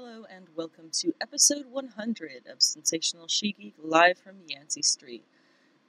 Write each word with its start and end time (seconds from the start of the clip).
Hello 0.00 0.24
and 0.30 0.46
welcome 0.54 0.90
to 0.92 1.12
episode 1.20 1.64
100 1.72 2.46
of 2.48 2.62
Sensational 2.62 3.26
She 3.26 3.50
Geek 3.50 3.74
live 3.82 4.16
from 4.16 4.36
Yancy 4.46 4.80
Street. 4.80 5.24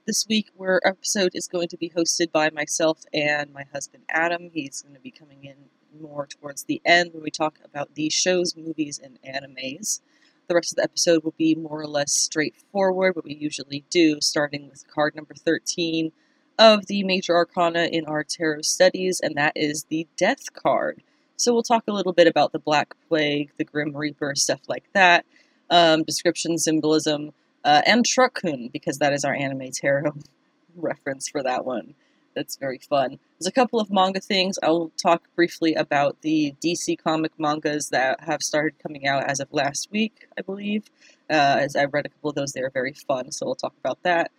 This 0.08 0.26
week, 0.28 0.50
our 0.60 0.82
episode 0.84 1.36
is 1.36 1.48
going 1.48 1.68
to 1.68 1.78
be 1.78 1.92
hosted 1.92 2.32
by 2.32 2.50
myself 2.50 3.04
and 3.14 3.54
my 3.54 3.66
husband 3.72 4.06
Adam. 4.10 4.50
He's 4.52 4.82
going 4.82 4.96
to 4.96 5.00
be 5.00 5.12
coming 5.12 5.44
in 5.44 5.58
more 6.02 6.26
towards 6.26 6.64
the 6.64 6.82
end 6.84 7.14
when 7.14 7.22
we 7.22 7.30
talk 7.30 7.60
about 7.64 7.94
the 7.94 8.10
shows, 8.10 8.58
movies, 8.58 9.00
and 9.00 9.20
animes. 9.22 10.02
The 10.48 10.56
rest 10.56 10.72
of 10.72 10.78
the 10.78 10.86
episode 10.86 11.24
will 11.24 11.36
be 11.38 11.54
more 11.54 11.80
or 11.80 11.88
less 11.88 12.12
straightforward, 12.12 13.16
what 13.16 13.26
we 13.26 13.36
usually 13.36 13.86
do, 13.92 14.18
starting 14.22 14.70
with 14.70 14.92
card 14.92 15.14
number 15.16 15.36
13 15.36 16.12
of 16.58 16.88
the 16.88 17.04
major 17.04 17.36
arcana 17.36 17.84
in 17.84 18.06
our 18.06 18.24
tarot 18.24 18.64
studies, 18.64 19.20
and 19.20 19.36
that 19.36 19.54
is 19.56 19.84
the 19.84 20.08
Death 20.18 20.52
card. 20.52 21.04
So 21.40 21.54
we'll 21.54 21.64
talk 21.64 21.86
a 21.88 21.94
little 21.94 22.12
bit 22.12 22.28
about 22.28 22.52
the 22.52 22.60
Black 22.60 22.96
Plague, 23.08 23.52
the 23.58 23.64
Grim 23.64 23.96
Reaper, 23.96 24.36
stuff 24.36 24.60
like 24.68 24.84
that, 24.92 25.26
um, 25.70 26.04
description, 26.04 26.58
symbolism, 26.58 27.32
uh, 27.64 27.82
and 27.86 28.06
Truck-kun, 28.06 28.70
because 28.74 28.98
that 28.98 29.14
is 29.14 29.24
our 29.24 29.34
anime 29.34 29.72
tarot 29.72 30.12
reference 30.76 31.30
for 31.30 31.42
that 31.42 31.64
one. 31.64 31.96
That's 32.36 32.58
very 32.58 32.80
fun. 32.80 33.20
There's 33.40 33.48
a 33.48 33.54
couple 33.54 33.80
of 33.80 33.90
manga 33.90 34.20
things. 34.20 34.60
I'll 34.62 34.92
talk 34.98 35.24
briefly 35.34 35.76
about 35.76 36.18
the 36.24 36.56
DC 36.62 37.02
comic 37.02 37.32
mangas 37.40 37.88
that 37.88 38.20
have 38.20 38.42
started 38.42 38.78
coming 38.84 39.08
out 39.08 39.24
as 39.24 39.40
of 39.40 39.48
last 39.54 39.90
week, 39.92 40.28
I 40.38 40.42
believe. 40.42 40.90
Uh, 41.30 41.60
as 41.62 41.74
I've 41.74 41.94
read 41.94 42.06
a 42.06 42.10
couple 42.10 42.32
of 42.32 42.36
those, 42.36 42.52
they're 42.52 42.70
very 42.70 42.94
fun, 42.94 43.32
so 43.32 43.46
we'll 43.46 43.56
talk 43.56 43.76
about 43.80 44.04
that. 44.04 44.30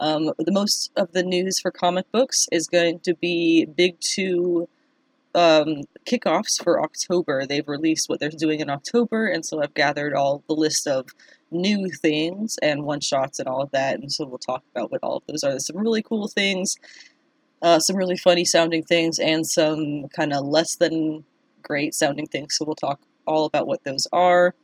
Um, 0.00 0.32
the 0.36 0.50
most 0.50 0.90
of 0.96 1.12
the 1.12 1.22
news 1.22 1.60
for 1.60 1.70
comic 1.70 2.10
books 2.10 2.48
is 2.50 2.66
going 2.66 2.98
to 3.00 3.14
be 3.14 3.64
Big 3.64 4.00
Two 4.00 4.68
um, 5.34 5.82
kickoffs 6.04 6.62
for 6.62 6.82
October. 6.82 7.46
They've 7.46 7.68
released 7.68 8.08
what 8.08 8.20
they're 8.20 8.30
doing 8.30 8.60
in 8.60 8.70
October, 8.70 9.26
and 9.26 9.44
so 9.44 9.62
I've 9.62 9.74
gathered 9.74 10.14
all 10.14 10.42
the 10.48 10.54
list 10.54 10.86
of 10.86 11.08
new 11.50 11.90
things 11.90 12.58
and 12.62 12.84
one 12.84 13.00
shots 13.00 13.38
and 13.38 13.48
all 13.48 13.62
of 13.62 13.70
that, 13.72 13.98
and 14.00 14.12
so 14.12 14.26
we'll 14.26 14.38
talk 14.38 14.62
about 14.74 14.90
what 14.90 15.02
all 15.02 15.16
of 15.16 15.22
those 15.26 15.44
are. 15.44 15.50
There's 15.50 15.66
some 15.66 15.78
really 15.78 16.02
cool 16.02 16.28
things, 16.28 16.76
uh, 17.62 17.78
some 17.78 17.96
really 17.96 18.16
funny 18.16 18.44
sounding 18.44 18.82
things, 18.82 19.18
and 19.18 19.46
some 19.46 20.08
kind 20.08 20.32
of 20.32 20.44
less 20.46 20.76
than 20.76 21.24
great 21.62 21.94
sounding 21.94 22.26
things. 22.26 22.56
So 22.56 22.64
we'll 22.64 22.74
talk 22.74 23.00
all 23.26 23.44
about 23.44 23.66
what 23.66 23.84
those 23.84 24.06
are. 24.12 24.54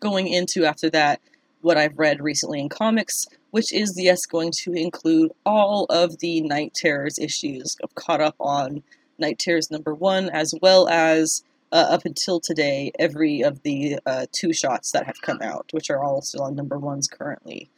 Going 0.00 0.28
into 0.28 0.64
after 0.64 0.90
that, 0.90 1.20
what 1.60 1.76
I've 1.76 1.98
read 1.98 2.20
recently 2.20 2.60
in 2.60 2.68
comics, 2.68 3.26
which 3.50 3.72
is 3.72 3.94
yes 3.96 4.26
going 4.26 4.52
to 4.62 4.72
include 4.72 5.32
all 5.44 5.86
of 5.86 6.18
the 6.18 6.40
Knight 6.42 6.74
Terrors 6.74 7.18
issues. 7.18 7.76
I've 7.82 7.94
caught 7.94 8.20
up 8.20 8.36
on 8.38 8.82
Knight 9.18 9.38
Terrors 9.38 9.70
number 9.70 9.94
one, 9.94 10.28
as 10.30 10.54
well 10.60 10.88
as 10.88 11.42
uh, 11.72 11.86
up 11.90 12.04
until 12.04 12.40
today, 12.40 12.92
every 12.98 13.42
of 13.42 13.62
the 13.62 13.98
uh, 14.06 14.26
two 14.32 14.52
shots 14.52 14.92
that 14.92 15.06
have 15.06 15.20
come 15.20 15.40
out, 15.42 15.68
which 15.72 15.90
are 15.90 16.02
all 16.02 16.22
still 16.22 16.42
on 16.42 16.54
number 16.54 16.78
ones 16.78 17.08
currently. 17.08 17.68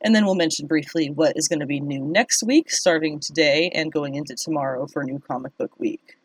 And 0.00 0.14
then 0.14 0.24
we'll 0.24 0.34
mention 0.34 0.66
briefly 0.66 1.10
what 1.10 1.36
is 1.36 1.48
going 1.48 1.60
to 1.60 1.66
be 1.66 1.80
new 1.80 2.04
next 2.04 2.42
week, 2.42 2.70
starting 2.70 3.20
today 3.20 3.70
and 3.74 3.92
going 3.92 4.14
into 4.14 4.34
tomorrow 4.34 4.86
for 4.86 5.02
New 5.02 5.18
Comic 5.18 5.56
Book 5.56 5.78
Week. 5.78 6.18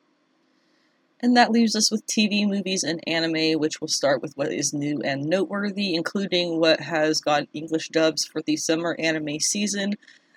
And 1.22 1.36
that 1.36 1.52
leaves 1.52 1.76
us 1.76 1.92
with 1.92 2.06
TV, 2.06 2.48
movies, 2.48 2.84
and 2.84 3.02
anime, 3.06 3.60
which 3.60 3.82
will 3.82 3.90
start 3.90 4.22
with 4.22 4.34
what 4.38 4.54
is 4.54 4.74
new 4.74 5.02
and 5.04 5.26
noteworthy, 5.26 5.96
including 5.96 6.60
what 6.60 6.80
has 6.80 7.20
got 7.20 7.48
English 7.54 7.90
dubs 7.90 8.26
for 8.26 8.42
the 8.42 8.56
summer 8.56 8.96
anime 8.98 9.40
season. 9.40 9.96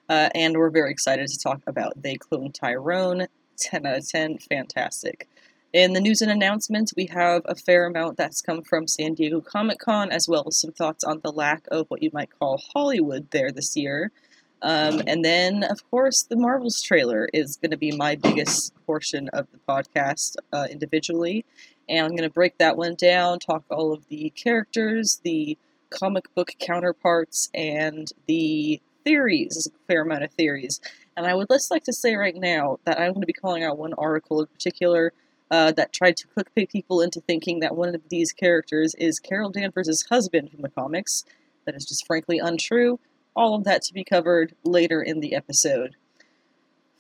Uh, 0.09 0.29
and 0.35 0.57
we're 0.57 0.71
very 0.71 0.91
excited 0.91 1.29
to 1.29 1.39
talk 1.39 1.63
about 1.67 2.03
They 2.03 2.17
Cloned 2.17 2.55
Tyrone 2.55 3.29
10 3.57 3.87
out 3.87 3.99
of 3.99 4.09
10, 4.09 4.39
fantastic. 4.39 5.29
In 5.73 5.95
the 5.95 6.01
news 6.01 6.21
and 6.21 6.31
announcements, 6.31 6.93
we 6.95 7.07
have 7.07 7.43
a 7.47 7.55
fair 7.55 7.87
amount 7.87 8.19
that's 8.19 8.43
come 8.43 8.63
from 8.63 8.87
San 8.87 9.15
Diego 9.15 9.41
Comic 9.41 9.79
Con, 9.79 10.13
as 10.13 10.29
well 10.29 10.45
as 10.47 10.59
some 10.59 10.73
thoughts 10.73 11.03
on 11.03 11.21
the 11.23 11.33
lack 11.33 11.67
of 11.71 11.87
what 11.89 12.03
you 12.03 12.11
might 12.13 12.29
call 12.39 12.63
Hollywood 12.75 13.31
there 13.31 13.51
this 13.51 13.75
year. 13.75 14.13
Um, 14.61 15.03
and 15.07 15.25
then, 15.25 15.65
of 15.65 15.89
course, 15.91 16.23
the 16.23 16.37
Marvels 16.37 16.83
trailer 16.83 17.29
is 17.33 17.57
going 17.57 17.71
to 17.73 17.77
be 17.77 17.91
my 17.91 18.17
biggest 18.17 18.75
portion 18.87 19.29
of 19.31 19.49
the 19.51 19.59
podcast 19.69 20.37
uh, 20.53 20.69
individually. 20.71 21.45
And 21.89 22.05
I'm 22.05 22.13
going 22.13 22.29
to 22.29 22.31
break 22.31 22.59
that 22.59 22.77
one 22.77 22.95
down, 22.95 23.39
talk 23.39 23.65
all 23.71 23.93
of 23.93 24.07
the 24.09 24.31
characters, 24.37 25.21
the 25.25 25.57
comic 25.91 26.33
book 26.35 26.53
counterparts, 26.61 27.51
and 27.55 28.09
the 28.27 28.81
theories. 29.05 29.55
There's 29.55 29.67
a 29.69 29.87
fair 29.89 30.03
amount 30.03 30.23
of 30.23 30.31
theories. 30.33 30.81
And 31.17 31.27
I 31.27 31.35
would 31.35 31.49
just 31.51 31.71
like 31.71 31.85
to 31.85 31.93
say 31.93 32.15
right 32.15 32.35
now 32.35 32.79
that 32.85 32.99
I'm 32.99 33.13
going 33.13 33.21
to 33.21 33.27
be 33.27 33.33
calling 33.33 33.63
out 33.63 33.79
one 33.79 33.95
article 33.95 34.41
in 34.41 34.47
particular 34.47 35.13
uh, 35.51 35.71
that 35.73 35.93
tried 35.93 36.17
to 36.17 36.27
clickbait 36.29 36.71
people 36.71 37.03
into 37.03 37.21
thinking 37.21 37.61
that 37.61 37.77
one 37.77 37.95
of 37.95 38.09
these 38.09 38.33
characters 38.33 38.95
is 38.99 39.19
Carol 39.19 39.51
Danvers' 39.51 40.07
husband 40.09 40.51
from 40.51 40.63
the 40.63 40.71
comics. 40.71 41.25
That 41.67 41.75
is 41.75 41.85
just 41.85 42.07
frankly 42.07 42.39
untrue. 42.39 42.99
All 43.37 43.55
of 43.55 43.65
that 43.65 43.83
to 43.83 43.95
be 43.95 44.05
covered 44.05 44.55
later 44.65 45.03
in 45.03 45.21
the 45.21 45.35
episode. 45.35 45.97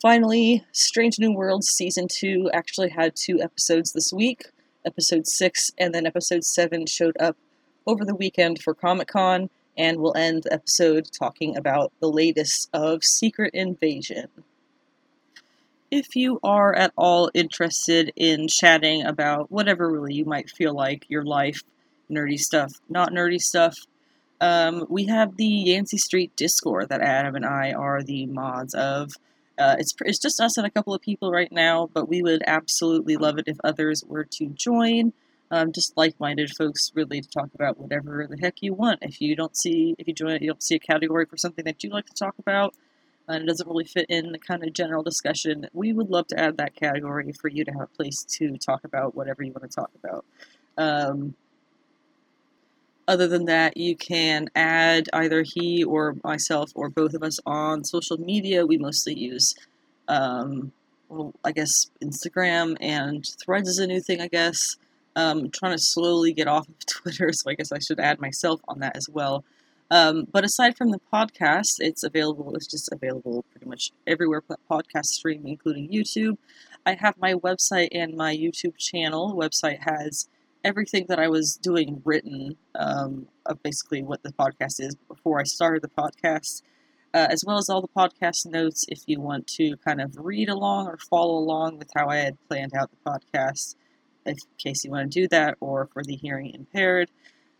Finally, 0.02 0.64
Strange 0.72 1.18
New 1.18 1.32
Worlds 1.32 1.68
Season 1.68 2.06
2 2.08 2.50
actually 2.52 2.90
had 2.90 3.14
two 3.16 3.40
episodes 3.40 3.92
this 3.92 4.12
week. 4.12 4.50
Episode 4.84 5.26
6 5.26 5.70
and 5.78 5.94
then 5.94 6.06
Episode 6.06 6.44
7 6.44 6.86
showed 6.86 7.16
up 7.20 7.36
over 7.86 8.04
the 8.04 8.14
weekend 8.14 8.60
for 8.60 8.74
Comic 8.74 9.08
Con, 9.08 9.48
and 9.76 9.98
we'll 9.98 10.16
end 10.16 10.42
the 10.42 10.52
episode 10.52 11.08
talking 11.18 11.56
about 11.56 11.92
the 12.00 12.10
latest 12.10 12.68
of 12.72 13.02
Secret 13.02 13.54
Invasion. 13.54 14.28
If 15.90 16.16
you 16.16 16.40
are 16.42 16.74
at 16.74 16.92
all 16.96 17.30
interested 17.34 18.12
in 18.16 18.48
chatting 18.48 19.04
about 19.04 19.50
whatever 19.50 19.90
really 19.90 20.14
you 20.14 20.24
might 20.24 20.50
feel 20.50 20.74
like 20.74 21.04
your 21.08 21.24
life, 21.24 21.62
nerdy 22.10 22.38
stuff, 22.38 22.72
not 22.88 23.12
nerdy 23.12 23.40
stuff, 23.40 23.76
um, 24.40 24.86
we 24.88 25.06
have 25.06 25.36
the 25.36 25.46
Yancy 25.46 25.98
Street 25.98 26.34
Discord 26.34 26.88
that 26.88 27.00
Adam 27.00 27.36
and 27.36 27.46
I 27.46 27.72
are 27.72 28.02
the 28.02 28.26
mods 28.26 28.74
of. 28.74 29.12
Uh, 29.58 29.76
it's, 29.78 29.94
it's 30.04 30.18
just 30.18 30.40
us 30.40 30.56
and 30.56 30.66
a 30.66 30.70
couple 30.70 30.94
of 30.94 31.02
people 31.02 31.30
right 31.30 31.52
now, 31.52 31.88
but 31.92 32.08
we 32.08 32.22
would 32.22 32.42
absolutely 32.46 33.16
love 33.16 33.38
it 33.38 33.46
if 33.46 33.58
others 33.62 34.02
were 34.06 34.24
to 34.24 34.46
join 34.46 35.12
um, 35.52 35.70
just 35.70 35.96
like-minded 35.98 36.50
folks 36.56 36.90
really 36.94 37.20
to 37.20 37.28
talk 37.28 37.50
about 37.54 37.78
whatever 37.78 38.26
the 38.28 38.38
heck 38.38 38.62
you 38.62 38.72
want. 38.72 39.00
If 39.02 39.20
you 39.20 39.36
don't 39.36 39.56
see, 39.56 39.94
if 39.98 40.08
you 40.08 40.14
join 40.14 40.40
you 40.40 40.48
don't 40.48 40.62
see 40.62 40.76
a 40.76 40.80
category 40.80 41.26
for 41.26 41.36
something 41.36 41.64
that 41.66 41.84
you 41.84 41.90
like 41.90 42.06
to 42.06 42.14
talk 42.14 42.34
about, 42.38 42.74
and 43.28 43.44
it 43.44 43.46
doesn't 43.46 43.68
really 43.68 43.84
fit 43.84 44.06
in 44.08 44.32
the 44.32 44.38
kind 44.38 44.64
of 44.64 44.72
general 44.72 45.02
discussion, 45.02 45.68
we 45.74 45.92
would 45.92 46.08
love 46.08 46.26
to 46.28 46.40
add 46.40 46.56
that 46.56 46.74
category 46.74 47.30
for 47.32 47.48
you 47.48 47.64
to 47.66 47.70
have 47.70 47.82
a 47.82 47.96
place 47.96 48.24
to 48.38 48.56
talk 48.56 48.82
about 48.84 49.14
whatever 49.14 49.42
you 49.42 49.52
want 49.52 49.70
to 49.70 49.76
talk 49.76 49.90
about. 50.02 50.24
Um, 50.78 51.34
other 53.06 53.28
than 53.28 53.44
that, 53.44 53.76
you 53.76 53.94
can 53.94 54.48
add 54.54 55.10
either 55.12 55.44
he 55.44 55.84
or 55.84 56.16
myself 56.24 56.70
or 56.74 56.88
both 56.88 57.12
of 57.12 57.22
us 57.22 57.38
on 57.44 57.84
social 57.84 58.16
media. 58.16 58.64
We 58.64 58.78
mostly 58.78 59.19
use, 59.19 59.54
um, 60.08 60.72
well, 61.10 61.34
I 61.44 61.52
guess 61.52 61.90
Instagram 62.02 62.76
and 62.80 63.26
Threads 63.44 63.69
is 63.69 63.78
a 63.78 63.86
new 63.86 64.00
thing, 64.00 64.22
I 64.22 64.28
guess. 64.28 64.76
Um, 65.14 65.50
trying 65.50 65.72
to 65.72 65.82
slowly 65.82 66.32
get 66.32 66.48
off 66.48 66.68
of 66.68 66.78
Twitter, 66.86 67.32
so 67.32 67.50
I 67.50 67.54
guess 67.54 67.72
I 67.72 67.78
should 67.78 68.00
add 68.00 68.20
myself 68.20 68.60
on 68.68 68.80
that 68.80 68.96
as 68.96 69.08
well. 69.08 69.44
Um, 69.92 70.26
but 70.32 70.42
aside 70.42 70.74
from 70.74 70.90
the 70.90 71.00
podcast, 71.12 71.74
it's 71.78 72.02
available. 72.02 72.56
It's 72.56 72.66
just 72.66 72.90
available 72.90 73.44
pretty 73.50 73.66
much 73.66 73.92
everywhere 74.06 74.42
podcast 74.70 75.04
stream, 75.04 75.46
including 75.46 75.90
YouTube. 75.90 76.38
I 76.86 76.94
have 76.94 77.18
my 77.18 77.34
website 77.34 77.88
and 77.92 78.16
my 78.16 78.34
YouTube 78.34 78.78
channel. 78.78 79.28
The 79.28 79.34
website 79.34 79.80
has 79.80 80.30
everything 80.64 81.06
that 81.10 81.18
I 81.18 81.28
was 81.28 81.56
doing 81.56 82.00
written 82.06 82.56
um, 82.74 83.28
of 83.44 83.62
basically 83.62 84.02
what 84.02 84.22
the 84.22 84.32
podcast 84.32 84.80
is 84.80 84.94
before 85.08 85.40
I 85.40 85.44
started 85.44 85.82
the 85.82 85.88
podcast, 85.88 86.62
uh, 87.12 87.26
as 87.28 87.44
well 87.46 87.58
as 87.58 87.68
all 87.68 87.82
the 87.82 87.88
podcast 87.88 88.46
notes 88.46 88.86
if 88.88 89.02
you 89.06 89.20
want 89.20 89.46
to 89.58 89.76
kind 89.78 90.00
of 90.00 90.16
read 90.16 90.48
along 90.48 90.86
or 90.86 90.96
follow 90.96 91.34
along 91.34 91.76
with 91.76 91.90
how 91.94 92.08
I 92.08 92.16
had 92.16 92.38
planned 92.48 92.72
out 92.74 92.90
the 92.90 93.10
podcast 93.10 93.74
in 94.26 94.36
case 94.58 94.84
you 94.84 94.90
want 94.90 95.10
to 95.10 95.20
do 95.20 95.28
that, 95.28 95.56
or 95.60 95.88
for 95.92 96.02
the 96.02 96.16
hearing 96.16 96.54
impaired. 96.54 97.10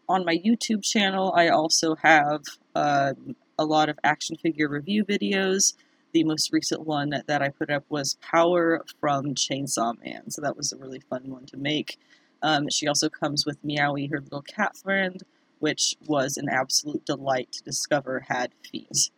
On 0.09 0.25
my 0.25 0.37
YouTube 0.37 0.82
channel, 0.82 1.32
I 1.35 1.49
also 1.49 1.94
have 1.97 2.43
uh, 2.75 3.14
a 3.59 3.64
lot 3.64 3.88
of 3.88 3.99
action 4.05 4.37
figure 4.37 4.69
review 4.69 5.05
videos. 5.05 5.75
The 6.12 6.25
most 6.25 6.53
recent 6.53 6.87
one 6.87 7.23
that 7.26 7.43
I 7.43 7.49
put 7.49 7.70
up 7.70 7.85
was 7.88 8.19
Power 8.20 8.85
from 9.00 9.35
Chainsaw 9.35 9.94
Man, 10.05 10.31
so 10.31 10.43
that 10.43 10.56
was 10.56 10.73
a 10.73 10.76
really 10.76 11.00
fun 11.00 11.31
one 11.31 11.47
to 11.47 11.56
make. 11.56 11.99
Um, 12.43 12.69
she 12.69 12.88
also 12.88 13.08
comes 13.08 13.47
with 13.47 13.65
Meowie, 13.65 14.11
her 14.11 14.20
little 14.20 14.43
cat 14.43 14.76
friend, 14.76 15.23
which 15.61 15.97
was 16.06 16.37
an 16.37 16.49
absolute 16.49 17.06
delight 17.06 17.53
to 17.53 17.62
discover 17.62 18.26
had 18.29 18.53
feet. 18.70 19.11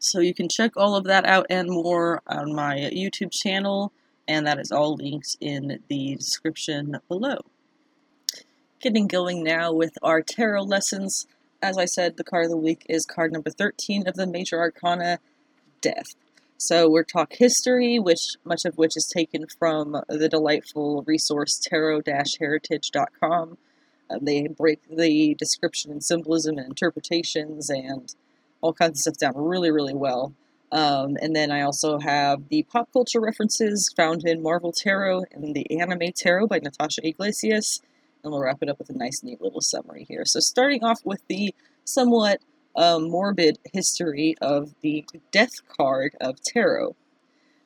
So 0.00 0.20
you 0.20 0.34
can 0.34 0.48
check 0.48 0.76
all 0.76 0.96
of 0.96 1.04
that 1.04 1.24
out 1.24 1.46
and 1.50 1.68
more 1.70 2.22
on 2.26 2.54
my 2.54 2.76
YouTube 2.92 3.32
channel 3.32 3.92
and 4.28 4.46
that 4.46 4.60
is 4.60 4.70
all 4.70 4.94
linked 4.94 5.36
in 5.40 5.80
the 5.88 6.16
description 6.16 6.98
below. 7.08 7.38
Getting 8.80 9.08
going 9.08 9.42
now 9.42 9.72
with 9.72 9.98
our 10.02 10.22
tarot 10.22 10.62
lessons. 10.62 11.26
As 11.60 11.76
I 11.76 11.86
said, 11.86 12.16
the 12.16 12.22
card 12.22 12.44
of 12.44 12.50
the 12.50 12.56
week 12.56 12.86
is 12.88 13.04
card 13.04 13.32
number 13.32 13.50
13 13.50 14.06
of 14.06 14.14
the 14.14 14.26
Major 14.26 14.60
Arcana, 14.60 15.18
Death. 15.80 16.14
So 16.58 16.90
we're 16.90 17.04
talk 17.04 17.32
history, 17.32 17.98
which 17.98 18.36
much 18.44 18.64
of 18.64 18.76
which 18.76 18.96
is 18.96 19.10
taken 19.12 19.46
from 19.58 19.96
the 20.08 20.28
delightful 20.28 21.02
resource 21.06 21.58
tarot-heritage.com. 21.58 23.58
Uh, 24.10 24.18
they 24.20 24.48
break 24.48 24.80
the 24.88 25.34
description 25.34 25.90
and 25.90 26.02
symbolism 26.02 26.58
and 26.58 26.66
interpretations 26.66 27.70
and 27.70 28.14
all 28.60 28.72
kinds 28.72 29.06
of 29.06 29.14
stuff 29.14 29.18
down 29.18 29.36
really, 29.36 29.70
really 29.70 29.94
well. 29.94 30.34
Um, 30.70 31.16
and 31.20 31.34
then 31.34 31.50
I 31.50 31.62
also 31.62 31.98
have 31.98 32.48
the 32.48 32.62
pop 32.64 32.92
culture 32.92 33.20
references 33.20 33.92
found 33.96 34.26
in 34.26 34.42
Marvel 34.42 34.72
Tarot 34.72 35.24
and 35.32 35.54
the 35.54 35.80
Anime 35.80 36.12
Tarot 36.14 36.46
by 36.46 36.58
Natasha 36.58 37.06
Iglesias. 37.06 37.80
And 38.22 38.32
we'll 38.32 38.42
wrap 38.42 38.58
it 38.62 38.68
up 38.68 38.78
with 38.78 38.90
a 38.90 38.98
nice, 38.98 39.22
neat 39.22 39.40
little 39.40 39.60
summary 39.60 40.04
here. 40.08 40.24
So, 40.24 40.40
starting 40.40 40.84
off 40.84 41.00
with 41.04 41.22
the 41.28 41.54
somewhat 41.84 42.40
um, 42.76 43.10
morbid 43.10 43.58
history 43.72 44.36
of 44.40 44.74
the 44.82 45.04
death 45.30 45.66
card 45.68 46.14
of 46.20 46.42
tarot. 46.42 46.96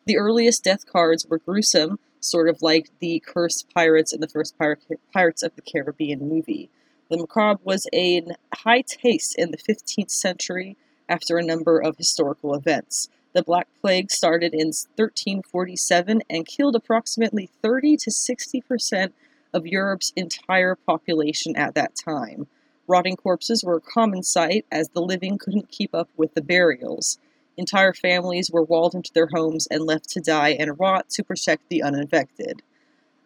The 0.06 0.18
earliest 0.18 0.64
death 0.64 0.86
cards 0.86 1.26
were 1.26 1.38
gruesome, 1.38 1.98
sort 2.20 2.48
of 2.48 2.62
like 2.62 2.90
the 3.00 3.22
cursed 3.24 3.72
pirates 3.74 4.12
in 4.12 4.20
the 4.20 4.28
first 4.28 4.56
Pirates 4.58 5.42
of 5.42 5.54
the 5.54 5.62
Caribbean 5.62 6.28
movie. 6.28 6.70
The 7.10 7.18
macabre 7.18 7.60
was 7.62 7.86
in 7.92 8.36
high 8.54 8.82
taste 8.82 9.38
in 9.38 9.50
the 9.50 9.58
15th 9.58 10.10
century 10.10 10.76
after 11.12 11.36
a 11.36 11.44
number 11.44 11.78
of 11.78 11.98
historical 11.98 12.54
events. 12.54 13.10
The 13.34 13.42
Black 13.42 13.68
Plague 13.82 14.10
started 14.10 14.54
in 14.54 14.68
1347 14.68 16.22
and 16.30 16.46
killed 16.46 16.74
approximately 16.74 17.50
30 17.60 17.98
to 17.98 18.10
60 18.10 18.62
percent 18.62 19.14
of 19.52 19.66
Europe's 19.66 20.14
entire 20.16 20.74
population 20.74 21.54
at 21.54 21.74
that 21.74 21.94
time. 21.94 22.46
Rotting 22.88 23.16
corpses 23.16 23.62
were 23.62 23.76
a 23.76 23.80
common 23.80 24.22
sight 24.22 24.64
as 24.72 24.88
the 24.88 25.02
living 25.02 25.36
couldn't 25.36 25.70
keep 25.70 25.94
up 25.94 26.08
with 26.16 26.32
the 26.32 26.40
burials. 26.40 27.18
Entire 27.58 27.92
families 27.92 28.50
were 28.50 28.62
walled 28.62 28.94
into 28.94 29.12
their 29.12 29.28
homes 29.32 29.68
and 29.70 29.84
left 29.84 30.08
to 30.10 30.20
die 30.20 30.56
and 30.58 30.80
rot 30.80 31.10
to 31.10 31.22
protect 31.22 31.68
the 31.68 31.82
uninfected. 31.82 32.62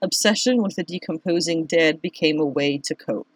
Obsession 0.02 0.60
with 0.60 0.74
the 0.74 0.82
decomposing 0.82 1.64
dead 1.64 2.02
became 2.02 2.40
a 2.40 2.44
way 2.44 2.78
to 2.78 2.96
cope. 2.96 3.28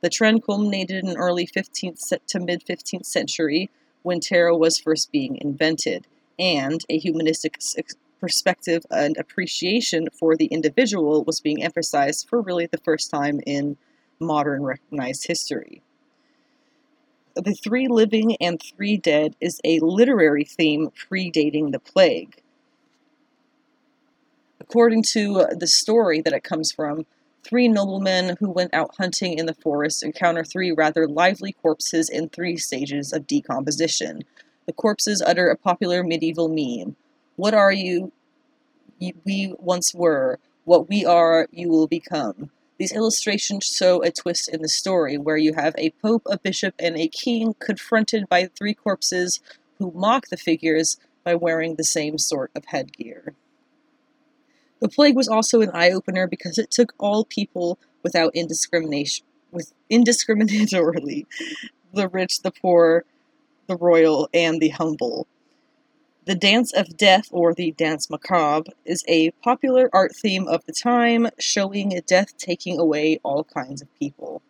The 0.00 0.08
trend 0.08 0.44
culminated 0.44 1.04
in 1.04 1.16
early 1.16 1.46
15th 1.46 2.12
to 2.26 2.40
mid 2.40 2.64
15th 2.64 3.06
century 3.06 3.70
when 4.02 4.20
tarot 4.20 4.56
was 4.56 4.78
first 4.78 5.12
being 5.12 5.36
invented, 5.40 6.06
and 6.38 6.84
a 6.88 6.98
humanistic 6.98 7.58
perspective 8.20 8.84
and 8.90 9.16
appreciation 9.16 10.08
for 10.12 10.36
the 10.36 10.46
individual 10.46 11.24
was 11.24 11.40
being 11.40 11.62
emphasized 11.62 12.28
for 12.28 12.40
really 12.40 12.66
the 12.66 12.78
first 12.78 13.10
time 13.10 13.40
in 13.46 13.76
modern 14.20 14.62
recognized 14.62 15.26
history. 15.26 15.82
The 17.34 17.54
Three 17.54 17.86
Living 17.86 18.36
and 18.40 18.60
Three 18.60 18.96
Dead 18.96 19.36
is 19.40 19.60
a 19.64 19.78
literary 19.78 20.44
theme 20.44 20.90
predating 20.90 21.70
the 21.70 21.78
plague. 21.78 22.42
According 24.60 25.04
to 25.12 25.46
the 25.56 25.68
story 25.68 26.20
that 26.20 26.32
it 26.32 26.42
comes 26.42 26.72
from, 26.72 27.06
three 27.44 27.68
noblemen 27.68 28.36
who 28.40 28.50
went 28.50 28.74
out 28.74 28.94
hunting 28.98 29.38
in 29.38 29.46
the 29.46 29.54
forest 29.54 30.02
encounter 30.02 30.44
three 30.44 30.72
rather 30.72 31.06
lively 31.06 31.52
corpses 31.52 32.08
in 32.08 32.28
three 32.28 32.56
stages 32.56 33.12
of 33.12 33.26
decomposition. 33.26 34.22
The 34.66 34.72
corpses 34.72 35.22
utter 35.22 35.48
a 35.48 35.56
popular 35.56 36.02
medieval 36.02 36.48
meme 36.48 36.96
What 37.36 37.54
are 37.54 37.72
you? 37.72 38.12
We 39.24 39.54
once 39.58 39.94
were. 39.94 40.38
What 40.64 40.88
we 40.88 41.04
are, 41.06 41.48
you 41.50 41.68
will 41.70 41.86
become. 41.86 42.50
These 42.78 42.92
illustrations 42.92 43.64
show 43.64 44.02
a 44.02 44.10
twist 44.10 44.48
in 44.48 44.62
the 44.62 44.68
story 44.68 45.18
where 45.18 45.36
you 45.36 45.54
have 45.54 45.74
a 45.78 45.90
pope, 46.02 46.22
a 46.26 46.38
bishop, 46.38 46.74
and 46.78 46.96
a 46.96 47.08
king 47.08 47.54
confronted 47.58 48.28
by 48.28 48.46
three 48.46 48.74
corpses 48.74 49.40
who 49.78 49.92
mock 49.94 50.28
the 50.28 50.36
figures 50.36 50.96
by 51.24 51.34
wearing 51.34 51.74
the 51.74 51.84
same 51.84 52.18
sort 52.18 52.50
of 52.54 52.66
headgear. 52.66 53.34
The 54.80 54.88
plague 54.88 55.16
was 55.16 55.28
also 55.28 55.60
an 55.60 55.70
eye 55.74 55.90
opener 55.90 56.26
because 56.26 56.58
it 56.58 56.70
took 56.70 56.94
all 56.98 57.24
people 57.24 57.78
without 58.02 58.34
indiscrimination 58.34 59.26
with 59.50 59.72
indiscriminatorily 59.90 61.26
the 61.92 62.08
rich, 62.08 62.42
the 62.42 62.50
poor, 62.50 63.04
the 63.66 63.76
royal, 63.76 64.28
and 64.34 64.60
the 64.60 64.68
humble. 64.68 65.26
The 66.26 66.34
Dance 66.34 66.72
of 66.74 66.98
Death, 66.98 67.28
or 67.30 67.54
the 67.54 67.70
Dance 67.72 68.10
Macabre, 68.10 68.70
is 68.84 69.02
a 69.08 69.30
popular 69.42 69.88
art 69.94 70.14
theme 70.14 70.46
of 70.46 70.64
the 70.66 70.74
time, 70.74 71.28
showing 71.38 71.98
death 72.06 72.36
taking 72.36 72.78
away 72.78 73.18
all 73.22 73.44
kinds 73.44 73.80
of 73.80 73.98
people. 73.98 74.42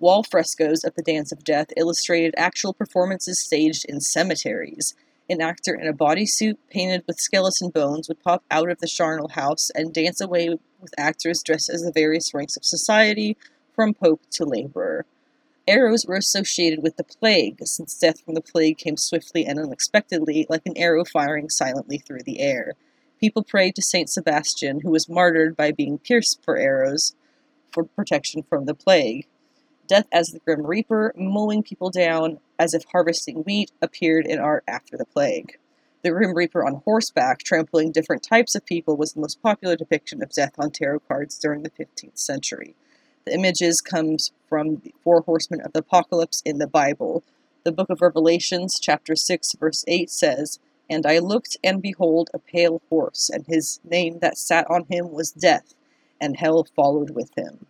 Wall 0.00 0.24
frescoes 0.24 0.82
of 0.82 0.96
the 0.96 1.02
Dance 1.02 1.30
of 1.30 1.44
Death 1.44 1.68
illustrated 1.76 2.34
actual 2.36 2.72
performances 2.72 3.38
staged 3.38 3.84
in 3.84 4.00
cemeteries. 4.00 4.94
An 5.28 5.40
actor 5.40 5.74
in 5.74 5.86
a 5.86 5.94
bodysuit 5.94 6.58
painted 6.70 7.02
with 7.06 7.18
skeleton 7.18 7.70
bones 7.70 8.08
would 8.08 8.22
pop 8.22 8.44
out 8.50 8.70
of 8.70 8.78
the 8.78 8.86
charnel 8.86 9.28
house 9.28 9.70
and 9.70 9.92
dance 9.92 10.20
away 10.20 10.50
with 10.80 10.94
actors 10.98 11.42
dressed 11.42 11.70
as 11.70 11.82
the 11.82 11.92
various 11.92 12.34
ranks 12.34 12.56
of 12.56 12.64
society, 12.64 13.36
from 13.74 13.94
pope 13.94 14.20
to 14.30 14.44
laborer. 14.44 15.06
Arrows 15.66 16.04
were 16.06 16.16
associated 16.16 16.82
with 16.82 16.96
the 16.96 17.04
plague, 17.04 17.58
since 17.64 17.98
death 17.98 18.20
from 18.20 18.34
the 18.34 18.42
plague 18.42 18.76
came 18.76 18.98
swiftly 18.98 19.46
and 19.46 19.58
unexpectedly, 19.58 20.46
like 20.50 20.66
an 20.66 20.76
arrow 20.76 21.04
firing 21.04 21.48
silently 21.48 21.98
through 21.98 22.22
the 22.24 22.40
air. 22.40 22.74
People 23.18 23.42
prayed 23.42 23.74
to 23.76 23.82
Saint 23.82 24.10
Sebastian, 24.10 24.80
who 24.80 24.90
was 24.90 25.08
martyred 25.08 25.56
by 25.56 25.72
being 25.72 25.98
pierced 25.98 26.42
for 26.44 26.58
arrows 26.58 27.14
for 27.72 27.84
protection 27.84 28.42
from 28.42 28.66
the 28.66 28.74
plague. 28.74 29.26
Death 29.86 30.06
as 30.10 30.28
the 30.28 30.38
Grim 30.38 30.66
Reaper, 30.66 31.12
mowing 31.14 31.62
people 31.62 31.90
down 31.90 32.40
as 32.58 32.72
if 32.72 32.84
harvesting 32.90 33.42
wheat, 33.44 33.70
appeared 33.82 34.26
in 34.26 34.38
art 34.38 34.64
after 34.66 34.96
the 34.96 35.04
plague. 35.04 35.58
The 36.02 36.10
Grim 36.10 36.34
Reaper 36.34 36.64
on 36.64 36.82
horseback, 36.84 37.40
trampling 37.40 37.92
different 37.92 38.22
types 38.22 38.54
of 38.54 38.64
people, 38.64 38.96
was 38.96 39.12
the 39.12 39.20
most 39.20 39.42
popular 39.42 39.76
depiction 39.76 40.22
of 40.22 40.30
death 40.30 40.54
on 40.58 40.70
tarot 40.70 41.00
cards 41.00 41.38
during 41.38 41.62
the 41.62 41.70
15th 41.70 42.18
century. 42.18 42.74
The 43.26 43.34
images 43.34 43.80
comes 43.80 44.32
from 44.48 44.76
the 44.76 44.94
four 45.02 45.22
horsemen 45.22 45.60
of 45.60 45.72
the 45.72 45.80
apocalypse 45.80 46.42
in 46.44 46.58
the 46.58 46.66
Bible. 46.66 47.22
The 47.64 47.72
book 47.72 47.90
of 47.90 48.00
Revelations, 48.00 48.78
chapter 48.80 49.16
6, 49.16 49.54
verse 49.54 49.84
8 49.88 50.10
says, 50.10 50.58
And 50.88 51.06
I 51.06 51.18
looked, 51.18 51.56
and 51.62 51.80
behold, 51.82 52.30
a 52.32 52.38
pale 52.38 52.82
horse, 52.90 53.30
and 53.30 53.46
his 53.46 53.80
name 53.82 54.18
that 54.20 54.38
sat 54.38 54.66
on 54.70 54.84
him 54.90 55.10
was 55.10 55.30
Death, 55.30 55.74
and 56.20 56.36
hell 56.36 56.66
followed 56.74 57.10
with 57.10 57.30
him. 57.36 57.66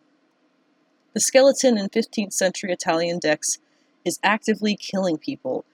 The 1.14 1.20
skeleton 1.20 1.78
in 1.78 1.90
15th 1.90 2.32
century 2.32 2.72
Italian 2.72 3.20
decks 3.20 3.58
is 4.04 4.18
actively 4.24 4.74
killing 4.74 5.16
people. 5.16 5.64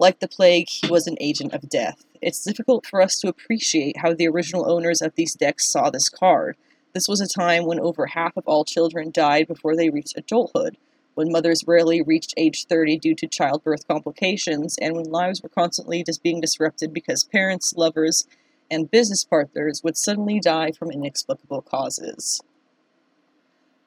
Like 0.00 0.18
the 0.18 0.26
plague, 0.26 0.68
he 0.68 0.88
was 0.88 1.06
an 1.06 1.16
agent 1.20 1.54
of 1.54 1.68
death. 1.68 2.04
It's 2.20 2.42
difficult 2.42 2.84
for 2.84 3.00
us 3.00 3.16
to 3.20 3.28
appreciate 3.28 3.98
how 3.98 4.14
the 4.14 4.26
original 4.26 4.68
owners 4.68 5.00
of 5.00 5.14
these 5.14 5.36
decks 5.36 5.70
saw 5.70 5.90
this 5.90 6.08
card. 6.08 6.56
This 6.92 7.06
was 7.06 7.20
a 7.20 7.28
time 7.28 7.66
when 7.66 7.78
over 7.78 8.06
half 8.06 8.36
of 8.36 8.48
all 8.48 8.64
children 8.64 9.12
died 9.12 9.46
before 9.46 9.76
they 9.76 9.90
reached 9.90 10.18
adulthood, 10.18 10.76
when 11.14 11.30
mothers 11.30 11.62
rarely 11.68 12.02
reached 12.02 12.34
age 12.36 12.66
30 12.66 12.98
due 12.98 13.14
to 13.14 13.28
childbirth 13.28 13.86
complications, 13.86 14.76
and 14.80 14.96
when 14.96 15.04
lives 15.04 15.40
were 15.40 15.48
constantly 15.48 16.02
just 16.02 16.20
being 16.20 16.40
disrupted 16.40 16.92
because 16.92 17.22
parents, 17.22 17.74
lovers, 17.76 18.26
and 18.68 18.90
business 18.90 19.22
partners 19.22 19.82
would 19.84 19.96
suddenly 19.96 20.40
die 20.40 20.72
from 20.72 20.90
inexplicable 20.90 21.62
causes. 21.62 22.40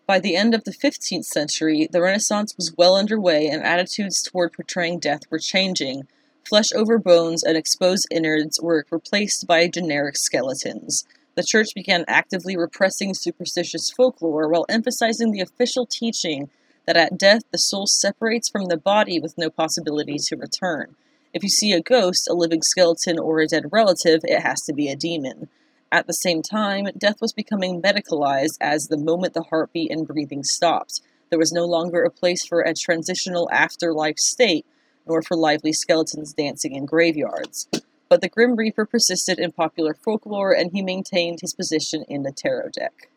By 0.05 0.19
the 0.19 0.35
end 0.35 0.53
of 0.53 0.63
the 0.63 0.71
15th 0.71 1.25
century, 1.25 1.87
the 1.91 2.01
Renaissance 2.01 2.55
was 2.57 2.75
well 2.77 2.95
underway 2.95 3.47
and 3.47 3.63
attitudes 3.63 4.21
toward 4.21 4.53
portraying 4.53 4.99
death 4.99 5.21
were 5.29 5.39
changing. 5.39 6.07
Flesh 6.47 6.73
over 6.75 6.97
bones 6.97 7.43
and 7.43 7.55
exposed 7.55 8.07
innards 8.11 8.59
were 8.61 8.85
replaced 8.91 9.47
by 9.47 9.67
generic 9.67 10.17
skeletons 10.17 11.05
the 11.35 11.43
church 11.43 11.69
began 11.73 12.05
actively 12.07 12.55
repressing 12.55 13.13
superstitious 13.13 13.89
folklore 13.89 14.49
while 14.49 14.65
emphasizing 14.69 15.31
the 15.31 15.41
official 15.41 15.85
teaching 15.85 16.49
that 16.85 16.97
at 16.97 17.17
death 17.17 17.41
the 17.51 17.57
soul 17.57 17.87
separates 17.87 18.49
from 18.49 18.65
the 18.65 18.77
body 18.77 19.19
with 19.19 19.37
no 19.37 19.49
possibility 19.49 20.17
to 20.17 20.35
return. 20.35 20.95
If 21.33 21.41
you 21.41 21.49
see 21.49 21.71
a 21.71 21.81
ghost, 21.81 22.27
a 22.29 22.33
living 22.33 22.61
skeleton, 22.61 23.17
or 23.17 23.39
a 23.39 23.47
dead 23.47 23.65
relative, 23.71 24.21
it 24.23 24.41
has 24.41 24.61
to 24.63 24.73
be 24.73 24.89
a 24.89 24.95
demon. 24.95 25.49
At 25.93 26.07
the 26.07 26.13
same 26.13 26.41
time, 26.41 26.87
death 26.97 27.21
was 27.21 27.31
becoming 27.31 27.81
medicalized 27.81 28.57
as 28.59 28.87
the 28.87 28.97
moment 28.97 29.33
the 29.33 29.43
heartbeat 29.43 29.91
and 29.91 30.05
breathing 30.05 30.43
stopped. 30.43 30.99
There 31.29 31.39
was 31.39 31.53
no 31.53 31.63
longer 31.63 32.03
a 32.03 32.11
place 32.11 32.45
for 32.45 32.59
a 32.59 32.73
transitional 32.73 33.49
afterlife 33.49 34.19
state, 34.19 34.65
nor 35.07 35.21
for 35.21 35.37
lively 35.37 35.71
skeletons 35.71 36.33
dancing 36.33 36.75
in 36.75 36.85
graveyards 36.85 37.69
but 38.13 38.21
the 38.21 38.29
Grim 38.29 38.55
Reaper 38.55 38.85
persisted 38.85 39.39
in 39.39 39.51
popular 39.53 39.95
folklore 39.95 40.53
and 40.55 40.71
he 40.71 40.83
maintained 40.83 41.39
his 41.41 41.55
position 41.55 42.05
in 42.07 42.21
the 42.21 42.31
tarot 42.31 42.69
deck. 42.69 43.09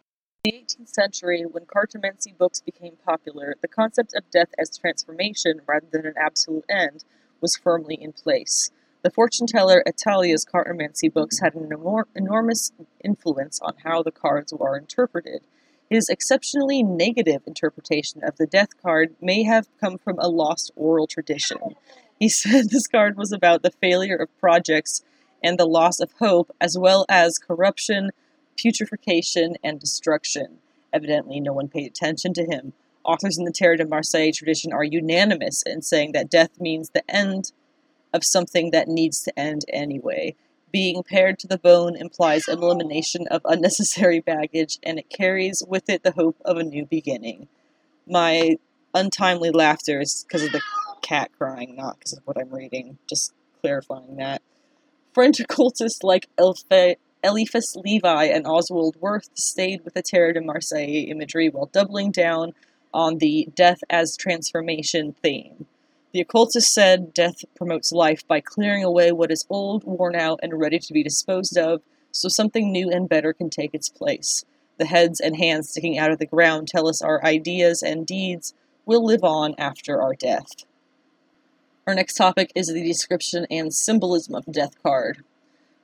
In 0.43 0.53
the 0.53 0.65
18th 0.65 0.89
century, 0.89 1.43
when 1.43 1.67
cartomancy 1.67 2.35
books 2.35 2.63
became 2.63 2.97
popular, 3.05 3.57
the 3.61 3.69
concept 3.69 4.15
of 4.15 4.31
death 4.31 4.49
as 4.59 4.79
transformation 4.79 5.61
rather 5.67 5.85
than 5.93 6.07
an 6.07 6.15
absolute 6.17 6.65
end 6.71 7.05
was 7.43 7.61
firmly 7.63 7.99
in 8.01 8.13
place. 8.13 8.71
The 9.07 9.13
fortune 9.13 9.47
teller 9.47 9.85
Etteilla's 9.87 10.45
cartomancy 10.45 11.09
books 11.13 11.39
had 11.39 11.55
an 11.55 11.71
enormous 12.17 12.73
influence 13.05 13.61
on 13.61 13.75
how 13.85 14.03
the 14.03 14.11
cards 14.11 14.53
were 14.53 14.77
interpreted. 14.77 15.43
His 15.89 16.09
exceptionally 16.09 16.83
negative 16.83 17.43
interpretation 17.47 18.25
of 18.25 18.37
the 18.37 18.49
death 18.49 18.71
card 18.83 19.15
may 19.21 19.45
have 19.45 19.69
come 19.81 19.97
from 19.97 20.19
a 20.19 20.27
lost 20.27 20.73
oral 20.75 21.07
tradition. 21.07 21.77
He 22.19 22.29
said 22.31 22.71
this 22.71 22.89
card 22.89 23.17
was 23.17 23.31
about 23.31 23.63
the 23.63 23.71
failure 23.71 24.17
of 24.17 24.37
projects 24.41 25.05
and 25.41 25.57
the 25.57 25.69
loss 25.69 26.01
of 26.01 26.15
hope, 26.19 26.51
as 26.61 26.77
well 26.77 27.07
as 27.09 27.39
corruption, 27.39 28.11
putrefaction, 28.57 29.55
and 29.63 29.79
destruction. 29.79 30.59
Evidently, 30.93 31.39
no 31.39 31.53
one 31.53 31.69
paid 31.69 31.87
attention 31.87 32.35
to 32.35 32.45
him. 32.45 32.73
Authors 33.05 33.39
in 33.39 33.45
the 33.45 33.53
Tarot 33.53 33.77
de 33.77 33.87
Marseille 33.87 34.33
tradition 34.33 34.73
are 34.73 34.83
unanimous 34.83 35.63
in 35.63 35.81
saying 35.81 36.11
that 36.11 36.29
death 36.29 36.61
means 36.61 36.91
the 36.91 37.09
end 37.09 37.53
of 38.17 38.25
something 38.25 38.71
that 38.73 38.89
needs 38.89 39.23
to 39.23 39.39
end 39.39 39.65
anyway. 39.69 40.35
Being 40.73 41.03
pared 41.05 41.39
to 41.41 41.47
the 41.47 41.59
bone 41.59 41.95
implies 41.95 42.49
elimination 42.49 43.29
of 43.29 43.43
unnecessary 43.45 44.21
baggage, 44.21 44.79
and 44.83 44.99
it 44.99 45.09
carries 45.09 45.63
with 45.67 45.89
it 45.89 46.03
the 46.03 46.13
hope 46.13 46.37
of 46.45 46.57
a 46.57 46.65
new 46.65 46.87
beginning. 46.87 47.49
My 48.09 48.57
untimely 48.95 49.51
laughter 49.51 50.01
is 50.01 50.25
because 50.27 50.43
of 50.43 50.53
the 50.53 50.63
cat 51.03 51.31
crying, 51.39 51.77
not 51.77 51.99
because 51.99 52.15
of 52.15 52.27
what 52.27 52.39
I'm 52.39 52.51
reading. 52.51 52.99
Just 53.09 53.33
clarifying 53.61 54.17
that. 54.17 54.43
French 55.13 55.39
occultists 55.41 56.03
like 56.03 56.29
Elphe, 56.39 56.97
Eliphas 57.23 57.77
Levi 57.77 58.25
and 58.25 58.47
Oswald 58.47 58.97
Wirth 59.01 59.29
stayed 59.35 59.85
with 59.85 59.95
the 59.95 60.03
Tarot 60.03 60.33
de 60.33 60.41
Marseille 60.41 61.07
imagery 61.09 61.49
while 61.49 61.67
doubling 61.67 62.11
down 62.11 62.55
on 62.93 63.19
the 63.19 63.49
death 63.55 63.81
as 63.91 64.17
transformation 64.17 65.15
theme. 65.23 65.67
The 66.17 66.23
occultist 66.23 66.73
said 66.73 67.13
death 67.13 67.45
promotes 67.55 67.93
life 67.93 68.27
by 68.27 68.41
clearing 68.41 68.83
away 68.83 69.13
what 69.13 69.31
is 69.31 69.45
old, 69.51 69.85
worn 69.85 70.17
out, 70.17 70.41
and 70.43 70.59
ready 70.59 70.79
to 70.79 70.93
be 70.95 71.03
disposed 71.03 71.59
of, 71.59 71.83
so 72.11 72.31
something 72.31 72.73
new 72.73 72.91
and 72.91 73.07
better 73.07 73.35
can 73.35 73.51
take 73.51 73.75
its 73.75 73.91
place. 73.91 74.43
The 74.79 74.87
heads 74.87 75.21
and 75.21 75.37
hands 75.37 75.69
sticking 75.69 75.99
out 75.99 76.11
of 76.11 76.19
the 76.19 76.25
ground 76.25 76.69
tell 76.69 76.89
us 76.89 77.03
our 77.03 77.23
ideas 77.23 77.83
and 77.83 78.07
deeds 78.07 78.55
will 78.87 79.05
live 79.05 79.25
on 79.25 79.55
after 79.59 80.01
our 80.01 80.15
death. 80.15 80.65
Our 81.87 81.95
next 81.95 82.15
topic 82.15 82.51
is 82.55 82.69
the 82.69 82.83
description 82.83 83.47
and 83.51 83.75
symbolism 83.75 84.35
of 84.35 84.47
the 84.47 84.53
death 84.53 84.83
card. 84.83 85.23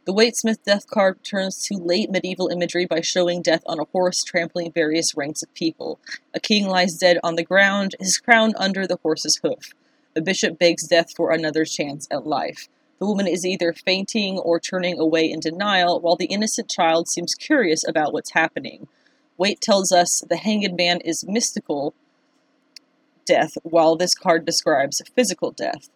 The 0.06 0.14
Waite-Smith 0.14 0.64
death 0.64 0.86
card 0.86 1.18
returns 1.18 1.62
to 1.66 1.74
late 1.74 2.10
medieval 2.10 2.48
imagery 2.48 2.86
by 2.86 3.02
showing 3.02 3.42
death 3.42 3.64
on 3.66 3.78
a 3.78 3.84
horse 3.92 4.24
trampling 4.24 4.72
various 4.72 5.14
ranks 5.14 5.42
of 5.42 5.52
people. 5.52 6.00
A 6.32 6.40
king 6.40 6.66
lies 6.66 6.96
dead 6.96 7.18
on 7.22 7.34
the 7.34 7.44
ground, 7.44 7.96
his 8.00 8.16
crown 8.16 8.54
under 8.56 8.86
the 8.86 8.98
horse's 9.02 9.38
hoof. 9.42 9.74
The 10.14 10.22
bishop 10.22 10.58
begs 10.58 10.86
death 10.86 11.14
for 11.14 11.30
another 11.30 11.64
chance 11.64 12.06
at 12.10 12.26
life. 12.26 12.68
The 12.98 13.06
woman 13.06 13.26
is 13.26 13.46
either 13.46 13.72
fainting 13.72 14.38
or 14.38 14.60
turning 14.60 14.98
away 14.98 15.30
in 15.30 15.40
denial, 15.40 16.00
while 16.00 16.16
the 16.16 16.26
innocent 16.26 16.70
child 16.70 17.08
seems 17.08 17.34
curious 17.34 17.86
about 17.86 18.12
what's 18.12 18.32
happening. 18.32 18.88
Waite 19.36 19.60
tells 19.60 19.90
us 19.90 20.22
the 20.28 20.36
hanged 20.36 20.76
man 20.76 21.00
is 21.00 21.26
mystical 21.26 21.94
death, 23.24 23.52
while 23.62 23.96
this 23.96 24.14
card 24.14 24.44
describes 24.44 25.02
physical 25.14 25.50
death. 25.50 25.88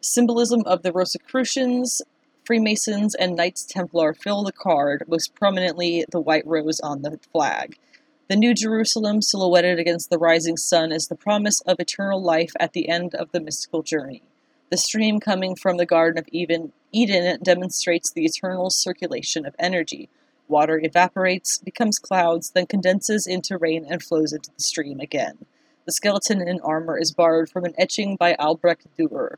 Symbolism 0.00 0.62
of 0.66 0.82
the 0.82 0.92
Rosicrucians 0.92 2.02
Freemasons 2.44 3.14
and 3.14 3.36
Knights 3.36 3.64
Templar 3.64 4.12
fill 4.12 4.44
the 4.44 4.52
card, 4.52 5.04
most 5.08 5.34
prominently 5.34 6.04
the 6.10 6.20
white 6.20 6.46
rose 6.46 6.78
on 6.80 7.00
the 7.00 7.18
flag. 7.32 7.78
The 8.26 8.36
New 8.36 8.54
Jerusalem, 8.54 9.20
silhouetted 9.20 9.78
against 9.78 10.08
the 10.08 10.16
rising 10.16 10.56
sun, 10.56 10.92
is 10.92 11.08
the 11.08 11.14
promise 11.14 11.60
of 11.66 11.78
eternal 11.78 12.22
life 12.22 12.52
at 12.58 12.72
the 12.72 12.88
end 12.88 13.14
of 13.14 13.30
the 13.32 13.40
mystical 13.40 13.82
journey. 13.82 14.22
The 14.70 14.78
stream 14.78 15.20
coming 15.20 15.54
from 15.54 15.76
the 15.76 15.84
Garden 15.84 16.18
of 16.18 16.28
Eden, 16.32 16.72
Eden 16.90 17.38
demonstrates 17.42 18.10
the 18.10 18.24
eternal 18.24 18.70
circulation 18.70 19.44
of 19.44 19.54
energy. 19.58 20.08
Water 20.48 20.80
evaporates, 20.82 21.58
becomes 21.58 21.98
clouds, 21.98 22.50
then 22.54 22.64
condenses 22.64 23.26
into 23.26 23.58
rain 23.58 23.84
and 23.86 24.02
flows 24.02 24.32
into 24.32 24.50
the 24.56 24.62
stream 24.62 25.00
again. 25.00 25.44
The 25.84 25.92
skeleton 25.92 26.40
in 26.40 26.60
armor 26.62 26.98
is 26.98 27.12
borrowed 27.12 27.50
from 27.50 27.66
an 27.66 27.74
etching 27.76 28.16
by 28.16 28.36
Albrecht 28.38 28.86
Dürer. 28.98 29.36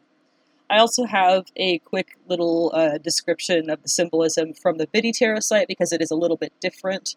I 0.71 0.79
also 0.79 1.07
have 1.07 1.47
a 1.57 1.81
quick 1.81 2.17
little 2.29 2.71
uh, 2.73 2.99
description 2.99 3.69
of 3.69 3.83
the 3.83 3.89
symbolism 3.89 4.55
from 4.55 4.79
the 4.79 4.87
Tarot 4.87 5.41
site 5.41 5.67
because 5.67 5.93
it 5.93 6.01
is 6.01 6.13
a 6.13 6.17
little 6.17 6.37
bit 6.37 6.53
different, 6.61 7.17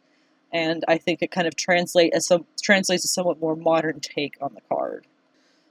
and 0.52 0.84
I 0.88 0.98
think 0.98 1.22
it 1.22 1.32
kind 1.32 1.48
of 1.48 1.56
translate 1.56 2.14
as 2.14 2.28
some, 2.28 2.46
translates 2.62 3.06
a 3.06 3.08
somewhat 3.08 3.40
more 3.40 3.56
modern 3.56 4.00
take 4.00 4.36
on 4.42 4.54
the 4.54 4.62
card. 4.62 5.06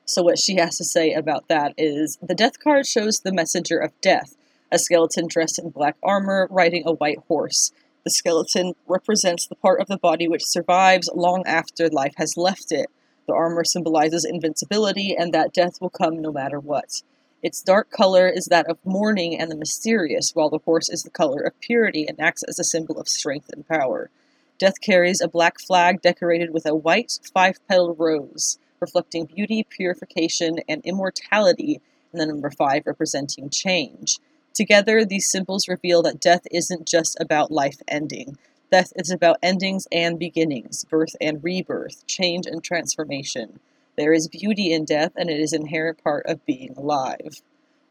So, 0.05 0.23
what 0.23 0.39
she 0.39 0.57
has 0.57 0.77
to 0.79 0.85
say 0.85 1.13
about 1.13 1.49
that 1.49 1.75
is 1.77 2.19
the 2.23 2.35
death 2.35 2.59
card 2.59 2.87
shows 2.87 3.21
the 3.21 3.33
messenger 3.33 3.79
of 3.79 3.99
death, 4.01 4.37
a 4.73 4.79
skeleton 4.79 5.27
dressed 5.29 5.59
in 5.59 5.71
black 5.71 5.97
armor 6.03 6.49
riding 6.51 6.85
a 6.87 6.93
white 6.93 7.19
horse. 7.29 7.73
The 8.05 8.11
skeleton 8.11 8.75
represents 8.87 9.47
the 9.47 9.57
part 9.57 9.81
of 9.81 9.89
the 9.89 9.99
body 9.99 10.29
which 10.29 10.47
survives 10.47 11.11
long 11.15 11.45
after 11.47 11.91
life 11.91 12.15
has 12.17 12.39
left 12.39 12.73
it. 12.73 12.87
The 13.27 13.35
armor 13.35 13.65
symbolizes 13.65 14.25
invincibility 14.25 15.15
and 15.15 15.35
that 15.35 15.53
death 15.53 15.81
will 15.81 15.91
come 15.91 16.23
no 16.23 16.33
matter 16.33 16.59
what. 16.59 17.03
Its 17.43 17.63
dark 17.63 17.91
color 17.91 18.27
is 18.27 18.47
that 18.47 18.67
of 18.67 18.79
mourning 18.85 19.39
and 19.39 19.51
the 19.51 19.57
mysterious, 19.57 20.31
while 20.35 20.49
the 20.49 20.59
horse 20.65 20.89
is 20.89 21.03
the 21.03 21.11
color 21.11 21.43
of 21.43 21.61
purity 21.61 22.07
and 22.09 22.19
acts 22.19 22.43
as 22.45 22.59
a 22.59 22.65
symbol 22.65 22.99
of 22.99 23.09
strength 23.09 23.51
and 23.53 23.69
power. 23.69 24.11
Death 24.59 24.81
carries 24.81 25.21
a 25.21 25.29
black 25.29 25.61
flag 25.61 26.03
decorated 26.03 26.53
with 26.53 26.67
a 26.67 26.75
white, 26.75 27.21
five 27.33 27.61
petaled 27.69 27.97
rose, 27.97 28.59
reflecting 28.81 29.25
beauty, 29.27 29.65
purification, 29.69 30.59
and 30.69 30.85
immortality, 30.85 31.81
and 32.13 32.21
the 32.21 32.27
number 32.27 32.51
five 32.51 32.83
representing 32.85 33.51
change. 33.51 34.19
Together, 34.53 35.05
these 35.05 35.31
symbols 35.31 35.69
reveal 35.69 36.03
that 36.03 36.21
death 36.21 36.43
isn't 36.51 36.89
just 36.89 37.17
about 37.21 37.53
life 37.53 37.81
ending. 37.87 38.37
Death 38.73 38.93
is 38.97 39.13
about 39.13 39.39
endings 39.45 39.87
and 39.93 40.19
beginnings, 40.19 40.85
birth 40.87 41.15
and 41.21 41.45
rebirth, 41.45 42.05
change 42.09 42.45
and 42.45 42.63
transformation. 42.65 43.61
There 43.97 44.13
is 44.13 44.27
beauty 44.27 44.73
in 44.73 44.85
death, 44.85 45.13
and 45.15 45.31
it 45.31 45.39
is 45.39 45.53
an 45.53 45.63
inherent 45.63 46.03
part 46.03 46.27
of 46.27 46.45
being 46.45 46.75
alive. 46.77 47.43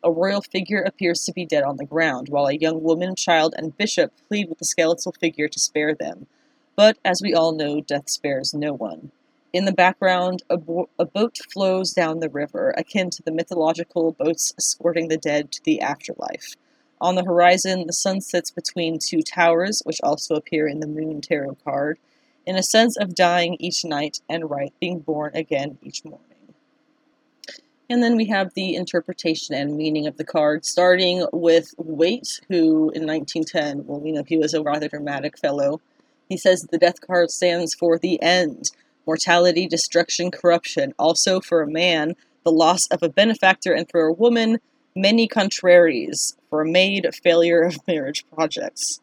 A 0.04 0.12
royal 0.12 0.42
figure 0.42 0.82
appears 0.82 1.24
to 1.24 1.32
be 1.32 1.46
dead 1.46 1.64
on 1.64 1.78
the 1.78 1.86
ground, 1.86 2.28
while 2.28 2.48
a 2.48 2.54
young 2.54 2.84
woman, 2.84 3.16
child, 3.16 3.56
and 3.58 3.78
bishop 3.78 4.12
plead 4.28 4.50
with 4.50 4.60
the 4.60 4.66
skeletal 4.66 5.14
figure 5.14 5.48
to 5.48 5.60
spare 5.60 5.96
them. 5.96 6.28
But, 6.78 6.98
as 7.04 7.22
we 7.22 7.34
all 7.34 7.54
know, 7.54 7.82
death 7.82 8.08
spares 8.10 8.54
no 8.54 8.72
one. 8.72 9.12
In 9.52 9.66
the 9.66 9.74
background, 9.74 10.44
a, 10.50 10.58
bo- 10.58 10.90
a 11.00 11.06
boat 11.06 11.40
flows 11.52 11.92
down 11.92 12.20
the 12.20 12.30
river, 12.30 12.74
akin 12.78 13.10
to 13.10 13.24
the 13.24 13.32
mythological 13.32 14.12
boats 14.12 14.54
escorting 14.60 15.08
the 15.08 15.18
dead 15.18 15.52
to 15.54 15.64
the 15.64 15.82
afterlife. 15.82 16.54
On 17.02 17.16
the 17.16 17.24
horizon, 17.24 17.88
the 17.88 17.94
sun 17.94 18.22
sits 18.22 18.52
between 18.52 19.00
two 19.00 19.24
towers, 19.24 19.82
which 19.86 20.00
also 20.04 20.36
appear 20.36 20.68
in 20.68 20.80
the 20.80 20.88
Moon 20.88 21.20
Tarot 21.20 21.58
card, 21.66 21.98
in 22.46 22.56
a 22.56 22.64
sense 22.64 22.96
of 22.96 23.16
dying 23.16 23.58
each 23.60 23.84
night 23.84 24.22
and 24.30 24.50
right 24.50 24.74
being 24.80 25.00
born 25.00 25.32
again 25.34 25.80
each 25.82 26.06
morning. 26.06 26.22
And 27.90 28.04
then 28.04 28.16
we 28.18 28.26
have 28.26 28.54
the 28.54 28.76
interpretation 28.76 29.56
and 29.56 29.78
meaning 29.78 30.06
of 30.06 30.18
the 30.18 30.24
card, 30.24 30.64
starting 30.66 31.26
with 31.34 31.74
Waite, 31.78 32.42
who 32.50 32.92
in 32.92 33.08
1910, 33.08 33.88
well, 33.88 34.00
we 34.00 34.12
know 34.12 34.24
he 34.24 34.38
was 34.38 34.54
a 34.54 34.62
rather 34.62 34.88
dramatic 34.88 35.40
fellow. 35.40 35.82
He 36.30 36.38
says 36.38 36.62
the 36.62 36.78
death 36.78 37.02
card 37.02 37.32
stands 37.32 37.74
for 37.74 37.98
the 37.98 38.22
end, 38.22 38.72
mortality, 39.06 39.68
destruction, 39.68 40.32
corruption. 40.32 40.94
Also, 41.00 41.40
for 41.40 41.62
a 41.62 41.72
man, 41.72 42.16
the 42.44 42.52
loss 42.52 42.88
of 42.88 43.02
a 43.02 43.10
benefactor, 43.10 43.74
and 43.74 43.90
for 43.90 44.02
a 44.02 44.14
woman, 44.14 44.60
many 44.96 45.28
contraries. 45.28 46.36
For 46.50 46.62
a 46.62 46.70
maid, 46.70 47.08
failure 47.24 47.62
of 47.62 47.86
marriage 47.88 48.26
projects. 48.34 49.00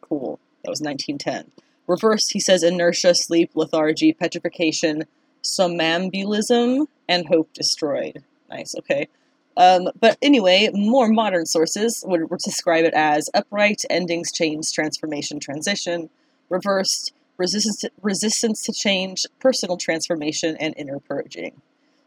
Cool. 0.00 0.38
That 0.62 0.70
was 0.70 0.80
1910. 0.80 1.52
Reversed, 1.86 2.32
he 2.32 2.40
says 2.40 2.62
inertia, 2.62 3.14
sleep, 3.14 3.50
lethargy, 3.54 4.12
petrification, 4.12 5.04
somnambulism, 5.42 6.86
and 7.08 7.28
hope 7.28 7.52
destroyed. 7.52 8.24
Nice, 8.48 8.74
okay. 8.78 9.08
Um, 9.56 9.88
but 10.00 10.18
anyway, 10.20 10.70
more 10.72 11.08
modern 11.08 11.46
sources 11.46 12.04
would 12.06 12.28
describe 12.38 12.84
it 12.84 12.94
as 12.94 13.30
upright, 13.34 13.82
endings, 13.88 14.32
change, 14.32 14.72
transformation, 14.72 15.38
transition, 15.38 16.10
reversed, 16.48 17.12
resistance 17.36 17.80
to, 17.80 17.90
resistance 18.02 18.62
to 18.64 18.72
change, 18.72 19.26
personal 19.38 19.76
transformation, 19.76 20.56
and 20.58 20.74
inner 20.76 20.98
purging. 20.98 21.60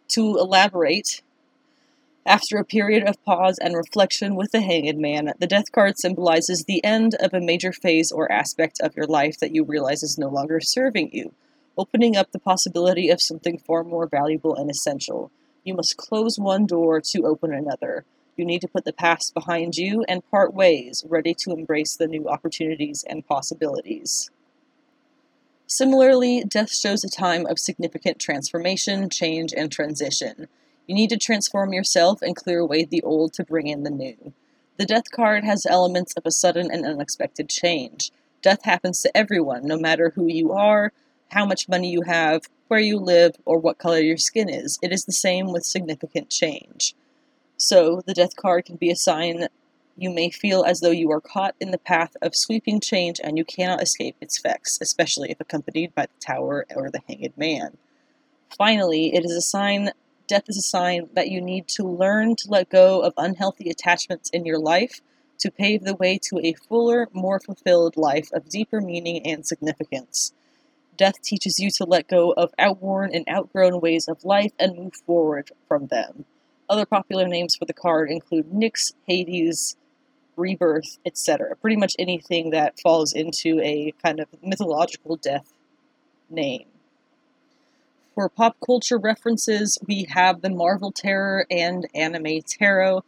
To 0.09 0.37
elaborate, 0.37 1.21
after 2.25 2.57
a 2.57 2.65
period 2.65 3.07
of 3.07 3.23
pause 3.23 3.57
and 3.57 3.75
reflection 3.75 4.35
with 4.35 4.51
the 4.51 4.61
Hanged 4.61 4.99
Man, 4.99 5.33
the 5.39 5.47
death 5.47 5.71
card 5.71 5.97
symbolizes 5.97 6.65
the 6.65 6.83
end 6.83 7.15
of 7.21 7.33
a 7.33 7.39
major 7.39 7.71
phase 7.71 8.11
or 8.11 8.29
aspect 8.29 8.81
of 8.81 8.97
your 8.97 9.05
life 9.05 9.39
that 9.39 9.55
you 9.55 9.63
realize 9.63 10.03
is 10.03 10.17
no 10.17 10.27
longer 10.27 10.59
serving 10.59 11.11
you, 11.13 11.33
opening 11.77 12.17
up 12.17 12.31
the 12.31 12.39
possibility 12.39 13.09
of 13.09 13.21
something 13.21 13.57
far 13.57 13.85
more 13.85 14.07
valuable 14.07 14.55
and 14.55 14.69
essential. 14.69 15.31
You 15.67 15.74
must 15.74 15.97
close 15.97 16.39
one 16.39 16.65
door 16.65 17.01
to 17.01 17.25
open 17.25 17.53
another. 17.53 18.05
You 18.38 18.45
need 18.45 18.62
to 18.62 18.69
put 18.69 18.86
the 18.86 18.93
past 18.93 19.33
behind 19.33 19.75
you 19.75 20.05
and 20.07 20.25
part 20.31 20.53
ways, 20.53 21.03
ready 21.09 21.33
to 21.39 21.51
embrace 21.51 21.93
the 21.93 22.07
new 22.07 22.29
opportunities 22.29 23.03
and 23.09 23.27
possibilities. 23.27 24.31
Similarly, 25.65 26.45
death 26.47 26.71
shows 26.71 27.03
a 27.03 27.09
time 27.09 27.45
of 27.45 27.59
significant 27.59 28.17
transformation, 28.17 29.09
change, 29.09 29.53
and 29.57 29.69
transition. 29.69 30.47
You 30.88 30.95
need 30.95 31.09
to 31.09 31.17
transform 31.17 31.74
yourself 31.74 32.21
and 32.21 32.33
clear 32.33 32.59
away 32.59 32.86
the 32.86 33.03
old 33.03 33.33
to 33.33 33.43
bring 33.43 33.67
in 33.67 33.83
the 33.83 33.89
new. 33.89 34.31
The 34.77 34.86
death 34.86 35.12
card 35.12 35.43
has 35.43 35.65
elements 35.65 36.13
of 36.13 36.25
a 36.25 36.31
sudden 36.31 36.71
and 36.71 36.86
unexpected 36.86 37.50
change. 37.50 38.12
Death 38.41 38.63
happens 38.63 39.01
to 39.01 39.17
everyone, 39.17 39.67
no 39.67 39.77
matter 39.77 40.13
who 40.15 40.27
you 40.27 40.53
are, 40.53 40.93
how 41.31 41.45
much 41.45 41.67
money 41.67 41.91
you 41.91 42.03
have, 42.03 42.43
where 42.67 42.79
you 42.79 42.97
live, 42.97 43.36
or 43.45 43.59
what 43.59 43.77
color 43.77 44.00
your 44.00 44.17
skin 44.17 44.50
is. 44.50 44.79
It 44.81 44.91
is 44.91 45.05
the 45.05 45.12
same 45.12 45.51
with 45.51 45.65
significant 45.65 46.29
change. 46.29 46.95
So, 47.57 48.01
the 48.05 48.13
death 48.13 48.36
card 48.36 48.65
can 48.65 48.75
be 48.75 48.91
a 48.91 48.95
sign 48.95 49.39
that 49.39 49.51
you 49.97 50.12
may 50.12 50.29
feel 50.29 50.63
as 50.63 50.79
though 50.79 50.91
you 50.91 51.12
are 51.12 51.21
caught 51.21 51.55
in 51.59 51.71
the 51.71 51.79
path 51.79 52.15
of 52.21 52.36
sweeping 52.36 52.79
change 52.79 53.19
and 53.24 53.38
you 53.38 53.43
cannot 53.43 53.81
escape 53.81 54.15
its 54.21 54.38
effects, 54.38 54.77
especially 54.79 55.31
if 55.31 55.39
accompanied 55.39 55.95
by 55.95 56.03
the 56.03 56.19
tower 56.25 56.67
or 56.75 56.91
the 56.91 57.01
hanged 57.07 57.36
man. 57.36 57.77
Finally, 58.55 59.15
it 59.15 59.25
is 59.25 59.31
a 59.31 59.41
sign 59.41 59.91
death 60.27 60.43
is 60.47 60.57
a 60.57 60.62
sign 60.62 61.09
that 61.13 61.29
you 61.29 61.41
need 61.41 61.67
to 61.69 61.83
learn 61.83 62.36
to 62.36 62.50
let 62.50 62.69
go 62.69 63.01
of 63.01 63.13
unhealthy 63.17 63.69
attachments 63.69 64.29
in 64.31 64.45
your 64.45 64.59
life 64.59 65.01
to 65.39 65.51
pave 65.51 65.83
the 65.83 65.95
way 65.95 66.19
to 66.21 66.39
a 66.39 66.53
fuller, 66.53 67.07
more 67.13 67.39
fulfilled 67.39 67.95
life 67.95 68.29
of 68.33 68.50
deeper 68.50 68.81
meaning 68.81 69.25
and 69.25 69.45
significance. 69.45 70.33
Death 70.97 71.21
teaches 71.21 71.59
you 71.59 71.69
to 71.71 71.85
let 71.85 72.07
go 72.07 72.31
of 72.31 72.53
outworn 72.57 73.13
and 73.13 73.27
outgrown 73.29 73.79
ways 73.79 74.07
of 74.07 74.25
life 74.25 74.51
and 74.59 74.75
move 74.75 74.95
forward 75.05 75.51
from 75.67 75.87
them. 75.87 76.25
Other 76.69 76.85
popular 76.85 77.27
names 77.27 77.55
for 77.55 77.65
the 77.65 77.73
card 77.73 78.09
include 78.09 78.51
Nyx, 78.51 78.93
Hades, 79.07 79.77
Rebirth, 80.35 80.97
etc. 81.05 81.55
Pretty 81.55 81.77
much 81.77 81.95
anything 81.97 82.49
that 82.51 82.79
falls 82.79 83.13
into 83.13 83.59
a 83.61 83.93
kind 84.03 84.19
of 84.19 84.27
mythological 84.43 85.15
death 85.15 85.53
name. 86.29 86.65
For 88.15 88.29
pop 88.29 88.57
culture 88.65 88.97
references, 88.97 89.77
we 89.87 90.07
have 90.09 90.41
the 90.41 90.49
Marvel 90.49 90.91
Tarot 90.91 91.45
and 91.51 91.87
Anime 91.93 92.41
Tarot. 92.41 93.03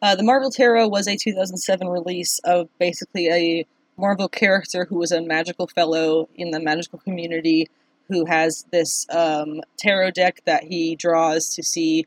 Uh, 0.00 0.14
the 0.14 0.22
Marvel 0.22 0.50
Tarot 0.50 0.88
was 0.88 1.08
a 1.08 1.16
2007 1.16 1.88
release 1.88 2.38
of 2.44 2.68
basically 2.78 3.28
a 3.28 3.66
Marvel 3.96 4.28
character 4.28 4.86
who 4.86 4.98
was 4.98 5.12
a 5.12 5.22
magical 5.22 5.66
fellow 5.66 6.28
in 6.34 6.50
the 6.50 6.60
magical 6.60 6.98
community 6.98 7.68
who 8.08 8.26
has 8.26 8.64
this 8.70 9.06
um, 9.10 9.60
tarot 9.78 10.10
deck 10.10 10.42
that 10.44 10.64
he 10.64 10.94
draws 10.94 11.54
to 11.54 11.62
see 11.62 12.06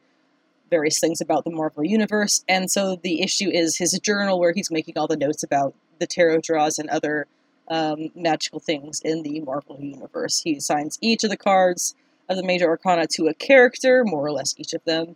various 0.69 0.99
things 0.99 1.21
about 1.21 1.43
the 1.43 1.51
Marvel 1.51 1.83
Universe. 1.83 2.43
And 2.47 2.69
so 2.69 2.97
the 2.97 3.21
issue 3.21 3.49
is 3.49 3.77
his 3.77 3.97
journal 4.03 4.39
where 4.39 4.53
he's 4.53 4.69
making 4.69 4.97
all 4.97 5.07
the 5.07 5.17
notes 5.17 5.43
about 5.43 5.73
the 5.99 6.07
tarot 6.07 6.41
draws 6.41 6.77
and 6.77 6.89
other 6.89 7.25
um, 7.69 8.09
magical 8.15 8.59
things 8.59 9.01
in 9.03 9.23
the 9.23 9.39
Marvel 9.41 9.77
Universe. 9.79 10.41
He 10.41 10.57
assigns 10.57 10.97
each 11.01 11.23
of 11.23 11.29
the 11.29 11.37
cards 11.37 11.95
of 12.29 12.37
the 12.37 12.43
major 12.43 12.67
arcana 12.67 13.07
to 13.07 13.27
a 13.27 13.33
character, 13.33 14.03
more 14.05 14.25
or 14.25 14.31
less 14.31 14.53
each 14.57 14.73
of 14.73 14.83
them. 14.83 15.15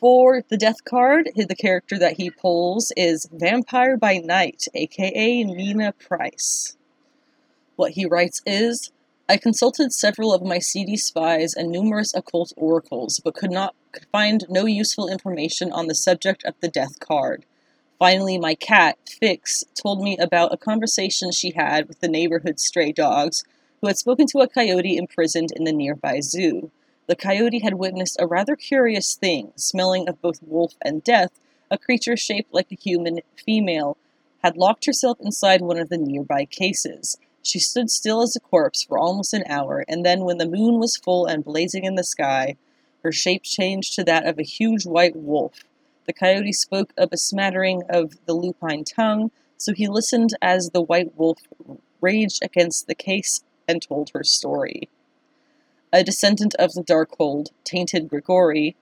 For 0.00 0.42
the 0.48 0.56
death 0.56 0.84
card, 0.84 1.30
the 1.34 1.54
character 1.54 1.98
that 1.98 2.16
he 2.16 2.30
pulls 2.30 2.92
is 2.96 3.28
Vampire 3.32 3.96
by 3.96 4.18
Night, 4.18 4.66
aka 4.74 5.44
Nina 5.44 5.92
Price. 5.92 6.76
What 7.76 7.92
he 7.92 8.04
writes 8.04 8.42
is 8.44 8.92
I 9.28 9.36
consulted 9.36 9.92
several 9.92 10.32
of 10.32 10.42
my 10.42 10.58
seedy 10.58 10.96
spies 10.96 11.54
and 11.54 11.70
numerous 11.70 12.14
occult 12.14 12.52
oracles, 12.56 13.20
but 13.24 13.34
could 13.34 13.50
not 13.50 13.74
find 14.12 14.44
no 14.48 14.66
useful 14.66 15.08
information 15.08 15.72
on 15.72 15.86
the 15.86 15.94
subject 15.94 16.44
of 16.44 16.54
the 16.60 16.68
death 16.68 17.00
card. 17.00 17.44
Finally, 17.98 18.38
my 18.38 18.54
cat, 18.54 18.98
Fix, 19.08 19.64
told 19.74 20.02
me 20.02 20.18
about 20.18 20.52
a 20.52 20.58
conversation 20.58 21.32
she 21.32 21.52
had 21.52 21.88
with 21.88 22.00
the 22.00 22.08
neighborhood 22.08 22.60
stray 22.60 22.92
dogs, 22.92 23.42
who 23.80 23.86
had 23.86 23.98
spoken 23.98 24.26
to 24.26 24.40
a 24.40 24.48
coyote 24.48 24.96
imprisoned 24.96 25.50
in 25.56 25.64
the 25.64 25.72
nearby 25.72 26.20
zoo. 26.20 26.70
The 27.08 27.14
coyote 27.14 27.60
had 27.60 27.74
witnessed 27.74 28.16
a 28.18 28.26
rather 28.26 28.56
curious 28.56 29.14
thing, 29.14 29.52
smelling 29.54 30.08
of 30.08 30.20
both 30.20 30.42
wolf 30.42 30.74
and 30.82 31.04
death. 31.04 31.30
A 31.70 31.78
creature 31.78 32.16
shaped 32.16 32.52
like 32.52 32.72
a 32.72 32.76
human 32.76 33.20
female 33.36 33.96
had 34.42 34.56
locked 34.56 34.86
herself 34.86 35.18
inside 35.20 35.60
one 35.60 35.78
of 35.78 35.88
the 35.88 35.98
nearby 35.98 36.46
cases. 36.46 37.16
She 37.42 37.60
stood 37.60 37.90
still 37.90 38.22
as 38.22 38.34
a 38.34 38.40
corpse 38.40 38.82
for 38.82 38.98
almost 38.98 39.32
an 39.32 39.44
hour, 39.48 39.84
and 39.86 40.04
then, 40.04 40.24
when 40.24 40.38
the 40.38 40.48
moon 40.48 40.80
was 40.80 40.96
full 40.96 41.26
and 41.26 41.44
blazing 41.44 41.84
in 41.84 41.94
the 41.94 42.02
sky, 42.02 42.56
her 43.04 43.12
shape 43.12 43.44
changed 43.44 43.94
to 43.94 44.04
that 44.04 44.26
of 44.26 44.40
a 44.40 44.44
huge 44.44 44.84
white 44.84 45.14
wolf. 45.14 45.62
The 46.06 46.12
coyote 46.12 46.52
spoke 46.52 46.92
of 46.96 47.10
a 47.12 47.16
smattering 47.16 47.84
of 47.88 48.14
the 48.26 48.34
lupine 48.34 48.82
tongue, 48.82 49.30
so 49.56 49.72
he 49.72 49.86
listened 49.86 50.30
as 50.42 50.70
the 50.70 50.82
white 50.82 51.16
wolf 51.16 51.38
raged 52.00 52.40
against 52.42 52.88
the 52.88 52.96
case 52.96 53.44
and 53.68 53.80
told 53.80 54.10
her 54.10 54.24
story 54.24 54.88
a 55.96 56.04
descendant 56.04 56.54
of 56.56 56.74
the 56.74 56.82
Darkhold, 56.82 57.48
tainted 57.64 58.08
Grigori, 58.08 58.76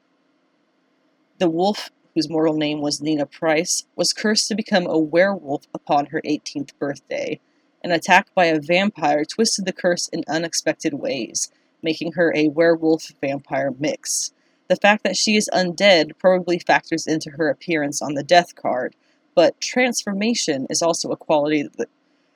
the 1.39 1.49
wolf, 1.49 1.91
whose 2.15 2.29
mortal 2.29 2.55
name 2.55 2.81
was 2.81 3.01
Nina 3.01 3.27
Price, 3.27 3.87
was 3.97 4.13
cursed 4.13 4.49
to 4.49 4.55
become 4.55 4.87
a 4.87 4.99
werewolf 4.99 5.67
upon 5.73 6.07
her 6.07 6.21
18th 6.23 6.71
birthday. 6.79 7.41
An 7.83 7.91
attack 7.91 8.35
by 8.35 8.47
a 8.47 8.61
vampire 8.61 9.25
twisted 9.25 9.65
the 9.65 9.73
curse 9.73 10.09
in 10.09 10.25
unexpected 10.27 10.95
ways, 10.95 11.51
making 11.83 12.13
her 12.13 12.33
a 12.35 12.49
werewolf 12.49 13.13
vampire 13.21 13.73
mix. 13.79 14.33
The 14.69 14.77
fact 14.77 15.05
that 15.05 15.17
she 15.17 15.37
is 15.37 15.51
undead 15.53 16.19
probably 16.19 16.59
factors 16.59 17.07
into 17.07 17.31
her 17.31 17.49
appearance 17.49 18.01
on 18.01 18.15
the 18.15 18.23
death 18.23 18.55
card, 18.55 18.97
but 19.35 19.61
transformation 19.61 20.67
is 20.71 20.83
also 20.83 21.11
a 21.11 21.17
quality 21.17 21.69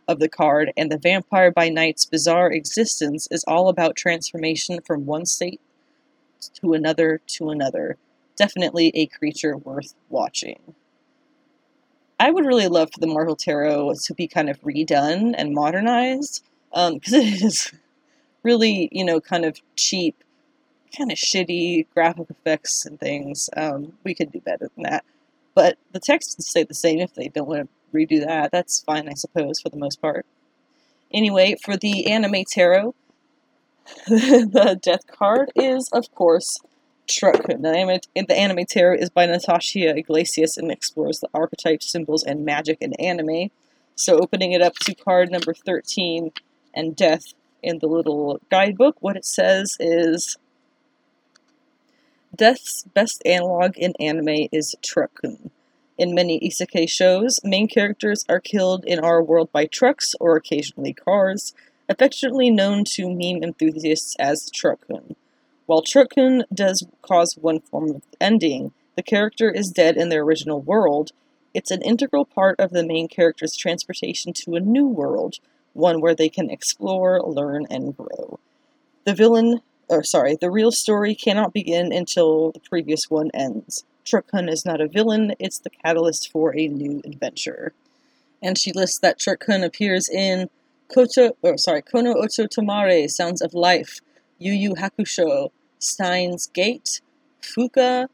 of 0.08 0.18
the 0.18 0.28
card, 0.28 0.72
and 0.76 0.90
the 0.90 0.98
Vampire 0.98 1.52
by 1.52 1.68
Night's 1.68 2.06
bizarre 2.06 2.50
existence 2.50 3.28
is 3.30 3.44
all 3.46 3.68
about 3.68 3.94
transformation 3.94 4.80
from 4.80 5.06
one 5.06 5.26
state 5.26 5.60
to 6.54 6.72
another 6.72 7.20
to 7.26 7.50
another. 7.50 7.98
Definitely 8.36 8.90
a 8.94 9.06
creature 9.06 9.56
worth 9.56 9.94
watching. 10.08 10.74
I 12.18 12.30
would 12.30 12.46
really 12.46 12.68
love 12.68 12.90
for 12.92 13.00
the 13.00 13.06
Marvel 13.06 13.36
Tarot 13.36 13.94
to 14.04 14.14
be 14.14 14.26
kind 14.26 14.48
of 14.48 14.60
redone 14.62 15.34
and 15.36 15.54
modernized, 15.54 16.42
because 16.70 16.90
um, 16.90 17.00
it 17.20 17.42
is 17.42 17.72
really, 18.42 18.88
you 18.90 19.04
know, 19.04 19.20
kind 19.20 19.44
of 19.44 19.60
cheap, 19.76 20.24
kind 20.96 21.12
of 21.12 21.18
shitty 21.18 21.86
graphic 21.94 22.30
effects 22.30 22.86
and 22.86 22.98
things. 22.98 23.50
Um, 23.56 23.92
we 24.04 24.14
could 24.14 24.32
do 24.32 24.40
better 24.40 24.70
than 24.74 24.84
that. 24.84 25.04
But 25.54 25.78
the 25.92 26.00
text 26.00 26.36
would 26.38 26.46
stay 26.46 26.64
the 26.64 26.74
same 26.74 27.00
if 27.00 27.14
they 27.14 27.28
don't 27.28 27.48
want 27.48 27.62
to 27.62 27.68
redo 27.92 28.24
that. 28.24 28.50
That's 28.52 28.80
fine, 28.80 29.08
I 29.08 29.14
suppose, 29.14 29.60
for 29.60 29.68
the 29.68 29.76
most 29.76 30.00
part. 30.00 30.26
Anyway, 31.12 31.56
for 31.62 31.76
the 31.76 32.06
anime 32.06 32.44
tarot, 32.50 32.94
the 34.06 34.78
death 34.82 35.06
card 35.06 35.50
is, 35.56 35.88
of 35.92 36.12
course, 36.14 36.58
Truck-kun. 37.08 37.62
The 37.62 37.70
anime, 37.70 38.00
the 38.14 38.36
anime 38.36 38.66
tarot 38.66 38.98
is 38.98 39.08
by 39.08 39.24
Natasha 39.24 39.96
Iglesias 39.96 40.58
and 40.58 40.70
explores 40.70 41.20
the 41.20 41.28
archetypes, 41.32 41.90
symbols, 41.90 42.22
and 42.22 42.44
magic 42.44 42.78
in 42.80 42.92
anime. 42.94 43.50
So, 43.94 44.18
opening 44.18 44.52
it 44.52 44.60
up 44.60 44.74
to 44.80 44.94
card 44.94 45.30
number 45.30 45.54
13 45.54 46.32
and 46.74 46.94
death 46.94 47.32
in 47.62 47.78
the 47.78 47.86
little 47.86 48.40
guidebook, 48.50 48.96
what 49.00 49.16
it 49.16 49.24
says 49.24 49.76
is 49.80 50.36
Death's 52.34 52.84
best 52.94 53.22
analog 53.24 53.76
in 53.76 53.94
anime 53.98 54.48
is 54.52 54.74
Truck-kun. 54.82 55.50
In 55.98 56.14
many 56.14 56.38
isekai 56.38 56.88
shows, 56.88 57.40
main 57.42 57.66
characters 57.66 58.24
are 58.28 58.38
killed 58.38 58.84
in 58.84 59.00
our 59.00 59.20
world 59.20 59.50
by 59.50 59.66
trucks 59.66 60.14
or 60.20 60.36
occasionally 60.36 60.92
cars, 60.92 61.52
affectionately 61.88 62.50
known 62.50 62.84
to 62.92 63.08
meme 63.08 63.42
enthusiasts 63.42 64.14
as 64.16 64.48
Truck-kun. 64.48 65.16
While 65.66 65.82
Truck-kun 65.82 66.44
does 66.54 66.86
cause 67.02 67.36
one 67.36 67.58
form 67.58 67.90
of 67.90 68.02
ending, 68.20 68.70
the 68.94 69.02
character 69.02 69.50
is 69.50 69.72
dead 69.72 69.96
in 69.96 70.08
their 70.08 70.22
original 70.22 70.60
world, 70.60 71.10
it's 71.52 71.72
an 71.72 71.82
integral 71.82 72.24
part 72.24 72.60
of 72.60 72.70
the 72.70 72.86
main 72.86 73.08
character's 73.08 73.56
transportation 73.56 74.32
to 74.34 74.54
a 74.54 74.60
new 74.60 74.86
world, 74.86 75.40
one 75.72 76.00
where 76.00 76.14
they 76.14 76.28
can 76.28 76.48
explore, 76.48 77.20
learn, 77.22 77.66
and 77.70 77.96
grow. 77.96 78.38
The 79.04 79.14
villain, 79.14 79.62
or 79.88 80.04
sorry, 80.04 80.36
the 80.36 80.50
real 80.50 80.70
story 80.70 81.16
cannot 81.16 81.52
begin 81.52 81.92
until 81.92 82.52
the 82.52 82.60
previous 82.60 83.10
one 83.10 83.30
ends. 83.34 83.84
Truck-kun 84.08 84.48
is 84.48 84.64
not 84.64 84.80
a 84.80 84.88
villain, 84.88 85.34
it's 85.38 85.58
the 85.58 85.70
catalyst 85.70 86.32
for 86.32 86.56
a 86.56 86.66
new 86.66 87.02
adventure. 87.04 87.72
And 88.42 88.56
she 88.56 88.72
lists 88.72 88.98
that 89.00 89.18
Truck-kun 89.18 89.62
appears 89.62 90.08
in 90.08 90.48
Koto, 90.88 91.36
or 91.42 91.52
oh, 91.52 91.56
sorry, 91.56 91.82
Kono 91.82 92.14
Oto 92.14 92.46
Tomare, 92.46 93.08
Sounds 93.10 93.42
of 93.42 93.52
Life, 93.52 94.00
Yu 94.38 94.52
Yu 94.52 94.74
Hakusho, 94.74 95.50
Steins 95.78 96.46
Gate, 96.46 97.00
Fuka, 97.42 98.06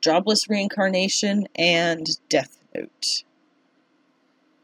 Jobless 0.00 0.48
Reincarnation, 0.48 1.46
and 1.54 2.06
Death 2.28 2.58
Note. 2.74 3.24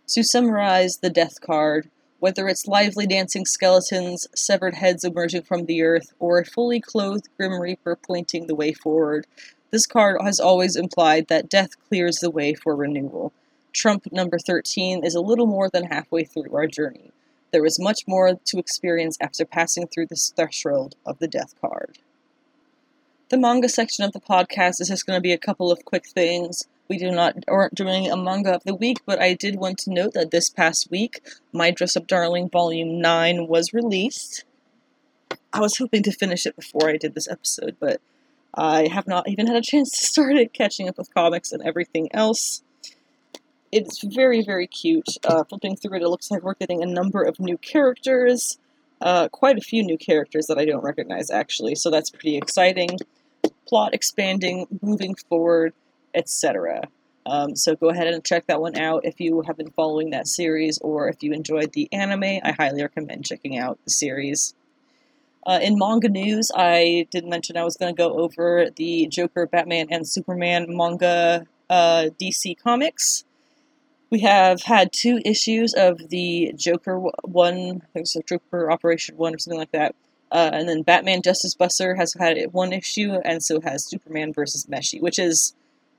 To 0.09 0.25
summarize 0.25 0.97
the 0.97 1.11
death 1.11 1.41
card, 1.41 1.91
whether 2.19 2.49
it's 2.49 2.67
lively 2.67 3.07
dancing 3.07 3.45
skeletons, 3.45 4.27
severed 4.35 4.75
heads 4.75 5.05
emerging 5.05 5.43
from 5.43 5.67
the 5.67 5.83
earth, 5.83 6.13
or 6.19 6.39
a 6.39 6.45
fully 6.45 6.81
clothed 6.81 7.29
Grim 7.37 7.61
Reaper 7.61 7.97
pointing 7.97 8.47
the 8.47 8.55
way 8.55 8.73
forward, 8.73 9.27
this 9.70 9.87
card 9.87 10.20
has 10.22 10.40
always 10.40 10.76
implied 10.76 11.28
that 11.28 11.48
death 11.48 11.70
clears 11.88 12.18
the 12.18 12.31
way 12.31 12.54
for 12.54 12.74
renewal. 12.74 13.33
Trump 13.72 14.11
number 14.11 14.38
13 14.38 15.04
is 15.04 15.14
a 15.14 15.20
little 15.20 15.46
more 15.46 15.68
than 15.68 15.85
halfway 15.85 16.24
through 16.24 16.54
our 16.54 16.66
journey. 16.66 17.12
There 17.52 17.66
is 17.66 17.78
much 17.78 18.07
more 18.07 18.35
to 18.35 18.59
experience 18.59 19.16
after 19.20 19.44
passing 19.44 19.87
through 19.87 20.07
this 20.07 20.33
threshold 20.35 20.96
of 21.07 21.18
the 21.18 21.28
death 21.28 21.54
card. 21.61 21.98
The 23.31 23.37
manga 23.37 23.68
section 23.68 24.04
of 24.04 24.12
the 24.12 24.20
podcast 24.20 24.81
is 24.81 24.88
just 24.88 25.07
going 25.07 25.18
to 25.18 25.22
be 25.22 25.33
a 25.33 25.38
couple 25.38 25.70
of 25.70 25.85
quick 25.85 26.07
things. 26.07 26.62
We 26.88 26.96
do 26.96 27.11
not 27.11 27.44
aren't 27.46 27.74
doing 27.74 28.11
a 28.11 28.16
manga 28.16 28.54
of 28.54 28.64
the 28.64 28.74
week, 28.74 28.98
but 29.04 29.20
I 29.20 29.35
did 29.35 29.57
want 29.57 29.78
to 29.81 29.92
note 29.92 30.14
that 30.14 30.31
this 30.31 30.48
past 30.48 30.90
week, 30.90 31.20
My 31.52 31.70
Dress 31.70 31.94
Up 31.94 32.07
Darling 32.07 32.48
Volume 32.48 33.00
9 33.00 33.46
was 33.46 33.74
released. 33.74 34.44
I 35.52 35.61
was 35.61 35.76
hoping 35.76 36.02
to 36.04 36.12
finish 36.12 36.46
it 36.46 36.57
before 36.57 36.88
I 36.88 36.96
did 36.96 37.14
this 37.14 37.28
episode, 37.28 37.76
but 37.78 38.00
I 38.55 38.89
have 38.89 39.07
not 39.07 39.29
even 39.29 39.47
had 39.47 39.57
a 39.57 39.63
chance 39.63 39.91
to 39.93 40.07
start 40.07 40.37
it, 40.37 40.53
catching 40.53 40.89
up 40.89 40.99
with 40.99 41.13
comics 41.15 41.53
and 41.53 41.63
everything 41.63 42.09
else. 42.13 42.63
It's 43.73 44.03
very, 44.03 44.43
very 44.43 44.67
cute. 44.67 45.09
Uh, 45.25 45.45
flipping 45.45 45.77
through 45.77 45.97
it, 45.99 46.03
it 46.03 46.09
looks 46.09 46.31
like 46.31 46.43
we're 46.43 46.55
getting 46.55 46.83
a 46.83 46.87
number 46.87 47.23
of 47.23 47.39
new 47.41 47.59
characters. 47.59 48.59
uh, 49.01 49.29
quite 49.29 49.59
a 49.59 49.61
few 49.61 49.83
new 49.85 49.99
characters 49.99 50.47
that 50.47 50.59
I 50.59 50.65
don't 50.65 50.83
recognize 50.83 51.31
actually, 51.31 51.75
so 51.77 51.91
that's 51.91 52.11
pretty 52.11 52.37
exciting. 52.37 52.99
Plot 53.69 53.95
expanding, 53.95 54.67
moving 54.83 55.15
forward, 55.29 55.75
etc. 56.15 56.83
Um, 57.27 57.55
so 57.55 57.77
go 57.77 57.91
ahead 57.91 58.07
and 58.07 58.25
check 58.25 58.47
that 58.47 58.61
one 58.61 58.77
out 58.77 59.05
if 59.05 59.21
you 59.21 59.43
have 59.43 59.57
been 59.57 59.71
following 59.71 60.11
that 60.11 60.27
series 60.27 60.79
or 60.79 61.09
if 61.09 61.23
you 61.23 61.33
enjoyed 61.33 61.73
the 61.73 61.89
anime. 61.93 62.41
I 62.43 62.53
highly 62.53 62.83
recommend 62.83 63.27
checking 63.27 63.59
out 63.59 63.79
the 63.85 63.91
series. 63.91 64.55
Uh, 65.49 65.59
in 65.63 65.79
manga 65.79 66.11
news, 66.11 66.51
I 66.55 67.07
did 67.11 67.25
mention 67.25 67.57
I 67.57 67.65
was 67.65 67.79
going 67.79 67.95
to 67.95 67.97
go 67.97 68.19
over 68.19 68.69
the 68.77 69.07
Joker, 69.07 69.47
Batman, 69.47 69.87
and 69.91 70.07
Superman 70.07 70.67
manga 70.69 71.47
uh, 71.71 72.11
DC 72.21 72.63
Comics. 72.63 73.25
We 74.11 74.21
have 74.21 74.63
had 74.65 74.93
two 74.93 75.23
issues 75.25 75.73
of 75.73 76.11
the 76.11 76.53
Joker 76.55 76.99
one, 77.23 77.81
I 77.83 78.03
think 78.03 78.27
Joker 78.27 78.71
Operation 78.71 79.17
One 79.17 79.35
or 79.35 79.39
something 79.39 79.59
like 79.59 79.73
that. 79.73 79.95
Uh, 80.31 80.51
and 80.53 80.69
then 80.69 80.83
Batman 80.83 81.23
Justice 81.23 81.55
Buster 81.55 81.95
has 81.95 82.13
had 82.13 82.37
one 82.53 82.75
issue, 82.75 83.15
and 83.25 83.43
so 83.43 83.59
has 83.63 83.89
Superman 83.89 84.35
versus 84.35 84.67
Meshi, 84.67 85.01
which 85.01 85.19
is 85.19 85.55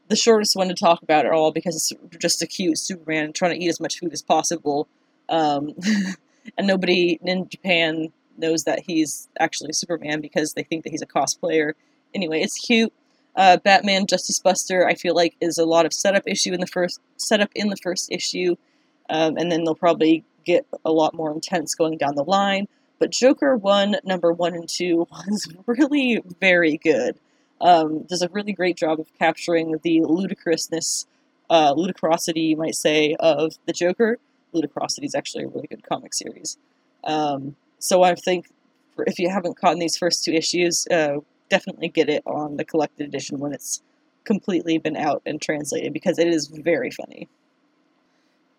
the 0.10 0.16
shortest 0.16 0.56
one 0.56 0.68
to 0.68 0.76
talk 0.76 1.02
about 1.02 1.26
at 1.26 1.32
all 1.32 1.52
because 1.52 1.76
it's 1.76 2.20
just 2.20 2.44
a 2.44 2.48
cute 2.48 2.78
Superman 2.78 3.34
trying 3.34 3.58
to 3.58 3.66
eat 3.66 3.70
as 3.70 3.80
much 3.80 3.98
food 4.00 4.14
as 4.14 4.22
possible. 4.22 4.88
Um, 5.28 5.74
and 6.58 6.68
nobody 6.68 7.20
in 7.24 7.50
Japan 7.50 8.12
knows 8.40 8.64
that 8.64 8.82
he's 8.86 9.28
actually 9.40 9.74
Superman 9.74 10.22
because 10.22 10.54
they 10.54 10.64
think 10.64 10.84
that 10.84 10.92
he's 10.92 11.02
a 11.02 11.08
cosplayer. 11.08 11.74
Anyway, 12.14 12.42
it's 12.42 12.58
cute. 12.58 12.94
Uh, 13.36 13.58
Batman 13.58 14.06
Justice 14.08 14.40
Buster, 14.40 14.88
I 14.88 14.96
feel 14.96 15.16
like, 15.16 15.36
is 15.40 15.58
a 15.58 15.66
lot 15.66 15.86
of 15.86 15.94
setup 15.94 16.24
issue 16.28 16.54
in 16.54 16.60
the 16.60 16.68
first 16.68 17.00
setup 17.18 17.50
in 17.56 17.70
the 17.70 17.78
first 17.78 18.12
issue, 18.12 18.56
um, 19.10 19.38
and 19.38 19.52
then 19.52 19.64
they'll 19.64 19.76
probably 19.76 20.24
get 20.46 20.66
a 20.84 20.92
lot 20.92 21.14
more 21.14 21.32
intense 21.32 21.76
going 21.76 21.98
down 21.98 22.16
the 22.16 22.24
line. 22.24 22.68
But 23.00 23.12
Joker 23.12 23.56
one, 23.56 23.96
number 24.04 24.34
one 24.34 24.54
and 24.54 24.68
two 24.68 25.08
was 25.28 25.48
really 25.68 26.22
very 26.40 26.78
good. 26.78 27.18
Um, 27.62 28.04
does 28.04 28.22
a 28.22 28.30
really 28.30 28.54
great 28.54 28.78
job 28.78 29.00
of 29.00 29.08
capturing 29.18 29.80
the 29.84 30.02
ludicrousness, 30.02 31.06
uh, 31.50 31.74
ludicrosity, 31.74 32.50
you 32.50 32.58
might 32.58 32.76
say, 32.76 33.16
of 33.20 33.54
the 33.66 33.74
Joker. 33.74 34.18
Ludicrosity 34.54 35.06
is 35.06 35.16
actually 35.16 35.44
a 35.44 35.48
really 35.48 35.68
good 35.68 35.88
comic 35.88 36.14
series. 36.14 36.58
Um, 37.04 37.56
so 37.80 38.04
I 38.04 38.16
think 38.16 38.48
if 39.08 39.20
you 39.20 39.30
haven't 39.30 39.58
caught 39.58 39.74
in 39.74 39.80
these 39.80 39.98
first 39.98 40.24
two 40.24 40.34
issues, 40.34 40.88
uh, 40.88 41.18
definitely 41.50 41.90
get 41.90 42.10
it 42.10 42.24
on 42.26 42.58
the 42.58 42.66
collected 42.66 43.08
edition 43.08 43.40
when 43.40 43.54
it's 43.54 43.82
completely 44.24 44.78
been 44.78 44.96
out 44.96 45.22
and 45.26 45.42
translated 45.42 45.94
because 45.94 46.20
it 46.20 46.28
is 46.28 46.48
very 46.48 46.92
funny. 46.92 47.28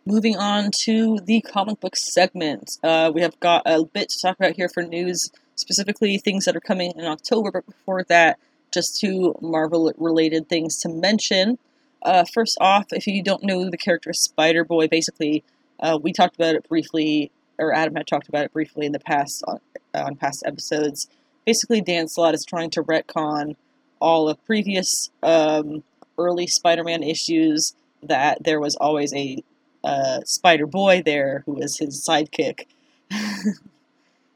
Moving 0.06 0.36
on 0.36 0.70
to 0.84 1.20
the 1.20 1.40
comic 1.42 1.78
book 1.80 1.94
segment, 1.94 2.78
uh, 2.82 3.12
we 3.14 3.20
have 3.20 3.38
got 3.38 3.62
a 3.66 3.84
bit 3.84 4.08
to 4.08 4.20
talk 4.20 4.36
about 4.36 4.56
here 4.56 4.68
for 4.68 4.82
news, 4.82 5.30
specifically 5.56 6.16
things 6.18 6.46
that 6.46 6.56
are 6.56 6.60
coming 6.60 6.92
in 6.96 7.04
October. 7.04 7.50
But 7.52 7.66
before 7.66 8.04
that, 8.04 8.38
just 8.72 8.98
two 8.98 9.34
Marvel 9.40 9.92
related 9.98 10.48
things 10.48 10.78
to 10.78 10.88
mention. 10.88 11.58
Uh, 12.02 12.24
first 12.32 12.56
off, 12.60 12.86
if 12.92 13.06
you 13.06 13.22
don't 13.22 13.42
know 13.42 13.68
the 13.68 13.76
character 13.76 14.12
Spider 14.12 14.64
Boy, 14.64 14.88
basically, 14.88 15.44
uh, 15.78 15.98
we 16.02 16.12
talked 16.12 16.34
about 16.34 16.54
it 16.54 16.68
briefly, 16.68 17.30
or 17.60 17.72
Adam 17.72 17.94
had 17.94 18.06
talked 18.06 18.28
about 18.28 18.44
it 18.44 18.52
briefly 18.52 18.86
in 18.86 18.92
the 18.92 18.98
past 18.98 19.44
on, 19.46 19.60
on 19.94 20.16
past 20.16 20.42
episodes 20.46 21.08
basically 21.44 21.80
Dan 21.80 22.08
Slott 22.08 22.34
is 22.34 22.44
trying 22.44 22.70
to 22.70 22.82
retcon 22.82 23.56
all 24.00 24.28
of 24.28 24.44
previous 24.46 25.10
um, 25.22 25.82
early 26.18 26.46
Spider-Man 26.46 27.02
issues 27.02 27.74
that 28.02 28.44
there 28.44 28.60
was 28.60 28.76
always 28.76 29.12
a 29.14 29.42
uh, 29.82 30.20
Spider 30.24 30.66
Boy 30.66 31.02
there 31.04 31.42
who 31.46 31.54
was 31.54 31.78
his 31.78 32.06
sidekick. 32.06 32.66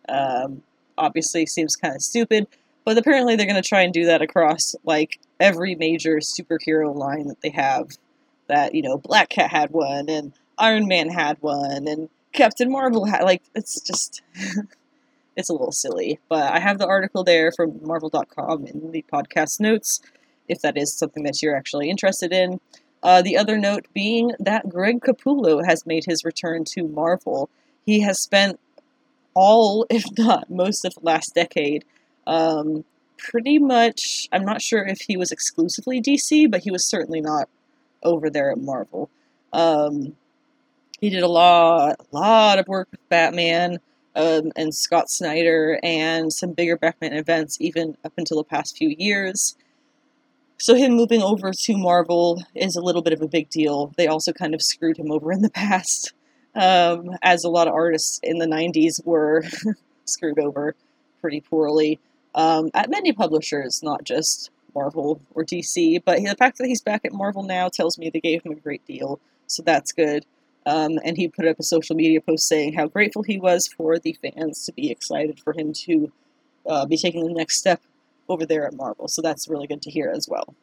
um, 0.09 0.63
obviously, 0.99 1.47
seems 1.47 1.77
kind 1.77 1.95
of 1.95 2.03
stupid, 2.03 2.47
but 2.85 2.99
apparently 2.99 3.37
they're 3.37 3.47
going 3.47 3.63
to 3.63 3.69
try 3.69 3.83
and 3.83 3.93
do 3.93 4.07
that 4.07 4.23
across 4.23 4.75
like 4.85 5.21
every 5.39 5.75
major 5.75 6.17
superhero 6.17 6.95
line 6.95 7.29
that 7.29 7.41
they 7.43 7.51
have. 7.51 7.91
That 8.49 8.75
you 8.75 8.83
know, 8.83 8.99
Black 8.99 9.31
Cat 9.31 9.51
had 9.51 9.71
one, 9.71 10.11
and 10.11 10.33
Iron 10.59 10.87
Man 10.87 11.09
had 11.09 11.39
one, 11.41 11.89
and 11.89 12.09
Captain 12.35 12.71
Marvel 12.71 13.07
had 13.07 13.23
like 13.23 13.43
it's 13.55 13.81
just. 13.81 14.23
it's 15.37 15.49
a 15.49 15.53
little 15.53 15.73
silly. 15.73 16.19
But 16.29 16.53
I 16.53 16.61
have 16.61 16.79
the 16.79 16.87
article 16.87 17.25
there 17.25 17.53
from 17.53 17.81
Marvel.com 17.83 18.67
in 18.67 18.93
the 18.93 19.05
podcast 19.13 19.61
notes, 19.61 20.01
if 20.49 20.61
that 20.61 20.77
is 20.77 20.95
something 20.95 21.25
that 21.25 21.43
you're 21.43 21.57
actually 21.57 21.91
interested 21.91 22.33
in. 22.33 22.61
Uh, 23.03 23.21
the 23.21 23.37
other 23.37 23.59
note 23.59 23.87
being 23.93 24.33
that 24.39 24.69
Greg 24.69 25.01
Capullo 25.01 25.65
has 25.65 25.85
made 25.85 26.05
his 26.07 26.25
return 26.25 26.65
to 26.65 26.89
Marvel. 26.89 27.51
He 27.85 28.01
has 28.01 28.21
spent 28.21 28.59
all, 29.35 29.87
if 29.91 30.05
not 30.17 30.49
most, 30.49 30.85
of 30.85 30.95
the 30.95 31.01
last 31.03 31.35
decade, 31.35 31.85
um, 32.27 32.85
pretty 33.19 33.59
much. 33.59 34.29
I'm 34.33 34.45
not 34.45 34.63
sure 34.63 34.85
if 34.85 35.03
he 35.03 35.17
was 35.17 35.31
exclusively 35.31 36.01
DC, 36.01 36.51
but 36.51 36.63
he 36.63 36.71
was 36.71 36.89
certainly 36.89 37.21
not 37.21 37.49
over 38.03 38.31
there 38.31 38.51
at 38.51 38.59
Marvel. 38.59 39.11
Um, 39.53 40.17
he 41.05 41.11
did 41.11 41.23
a 41.23 41.29
lot, 41.29 42.01
a 42.01 42.17
lot 42.17 42.59
of 42.59 42.67
work 42.67 42.89
with 42.91 43.09
Batman 43.11 43.79
um, 44.17 44.53
and 44.57 44.75
Scott 44.75 45.11
Snyder 45.11 45.79
and 45.83 46.33
some 46.33 46.53
bigger 46.53 46.79
Batman 46.79 47.13
events 47.13 47.59
even 47.61 47.99
up 48.07 48.15
until 48.17 48.39
the 48.39 48.45
past 48.45 48.79
few 48.79 48.89
years. 48.89 49.55
So 50.57 50.75
him 50.75 50.93
moving 50.93 51.21
over 51.21 51.53
to 51.53 51.77
Marvel 51.77 52.43
is 52.55 52.75
a 52.75 52.81
little 52.81 53.03
bit 53.03 53.13
of 53.13 53.21
a 53.21 53.29
big 53.29 53.51
deal. 53.51 53.93
They 53.99 54.07
also 54.07 54.33
kind 54.33 54.55
of 54.55 54.63
screwed 54.63 54.97
him 54.97 55.13
over 55.13 55.31
in 55.31 55.43
the 55.43 55.51
past, 55.65 56.15
um, 56.55 57.11
as 57.23 57.45
a 57.45 57.51
lot 57.51 57.69
of 57.69 57.75
artists 57.75 58.19
in 58.23 58.39
the 58.39 58.47
90s 58.47 59.05
were 59.05 59.45
screwed 60.07 60.39
over 60.39 60.75
pretty 61.21 61.43
poorly 61.43 62.01
um, 62.35 62.71
at 62.73 62.89
many 62.89 63.13
publishers, 63.13 63.83
not 63.83 64.05
just 64.05 64.51
Marvel 64.75 65.21
or 65.35 65.45
DC. 65.45 66.03
But 66.03 66.23
the 66.23 66.35
fact 66.39 66.57
that 66.57 66.67
he's 66.67 66.81
back 66.81 67.05
at 67.05 67.13
Marvel 67.13 67.43
now 67.43 67.69
tells 67.69 67.99
me 67.99 68.09
they 68.09 68.21
gave 68.21 68.43
him 68.43 68.53
a 68.53 68.57
great 68.57 68.87
deal, 68.87 69.21
so 69.47 69.63
that's 69.63 69.93
good. 69.93 70.25
Um, 70.67 70.99
and 71.05 71.17
he 71.17 71.29
put 71.29 71.47
up 71.47 71.59
a 71.59 71.63
social 71.63 71.95
media 71.95 72.21
post 72.21 72.49
saying 72.49 72.75
how 72.75 72.87
grateful 72.87 73.23
he 73.23 73.39
was 73.39 73.69
for 73.69 73.99
the 73.99 74.15
fans 74.15 74.65
to 74.65 74.73
be 74.73 74.91
excited 74.91 75.39
for 75.41 75.53
him 75.53 75.73
to 75.85 76.11
uh, 76.67 76.87
be 76.87 76.97
taking 76.97 77.27
the 77.27 77.35
next 77.35 77.59
step 77.59 77.83
over 78.29 78.47
there 78.47 78.67
at 78.67 78.75
Marvel. 78.75 79.09
So 79.09 79.21
that's 79.21 79.49
really 79.49 79.67
good 79.67 79.83
to 79.83 79.91
hear 79.91 80.11
as 80.11 80.29
well. 80.29 80.55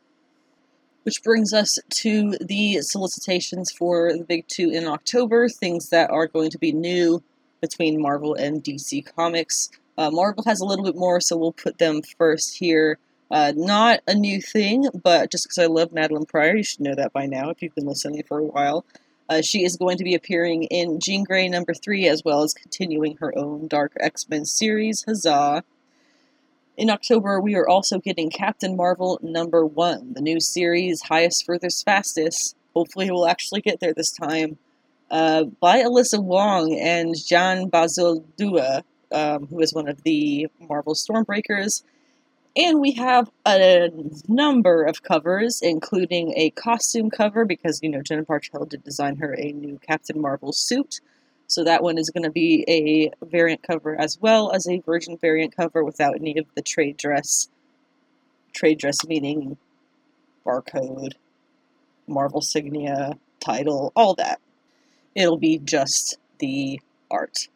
Which 1.03 1.23
brings 1.23 1.53
us 1.53 1.79
to 2.01 2.37
the 2.39 2.81
solicitations 2.81 3.71
for 3.71 4.15
the 4.15 4.23
big 4.23 4.47
two 4.47 4.69
in 4.69 4.87
October, 4.87 5.49
things 5.49 5.89
that 5.89 6.09
are 6.09 6.27
going 6.27 6.51
to 6.51 6.59
be 6.59 6.71
new 6.71 7.23
between 7.59 8.01
Marvel 8.01 8.33
and 8.33 8.63
DC 8.63 9.13
Comics. 9.15 9.69
Uh, 9.97 10.09
Marvel 10.11 10.43
has 10.45 10.61
a 10.61 10.65
little 10.65 10.85
bit 10.85 10.95
more, 10.95 11.21
so 11.21 11.37
we'll 11.37 11.51
put 11.51 11.77
them 11.77 12.01
first 12.17 12.57
here. 12.57 12.97
Uh, 13.29 13.53
not 13.55 14.01
a 14.07 14.13
new 14.13 14.41
thing, 14.41 14.87
but 15.03 15.31
just 15.31 15.45
because 15.45 15.57
I 15.57 15.67
love 15.67 15.91
Madelyne 15.91 16.27
Pryor, 16.27 16.57
you 16.57 16.63
should 16.63 16.81
know 16.81 16.95
that 16.95 17.13
by 17.13 17.27
now 17.27 17.49
if 17.49 17.61
you've 17.61 17.75
been 17.75 17.87
listening 17.87 18.23
for 18.23 18.39
a 18.39 18.43
while. 18.43 18.85
Uh, 19.29 19.41
she 19.41 19.63
is 19.63 19.77
going 19.77 19.97
to 19.97 20.03
be 20.03 20.15
appearing 20.15 20.63
in 20.63 20.99
Jean 20.99 21.23
Grey 21.23 21.47
number 21.47 21.73
three, 21.73 22.07
as 22.07 22.21
well 22.25 22.43
as 22.43 22.53
continuing 22.53 23.17
her 23.17 23.37
own 23.37 23.67
Dark 23.67 23.93
X 23.99 24.27
Men 24.29 24.45
series. 24.45 25.03
Huzzah! 25.07 25.63
In 26.77 26.89
October, 26.89 27.39
we 27.39 27.55
are 27.55 27.67
also 27.67 27.99
getting 27.99 28.29
Captain 28.29 28.75
Marvel 28.75 29.19
number 29.21 29.65
one, 29.65 30.13
the 30.13 30.21
new 30.21 30.39
series, 30.39 31.01
Highest, 31.03 31.45
Furthest, 31.45 31.85
Fastest. 31.85 32.55
Hopefully, 32.73 33.11
we'll 33.11 33.27
actually 33.27 33.61
get 33.61 33.79
there 33.79 33.93
this 33.93 34.11
time. 34.11 34.57
Uh, 35.09 35.43
by 35.43 35.83
Alyssa 35.83 36.23
Wong 36.23 36.73
and 36.79 37.15
Jean 37.15 37.69
Bazaldua, 37.69 38.83
um, 39.11 39.47
who 39.47 39.59
is 39.59 39.73
one 39.73 39.89
of 39.89 40.03
the 40.03 40.47
Marvel 40.59 40.95
Stormbreakers. 40.95 41.83
And 42.55 42.81
we 42.81 42.91
have 42.93 43.31
a 43.45 43.89
number 44.27 44.83
of 44.83 45.03
covers, 45.03 45.61
including 45.61 46.33
a 46.35 46.49
costume 46.49 47.09
cover, 47.09 47.45
because, 47.45 47.79
you 47.81 47.89
know, 47.89 48.01
Jenna 48.01 48.23
Bartel 48.23 48.65
did 48.65 48.83
design 48.83 49.15
her 49.17 49.33
a 49.37 49.53
new 49.53 49.79
Captain 49.87 50.19
Marvel 50.19 50.51
suit. 50.51 50.99
So 51.47 51.63
that 51.63 51.83
one 51.83 51.97
is 51.97 52.09
going 52.09 52.23
to 52.23 52.31
be 52.31 52.65
a 52.67 53.25
variant 53.25 53.61
cover 53.63 53.99
as 53.99 54.19
well 54.19 54.51
as 54.53 54.67
a 54.67 54.79
version 54.79 55.17
variant 55.17 55.55
cover 55.55 55.83
without 55.83 56.15
any 56.15 56.37
of 56.37 56.45
the 56.55 56.61
trade 56.61 56.97
dress. 56.97 57.49
Trade 58.53 58.79
dress 58.79 59.05
meaning 59.05 59.57
barcode, 60.45 61.13
Marvel 62.07 62.41
signia, 62.41 63.17
title, 63.39 63.91
all 63.95 64.13
that. 64.15 64.39
It'll 65.15 65.37
be 65.37 65.57
just 65.57 66.17
the 66.39 66.79
art. 67.09 67.49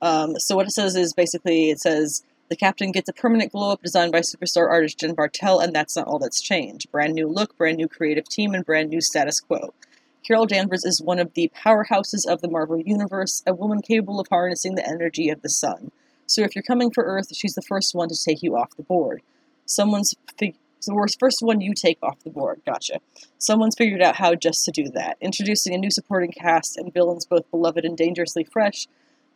Um, 0.00 0.38
so 0.38 0.56
what 0.56 0.66
it 0.66 0.72
says 0.72 0.96
is 0.96 1.12
basically 1.12 1.70
it 1.70 1.80
says 1.80 2.22
the 2.48 2.56
captain 2.56 2.92
gets 2.92 3.08
a 3.08 3.12
permanent 3.12 3.52
glow 3.52 3.72
up 3.72 3.82
designed 3.82 4.12
by 4.12 4.20
superstar 4.20 4.68
artist 4.68 4.98
Jen 4.98 5.14
Bartel, 5.14 5.60
and 5.60 5.74
that's 5.74 5.96
not 5.96 6.06
all 6.06 6.18
that's 6.18 6.40
changed. 6.40 6.90
Brand 6.90 7.14
new 7.14 7.26
look, 7.26 7.56
brand 7.56 7.76
new 7.76 7.88
creative 7.88 8.28
team, 8.28 8.54
and 8.54 8.64
brand 8.64 8.90
new 8.90 9.00
status 9.00 9.40
quo. 9.40 9.72
Carol 10.26 10.46
Danvers 10.46 10.84
is 10.84 11.02
one 11.02 11.18
of 11.18 11.34
the 11.34 11.50
powerhouses 11.54 12.26
of 12.26 12.40
the 12.40 12.48
Marvel 12.48 12.80
Universe, 12.80 13.42
a 13.46 13.54
woman 13.54 13.82
capable 13.82 14.20
of 14.20 14.28
harnessing 14.28 14.74
the 14.74 14.86
energy 14.86 15.28
of 15.28 15.42
the 15.42 15.50
sun. 15.50 15.90
So 16.26 16.42
if 16.42 16.54
you're 16.54 16.62
coming 16.62 16.90
for 16.90 17.04
Earth, 17.04 17.34
she's 17.34 17.54
the 17.54 17.62
first 17.62 17.94
one 17.94 18.08
to 18.08 18.16
take 18.16 18.42
you 18.42 18.56
off 18.56 18.76
the 18.76 18.82
board. 18.82 19.22
Someone's 19.66 20.14
fig- 20.38 20.56
the 20.86 21.16
first 21.18 21.38
one 21.40 21.60
you 21.60 21.72
take 21.74 21.98
off 22.02 22.22
the 22.24 22.30
board. 22.30 22.60
Gotcha. 22.66 23.00
Someone's 23.38 23.74
figured 23.76 24.02
out 24.02 24.16
how 24.16 24.34
just 24.34 24.64
to 24.64 24.70
do 24.70 24.90
that. 24.90 25.16
Introducing 25.20 25.74
a 25.74 25.78
new 25.78 25.90
supporting 25.90 26.30
cast 26.30 26.76
and 26.76 26.92
villains 26.92 27.26
both 27.26 27.50
beloved 27.50 27.84
and 27.84 27.96
dangerously 27.96 28.44
fresh. 28.44 28.86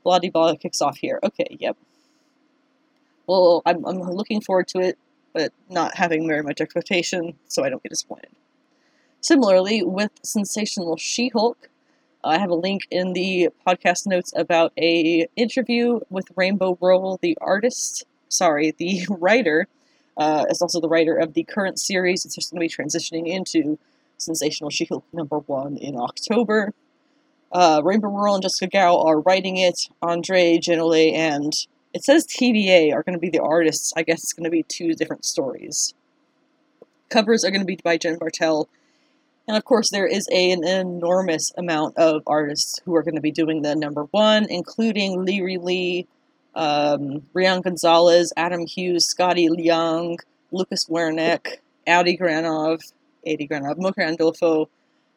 Bloody 0.05 0.31
Blah 0.31 0.57
kicks 0.57 0.81
off 0.81 0.99
here. 0.99 1.19
Okay, 1.23 1.57
yep. 1.59 1.77
Well, 3.29 3.63
I'm, 3.67 3.85
I'm 3.85 4.01
looking 4.01 4.41
forward 4.41 4.67
to 4.69 4.79
it, 4.79 4.99
but 5.35 5.53
not 5.69 5.95
having 5.95 6.27
very 6.27 6.43
much 6.43 6.61
expectation, 6.61 7.35
so 7.47 7.63
I 7.63 7.69
don't 7.69 7.83
get 7.83 7.91
disappointed. 7.91 8.31
Similarly, 9.21 9.83
with 9.83 10.13
Sensational 10.23 10.97
She-Hulk, 10.97 11.69
I 12.25 12.39
have 12.39 12.51
a 12.51 12.55
link 12.55 12.83
in 12.91 13.13
the 13.13 13.51
podcast 13.67 14.07
notes 14.07 14.33
about 14.35 14.73
a 14.79 15.29
interview 15.37 16.01
with 16.09 16.27
Rainbow 16.37 16.79
Rowell, 16.81 17.19
the 17.21 17.37
artist, 17.41 18.05
sorry, 18.29 18.75
the 18.77 19.07
writer, 19.11 19.69
uh, 20.17 20.47
is 20.49 20.63
also 20.63 20.81
the 20.81 20.89
writer 20.89 21.15
of 21.15 21.35
the 21.35 21.45
current 21.45 21.79
series. 21.79 22.25
It's 22.25 22.35
just 22.35 22.51
going 22.51 22.67
to 22.67 22.77
be 22.77 22.83
transitioning 22.83 23.29
into 23.29 23.79
Sensational 24.17 24.71
She-Hulk 24.71 25.05
number 25.13 25.39
one 25.41 25.77
in 25.77 25.97
October. 25.97 26.73
Uh, 27.53 27.83
Rainbow 27.85 28.09
Rowell 28.09 28.35
and 28.37 28.43
Jessica 28.43 28.69
Gao 28.69 29.03
are 29.03 29.21
writing 29.21 29.59
it. 29.59 29.89
Andre 30.03 30.59
Genolet 30.59 31.13
and 31.13 31.53
it 31.95 32.05
says 32.05 32.27
TBA 32.27 32.93
are 32.93 33.03
going 33.03 33.15
to 33.15 33.21
be 33.21 33.31
the 33.31 33.43
artists. 33.43 33.93
I 33.97 34.03
guess 34.03 34.23
it's 34.23 34.33
going 34.33 34.45
to 34.45 34.51
be 34.51 34.63
two 34.63 34.95
different 34.95 35.25
stories. 35.25 35.95
Covers 37.09 37.45
are 37.45 37.51
going 37.51 37.63
to 37.63 37.67
be 37.67 37.79
by 37.83 37.97
Jen 37.97 38.19
Bartel. 38.19 38.69
And 39.47 39.57
of 39.57 39.65
course, 39.65 39.91
there 39.91 40.07
is 40.07 40.29
a, 40.31 40.51
an 40.51 40.67
enormous 40.67 41.53
amount 41.57 41.97
of 41.97 42.23
artists 42.27 42.81
who 42.85 42.95
are 42.95 43.03
going 43.03 43.15
to 43.15 43.23
be 43.23 43.33
doing 43.33 43.63
the 43.63 43.75
number 43.75 44.05
one, 44.11 44.47
including 44.51 45.25
Lyri 45.25 45.63
Lee, 45.63 46.07
um, 46.55 47.23
Rian 47.35 47.63
Gonzalez, 47.63 48.33
Adam 48.37 48.67
Hughes, 48.67 49.13
Skottie 49.13 49.49
Young, 49.65 50.19
Lucas 50.53 50.87
Werneck, 50.87 51.59
Adi 51.87 52.19
Granov, 52.19 52.83
Adi 53.27 53.49
Granov, 53.49 53.77
Andolfo, 53.79 54.67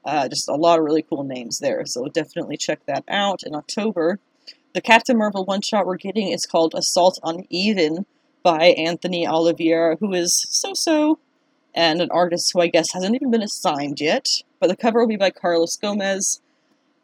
uh, 0.06 0.28
just 0.30 0.48
a 0.48 0.56
lot 0.56 0.80
of 0.80 0.86
really 0.86 1.02
cool 1.02 1.24
names 1.24 1.60
there. 1.60 1.86
So 1.86 2.08
definitely 2.08 2.58
check 2.58 2.80
that 2.86 3.04
out 3.10 3.44
in 3.44 3.54
October. 3.54 4.20
The 4.74 4.80
Captain 4.82 5.18
Marvel 5.18 5.44
one 5.44 5.60
shot 5.60 5.86
we're 5.86 5.98
getting 5.98 6.30
is 6.30 6.46
called 6.46 6.74
Assault 6.74 7.20
on 7.24 7.44
Eden 7.50 8.06
by 8.42 8.68
Anthony 8.68 9.28
Oliveira, 9.28 9.98
who 10.00 10.14
is 10.14 10.46
so 10.50 10.74
so, 10.74 11.20
and 11.76 12.02
an 12.02 12.10
artist 12.10 12.52
who 12.54 12.62
I 12.62 12.68
guess 12.68 12.94
hasn't 12.94 13.16
even 13.16 13.32
been 13.32 13.44
assigned 13.44 14.00
yet. 14.00 14.30
But 14.62 14.68
the 14.68 14.78
cover 14.78 15.02
will 15.02 15.10
be 15.10 15.18
by 15.18 15.30
Carlos 15.30 15.76
Gomez. 15.76 16.40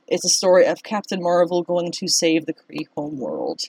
It's 0.07 0.23
a 0.23 0.29
story 0.29 0.65
of 0.65 0.81
Captain 0.81 1.21
Marvel 1.21 1.61
going 1.61 1.91
to 1.91 2.07
save 2.07 2.45
the 2.45 2.53
Kree 2.53 2.87
homeworld. 2.95 3.63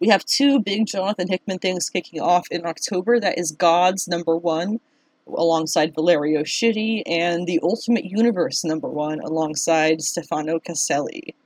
We 0.00 0.08
have 0.08 0.24
two 0.24 0.58
big 0.58 0.86
Jonathan 0.86 1.28
Hickman 1.28 1.60
things 1.60 1.88
kicking 1.88 2.20
off 2.20 2.48
in 2.50 2.66
October. 2.66 3.20
That 3.20 3.38
is 3.38 3.52
Gods 3.52 4.08
number 4.08 4.36
one, 4.36 4.80
alongside 5.28 5.94
Valerio 5.94 6.42
Schiti, 6.42 7.04
and 7.06 7.46
the 7.46 7.60
Ultimate 7.62 8.06
Universe 8.06 8.64
number 8.64 8.88
one 8.88 9.20
alongside 9.20 10.02
Stefano 10.02 10.58
Caselli. 10.58 11.36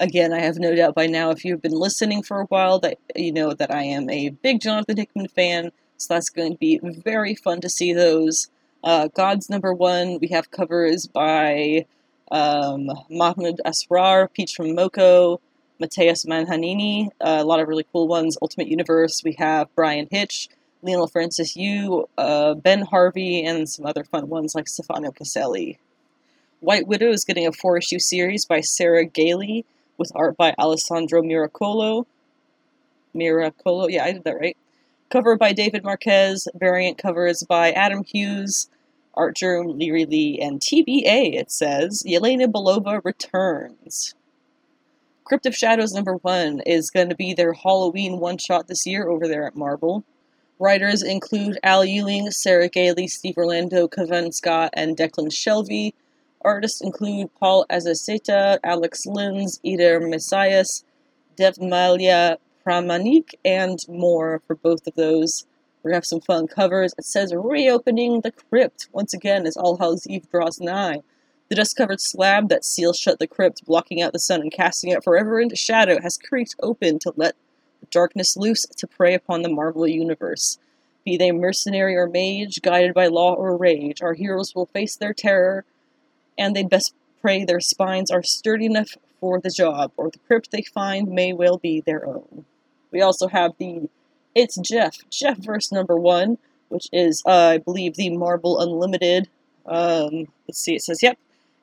Again, 0.00 0.32
I 0.32 0.40
have 0.40 0.58
no 0.58 0.74
doubt 0.74 0.94
by 0.94 1.06
now, 1.06 1.28
if 1.28 1.44
you've 1.44 1.60
been 1.60 1.78
listening 1.78 2.22
for 2.22 2.40
a 2.40 2.46
while, 2.46 2.78
that 2.78 2.96
you 3.14 3.30
know 3.32 3.52
that 3.52 3.70
I 3.70 3.82
am 3.82 4.08
a 4.08 4.30
big 4.30 4.62
Jonathan 4.62 4.96
Hickman 4.96 5.28
fan, 5.28 5.72
so 5.98 6.14
that's 6.14 6.30
going 6.30 6.52
to 6.52 6.58
be 6.58 6.80
very 6.82 7.34
fun 7.34 7.60
to 7.60 7.68
see 7.68 7.92
those. 7.92 8.48
Uh, 8.82 9.08
God's 9.08 9.50
number 9.50 9.74
one, 9.74 10.18
we 10.18 10.28
have 10.28 10.50
covers 10.50 11.06
by 11.06 11.84
um, 12.30 12.90
Mahmoud 13.10 13.60
Asrar, 13.66 14.32
Peach 14.32 14.56
Momoko, 14.58 15.38
Matheus 15.78 16.24
Manhanini, 16.24 17.08
uh, 17.20 17.36
a 17.40 17.44
lot 17.44 17.60
of 17.60 17.68
really 17.68 17.86
cool 17.92 18.08
ones. 18.08 18.38
Ultimate 18.40 18.68
Universe, 18.68 19.20
we 19.22 19.34
have 19.38 19.74
Bryan 19.74 20.08
Hitch, 20.10 20.48
Leinil 20.82 21.12
Francis 21.12 21.56
Yu, 21.56 22.08
uh, 22.16 22.54
Ben 22.54 22.80
Harvey, 22.86 23.44
and 23.44 23.68
some 23.68 23.84
other 23.84 24.04
fun 24.04 24.30
ones 24.30 24.54
like 24.54 24.66
Stefano 24.66 25.10
Caselli. 25.10 25.78
White 26.60 26.86
Widow 26.86 27.10
is 27.10 27.26
getting 27.26 27.46
a 27.46 27.52
four 27.52 27.76
issue 27.76 27.98
series 27.98 28.46
by 28.46 28.62
Sarah 28.62 29.04
Gailey 29.04 29.66
with 30.00 30.10
art 30.14 30.36
by 30.36 30.54
Alessandro 30.58 31.22
Miracolo. 31.22 32.06
Miracolo, 33.14 33.88
yeah, 33.88 34.04
I 34.04 34.12
did 34.12 34.24
that 34.24 34.40
right. 34.40 34.56
Cover 35.10 35.36
by 35.36 35.52
David 35.52 35.84
Marquez, 35.84 36.48
variant 36.54 36.96
covers 36.96 37.42
by 37.42 37.70
Adam 37.72 38.02
Hughes, 38.02 38.70
Artgerm 39.14 39.78
Lyri 39.78 40.08
Lee, 40.08 40.40
and 40.40 40.60
TBA, 40.60 41.34
it 41.34 41.50
says, 41.52 42.02
Yelena 42.06 42.46
Belova 42.46 43.04
returns. 43.04 44.14
Crypt 45.24 45.46
of 45.46 45.54
Shadows 45.54 45.92
number 45.92 46.14
one 46.14 46.60
is 46.60 46.90
going 46.90 47.10
to 47.10 47.14
be 47.14 47.34
their 47.34 47.52
Halloween 47.52 48.18
one 48.18 48.38
shot 48.38 48.68
this 48.68 48.86
year 48.86 49.06
over 49.08 49.28
there 49.28 49.46
at 49.46 49.54
Marvel. 49.54 50.02
Writers 50.58 51.02
include 51.02 51.58
Al 51.62 51.84
Ewing, 51.84 52.30
Sarah 52.30 52.68
Gailey, 52.68 53.06
Steve 53.06 53.36
Orlando, 53.36 53.86
Kevin 53.86 54.32
Scott, 54.32 54.70
and 54.72 54.96
Declan 54.96 55.30
Shalvey. 55.30 55.92
Artists 56.42 56.80
include 56.80 57.34
Paul 57.38 57.66
Azaceta, 57.70 58.58
Alex 58.64 59.04
Lins, 59.06 59.60
Eder 59.64 60.00
Messias, 60.00 60.84
Devmalya 61.36 62.38
Pramanik, 62.66 63.34
and 63.44 63.78
more 63.88 64.40
for 64.46 64.54
both 64.54 64.86
of 64.86 64.94
those. 64.94 65.46
We're 65.82 65.90
to 65.90 65.96
have 65.96 66.06
some 66.06 66.20
fun 66.20 66.46
covers. 66.46 66.94
It 66.96 67.04
says 67.04 67.34
reopening 67.34 68.20
the 68.20 68.32
crypt 68.32 68.88
once 68.92 69.12
again 69.12 69.46
as 69.46 69.56
All 69.56 69.76
Hallows 69.76 70.06
Eve 70.06 70.30
draws 70.30 70.60
nigh. 70.60 71.00
The 71.48 71.56
dust 71.56 71.76
covered 71.76 72.00
slab 72.00 72.48
that 72.48 72.64
seals 72.64 72.98
shut 72.98 73.18
the 73.18 73.26
crypt, 73.26 73.64
blocking 73.66 74.00
out 74.00 74.12
the 74.12 74.18
sun 74.18 74.40
and 74.40 74.52
casting 74.52 74.90
it 74.90 75.02
forever 75.04 75.40
into 75.40 75.56
shadow, 75.56 76.00
has 76.00 76.16
creaked 76.16 76.54
open 76.62 76.98
to 77.00 77.12
let 77.16 77.34
the 77.80 77.86
darkness 77.90 78.36
loose 78.36 78.62
to 78.76 78.86
prey 78.86 79.14
upon 79.14 79.42
the 79.42 79.48
Marvel 79.48 79.86
universe. 79.86 80.58
Be 81.04 81.16
they 81.16 81.32
mercenary 81.32 81.96
or 81.96 82.06
mage, 82.06 82.62
guided 82.62 82.94
by 82.94 83.08
law 83.08 83.34
or 83.34 83.56
rage, 83.56 84.00
our 84.00 84.14
heroes 84.14 84.54
will 84.54 84.66
face 84.66 84.96
their 84.96 85.14
terror, 85.14 85.64
and 86.38 86.54
they'd 86.54 86.68
best 86.68 86.94
pray 87.20 87.44
their 87.44 87.60
spines 87.60 88.10
are 88.10 88.22
sturdy 88.22 88.66
enough 88.66 88.96
for 89.20 89.40
the 89.40 89.50
job, 89.50 89.92
or 89.96 90.10
the 90.10 90.18
crypt 90.26 90.50
they 90.50 90.62
find 90.62 91.08
may 91.08 91.32
well 91.32 91.58
be 91.58 91.80
their 91.80 92.06
own. 92.06 92.44
We 92.90 93.02
also 93.02 93.28
have 93.28 93.52
the 93.58 93.88
It's 94.34 94.56
Jeff, 94.58 94.96
Jeff 95.10 95.38
verse 95.38 95.70
number 95.70 95.96
one, 95.96 96.38
which 96.68 96.88
is, 96.92 97.22
uh, 97.26 97.30
I 97.54 97.58
believe, 97.58 97.96
the 97.96 98.10
Marvel 98.10 98.60
Unlimited. 98.60 99.28
Um, 99.66 100.28
let's 100.48 100.60
see, 100.60 100.74
it 100.74 100.82
says, 100.82 101.02
yep, 101.02 101.18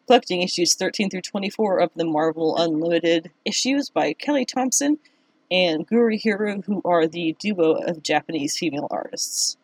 collecting 0.06 0.42
issues 0.42 0.76
13 0.76 1.10
through 1.10 1.22
24 1.22 1.80
of 1.80 1.92
the 1.96 2.06
Marvel 2.06 2.58
Unlimited 2.58 3.32
issues 3.46 3.90
by 3.90 4.14
Kelly 4.14 4.46
Thompson 4.46 5.00
and 5.50 5.88
Gurihiru, 5.88 6.64
who 6.66 6.82
are 6.86 7.08
the 7.08 7.36
duo 7.40 7.74
of 7.74 8.04
Japanese 8.04 8.58
female 8.58 8.88
artists. 8.92 9.58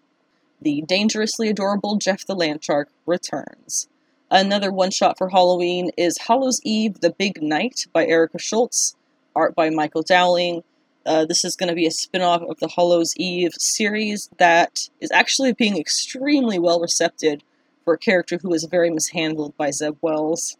The 0.61 0.81
dangerously 0.81 1.49
adorable 1.49 1.97
Jeff 1.97 2.25
the 2.25 2.35
Landshark 2.35 2.85
returns. 3.05 3.89
Another 4.33 4.71
one 4.71 4.89
shot 4.89 5.19
for 5.19 5.29
Halloween 5.29 5.91
is 5.95 6.17
Hallows 6.17 6.59
Eve 6.63 7.01
The 7.01 7.11
Big 7.11 7.39
Night 7.39 7.85
by 7.93 8.07
Erica 8.07 8.39
Schultz, 8.39 8.95
art 9.35 9.53
by 9.53 9.69
Michael 9.69 10.01
Dowling. 10.01 10.63
Uh, 11.05 11.23
this 11.25 11.45
is 11.45 11.55
going 11.55 11.69
to 11.69 11.75
be 11.75 11.85
a 11.85 11.91
spin 11.91 12.23
off 12.23 12.41
of 12.41 12.59
the 12.59 12.67
Hallows 12.67 13.15
Eve 13.15 13.53
series 13.53 14.31
that 14.39 14.89
is 14.99 15.11
actually 15.11 15.53
being 15.53 15.77
extremely 15.77 16.57
well 16.57 16.79
received 16.79 17.43
for 17.85 17.93
a 17.93 17.97
character 17.99 18.39
who 18.41 18.49
was 18.49 18.63
very 18.63 18.89
mishandled 18.89 19.55
by 19.55 19.69
Zeb 19.69 19.97
Wells. 20.01 20.57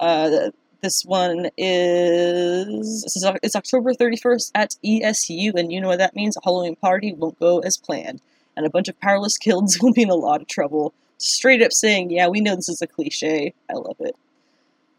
Uh, 0.00 0.48
this 0.80 1.04
one 1.04 1.50
is 1.58 3.04
it's 3.42 3.54
October 3.54 3.92
31st 3.92 4.52
at 4.54 4.76
ESU, 4.82 5.54
and 5.54 5.70
you 5.70 5.82
know 5.82 5.88
what 5.88 5.98
that 5.98 6.16
means. 6.16 6.38
A 6.38 6.40
Halloween 6.42 6.76
party 6.76 7.12
won't 7.12 7.38
go 7.38 7.58
as 7.58 7.76
planned, 7.76 8.22
and 8.56 8.64
a 8.64 8.70
bunch 8.70 8.88
of 8.88 8.98
powerless 9.00 9.36
kids 9.38 9.82
will 9.82 9.92
be 9.92 10.00
in 10.00 10.08
a 10.08 10.14
lot 10.14 10.40
of 10.40 10.48
trouble. 10.48 10.94
Straight 11.24 11.62
up 11.62 11.72
saying, 11.72 12.10
"Yeah, 12.10 12.28
we 12.28 12.40
know 12.40 12.56
this 12.56 12.68
is 12.68 12.82
a 12.82 12.86
cliche. 12.86 13.54
I 13.70 13.74
love 13.74 13.96
it," 14.00 14.16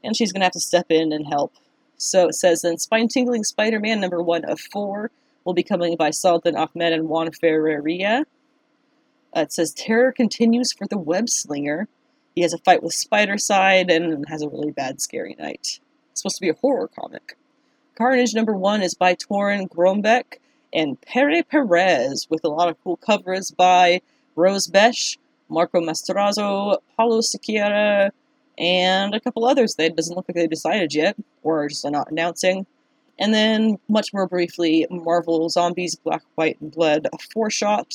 and 0.04 0.16
she's 0.16 0.32
gonna 0.32 0.46
have 0.46 0.54
to 0.54 0.60
step 0.60 0.88
in 0.90 1.12
and 1.12 1.28
help. 1.28 1.54
So 1.98 2.28
it 2.28 2.36
says 2.36 2.62
then, 2.62 2.78
spine 2.78 3.08
tingling 3.08 3.44
Spider-Man 3.44 4.00
number 4.00 4.22
one 4.22 4.46
of 4.46 4.60
four 4.60 5.12
will 5.44 5.54
be 5.54 5.64
coming 5.64 5.96
by 5.98 6.12
Saladin 6.12 6.56
Ahmed 6.56 6.94
and 6.94 7.10
Juan 7.10 7.32
Ferreira. 7.32 8.26
Uh, 9.36 9.42
it 9.42 9.52
says 9.52 9.74
terror 9.74 10.12
continues 10.12 10.72
for 10.72 10.88
the 10.88 10.98
web 10.98 11.30
slinger 11.30 11.88
he 12.36 12.42
has 12.42 12.54
a 12.54 12.58
fight 12.58 12.82
with 12.82 12.94
Spider-Side 12.94 13.92
and 13.92 14.28
has 14.28 14.42
a 14.42 14.50
really 14.50 14.72
bad 14.72 15.02
scary 15.02 15.36
night. 15.38 15.80
It's 16.12 16.22
supposed 16.22 16.38
to 16.38 16.42
be 16.42 16.50
a 16.50 16.56
horror 16.56 16.88
comic. 16.88 17.38
Carnage 17.96 18.34
number 18.34 18.56
one 18.56 18.82
is 18.82 18.96
by 18.96 19.14
Torunn 19.14 19.68
Grønbekk 19.68 20.40
and 20.74 21.00
Pere 21.02 21.44
Perez, 21.44 22.28
with 22.30 22.44
a 22.44 22.50
lot 22.50 22.70
of 22.70 22.82
cool 22.84 22.98
covers 22.98 23.52
by 23.52 24.02
Rose 24.36 24.68
Besch, 24.68 25.18
Marco 25.50 25.80
Mastrazzo, 25.80 26.78
Paulo 26.98 27.20
Siqueira, 27.20 28.12
and 28.58 29.14
a 29.14 29.20
couple 29.20 29.46
others 29.46 29.76
that 29.76 29.96
doesn't 29.96 30.16
look 30.16 30.26
like 30.28 30.36
they've 30.36 30.50
decided 30.50 30.94
yet, 30.94 31.16
or 31.42 31.68
just 31.68 31.90
not 31.90 32.12
announcing. 32.12 32.66
And 33.20 33.34
then, 33.34 33.78
much 33.88 34.14
more 34.14 34.28
briefly, 34.28 34.88
Marvel 34.90 35.48
Zombies 35.50 35.96
Black, 35.96 36.24
White, 36.36 36.60
and 36.62 36.72
Blood, 36.72 37.08
four 37.32 37.50
shot, 37.50 37.94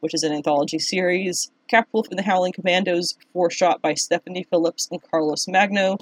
which 0.00 0.14
is 0.14 0.22
an 0.22 0.32
anthology 0.32 0.78
series. 0.78 1.50
Capwolf 1.70 2.08
and 2.08 2.18
the 2.18 2.22
Howling 2.22 2.52
Commandos, 2.52 3.16
four 3.32 3.50
shot 3.50 3.82
by 3.82 3.94
Stephanie 3.94 4.46
Phillips 4.48 4.88
and 4.90 5.02
Carlos 5.10 5.46
Magno, 5.46 5.98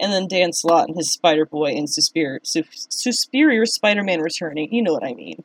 and 0.00 0.12
then 0.12 0.26
Dan 0.26 0.52
Slott 0.52 0.88
and 0.88 0.96
his 0.96 1.12
Spider 1.12 1.46
Boy 1.46 1.72
and 1.72 1.86
Suspirior, 1.86 2.40
Suspirior 2.42 3.66
Spider 3.66 4.02
Man 4.02 4.20
returning. 4.20 4.72
You 4.72 4.82
know 4.82 4.92
what 4.92 5.04
I 5.04 5.14
mean. 5.14 5.44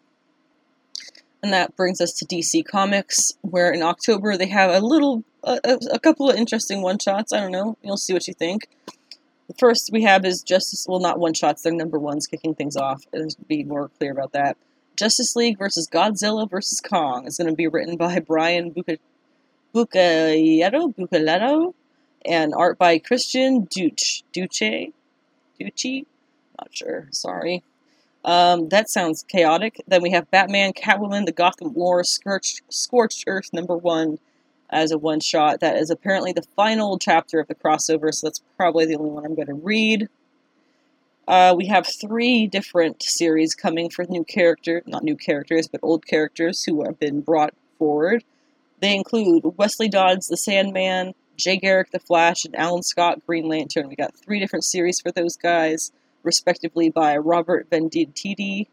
And 1.44 1.54
that 1.54 1.76
brings 1.76 2.02
us 2.02 2.14
to 2.14 2.26
DC 2.26 2.66
Comics, 2.66 3.34
where 3.42 3.72
in 3.72 3.84
October 3.84 4.38
they 4.38 4.48
have 4.48 4.72
a 4.72 4.86
little, 4.86 5.24
a, 5.44 5.60
a 5.92 6.00
couple 6.00 6.30
of 6.30 6.36
interesting 6.36 6.82
one 6.82 6.98
shots. 6.98 7.32
I 7.32 7.40
don't 7.40 7.52
know. 7.52 7.78
You'll 7.84 7.98
see 7.98 8.14
what 8.14 8.28
you 8.28 8.34
think. 8.34 8.68
The 9.48 9.54
first 9.54 9.92
we 9.94 10.04
have 10.04 10.26
is 10.26 10.42
Justice, 10.42 10.86
well, 10.90 11.00
not 11.00 11.20
one 11.20 11.34
shots, 11.34 11.62
they're 11.62 11.72
number 11.72 12.00
ones 12.00 12.28
kicking 12.28 12.54
things 12.54 12.76
off. 12.76 13.06
Let's 13.14 13.36
be 13.36 13.64
more 13.64 13.90
clear 13.98 14.12
about 14.12 14.34
that. 14.34 14.58
Justice 14.98 15.36
League 15.36 15.58
versus 15.58 15.88
Godzilla 15.88 16.50
versus 16.50 16.82
Kong 16.82 17.28
is 17.28 17.38
going 17.38 17.50
to 17.50 17.56
be 17.56 17.68
written 17.68 17.96
by 17.96 18.20
Brian 18.28 18.74
Buca- 18.74 19.00
Bucayetto, 19.74 21.74
and 22.26 22.54
art 22.54 22.78
by 22.78 22.98
Christian 22.98 23.68
Duce. 23.70 24.24
Duce? 24.34 24.92
Ducci? 25.60 26.06
Not 26.60 26.70
sure. 26.72 27.08
Sorry. 27.12 27.64
Um, 28.26 28.70
that 28.70 28.90
sounds 28.90 29.24
chaotic. 29.28 29.82
Then 29.88 30.02
we 30.02 30.12
have 30.12 30.30
Batman, 30.32 30.74
Catwoman, 30.74 31.26
The 31.26 31.32
Gotham 31.32 31.74
War, 31.74 32.04
Scorched, 32.04 32.62
Scorched 32.70 33.24
Earth 33.28 33.52
number 33.54 33.78
one 33.78 34.20
as 34.70 34.92
a 34.92 34.98
one 34.98 35.20
shot. 35.20 35.60
That 35.62 35.78
is 35.78 35.90
apparently 35.90 36.34
the 36.34 36.46
final 36.56 37.00
chapter 37.00 37.40
of 37.40 37.48
the 37.48 37.56
crossover, 37.56 38.14
so 38.14 38.28
that's 38.28 38.42
probably 38.58 38.86
the 38.86 38.96
only 38.96 39.12
one 39.12 39.26
I'm 39.26 39.36
going 39.36 39.48
to 39.48 39.54
read. 39.54 40.10
Uh, 41.28 41.54
we 41.56 41.68
have 41.68 41.86
three 41.86 42.48
different 42.48 43.04
series 43.04 43.54
coming 43.54 43.90
for 43.90 44.06
new 44.06 44.24
character, 44.24 44.82
not 44.86 45.04
new 45.04 45.16
characters, 45.16 45.68
but 45.68 45.82
old 45.84 46.06
characters 46.06 46.64
who 46.64 46.84
have 46.86 47.00
been 47.00 47.20
brought 47.22 47.54
forward. 47.78 48.24
They 48.80 48.96
include 48.96 49.44
Wesley 49.58 49.90
Dodds, 49.90 50.28
the 50.28 50.38
Sandman, 50.38 51.14
Jay 51.36 51.58
Garrick, 51.58 51.92
the 51.92 52.00
Flash, 52.00 52.46
and 52.46 52.56
Alan 52.56 52.84
Scott, 52.84 53.26
Green 53.26 53.48
Lantern. 53.48 53.90
We 53.90 53.96
got 53.96 54.16
three 54.16 54.40
different 54.40 54.64
series 54.64 55.02
for 55.02 55.12
those 55.12 55.36
guys, 55.36 55.92
respectively 56.24 56.90
by 56.90 57.18
Robert 57.18 57.70
Venditti, 57.70 58.68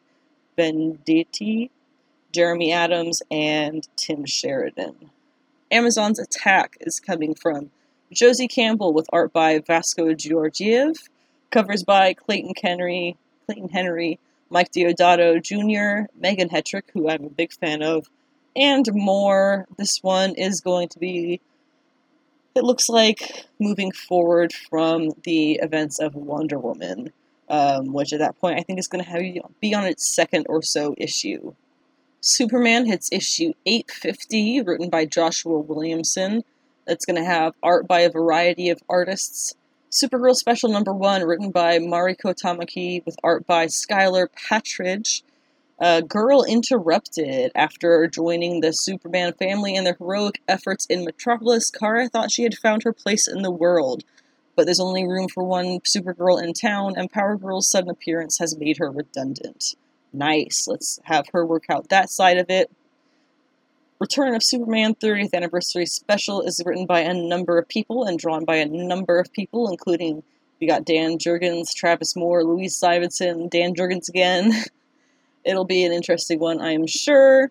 Venditti, 0.56 1.70
Jeremy 2.32 2.72
Adams, 2.72 3.22
and 3.30 3.86
Tim 3.96 4.24
Sheridan. 4.24 5.10
Amazon's 5.70 6.18
Attack 6.18 6.76
is 6.80 7.00
coming 7.00 7.34
from 7.34 7.70
Josie 8.12 8.48
Campbell 8.48 8.92
with 8.92 9.08
art 9.12 9.32
by 9.32 9.58
Vasco 9.58 10.14
Georgiev, 10.14 10.96
covers 11.50 11.82
by 11.82 12.14
Clayton 12.14 12.54
Henry, 12.60 13.16
Clayton 13.46 13.70
Henry, 13.70 14.18
Mike 14.50 14.72
Deodato 14.72 15.42
Jr., 15.42 16.08
Megan 16.20 16.48
Hetrick, 16.48 16.84
who 16.92 17.08
I'm 17.08 17.24
a 17.24 17.30
big 17.30 17.52
fan 17.52 17.82
of, 17.82 18.08
and 18.54 18.88
more. 18.92 19.66
This 19.76 19.98
one 20.02 20.34
is 20.36 20.60
going 20.60 20.88
to 20.90 20.98
be, 20.98 21.40
it 22.54 22.64
looks 22.64 22.88
like, 22.88 23.46
moving 23.58 23.90
forward 23.90 24.52
from 24.52 25.10
the 25.24 25.54
events 25.54 25.98
of 25.98 26.14
Wonder 26.14 26.58
Woman, 26.58 27.12
um, 27.48 27.92
which 27.92 28.12
at 28.12 28.20
that 28.20 28.38
point 28.38 28.58
I 28.58 28.62
think 28.62 28.78
is 28.78 28.88
going 28.88 29.04
to 29.04 29.10
have 29.10 29.22
be 29.60 29.74
on 29.74 29.84
its 29.84 30.14
second 30.14 30.46
or 30.48 30.62
so 30.62 30.94
issue. 30.98 31.54
Superman 32.20 32.86
hits 32.86 33.10
issue 33.12 33.52
850, 33.66 34.62
written 34.62 34.88
by 34.88 35.04
Joshua 35.04 35.58
Williamson. 35.58 36.42
That's 36.86 37.04
going 37.04 37.22
to 37.22 37.24
have 37.24 37.54
art 37.62 37.86
by 37.86 38.00
a 38.00 38.10
variety 38.10 38.70
of 38.70 38.82
artists. 38.88 39.54
Supergirl 39.90 40.34
Special 40.34 40.70
Number 40.70 40.92
1, 40.92 41.22
written 41.22 41.50
by 41.50 41.78
Mariko 41.78 42.34
Tamaki, 42.34 43.04
with 43.04 43.16
art 43.22 43.46
by 43.46 43.66
Skylar 43.66 44.28
Patridge. 44.28 45.22
Uh, 45.78 46.00
Girl 46.00 46.44
interrupted 46.44 47.52
after 47.54 48.06
joining 48.06 48.60
the 48.60 48.72
Superman 48.72 49.34
family 49.34 49.76
and 49.76 49.86
their 49.86 49.96
heroic 49.98 50.40
efforts 50.48 50.86
in 50.86 51.04
Metropolis. 51.04 51.70
Kara 51.70 52.08
thought 52.08 52.30
she 52.30 52.44
had 52.44 52.54
found 52.54 52.84
her 52.84 52.92
place 52.92 53.28
in 53.28 53.42
the 53.42 53.50
world, 53.50 54.02
but 54.56 54.66
there's 54.66 54.80
only 54.80 55.06
room 55.06 55.28
for 55.28 55.44
one 55.44 55.80
Supergirl 55.80 56.42
in 56.42 56.52
town, 56.52 56.94
and 56.96 57.10
Power 57.10 57.36
Girl's 57.36 57.70
sudden 57.70 57.90
appearance 57.90 58.38
has 58.38 58.56
made 58.56 58.78
her 58.78 58.90
redundant. 58.90 59.74
Nice. 60.12 60.68
Let's 60.68 61.00
have 61.04 61.26
her 61.32 61.44
work 61.44 61.64
out 61.68 61.88
that 61.88 62.08
side 62.08 62.38
of 62.38 62.46
it. 62.48 62.70
Return 63.98 64.34
of 64.34 64.42
Superman 64.42 64.94
30th 64.94 65.34
Anniversary 65.34 65.86
Special 65.86 66.42
is 66.42 66.62
written 66.64 66.86
by 66.86 67.00
a 67.00 67.14
number 67.14 67.58
of 67.58 67.68
people 67.68 68.04
and 68.04 68.18
drawn 68.18 68.44
by 68.44 68.56
a 68.56 68.66
number 68.66 69.18
of 69.18 69.32
people, 69.32 69.68
including 69.70 70.22
we 70.60 70.66
got 70.66 70.84
Dan 70.84 71.18
Jurgens, 71.18 71.74
Travis 71.74 72.14
Moore, 72.14 72.44
Louise 72.44 72.76
Simonson, 72.76 73.48
Dan 73.48 73.74
Jurgens 73.74 74.08
again. 74.08 74.52
It'll 75.44 75.64
be 75.64 75.84
an 75.84 75.92
interesting 75.92 76.38
one, 76.38 76.60
I 76.60 76.72
am 76.72 76.86
sure. 76.86 77.50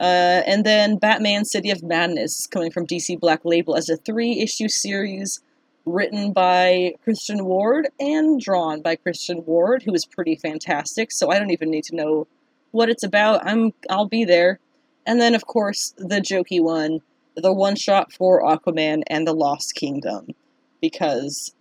Uh, 0.00 0.42
and 0.46 0.64
then 0.64 0.96
Batman 0.96 1.44
City 1.44 1.70
of 1.70 1.82
Madness 1.82 2.40
is 2.40 2.46
coming 2.46 2.70
from 2.70 2.86
DC 2.86 3.20
Black 3.20 3.44
Label 3.44 3.76
as 3.76 3.88
a 3.88 3.96
three 3.96 4.40
issue 4.40 4.68
series 4.68 5.40
written 5.84 6.32
by 6.32 6.94
Christian 7.02 7.44
Ward 7.44 7.88
and 7.98 8.40
drawn 8.40 8.82
by 8.82 8.96
Christian 8.96 9.44
Ward, 9.44 9.82
who 9.82 9.94
is 9.94 10.04
pretty 10.04 10.36
fantastic. 10.36 11.10
So 11.10 11.30
I 11.30 11.38
don't 11.38 11.50
even 11.50 11.70
need 11.70 11.84
to 11.84 11.96
know 11.96 12.26
what 12.70 12.88
it's 12.88 13.02
about. 13.02 13.46
I'm 13.46 13.72
I'll 13.90 14.08
be 14.08 14.24
there. 14.24 14.58
And 15.06 15.20
then 15.20 15.34
of 15.34 15.46
course 15.46 15.94
the 15.96 16.20
jokey 16.20 16.62
one, 16.62 17.00
the 17.36 17.52
one 17.52 17.76
shot 17.76 18.12
for 18.12 18.42
Aquaman 18.42 19.02
and 19.08 19.26
the 19.26 19.34
Lost 19.34 19.74
Kingdom, 19.74 20.28
because 20.80 21.54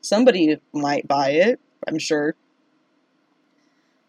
somebody 0.00 0.58
might 0.72 1.08
buy 1.08 1.30
it. 1.30 1.60
I'm 1.86 1.98
sure. 1.98 2.34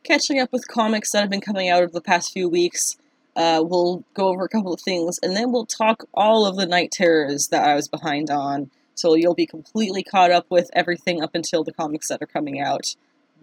Catching 0.04 0.40
up 0.40 0.52
with 0.52 0.68
comics 0.68 1.12
that 1.12 1.22
have 1.22 1.30
been 1.30 1.42
coming 1.42 1.70
out 1.70 1.84
over 1.84 1.92
the 1.92 2.02
past 2.02 2.32
few 2.32 2.48
weeks. 2.48 2.98
Uh, 3.36 3.64
we'll 3.64 4.04
go 4.16 4.28
over 4.28 4.44
a 4.44 4.50
couple 4.50 4.74
of 4.74 4.82
things, 4.82 5.20
and 5.22 5.36
then 5.36 5.52
we'll 5.52 5.66
talk 5.66 6.06
all 6.14 6.46
of 6.46 6.56
the 6.58 6.66
Knight 6.66 6.92
Terrors 6.92 7.50
that 7.50 7.64
I 7.64 7.76
was 7.76 7.88
behind 7.88 8.30
on 8.30 8.72
so 9.00 9.16
you'll 9.16 9.34
be 9.34 9.46
completely 9.46 10.04
caught 10.04 10.32
up 10.32 10.46
with 10.50 10.70
everything 10.74 11.22
up 11.22 11.32
until 11.34 11.64
the 11.64 11.74
comics 11.74 12.10
that 12.10 12.22
are 12.22 12.28
coming 12.28 12.60
out 12.60 12.96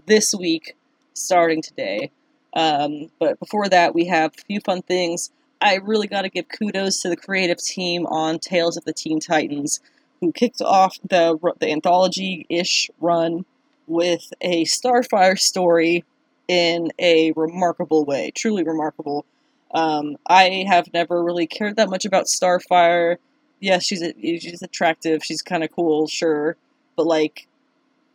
this 0.06 0.34
week, 0.34 0.76
starting 1.14 1.62
today. 1.62 2.10
Um, 2.54 3.10
but 3.18 3.38
before 3.38 3.68
that, 3.68 3.94
we 3.94 4.06
have 4.06 4.32
a 4.36 4.42
few 4.42 4.60
fun 4.60 4.82
things. 4.82 5.30
I 5.60 5.76
really 5.76 6.06
got 6.06 6.22
to 6.22 6.28
give 6.28 6.46
kudos 6.48 7.00
to 7.00 7.08
the 7.08 7.16
creative 7.16 7.58
team 7.58 8.06
on 8.06 8.38
Tales 8.38 8.76
of 8.76 8.84
the 8.84 8.92
Teen 8.92 9.20
Titans, 9.20 9.80
who 10.20 10.32
kicked 10.32 10.60
off 10.60 10.98
the 11.02 11.38
the 11.58 11.70
anthology-ish 11.70 12.90
run 13.00 13.44
with 13.86 14.32
a 14.40 14.64
Starfire 14.64 15.38
story 15.38 16.04
in 16.48 16.90
a 16.98 17.32
remarkable 17.32 18.04
way, 18.04 18.32
truly 18.34 18.62
remarkable. 18.62 19.24
Um, 19.72 20.16
I 20.26 20.64
have 20.68 20.92
never 20.92 21.22
really 21.22 21.46
cared 21.46 21.76
that 21.76 21.90
much 21.90 22.04
about 22.04 22.26
Starfire 22.26 23.16
yes, 23.60 23.84
she's 23.84 24.02
a, 24.02 24.12
she's 24.20 24.62
attractive, 24.62 25.24
she's 25.24 25.42
kind 25.42 25.64
of 25.64 25.70
cool, 25.72 26.06
sure, 26.06 26.56
but 26.96 27.06
like, 27.06 27.46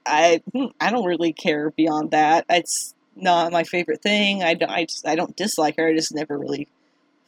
I 0.06 0.42
hmm, 0.54 0.68
I 0.80 0.92
don't 0.92 1.06
really 1.06 1.34
care 1.34 1.70
beyond 1.72 2.12
that. 2.12 2.46
It's 2.50 2.96
not 3.16 3.52
my 3.52 3.64
favorite 3.64 4.02
thing. 4.02 4.44
I, 4.44 4.58
I 4.68 4.86
just 4.86 5.08
I 5.08 5.16
don't 5.16 5.36
dislike 5.36 5.78
her. 5.78 5.88
I 5.88 5.96
just 5.96 6.14
never 6.14 6.38
really 6.38 6.68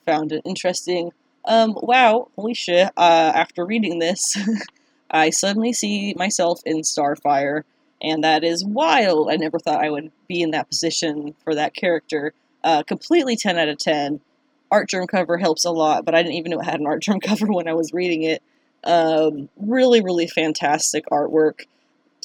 found 0.06 0.32
it 0.32 0.42
interesting. 0.46 1.12
Um, 1.46 1.78
wow, 1.82 2.30
holy 2.36 2.54
shit! 2.54 2.90
Uh, 2.98 3.32
after 3.36 3.66
reading 3.66 4.00
this, 4.00 4.38
I 5.12 5.30
suddenly 5.30 5.74
see 5.74 6.14
myself 6.16 6.62
in 6.66 6.82
Starfire, 6.82 7.64
and 8.02 8.24
that 8.24 8.44
is 8.44 8.66
wild. 8.66 9.30
I 9.30 9.36
never 9.36 9.60
thought 9.60 9.84
I 9.84 9.90
would 9.90 10.12
be 10.28 10.42
in 10.42 10.52
that 10.52 10.70
position 10.70 11.36
for 11.44 11.54
that 11.56 11.76
character. 11.76 12.34
Uh, 12.64 12.82
completely 12.84 13.36
ten 13.36 13.58
out 13.58 13.68
of 13.68 13.78
ten 13.78 14.22
Artgerm 14.74 15.06
cover 15.06 15.38
helps 15.38 15.66
a 15.66 15.72
lot, 15.72 16.04
but 16.04 16.16
I 16.16 16.24
didn't 16.24 16.36
even 16.36 16.50
know 16.50 16.60
it 16.60 16.66
had 16.66 16.80
an 16.80 16.88
Artgerm 16.88 17.20
cover 17.22 17.46
when 17.46 17.68
I 17.68 17.74
was 17.74 17.94
reading 17.94 18.24
it. 18.24 18.42
Um, 18.84 19.48
really, 19.56 20.02
really 20.02 20.28
fantastic 20.28 21.06
artwork, 21.12 21.62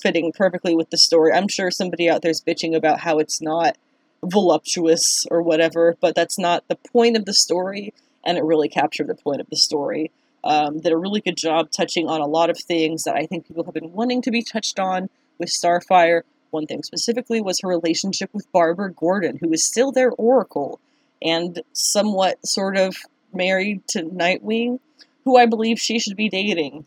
fitting 0.02 0.32
perfectly 0.32 0.74
with 0.74 0.88
the 0.90 0.96
story. 0.96 1.32
I'm 1.32 1.46
sure 1.46 1.70
somebody 1.70 2.08
out 2.08 2.22
there's 2.22 2.40
bitching 2.40 2.74
about 2.74 3.00
how 3.00 3.18
it's 3.18 3.42
not 3.42 3.76
voluptuous 4.24 5.26
or 5.30 5.42
whatever, 5.42 5.96
but 6.00 6.14
that's 6.14 6.38
not 6.38 6.66
the 6.68 6.76
point 6.76 7.16
of 7.16 7.26
the 7.26 7.34
story, 7.34 7.92
and 8.24 8.38
it 8.38 8.44
really 8.44 8.68
captured 8.68 9.08
the 9.08 9.14
point 9.14 9.42
of 9.42 9.48
the 9.50 9.56
story. 9.56 10.10
Um, 10.42 10.80
did 10.80 10.92
a 10.92 10.96
really 10.96 11.20
good 11.20 11.36
job 11.36 11.70
touching 11.70 12.08
on 12.08 12.22
a 12.22 12.26
lot 12.26 12.48
of 12.48 12.58
things 12.58 13.04
that 13.04 13.14
I 13.14 13.26
think 13.26 13.46
people 13.46 13.64
have 13.64 13.74
been 13.74 13.92
wanting 13.92 14.22
to 14.22 14.30
be 14.30 14.42
touched 14.42 14.80
on 14.80 15.10
with 15.38 15.50
Starfire. 15.50 16.22
One 16.50 16.66
thing 16.66 16.82
specifically 16.82 17.42
was 17.42 17.60
her 17.60 17.68
relationship 17.68 18.30
with 18.32 18.50
Barbara 18.52 18.90
Gordon, 18.90 19.36
who 19.36 19.52
is 19.52 19.66
still 19.66 19.92
their 19.92 20.10
Oracle 20.12 20.80
and 21.22 21.62
somewhat 21.72 22.38
sort 22.46 22.76
of 22.76 22.96
married 23.32 23.86
to 23.88 24.02
Nightwing, 24.02 24.80
who 25.24 25.36
I 25.36 25.46
believe 25.46 25.78
she 25.78 25.98
should 25.98 26.16
be 26.16 26.28
dating. 26.28 26.86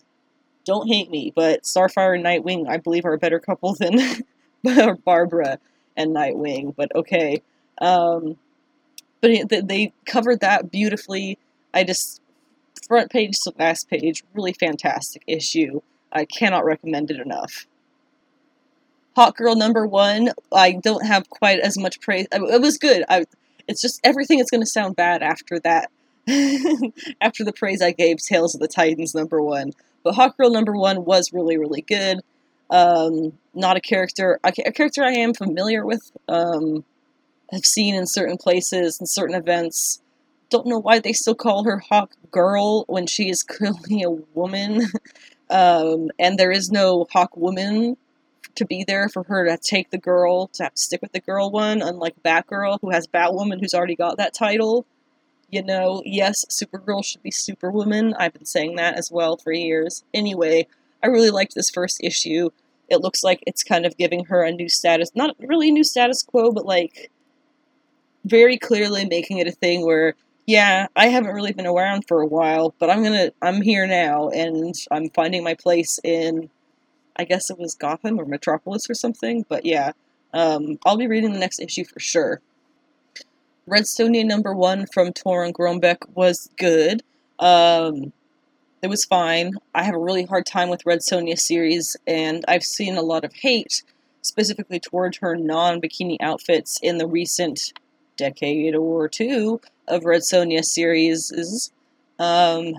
Don't 0.65 0.87
hate 0.87 1.09
me, 1.09 1.33
but 1.35 1.63
Starfire 1.63 2.15
and 2.15 2.25
Nightwing, 2.25 2.67
I 2.69 2.77
believe, 2.77 3.05
are 3.05 3.13
a 3.13 3.17
better 3.17 3.39
couple 3.39 3.75
than 3.75 3.99
Barbara 5.05 5.59
and 5.97 6.15
Nightwing. 6.15 6.75
But 6.75 6.95
okay, 6.95 7.41
um, 7.79 8.37
but 9.21 9.49
they 9.49 9.93
covered 10.05 10.39
that 10.41 10.71
beautifully. 10.71 11.37
I 11.73 11.83
just 11.83 12.21
front 12.91 13.09
page 13.09 13.39
to 13.39 13.53
last 13.57 13.89
page, 13.89 14.21
really 14.33 14.51
fantastic 14.51 15.23
issue. 15.25 15.81
I 16.11 16.25
cannot 16.25 16.65
recommend 16.65 17.09
it 17.09 17.21
enough. 17.21 17.65
Hawkgirl 19.15 19.57
number 19.57 19.87
one, 19.87 20.31
I 20.51 20.73
don't 20.73 21.05
have 21.05 21.29
quite 21.29 21.59
as 21.59 21.77
much 21.77 22.01
praise. 22.01 22.27
It 22.33 22.61
was 22.61 22.77
good. 22.77 23.05
I 23.07 23.23
it's 23.67 23.81
just 23.81 23.99
everything 24.03 24.39
is 24.39 24.49
going 24.49 24.61
to 24.61 24.67
sound 24.67 24.95
bad 24.95 25.21
after 25.21 25.59
that. 25.59 25.89
after 27.21 27.43
the 27.43 27.53
praise 27.53 27.81
I 27.81 27.91
gave 27.91 28.17
Tales 28.17 28.53
of 28.53 28.61
the 28.61 28.67
Titans 28.67 29.15
number 29.15 29.41
one. 29.41 29.73
But 30.03 30.15
Hawkgirl 30.15 30.51
number 30.51 30.73
one 30.73 31.05
was 31.05 31.33
really, 31.33 31.57
really 31.57 31.81
good. 31.81 32.19
Um, 32.69 33.33
not 33.53 33.77
a 33.77 33.81
character, 33.81 34.39
a, 34.43 34.51
character 34.51 35.03
I 35.03 35.11
am 35.11 35.33
familiar 35.33 35.85
with, 35.85 36.11
um, 36.29 36.85
have 37.51 37.65
seen 37.65 37.95
in 37.95 38.07
certain 38.07 38.37
places 38.37 38.99
and 38.99 39.09
certain 39.09 39.35
events. 39.35 40.01
Don't 40.49 40.67
know 40.67 40.79
why 40.79 40.99
they 40.99 41.11
still 41.13 41.35
call 41.35 41.65
her 41.65 41.79
Hawk 41.79 42.11
Girl 42.31 42.85
when 42.87 43.07
she 43.07 43.29
is 43.29 43.43
clearly 43.47 44.03
a 44.03 44.09
woman. 44.09 44.87
um, 45.49 46.09
and 46.17 46.37
there 46.37 46.51
is 46.51 46.71
no 46.71 47.07
Hawk 47.11 47.35
Woman 47.35 47.97
to 48.55 48.65
be 48.65 48.83
there 48.83 49.09
for 49.09 49.23
her 49.23 49.45
to 49.45 49.57
take 49.57 49.89
the 49.89 49.97
girl, 49.97 50.47
to 50.53 50.63
have 50.63 50.75
to 50.75 50.81
stick 50.81 51.01
with 51.01 51.11
the 51.11 51.19
girl 51.19 51.51
one, 51.51 51.81
unlike 51.81 52.15
Batgirl, 52.23 52.79
who 52.81 52.91
has 52.91 53.07
Batwoman, 53.07 53.59
who's 53.59 53.73
already 53.73 53.95
got 53.95 54.17
that 54.17 54.33
title. 54.33 54.85
You 55.49 55.63
know, 55.63 56.01
yes, 56.05 56.45
Supergirl 56.49 57.03
should 57.03 57.23
be 57.23 57.31
Superwoman. 57.31 58.13
I've 58.13 58.33
been 58.33 58.45
saying 58.45 58.77
that 58.77 58.95
as 58.95 59.11
well 59.11 59.37
for 59.37 59.51
years. 59.51 60.03
Anyway, 60.13 60.67
I 61.03 61.07
really 61.07 61.29
liked 61.29 61.55
this 61.55 61.69
first 61.69 61.99
issue. 62.01 62.49
It 62.89 63.01
looks 63.01 63.23
like 63.23 63.43
it's 63.45 63.63
kind 63.63 63.85
of 63.85 63.97
giving 63.97 64.25
her 64.25 64.43
a 64.43 64.51
new 64.51 64.69
status. 64.69 65.11
Not 65.15 65.35
really 65.39 65.69
a 65.69 65.73
new 65.73 65.83
status 65.83 66.23
quo, 66.23 66.51
but 66.51 66.65
like 66.65 67.11
very 68.23 68.57
clearly 68.57 69.05
making 69.05 69.39
it 69.39 69.47
a 69.47 69.51
thing 69.51 69.85
where 69.85 70.15
yeah, 70.47 70.87
I 70.95 71.07
haven't 71.07 71.33
really 71.33 71.53
been 71.53 71.67
around 71.67 72.05
for 72.07 72.21
a 72.21 72.25
while, 72.25 72.73
but 72.79 72.89
I'm 72.89 73.03
gonna 73.03 73.31
I'm 73.41 73.61
here 73.61 73.87
now 73.87 74.29
and 74.29 74.75
I'm 74.89 75.09
finding 75.09 75.43
my 75.43 75.53
place 75.53 75.99
in 76.03 76.49
I 77.15 77.25
guess 77.25 77.49
it 77.49 77.59
was 77.59 77.75
Gotham 77.75 78.19
or 78.19 78.25
Metropolis 78.25 78.89
or 78.89 78.93
something, 78.93 79.45
but 79.47 79.65
yeah. 79.65 79.91
Um, 80.33 80.79
I'll 80.85 80.97
be 80.97 81.07
reading 81.07 81.33
the 81.33 81.39
next 81.39 81.59
issue 81.59 81.83
for 81.83 81.99
sure. 81.99 82.41
Red 83.67 83.83
Sonja 83.83 84.25
number 84.25 84.53
one 84.53 84.85
from 84.93 85.13
Torunn 85.13 85.53
Grønbekk 85.53 86.09
was 86.15 86.49
good. 86.57 87.03
Um, 87.39 88.13
it 88.81 88.87
was 88.87 89.05
fine. 89.05 89.53
I 89.75 89.83
have 89.83 89.93
a 89.93 89.99
really 89.99 90.25
hard 90.25 90.45
time 90.45 90.69
with 90.69 90.85
Red 90.85 90.99
Sonja 90.99 91.37
series, 91.37 91.95
and 92.07 92.43
I've 92.47 92.63
seen 92.63 92.97
a 92.97 93.01
lot 93.01 93.23
of 93.23 93.33
hate, 93.33 93.83
specifically 94.21 94.79
towards 94.79 95.17
her 95.17 95.35
non 95.35 95.79
bikini 95.79 96.17
outfits 96.19 96.79
in 96.81 96.97
the 96.97 97.07
recent 97.07 97.73
decade 98.17 98.75
or 98.75 99.07
two 99.07 99.61
of 99.87 100.05
Red 100.05 100.21
Sonja 100.21 100.63
series. 100.63 101.71
Um, 102.17 102.75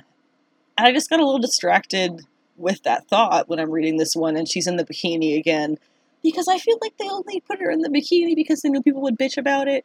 I 0.76 0.92
just 0.92 1.10
got 1.10 1.20
a 1.20 1.24
little 1.24 1.40
distracted 1.40 2.22
with 2.56 2.82
that 2.84 3.08
thought 3.08 3.48
when 3.48 3.58
I'm 3.58 3.70
reading 3.70 3.96
this 3.96 4.14
one 4.14 4.36
and 4.36 4.48
she's 4.48 4.66
in 4.66 4.76
the 4.76 4.84
bikini 4.84 5.38
again. 5.38 5.78
Because 6.22 6.46
I 6.48 6.58
feel 6.58 6.78
like 6.80 6.96
they 6.98 7.08
only 7.08 7.40
put 7.40 7.60
her 7.60 7.70
in 7.70 7.80
the 7.80 7.88
bikini 7.88 8.36
because 8.36 8.60
they 8.60 8.68
knew 8.68 8.82
people 8.82 9.02
would 9.02 9.18
bitch 9.18 9.36
about 9.36 9.68
it. 9.68 9.84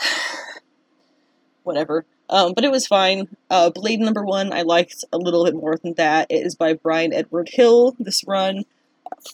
Whatever. 1.62 2.04
Um, 2.28 2.54
but 2.54 2.64
it 2.64 2.70
was 2.70 2.86
fine. 2.86 3.28
Uh, 3.50 3.70
Blade 3.70 4.00
number 4.00 4.24
one, 4.24 4.52
I 4.52 4.62
liked 4.62 5.04
a 5.12 5.18
little 5.18 5.44
bit 5.44 5.54
more 5.54 5.76
than 5.76 5.94
that. 5.94 6.28
It 6.30 6.46
is 6.46 6.54
by 6.54 6.72
Brian 6.72 7.12
Edward 7.12 7.50
Hill, 7.52 7.94
this 7.98 8.24
run. 8.26 8.64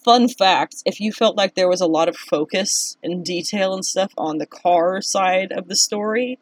Fun 0.04 0.28
fact 0.28 0.82
if 0.84 1.00
you 1.00 1.12
felt 1.12 1.36
like 1.36 1.54
there 1.54 1.68
was 1.68 1.80
a 1.80 1.86
lot 1.86 2.08
of 2.08 2.16
focus 2.16 2.96
and 3.02 3.24
detail 3.24 3.72
and 3.72 3.84
stuff 3.84 4.12
on 4.18 4.38
the 4.38 4.46
car 4.46 5.00
side 5.00 5.52
of 5.52 5.68
the 5.68 5.76
story, 5.76 6.40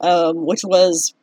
um, 0.00 0.44
which 0.44 0.62
was, 0.64 1.14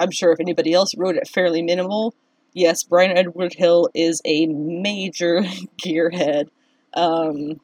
I'm 0.00 0.10
sure 0.10 0.32
if 0.32 0.40
anybody 0.40 0.72
else 0.72 0.96
wrote 0.96 1.16
it, 1.16 1.28
fairly 1.28 1.62
minimal, 1.62 2.14
yes, 2.52 2.82
Brian 2.82 3.16
Edward 3.16 3.54
Hill 3.54 3.88
is 3.94 4.20
a 4.24 4.46
major 4.46 5.40
gearhead. 5.82 6.48
Um, 6.94 7.60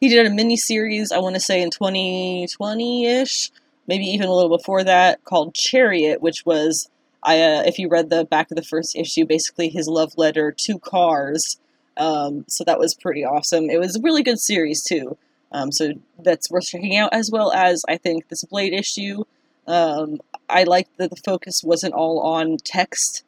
he 0.00 0.08
did 0.08 0.26
a 0.26 0.30
mini 0.30 0.56
series, 0.56 1.12
I 1.12 1.18
want 1.18 1.34
to 1.34 1.40
say 1.40 1.62
in 1.62 1.70
2020 1.70 3.06
ish, 3.06 3.50
maybe 3.86 4.04
even 4.04 4.28
a 4.28 4.34
little 4.34 4.54
before 4.56 4.84
that, 4.84 5.24
called 5.24 5.54
Chariot, 5.54 6.20
which 6.20 6.44
was, 6.44 6.88
I, 7.22 7.40
uh, 7.40 7.62
if 7.64 7.78
you 7.78 7.88
read 7.88 8.10
the 8.10 8.24
back 8.24 8.50
of 8.50 8.56
the 8.56 8.62
first 8.62 8.96
issue, 8.96 9.24
basically 9.24 9.68
his 9.68 9.88
love 9.88 10.12
letter 10.16 10.52
to 10.52 10.78
cars. 10.78 11.58
Um, 11.96 12.44
so 12.48 12.64
that 12.64 12.78
was 12.78 12.94
pretty 12.94 13.24
awesome. 13.24 13.70
It 13.70 13.80
was 13.80 13.96
a 13.96 14.02
really 14.02 14.22
good 14.22 14.38
series 14.38 14.82
too. 14.82 15.16
Um, 15.52 15.70
so 15.70 15.92
that's 16.18 16.50
worth 16.50 16.66
checking 16.66 16.96
out, 16.96 17.14
as 17.14 17.30
well 17.30 17.52
as 17.52 17.84
I 17.88 17.96
think 17.96 18.28
this 18.28 18.44
Blade 18.44 18.72
issue. 18.72 19.24
Um, 19.66 20.20
I 20.50 20.64
liked 20.64 20.98
that 20.98 21.10
the 21.10 21.16
focus 21.16 21.62
wasn't 21.64 21.94
all 21.94 22.20
on 22.20 22.58
text 22.58 23.23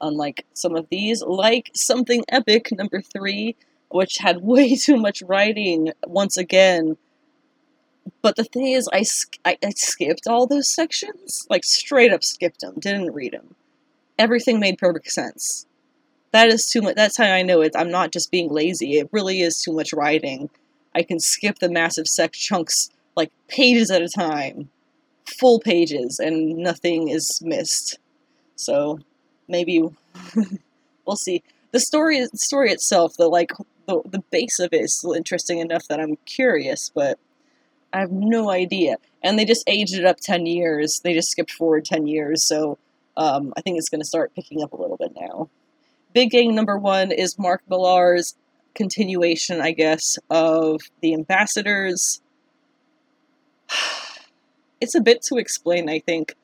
unlike 0.00 0.46
some 0.54 0.76
of 0.76 0.88
these, 0.90 1.22
like 1.22 1.70
Something 1.74 2.24
Epic 2.28 2.70
number 2.72 3.00
three, 3.00 3.56
which 3.88 4.18
had 4.18 4.38
way 4.42 4.76
too 4.76 4.96
much 4.96 5.22
writing 5.22 5.92
once 6.06 6.36
again. 6.36 6.96
But 8.22 8.36
the 8.36 8.44
thing 8.44 8.68
is, 8.72 8.88
I, 8.92 9.04
I, 9.44 9.58
I 9.64 9.70
skipped 9.70 10.26
all 10.26 10.46
those 10.46 10.72
sections. 10.72 11.46
Like, 11.50 11.64
straight 11.64 12.12
up 12.12 12.24
skipped 12.24 12.60
them, 12.60 12.74
didn't 12.78 13.12
read 13.12 13.32
them. 13.32 13.54
Everything 14.18 14.60
made 14.60 14.78
perfect 14.78 15.10
sense. 15.10 15.66
That 16.32 16.48
is 16.48 16.66
too 16.66 16.82
much. 16.82 16.94
That's 16.94 17.16
how 17.16 17.24
I 17.24 17.42
know 17.42 17.60
it. 17.60 17.72
I'm 17.76 17.90
not 17.90 18.12
just 18.12 18.30
being 18.30 18.50
lazy. 18.50 18.98
It 18.98 19.08
really 19.12 19.40
is 19.40 19.62
too 19.62 19.72
much 19.72 19.92
writing. 19.92 20.50
I 20.94 21.02
can 21.02 21.20
skip 21.20 21.58
the 21.58 21.68
massive 21.68 22.06
sec 22.06 22.32
chunks, 22.32 22.90
like 23.16 23.32
pages 23.48 23.90
at 23.90 24.02
a 24.02 24.08
time, 24.08 24.70
full 25.24 25.60
pages, 25.60 26.18
and 26.18 26.56
nothing 26.56 27.08
is 27.08 27.40
missed. 27.42 27.98
So, 28.56 29.00
maybe 29.50 29.88
we'll 31.06 31.16
see. 31.16 31.42
The 31.72 31.80
story, 31.80 32.26
story 32.34 32.70
itself, 32.70 33.16
the 33.16 33.28
like 33.28 33.52
the 33.86 34.02
the 34.04 34.22
base 34.30 34.58
of 34.58 34.72
it 34.72 34.82
is 34.82 34.96
still 34.96 35.12
interesting 35.12 35.58
enough 35.58 35.86
that 35.88 36.00
I'm 36.00 36.16
curious, 36.26 36.90
but 36.94 37.18
I 37.92 38.00
have 38.00 38.12
no 38.12 38.50
idea. 38.50 38.96
And 39.22 39.38
they 39.38 39.44
just 39.44 39.68
aged 39.68 39.94
it 39.94 40.04
up 40.04 40.16
ten 40.20 40.46
years. 40.46 41.00
They 41.02 41.14
just 41.14 41.30
skipped 41.30 41.52
forward 41.52 41.84
ten 41.84 42.06
years, 42.06 42.46
so 42.46 42.78
um, 43.16 43.52
I 43.56 43.60
think 43.60 43.78
it's 43.78 43.88
going 43.88 44.00
to 44.00 44.06
start 44.06 44.34
picking 44.34 44.62
up 44.62 44.72
a 44.72 44.76
little 44.76 44.96
bit 44.96 45.12
now. 45.18 45.48
Big 46.12 46.30
Game 46.30 46.54
number 46.54 46.76
one 46.78 47.12
is 47.12 47.38
Mark 47.38 47.62
Millar's 47.68 48.34
continuation, 48.74 49.60
I 49.60 49.72
guess, 49.72 50.18
of 50.28 50.80
the 51.00 51.14
ambassadors. 51.14 52.20
It's 54.82 54.94
a 54.94 55.02
bit 55.02 55.20
to 55.24 55.36
explain, 55.36 55.90
I 55.90 55.98
think. 55.98 56.34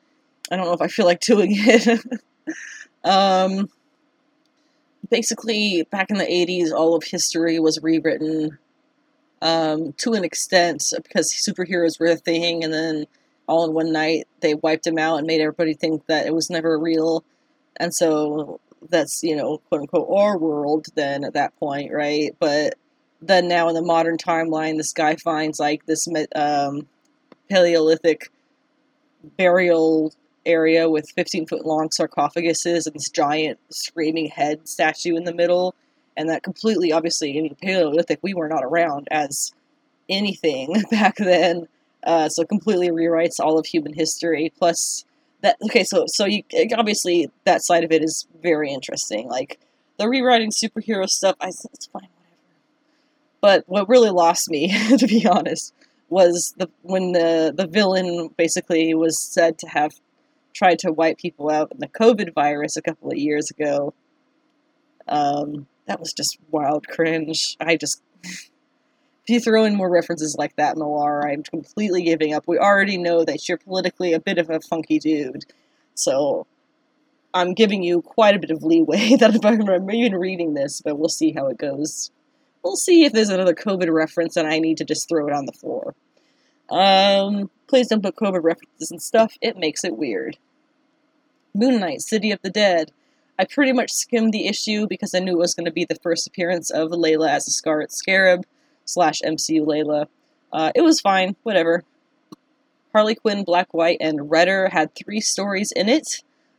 I 0.51 0.57
don't 0.57 0.65
know 0.65 0.73
if 0.73 0.81
I 0.83 0.89
feel 0.89 1.07
like 1.07 1.21
doing 1.21 1.53
it. 1.53 1.99
Um, 3.07 3.69
basically, 5.09 5.87
back 5.89 6.09
in 6.09 6.17
the 6.17 6.25
80s, 6.25 6.71
all 6.71 6.95
of 6.95 7.03
history 7.03 7.59
was 7.59 7.79
rewritten 7.81 8.57
um, 9.41 9.93
to 9.93 10.13
an 10.13 10.23
extent 10.23 10.83
because 11.03 11.31
superheroes 11.31 11.99
were 11.99 12.07
a 12.07 12.15
thing, 12.15 12.63
and 12.63 12.73
then 12.73 13.05
all 13.47 13.65
in 13.65 13.73
one 13.73 13.91
night 13.91 14.27
they 14.41 14.55
wiped 14.55 14.83
them 14.83 14.97
out 14.97 15.17
and 15.17 15.27
made 15.27 15.41
everybody 15.41 15.73
think 15.73 16.05
that 16.07 16.25
it 16.25 16.33
was 16.33 16.49
never 16.49 16.77
real. 16.77 17.23
And 17.77 17.93
so 17.93 18.59
that's, 18.89 19.21
you 19.23 19.35
know, 19.35 19.59
quote 19.69 19.81
unquote, 19.81 20.09
our 20.13 20.37
world 20.37 20.87
then 20.95 21.23
at 21.23 21.33
that 21.33 21.57
point, 21.57 21.91
right? 21.93 22.35
But 22.39 22.75
then 23.21 23.47
now 23.47 23.69
in 23.69 23.75
the 23.75 23.81
modern 23.81 24.17
timeline, 24.17 24.77
this 24.77 24.93
guy 24.93 25.15
finds 25.15 25.59
like 25.59 25.85
this 25.85 26.07
um, 26.35 26.87
Paleolithic 27.49 28.29
burial 29.37 30.13
area 30.47 30.89
with 30.89 31.11
15 31.11 31.45
foot 31.45 31.65
long 31.65 31.89
sarcophaguses 31.89 32.87
and 32.87 32.95
this 32.95 33.09
giant 33.09 33.59
screaming 33.69 34.27
head 34.27 34.67
statue 34.67 35.15
in 35.15 35.25
the 35.25 35.33
middle. 35.33 35.75
And 36.15 36.29
that 36.29 36.41
completely, 36.41 36.91
obviously, 36.91 37.37
in 37.37 37.43
mean, 37.43 37.57
Paleolithic, 37.61 38.19
we 38.23 38.33
were 38.33 38.47
not 38.47 38.63
around 38.63 39.07
as 39.11 39.51
anything 40.09 40.83
back 40.91 41.17
then. 41.17 41.67
Uh, 42.03 42.29
so 42.29 42.43
completely 42.45 42.89
rewrites 42.89 43.39
all 43.39 43.59
of 43.59 43.65
human 43.65 43.93
history. 43.93 44.51
Plus, 44.57 45.05
that 45.41 45.57
okay, 45.65 45.83
so 45.83 46.05
so 46.07 46.25
you 46.25 46.43
obviously 46.75 47.29
that 47.43 47.63
side 47.63 47.83
of 47.83 47.91
it 47.91 48.03
is 48.03 48.25
very 48.41 48.71
interesting. 48.71 49.27
Like 49.27 49.59
the 49.97 50.07
rewriting 50.07 50.51
superhero 50.51 51.07
stuff, 51.07 51.35
I 51.39 51.47
it's 51.47 51.87
fine, 51.87 52.07
whatever. 52.15 52.37
But 53.41 53.63
what 53.67 53.89
really 53.89 54.09
lost 54.09 54.49
me, 54.49 54.69
to 54.97 55.07
be 55.07 55.27
honest, 55.27 55.73
was 56.09 56.53
the 56.57 56.69
when 56.81 57.11
the 57.11 57.53
the 57.55 57.67
villain 57.67 58.29
basically 58.37 58.93
was 58.93 59.21
said 59.21 59.57
to 59.59 59.67
have 59.67 59.91
tried 60.57 60.79
to 60.79 60.91
wipe 60.91 61.17
people 61.17 61.49
out 61.49 61.71
in 61.71 61.79
the 61.79 61.87
COVID 61.87 62.33
virus 62.33 62.75
a 62.75 62.81
couple 62.81 63.11
of 63.11 63.17
years 63.17 63.51
ago. 63.51 63.93
Um, 65.07 65.67
that 65.85 65.99
was 65.99 66.13
just 66.13 66.37
wild 66.51 66.87
cringe. 66.87 67.55
I 67.59 67.77
just. 67.77 68.01
if 68.23 69.33
you 69.33 69.39
throw 69.39 69.65
in 69.65 69.75
more 69.75 69.89
references 69.89 70.35
like 70.37 70.55
that, 70.55 70.77
Millar, 70.77 71.27
I'm 71.27 71.43
completely 71.43 72.03
giving 72.03 72.33
up. 72.33 72.45
We 72.47 72.57
already 72.57 72.97
know 72.97 73.25
that 73.25 73.47
you're 73.47 73.57
politically 73.57 74.13
a 74.13 74.19
bit 74.19 74.37
of 74.37 74.49
a 74.49 74.61
funky 74.61 74.99
dude. 74.99 75.43
So 75.95 76.47
I'm 77.33 77.53
giving 77.53 77.83
you 77.83 78.01
quite 78.01 78.35
a 78.35 78.39
bit 78.39 78.51
of 78.51 78.63
leeway 78.63 79.15
that 79.19 79.35
if 79.35 79.45
I'm 79.45 79.91
even 79.91 80.15
reading 80.15 80.53
this, 80.53 80.81
but 80.81 80.97
we'll 80.97 81.09
see 81.09 81.33
how 81.33 81.47
it 81.47 81.57
goes. 81.57 82.11
We'll 82.63 82.75
see 82.75 83.05
if 83.05 83.13
there's 83.13 83.29
another 83.29 83.53
COVID 83.53 83.93
reference 83.93 84.37
and 84.37 84.47
I 84.47 84.59
need 84.59 84.77
to 84.77 84.85
just 84.85 85.09
throw 85.09 85.27
it 85.27 85.33
on 85.33 85.45
the 85.45 85.51
floor. 85.51 85.93
Um, 86.69 87.49
please 87.67 87.87
don't 87.87 88.03
put 88.03 88.15
COVID 88.15 88.43
references 88.43 88.91
and 88.91 89.01
stuff. 89.01 89.33
It 89.41 89.57
makes 89.57 89.83
it 89.83 89.97
weird. 89.97 90.37
Moon 91.57 91.79
Knight, 91.79 92.01
City 92.01 92.31
of 92.31 92.39
the 92.43 92.51
Dead. 92.51 92.91
I 93.39 93.45
pretty 93.45 93.73
much 93.73 93.91
skimmed 93.91 94.31
the 94.31 94.47
issue 94.47 94.87
because 94.87 95.15
I 95.15 95.19
knew 95.19 95.33
it 95.33 95.39
was 95.39 95.55
going 95.55 95.65
to 95.65 95.71
be 95.71 95.85
the 95.85 95.97
first 96.03 96.27
appearance 96.27 96.69
of 96.69 96.91
Layla 96.91 97.29
as 97.29 97.47
a 97.47 97.51
Scarlet 97.51 97.91
Scarab 97.91 98.45
slash 98.85 99.21
MCU 99.21 99.65
Layla. 99.65 100.07
Uh, 100.53 100.71
it 100.75 100.81
was 100.81 101.01
fine, 101.01 101.35
whatever. 101.41 101.83
Harley 102.93 103.15
Quinn, 103.15 103.43
Black 103.43 103.73
White, 103.73 103.97
and 103.99 104.29
Redder 104.29 104.69
had 104.69 104.93
three 104.93 105.19
stories 105.19 105.71
in 105.75 105.89
it. 105.89 106.07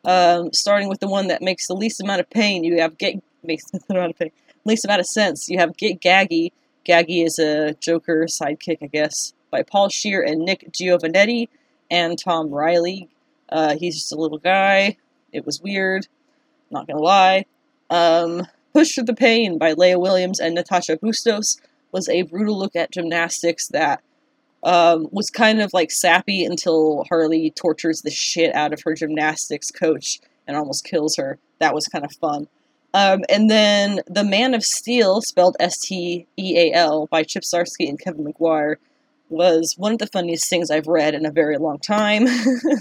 Um, 0.04 0.52
starting 0.52 0.88
with 0.88 1.00
the 1.00 1.08
one 1.08 1.28
that 1.28 1.42
makes 1.42 1.66
the 1.66 1.74
least 1.74 2.00
amount 2.00 2.20
of 2.20 2.30
pain. 2.30 2.64
You 2.64 2.80
have 2.80 2.98
get 2.98 3.22
makes 3.42 3.64
the 3.70 3.80
amount 3.90 4.10
of 4.10 4.18
pain, 4.18 4.30
least 4.64 4.84
amount 4.84 5.00
of 5.00 5.06
sense. 5.06 5.48
You 5.48 5.58
have 5.58 5.76
Get 5.76 6.00
Gaggy. 6.00 6.52
Gaggy 6.86 7.24
is 7.24 7.38
a 7.38 7.74
Joker 7.74 8.26
sidekick, 8.26 8.78
I 8.82 8.86
guess, 8.86 9.32
by 9.50 9.62
Paul 9.62 9.90
Scheer 9.90 10.22
and 10.22 10.40
Nick 10.40 10.72
Giovannetti 10.72 11.48
and 11.90 12.18
Tom 12.18 12.52
Reilly. 12.52 13.08
Uh, 13.48 13.76
he's 13.76 13.96
just 13.96 14.12
a 14.12 14.16
little 14.16 14.38
guy. 14.38 14.96
It 15.32 15.46
was 15.46 15.60
weird. 15.60 16.06
Not 16.70 16.86
gonna 16.86 17.00
lie. 17.00 17.46
Um, 17.90 18.46
Push 18.74 18.94
Through 18.94 19.04
the 19.04 19.14
Pain 19.14 19.58
by 19.58 19.72
Leah 19.72 19.98
Williams 19.98 20.40
and 20.40 20.54
Natasha 20.54 20.96
Bustos 20.96 21.60
was 21.90 22.08
a 22.08 22.22
brutal 22.22 22.58
look 22.58 22.76
at 22.76 22.92
gymnastics 22.92 23.68
that 23.68 24.02
um, 24.62 25.08
was 25.10 25.30
kind 25.30 25.60
of 25.60 25.72
like 25.72 25.90
sappy 25.90 26.44
until 26.44 27.04
Harley 27.08 27.50
tortures 27.50 28.02
the 28.02 28.10
shit 28.10 28.54
out 28.54 28.72
of 28.72 28.82
her 28.82 28.94
gymnastics 28.94 29.70
coach 29.70 30.20
and 30.46 30.56
almost 30.56 30.84
kills 30.84 31.16
her. 31.16 31.38
That 31.58 31.74
was 31.74 31.86
kind 31.86 32.04
of 32.04 32.12
fun. 32.12 32.48
Um, 32.94 33.24
and 33.28 33.50
then 33.50 34.00
The 34.06 34.24
Man 34.24 34.54
of 34.54 34.64
Steel, 34.64 35.20
spelled 35.20 35.56
S 35.60 35.78
T 35.78 36.26
E 36.36 36.58
A 36.58 36.72
L, 36.72 37.06
by 37.06 37.22
Chip 37.22 37.42
Zdarsky 37.42 37.88
and 37.88 38.00
Kevin 38.00 38.24
Maguire, 38.24 38.78
was 39.28 39.74
one 39.76 39.92
of 39.92 39.98
the 39.98 40.06
funniest 40.06 40.48
things 40.48 40.70
I've 40.70 40.86
read 40.86 41.14
in 41.14 41.26
a 41.26 41.30
very 41.30 41.58
long 41.58 41.78
time. 41.78 42.26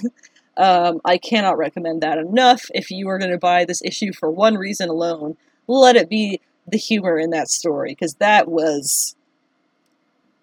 um, 0.58 1.00
I 1.06 1.18
cannot 1.18 1.58
recommend 1.58 2.02
that 2.02 2.18
enough. 2.18 2.66
If 2.74 2.90
you 2.90 3.08
are 3.10 3.20
going 3.20 3.32
to 3.32 3.38
buy 3.38 3.64
this 3.64 3.82
issue 3.84 4.12
for 4.12 4.30
one 4.30 4.56
reason 4.56 4.90
alone, 4.90 5.38
let 5.68 5.96
it 5.96 6.10
be 6.10 6.42
the 6.68 6.78
humor 6.78 7.18
in 7.18 7.30
that 7.30 7.50
story, 7.50 7.92
because 7.92 8.16
that 8.16 8.48
was 8.48 9.16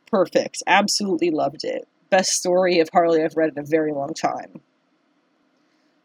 perfect. 0.06 0.62
Absolutely 0.66 1.30
loved 1.30 1.64
it. 1.64 1.88
Best 2.10 2.30
story 2.30 2.78
of 2.78 2.88
Harley 2.92 3.22
I've 3.22 3.36
read 3.36 3.50
in 3.50 3.58
a 3.58 3.66
very 3.66 3.92
long 3.92 4.14
time. 4.14 4.60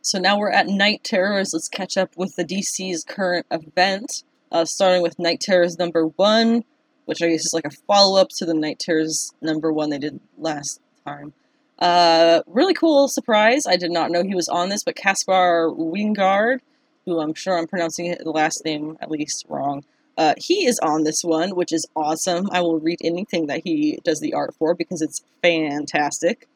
So 0.02 0.18
now 0.18 0.40
we're 0.40 0.50
at 0.50 0.68
Knight 0.68 1.04
Terrors. 1.04 1.52
Let's 1.54 1.68
catch 1.68 1.96
up 1.96 2.18
with 2.18 2.36
the 2.36 2.44
DC's 2.46 3.04
current 3.04 3.46
event, 3.52 4.24
uh, 4.52 4.66
starting 4.66 5.04
with 5.04 5.20
Knight 5.20 5.40
Terrors 5.40 5.78
number 5.78 6.08
one, 6.08 6.64
which 7.06 7.22
I 7.22 7.28
guess 7.28 7.46
is 7.46 7.54
like 7.54 7.66
a 7.66 7.76
follow 7.88 8.20
up 8.20 8.30
to 8.38 8.46
the 8.46 8.56
Knight 8.56 8.80
Terrors 8.80 9.32
number 9.42 9.72
one 9.72 9.92
they 9.92 10.00
did 10.00 10.20
last 10.38 10.82
time. 11.06 11.34
Uh, 11.80 12.42
really 12.46 12.74
cool 12.74 13.08
surprise. 13.08 13.66
I 13.66 13.78
did 13.78 13.92
not 13.92 14.12
know 14.12 14.24
he 14.24 14.36
was 14.36 14.50
on 14.50 14.70
this, 14.70 14.84
but 14.84 14.96
Caspar 14.96 15.70
Wijngaard, 15.70 16.60
who 17.06 17.20
I'm 17.20 17.34
sure 17.34 17.58
I'm 17.58 17.68
pronouncing 17.68 18.16
the 18.20 18.32
last 18.32 18.66
name 18.66 18.98
at 19.00 19.10
least 19.10 19.46
wrong, 19.48 19.86
uh, 20.18 20.34
he 20.38 20.66
is 20.66 20.78
on 20.80 21.06
this 21.06 21.24
one, 21.24 21.56
which 21.56 21.72
is 21.72 21.88
awesome. 21.96 22.50
I 22.52 22.60
will 22.60 22.80
read 22.80 23.00
anything 23.02 23.48
that 23.48 23.62
he 23.64 24.00
does 24.04 24.20
the 24.20 24.34
art 24.34 24.54
for 24.56 24.76
because 24.76 25.02
it's 25.02 25.24
fantastic. 25.42 26.50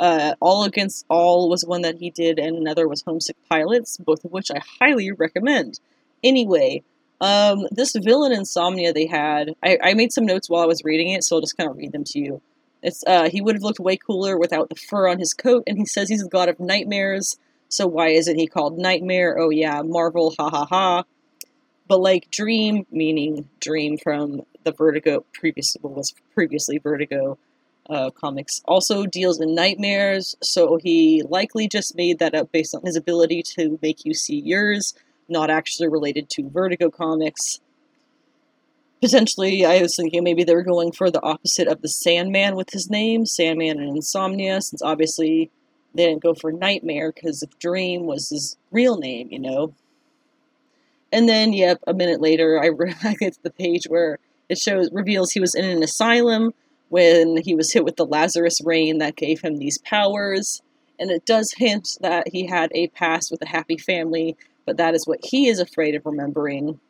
Uh, 0.00 0.34
All 0.40 0.64
Against 0.64 1.06
All 1.08 1.48
was 1.48 1.64
one 1.64 1.82
that 1.82 1.98
he 1.98 2.10
did, 2.10 2.40
and 2.40 2.56
another 2.56 2.88
was 2.88 3.02
Homesick 3.02 3.36
Pilots, 3.48 3.96
both 3.98 4.24
of 4.24 4.32
which 4.32 4.50
I 4.50 4.60
highly 4.80 5.12
recommend. 5.12 5.78
Anyway, 6.24 6.82
um, 7.20 7.68
this 7.70 7.94
villain 7.94 8.32
insomnia 8.32 8.92
they 8.92 9.06
had, 9.06 9.54
I, 9.62 9.78
I 9.80 9.94
made 9.94 10.12
some 10.12 10.26
notes 10.26 10.50
while 10.50 10.62
I 10.62 10.66
was 10.66 10.84
reading 10.84 11.10
it, 11.10 11.22
so 11.22 11.36
I'll 11.36 11.40
just 11.40 11.56
kind 11.56 11.70
of 11.70 11.76
read 11.76 11.92
them 11.92 12.04
to 12.04 12.18
you. 12.18 12.42
It's 12.82 13.02
uh, 13.06 13.28
he 13.28 13.40
would 13.40 13.56
have 13.56 13.62
looked 13.62 13.80
way 13.80 13.96
cooler 13.96 14.38
without 14.38 14.68
the 14.68 14.76
fur 14.76 15.08
on 15.08 15.18
his 15.18 15.34
coat, 15.34 15.64
and 15.66 15.78
he 15.78 15.84
says 15.84 16.08
he's 16.08 16.22
the 16.22 16.28
god 16.28 16.48
of 16.48 16.60
nightmares. 16.60 17.36
So 17.68 17.86
why 17.86 18.08
isn't 18.08 18.38
he 18.38 18.46
called 18.46 18.78
Nightmare? 18.78 19.38
Oh 19.38 19.50
yeah, 19.50 19.82
Marvel, 19.82 20.34
ha 20.38 20.48
ha 20.48 20.64
ha. 20.64 21.04
But 21.86 22.00
like 22.00 22.30
Dream, 22.30 22.86
meaning 22.90 23.48
Dream 23.60 23.98
from 23.98 24.42
the 24.64 24.72
Vertigo 24.72 25.24
previous 25.32 25.76
was 25.82 26.14
previously 26.34 26.78
Vertigo 26.78 27.38
uh, 27.88 28.10
comics 28.10 28.60
also 28.66 29.06
deals 29.06 29.40
in 29.40 29.54
nightmares, 29.54 30.36
so 30.42 30.76
he 30.76 31.22
likely 31.22 31.68
just 31.68 31.96
made 31.96 32.18
that 32.18 32.34
up 32.34 32.52
based 32.52 32.74
on 32.74 32.82
his 32.84 32.96
ability 32.96 33.42
to 33.42 33.78
make 33.82 34.04
you 34.04 34.14
see 34.14 34.38
yours, 34.38 34.94
not 35.28 35.50
actually 35.50 35.88
related 35.88 36.28
to 36.30 36.48
Vertigo 36.50 36.90
comics. 36.90 37.60
Potentially, 39.00 39.64
I 39.64 39.80
was 39.80 39.94
thinking 39.94 40.24
maybe 40.24 40.42
they 40.42 40.54
were 40.54 40.62
going 40.62 40.90
for 40.92 41.10
the 41.10 41.22
opposite 41.22 41.68
of 41.68 41.82
the 41.82 41.88
Sandman 41.88 42.56
with 42.56 42.70
his 42.70 42.90
name, 42.90 43.26
Sandman 43.26 43.78
and 43.78 43.96
Insomnia, 43.96 44.60
since 44.60 44.82
obviously 44.82 45.50
they 45.94 46.06
didn't 46.06 46.22
go 46.22 46.34
for 46.34 46.50
Nightmare 46.50 47.12
because 47.12 47.42
if 47.42 47.58
Dream 47.58 48.06
was 48.06 48.30
his 48.30 48.56
real 48.70 48.98
name, 48.98 49.28
you 49.30 49.38
know. 49.38 49.72
And 51.12 51.28
then, 51.28 51.52
yep, 51.52 51.78
a 51.86 51.94
minute 51.94 52.20
later, 52.20 52.60
I, 52.60 52.66
I 53.08 53.14
get 53.14 53.34
to 53.34 53.42
the 53.42 53.50
page 53.50 53.84
where 53.88 54.18
it 54.48 54.58
shows 54.58 54.90
reveals 54.92 55.30
he 55.30 55.40
was 55.40 55.54
in 55.54 55.64
an 55.64 55.82
asylum 55.82 56.52
when 56.88 57.36
he 57.36 57.54
was 57.54 57.72
hit 57.72 57.84
with 57.84 57.96
the 57.96 58.06
Lazarus 58.06 58.60
rain 58.64 58.98
that 58.98 59.16
gave 59.16 59.40
him 59.40 59.56
these 59.56 59.78
powers. 59.78 60.62
And 60.98 61.10
it 61.10 61.24
does 61.24 61.52
hint 61.56 61.98
that 62.00 62.28
he 62.28 62.46
had 62.46 62.72
a 62.74 62.88
past 62.88 63.30
with 63.30 63.42
a 63.42 63.48
happy 63.48 63.76
family, 63.76 64.36
but 64.66 64.78
that 64.78 64.94
is 64.94 65.06
what 65.06 65.20
he 65.22 65.48
is 65.48 65.60
afraid 65.60 65.94
of 65.94 66.06
remembering. 66.06 66.80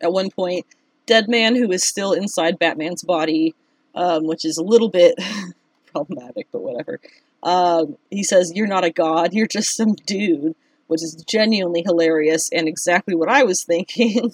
At 0.00 0.12
one 0.12 0.30
point, 0.30 0.66
Deadman, 1.06 1.56
who 1.56 1.70
is 1.72 1.86
still 1.86 2.12
inside 2.12 2.58
Batman's 2.58 3.02
body, 3.02 3.54
um, 3.94 4.26
which 4.26 4.44
is 4.44 4.56
a 4.58 4.62
little 4.62 4.88
bit 4.88 5.14
problematic, 5.92 6.48
but 6.52 6.62
whatever. 6.62 7.00
Um, 7.42 7.96
he 8.10 8.22
says, 8.22 8.52
You're 8.54 8.66
not 8.66 8.84
a 8.84 8.90
god, 8.90 9.32
you're 9.32 9.46
just 9.46 9.76
some 9.76 9.94
dude, 9.94 10.54
which 10.86 11.02
is 11.02 11.14
genuinely 11.26 11.82
hilarious 11.82 12.50
and 12.52 12.68
exactly 12.68 13.14
what 13.14 13.28
I 13.28 13.42
was 13.42 13.64
thinking. 13.64 14.32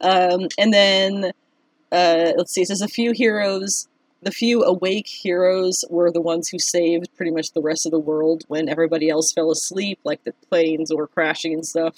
um, 0.00 0.48
and 0.58 0.72
then, 0.72 1.32
uh, 1.92 2.32
let's 2.36 2.52
see, 2.52 2.62
it 2.62 2.68
says 2.68 2.82
a 2.82 2.88
few 2.88 3.12
heroes 3.12 3.88
the 4.22 4.30
few 4.30 4.62
awake 4.62 5.08
heroes 5.08 5.84
were 5.88 6.10
the 6.10 6.20
ones 6.20 6.48
who 6.48 6.58
saved 6.58 7.08
pretty 7.16 7.30
much 7.32 7.52
the 7.52 7.62
rest 7.62 7.86
of 7.86 7.92
the 7.92 7.98
world 7.98 8.44
when 8.48 8.68
everybody 8.68 9.08
else 9.08 9.32
fell 9.32 9.50
asleep, 9.50 9.98
like 10.04 10.24
the 10.24 10.34
planes 10.48 10.92
were 10.92 11.06
crashing 11.06 11.54
and 11.54 11.66
stuff. 11.66 11.96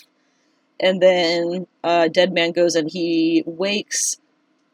And 0.83 1.01
then 1.01 1.67
uh, 1.85 2.09
Deadman 2.09 2.53
goes 2.53 2.75
and 2.75 2.91
he 2.91 3.45
wakes 3.47 4.17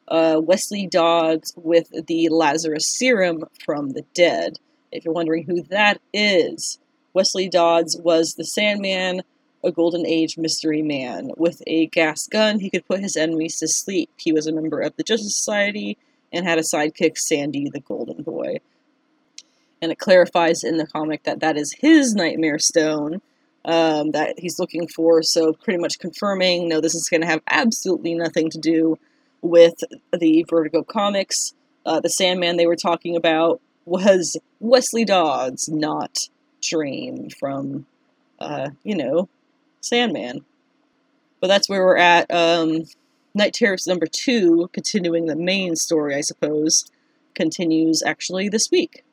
uh, 0.09 0.41
Wesley 0.43 0.87
Dodds 0.87 1.53
with 1.55 2.07
the 2.07 2.31
Lazarus 2.31 2.97
serum 2.97 3.45
from 3.65 3.91
the 3.91 4.05
dead. 4.15 4.59
If 4.91 5.05
you're 5.05 5.13
wondering 5.13 5.45
who 5.45 5.63
that 5.65 6.01
is, 6.15 6.79
Wesley 7.13 7.51
Dodds 7.51 7.95
was 8.03 8.35
the 8.35 8.45
Sandman, 8.45 9.21
a 9.63 9.71
Golden 9.71 10.07
Age 10.07 10.39
mystery 10.39 10.81
man. 10.81 11.31
With 11.37 11.63
a 11.67 11.87
gas 11.89 12.27
gun, 12.27 12.61
he 12.61 12.71
could 12.71 12.89
put 12.89 13.01
his 13.01 13.17
enemies 13.17 13.59
to 13.59 13.69
sleep. 13.69 14.11
He 14.17 14.33
was 14.33 14.47
a 14.47 14.53
member 14.53 14.81
of 14.81 14.97
the 14.97 15.03
Justice 15.03 15.37
Society 15.37 15.99
and 16.33 16.47
had 16.47 16.59
a 16.59 16.63
sidekick, 16.63 17.19
Sandy 17.19 17.69
the 17.69 17.81
Golden 17.81 18.23
Boy. 18.23 18.61
And 19.83 19.93
it 19.93 19.99
clarifies 19.99 20.65
in 20.65 20.79
the 20.79 20.87
comic 20.87 21.25
that 21.25 21.41
that 21.41 21.59
is 21.59 21.77
his 21.81 22.15
Nightmare 22.15 22.59
Stone 22.59 23.21
um, 23.65 24.13
that 24.13 24.39
he's 24.39 24.59
looking 24.59 24.89
for, 24.89 25.23
so 25.23 25.53
pretty 25.53 25.79
much 25.79 25.99
confirming 25.99 26.69
no, 26.69 26.81
this 26.81 26.95
is 26.95 27.09
going 27.09 27.21
to 27.21 27.27
have 27.27 27.43
absolutely 27.49 28.15
nothing 28.15 28.51
to 28.51 28.59
do 28.59 28.99
with 29.43 29.75
the 30.17 30.45
Vertigo 30.49 30.83
comics. 30.83 31.55
Uh, 31.85 32.01
the 32.01 32.11
Sandman 32.11 32.57
they 32.57 32.67
were 32.67 32.77
talking 32.77 33.17
about 33.17 33.61
was 33.85 34.37
Wesley 34.61 35.05
Dodds, 35.05 35.69
not 35.69 36.17
Dream 36.63 37.29
from, 37.31 37.87
uh, 38.39 38.71
you 38.83 38.97
know, 38.97 39.29
Sandman. 39.81 40.45
But 41.41 41.47
that's 41.47 41.69
where 41.69 41.85
we're 41.85 41.97
at. 41.97 42.31
Um, 42.31 42.85
Knight 43.35 43.55
Terrors 43.55 43.87
number 43.87 44.07
two, 44.07 44.69
continuing 44.73 45.27
the 45.27 45.37
main 45.37 45.77
story, 45.77 46.15
I 46.15 46.21
suppose, 46.21 46.91
continues 47.35 48.03
actually 48.05 48.49
this 48.49 48.71
week. 48.71 49.05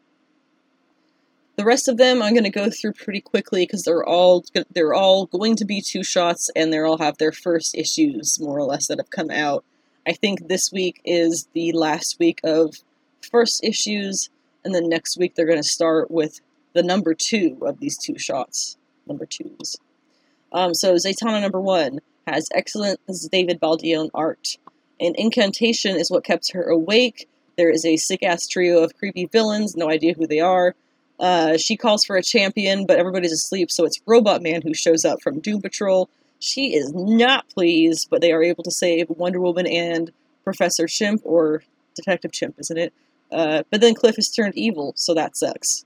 The 1.56 1.66
rest 1.66 1.88
of 1.88 1.98
them 1.98 2.22
I'm 2.22 2.34
going 2.34 2.44
to 2.44 2.50
go 2.50 2.70
through 2.70 2.94
pretty 2.94 3.22
quickly 3.22 3.64
because 3.64 3.84
they're 3.84 4.04
all 4.04 4.44
they're 4.72 4.94
all 4.94 5.26
going 5.28 5.56
to 5.58 5.66
be 5.66 5.82
two 5.82 6.04
shots 6.04 6.50
and 6.56 6.72
they 6.72 6.80
all 6.80 6.98
have 6.98 7.18
their 7.18 7.32
first 7.32 7.76
issues 7.76 8.40
more 8.40 8.58
or 8.58 8.64
less 8.64 8.88
that 8.88 8.98
have 8.98 9.10
come 9.10 9.32
out. 9.32 9.64
I 10.08 10.14
think 10.14 10.48
this 10.48 10.72
week 10.72 11.02
is 11.06 11.48
the 11.54 11.72
last 11.72 12.20
week 12.20 12.40
of 12.44 12.76
first 13.22 13.64
issues, 13.64 14.30
and 14.64 14.76
then 14.76 14.90
next 14.90 15.18
week 15.18 15.36
they're 15.36 15.48
going 15.48 15.62
to 15.62 15.68
start 15.68 16.12
with 16.12 16.42
the 16.74 16.84
number 16.84 17.14
two 17.14 17.58
of 17.62 17.80
these 17.80 17.98
two 17.98 18.18
shots, 18.20 18.78
number 19.08 19.26
twos. 19.26 19.78
Um, 20.52 20.74
so 20.74 20.94
Zatanna 20.96 21.42
number 21.42 21.60
one 21.60 22.00
has 22.28 22.50
excellent 22.54 23.00
David 23.32 23.60
Baldeón 23.60 24.10
art. 24.14 24.58
An 25.00 25.14
incantation 25.18 25.96
is 25.96 26.12
what 26.12 26.24
kept 26.24 26.52
her 26.52 26.64
awake. 26.64 27.28
There 27.58 27.70
is 27.70 27.86
a 27.86 27.98
sick 27.98 28.24
ass 28.24 28.48
trio 28.48 28.84
of 28.84 28.98
creepy 28.98 29.26
villains, 29.26 29.76
no 29.76 29.90
idea 29.90 30.14
who 30.14 30.28
they 30.28 30.40
are. 30.40 30.76
Uh, 31.20 31.58
she 31.58 31.78
calls 31.78 32.04
for 32.04 32.16
a 32.18 32.24
champion, 32.24 32.86
but 32.86 33.00
everybody's 33.00 33.32
asleep, 33.32 33.72
so 33.72 33.86
it's 33.86 34.02
Robot 34.06 34.42
Man 34.42 34.62
who 34.62 34.74
shows 34.74 35.06
up 35.06 35.22
from 35.22 35.40
Doom 35.40 35.62
Patrol. 35.62 36.10
She 36.40 36.76
is 36.76 36.94
not 36.94 37.48
pleased, 37.50 38.10
but 38.10 38.22
they 38.22 38.34
are 38.34 38.44
able 38.44 38.64
to 38.64 38.72
save 38.72 39.10
Wonder 39.10 39.40
Woman 39.40 39.66
and 39.66 40.12
Professor 40.44 40.88
Chimp, 40.88 41.22
or 41.24 41.64
Detective 41.96 42.32
Chimp, 42.32 42.56
isn't 42.60 42.78
it? 42.78 42.94
Uh, 43.32 43.64
but 43.72 43.82
then 43.82 43.96
Cliff 43.96 44.20
is 44.20 44.30
turned 44.30 44.56
evil, 44.56 44.94
so 44.96 45.14
that 45.14 45.36
sucks. 45.38 45.86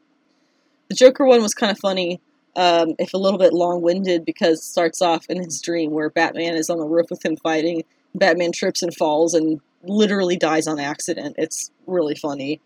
The 0.89 0.95
Joker 0.95 1.25
one 1.25 1.41
was 1.41 1.53
kind 1.53 1.71
of 1.71 1.77
funny 1.77 2.19
um, 2.55 2.95
if 2.97 3.13
a 3.13 3.17
little 3.17 3.39
bit 3.39 3.53
long 3.53 3.81
winded, 3.81 4.25
because 4.25 4.59
it 4.59 4.63
starts 4.63 5.01
off 5.01 5.25
in 5.29 5.41
his 5.41 5.61
dream 5.61 5.91
where 5.91 6.09
Batman 6.09 6.55
is 6.55 6.69
on 6.69 6.79
the 6.79 6.87
roof 6.87 7.07
with 7.09 7.23
him 7.23 7.37
fighting. 7.37 7.83
Batman 8.15 8.51
trips 8.51 8.81
and 8.81 8.93
falls 8.95 9.33
and 9.35 9.61
literally 9.83 10.35
dies 10.35 10.67
on 10.67 10.79
accident. 10.79 11.35
It's 11.37 11.71
really 11.85 12.15
funny. 12.15 12.59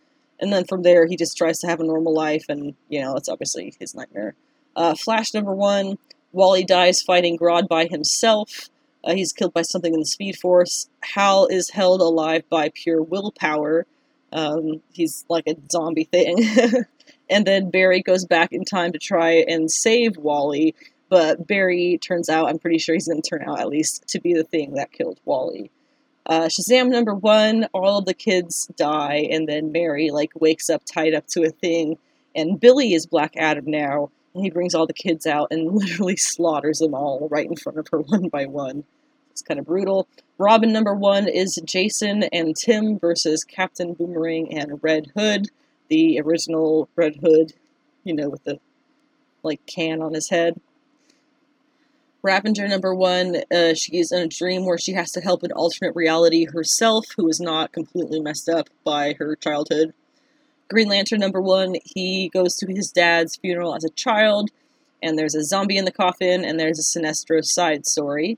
And 0.43 0.51
then 0.51 0.65
from 0.65 0.81
there, 0.83 1.05
he 1.05 1.15
just 1.15 1.37
tries 1.37 1.59
to 1.59 1.67
have 1.67 1.79
a 1.79 1.85
normal 1.85 2.13
life, 2.13 2.47
and, 2.49 2.75
you 2.89 2.99
know, 2.99 3.15
it's 3.15 3.29
obviously 3.29 3.73
his 3.79 3.95
nightmare. 3.95 4.35
Uh, 4.75 4.93
Flash 4.93 5.33
number 5.33 5.55
one 5.55 5.97
Wally 6.33 6.65
dies 6.65 7.01
fighting 7.01 7.37
Grodd 7.37 7.69
by 7.69 7.85
himself. 7.85 8.69
Uh, 9.05 9.13
he's 9.13 9.31
killed 9.31 9.53
by 9.53 9.61
something 9.61 9.93
in 9.93 10.01
the 10.01 10.05
Speed 10.05 10.35
Force. 10.35 10.89
Hal 11.01 11.47
is 11.47 11.69
held 11.69 12.01
alive 12.01 12.43
by 12.49 12.71
pure 12.73 13.01
willpower. 13.01 13.85
Um, 14.33 14.81
he's 14.91 15.23
like 15.29 15.47
a 15.47 15.55
zombie 15.71 16.03
thing. 16.03 16.45
and 17.29 17.47
then 17.47 17.69
Barry 17.69 18.01
goes 18.01 18.25
back 18.25 18.51
in 18.51 18.65
time 18.65 18.91
to 18.91 18.99
try 18.99 19.45
and 19.47 19.71
save 19.71 20.17
Wally, 20.17 20.75
but 21.07 21.47
Barry 21.47 21.99
turns 21.99 22.27
out, 22.27 22.49
I'm 22.49 22.59
pretty 22.59 22.79
sure 22.79 22.95
he's 22.95 23.07
going 23.07 23.21
to 23.21 23.29
turn 23.29 23.47
out 23.47 23.61
at 23.61 23.69
least 23.69 24.09
to 24.09 24.19
be 24.19 24.33
the 24.33 24.43
thing 24.43 24.73
that 24.73 24.91
killed 24.91 25.21
Wally. 25.23 25.71
Uh, 26.25 26.47
Shazam 26.47 26.89
number 26.89 27.13
one, 27.13 27.67
all 27.73 27.99
of 27.99 28.05
the 28.05 28.13
kids 28.13 28.67
die, 28.77 29.27
and 29.29 29.47
then 29.47 29.71
Mary 29.71 30.09
like 30.09 30.31
wakes 30.39 30.69
up 30.69 30.83
tied 30.85 31.13
up 31.13 31.27
to 31.27 31.43
a 31.43 31.49
thing, 31.49 31.97
and 32.35 32.59
Billy 32.59 32.93
is 32.93 33.05
Black 33.05 33.33
Adam 33.35 33.65
now, 33.67 34.09
and 34.33 34.43
he 34.43 34.49
brings 34.49 34.73
all 34.73 34.87
the 34.87 34.93
kids 34.93 35.25
out 35.25 35.49
and 35.51 35.71
literally 35.75 36.15
slaughters 36.15 36.79
them 36.79 36.93
all 36.93 37.27
right 37.29 37.47
in 37.47 37.55
front 37.55 37.77
of 37.77 37.87
her 37.91 37.99
one 38.01 38.29
by 38.29 38.45
one. 38.45 38.83
It's 39.31 39.41
kind 39.41 39.59
of 39.59 39.65
brutal. 39.65 40.07
Robin 40.37 40.71
number 40.71 40.93
one 40.93 41.27
is 41.27 41.59
Jason 41.65 42.23
and 42.23 42.55
Tim 42.55 42.99
versus 42.99 43.43
Captain 43.43 43.93
Boomerang 43.93 44.55
and 44.57 44.79
Red 44.83 45.11
Hood, 45.15 45.49
the 45.89 46.19
original 46.19 46.87
Red 46.95 47.17
Hood, 47.17 47.53
you 48.03 48.13
know, 48.13 48.29
with 48.29 48.43
the 48.43 48.59
like 49.41 49.65
can 49.65 50.01
on 50.01 50.13
his 50.13 50.29
head. 50.29 50.59
Ravager 52.23 52.69
number 52.69 52.95
one, 52.95 53.43
uh, 53.53 53.73
she's 53.73 54.13
in 54.13 54.21
a 54.21 54.27
dream 54.27 54.65
where 54.65 54.77
she 54.77 54.93
has 54.93 55.11
to 55.11 55.19
help 55.19 55.43
an 55.43 55.51
alternate 55.51 55.93
reality 55.93 56.45
herself 56.45 57.05
who 57.17 57.27
is 57.27 57.41
not 57.41 57.73
completely 57.73 58.21
messed 58.21 58.47
up 58.47 58.69
by 58.85 59.13
her 59.19 59.35
childhood. 59.35 59.93
Green 60.69 60.87
Lantern 60.87 61.19
number 61.19 61.41
one, 61.41 61.75
he 61.83 62.29
goes 62.29 62.55
to 62.55 62.73
his 62.73 62.91
dad's 62.91 63.35
funeral 63.35 63.75
as 63.75 63.83
a 63.83 63.89
child, 63.89 64.51
and 65.01 65.19
there's 65.19 65.35
a 65.35 65.43
zombie 65.43 65.75
in 65.75 65.83
the 65.83 65.91
coffin, 65.91 66.45
and 66.45 66.57
there's 66.57 66.79
a 66.79 66.99
Sinestro 66.99 67.43
side 67.43 67.85
story. 67.85 68.37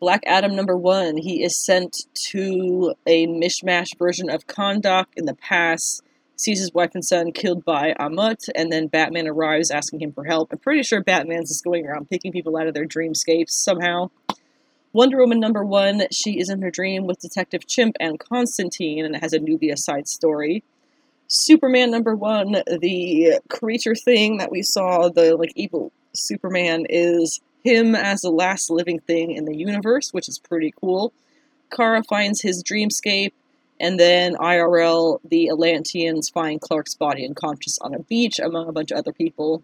Black 0.00 0.24
Adam 0.26 0.56
number 0.56 0.76
one, 0.76 1.16
he 1.16 1.44
is 1.44 1.64
sent 1.64 1.96
to 2.30 2.94
a 3.06 3.28
mishmash 3.28 3.96
version 3.96 4.28
of 4.28 4.48
Kahndaq 4.48 5.06
in 5.16 5.26
the 5.26 5.34
past 5.34 6.02
sees 6.36 6.60
his 6.60 6.72
wife 6.72 6.94
and 6.94 7.04
son 7.04 7.32
killed 7.32 7.64
by 7.64 7.94
Amut, 7.98 8.48
and 8.54 8.70
then 8.70 8.86
Batman 8.86 9.26
arrives 9.26 9.70
asking 9.70 10.00
him 10.00 10.12
for 10.12 10.24
help. 10.24 10.52
I'm 10.52 10.58
pretty 10.58 10.82
sure 10.82 11.02
Batman's 11.02 11.48
just 11.48 11.64
going 11.64 11.86
around 11.86 12.10
picking 12.10 12.32
people 12.32 12.56
out 12.56 12.66
of 12.66 12.74
their 12.74 12.86
dreamscapes 12.86 13.50
somehow. 13.50 14.10
Wonder 14.92 15.18
Woman 15.18 15.40
number 15.40 15.64
one, 15.64 16.04
she 16.10 16.38
is 16.38 16.48
in 16.48 16.62
her 16.62 16.70
dream 16.70 17.06
with 17.06 17.20
Detective 17.20 17.66
Chimp 17.66 17.96
and 18.00 18.20
Constantine, 18.20 19.04
and 19.04 19.14
it 19.14 19.22
has 19.22 19.32
a 19.32 19.38
Nubia 19.38 19.76
side 19.76 20.08
story. 20.08 20.62
Superman 21.28 21.90
number 21.90 22.14
one, 22.14 22.52
the 22.52 23.40
creature 23.48 23.94
thing 23.94 24.38
that 24.38 24.50
we 24.50 24.62
saw, 24.62 25.08
the 25.08 25.36
like 25.36 25.52
evil 25.56 25.92
Superman, 26.14 26.86
is 26.88 27.40
him 27.64 27.94
as 27.94 28.20
the 28.20 28.30
last 28.30 28.70
living 28.70 29.00
thing 29.00 29.32
in 29.32 29.44
the 29.44 29.56
universe, 29.56 30.12
which 30.12 30.28
is 30.28 30.38
pretty 30.38 30.72
cool. 30.80 31.12
Kara 31.70 32.02
finds 32.04 32.40
his 32.40 32.62
dreamscape 32.62 33.32
and 33.78 34.00
then 34.00 34.34
IRL, 34.36 35.20
the 35.24 35.48
Atlanteans 35.48 36.28
find 36.30 36.60
Clark's 36.60 36.94
body 36.94 37.26
unconscious 37.26 37.78
on 37.80 37.94
a 37.94 38.00
beach 38.00 38.38
among 38.38 38.68
a 38.68 38.72
bunch 38.72 38.90
of 38.90 38.98
other 38.98 39.12
people. 39.12 39.62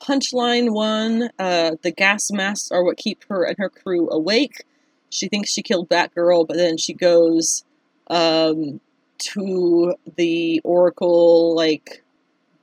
Punchline 0.00 0.72
one 0.72 1.30
uh, 1.38 1.72
the 1.82 1.90
gas 1.90 2.30
masks 2.30 2.70
are 2.70 2.84
what 2.84 2.96
keep 2.96 3.24
her 3.28 3.44
and 3.44 3.56
her 3.58 3.68
crew 3.68 4.08
awake. 4.10 4.64
She 5.10 5.28
thinks 5.28 5.52
she 5.52 5.62
killed 5.62 5.88
Batgirl, 5.88 6.46
but 6.46 6.56
then 6.56 6.78
she 6.78 6.94
goes 6.94 7.64
um, 8.08 8.80
to 9.18 9.94
the 10.16 10.60
Oracle, 10.64 11.54
like, 11.54 12.02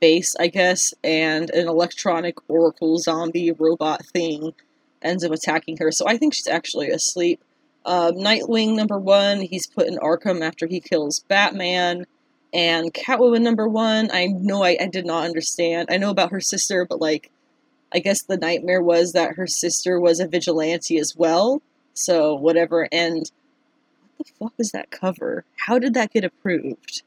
base, 0.00 0.34
I 0.38 0.48
guess, 0.48 0.94
and 1.04 1.50
an 1.50 1.68
electronic 1.68 2.36
Oracle 2.48 2.98
zombie 2.98 3.52
robot 3.52 4.04
thing 4.06 4.52
ends 5.02 5.24
up 5.24 5.32
attacking 5.32 5.76
her. 5.78 5.92
So 5.92 6.06
I 6.08 6.16
think 6.16 6.34
she's 6.34 6.48
actually 6.48 6.90
asleep. 6.90 7.42
Uh, 7.84 8.12
Nightwing 8.12 8.74
number 8.74 8.98
one, 8.98 9.40
he's 9.40 9.66
put 9.66 9.86
in 9.86 9.96
Arkham 9.98 10.42
after 10.42 10.66
he 10.66 10.80
kills 10.80 11.20
Batman. 11.20 12.06
And 12.52 12.92
Catwoman 12.92 13.42
number 13.42 13.68
one, 13.68 14.10
I 14.12 14.26
know 14.26 14.62
I, 14.62 14.76
I 14.80 14.86
did 14.86 15.06
not 15.06 15.24
understand. 15.24 15.88
I 15.90 15.96
know 15.96 16.10
about 16.10 16.32
her 16.32 16.40
sister, 16.40 16.86
but 16.88 17.00
like, 17.00 17.30
I 17.92 17.98
guess 17.98 18.22
the 18.22 18.36
nightmare 18.36 18.82
was 18.82 19.12
that 19.12 19.36
her 19.36 19.46
sister 19.46 20.00
was 20.00 20.20
a 20.20 20.28
vigilante 20.28 20.98
as 20.98 21.14
well. 21.16 21.62
So 21.94 22.34
whatever. 22.34 22.88
And 22.92 23.30
what 24.16 24.26
the 24.26 24.32
fuck 24.38 24.52
is 24.58 24.70
that 24.72 24.90
cover? 24.90 25.44
How 25.56 25.78
did 25.78 25.94
that 25.94 26.12
get 26.12 26.24
approved? 26.24 27.02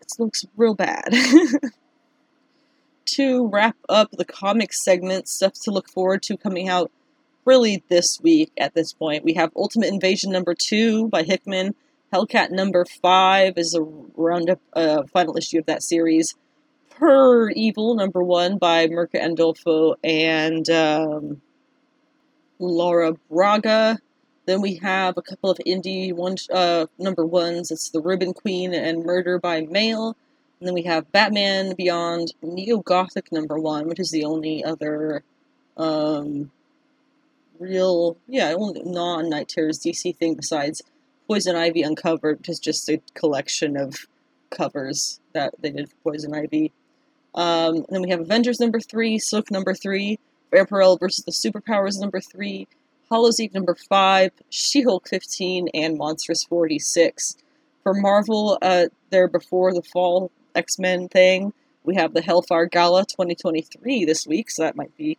It 0.00 0.12
looks 0.18 0.44
real 0.56 0.74
bad. 0.74 1.12
to 3.06 3.46
wrap 3.48 3.76
up 3.88 4.10
the 4.12 4.24
comic 4.24 4.72
segment, 4.72 5.28
stuff 5.28 5.54
to 5.62 5.70
look 5.70 5.88
forward 5.88 6.22
to 6.24 6.36
coming 6.36 6.68
out 6.68 6.90
really 7.46 7.82
this 7.88 8.18
week 8.22 8.52
at 8.58 8.74
this 8.74 8.92
point. 8.92 9.24
We 9.24 9.34
have 9.34 9.50
Ultimate 9.56 9.88
Invasion 9.92 10.32
number 10.32 10.54
two 10.54 11.08
by 11.08 11.22
Hickman. 11.22 11.74
Hellcat 12.12 12.50
number 12.50 12.84
five 12.84 13.54
is 13.56 13.74
a 13.74 13.82
roundup, 13.82 14.60
uh, 14.74 15.04
final 15.04 15.36
issue 15.36 15.58
of 15.58 15.66
that 15.66 15.82
series. 15.82 16.34
Per 16.90 17.50
Evil 17.50 17.94
number 17.94 18.22
one 18.22 18.58
by 18.58 18.86
Mirka 18.86 19.20
Andolfo 19.20 19.96
and 20.02 20.68
um, 20.70 21.40
Laura 22.58 23.14
Braga. 23.30 23.98
Then 24.46 24.60
we 24.60 24.76
have 24.76 25.16
a 25.16 25.22
couple 25.22 25.50
of 25.50 25.58
indie 25.66 26.12
one 26.12 26.36
uh, 26.52 26.86
number 26.98 27.26
ones. 27.26 27.70
It's 27.70 27.90
The 27.90 28.00
Ribbon 28.00 28.32
Queen 28.32 28.72
and 28.72 29.04
Murder 29.04 29.38
by 29.38 29.62
Mail. 29.62 30.16
And 30.60 30.66
then 30.66 30.74
we 30.74 30.84
have 30.84 31.12
Batman 31.12 31.74
Beyond 31.74 32.32
Neo 32.40 32.78
Gothic 32.78 33.30
number 33.30 33.58
one, 33.58 33.88
which 33.88 34.00
is 34.00 34.10
the 34.10 34.24
only 34.24 34.64
other 34.64 35.22
um, 35.76 36.50
real, 37.58 38.16
yeah, 38.26 38.54
only 38.56 38.82
non 38.84 39.28
Knight 39.28 39.48
Terrors 39.48 39.80
DC 39.80 40.16
thing 40.16 40.34
besides 40.34 40.82
Poison 41.28 41.56
Ivy 41.56 41.82
Uncovered, 41.82 42.38
which 42.38 42.48
is 42.48 42.58
just 42.58 42.88
a 42.88 43.00
collection 43.14 43.76
of 43.76 44.06
covers 44.50 45.20
that 45.32 45.54
they 45.60 45.70
did 45.70 45.90
for 45.90 46.12
Poison 46.12 46.34
Ivy. 46.34 46.72
Um, 47.34 47.84
then 47.90 48.02
we 48.02 48.10
have 48.10 48.20
Avengers 48.20 48.60
number 48.60 48.80
three, 48.80 49.18
Silk 49.18 49.50
number 49.50 49.74
three, 49.74 50.18
Vampirella 50.52 50.98
versus 50.98 51.24
the 51.24 51.32
Superpowers 51.32 52.00
number 52.00 52.20
three, 52.20 52.66
Hollow's 53.08 53.38
Eve 53.38 53.54
number 53.54 53.76
five, 53.88 54.32
She 54.50 54.82
Hulk 54.82 55.08
15, 55.08 55.68
and 55.74 55.98
Monstrous 55.98 56.44
46. 56.44 57.36
For 57.82 57.94
Marvel, 57.94 58.58
uh, 58.62 58.86
they're 59.10 59.28
before 59.28 59.72
the 59.72 59.82
fall 59.82 60.30
X 60.54 60.78
Men 60.78 61.08
thing. 61.08 61.52
We 61.84 61.94
have 61.94 62.14
the 62.14 62.22
Hellfire 62.22 62.66
Gala 62.66 63.04
2023 63.04 64.04
this 64.04 64.26
week, 64.26 64.50
so 64.50 64.62
that 64.62 64.74
might 64.74 64.96
be 64.96 65.18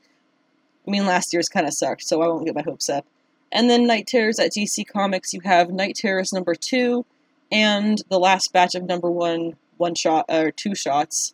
I 0.88 0.92
mean, 0.92 1.06
last 1.06 1.34
year's 1.34 1.50
kind 1.50 1.68
of 1.68 1.74
sucked, 1.74 2.04
so 2.04 2.22
I 2.22 2.28
won't 2.28 2.46
get 2.46 2.56
my 2.56 2.62
hopes 2.62 2.90
up. 2.90 3.06
And 3.52 3.70
then 3.70 3.88
Knight 3.88 4.08
Terrors 4.08 4.40
at 4.40 4.52
DC 4.52 4.88
Comics, 4.88 5.34
you 5.34 5.42
have 5.44 5.70
Knight 5.70 5.96
Terrors 5.96 6.32
number 6.32 6.56
two, 6.56 7.06
and 7.52 8.02
the 8.10 8.20
last 8.20 8.54
batch 8.54 8.76
of 8.76 8.84
number 8.84 9.10
one 9.10 9.56
one 9.78 9.94
shot 9.94 10.26
or 10.28 10.50
two 10.50 10.74
shots. 10.74 11.34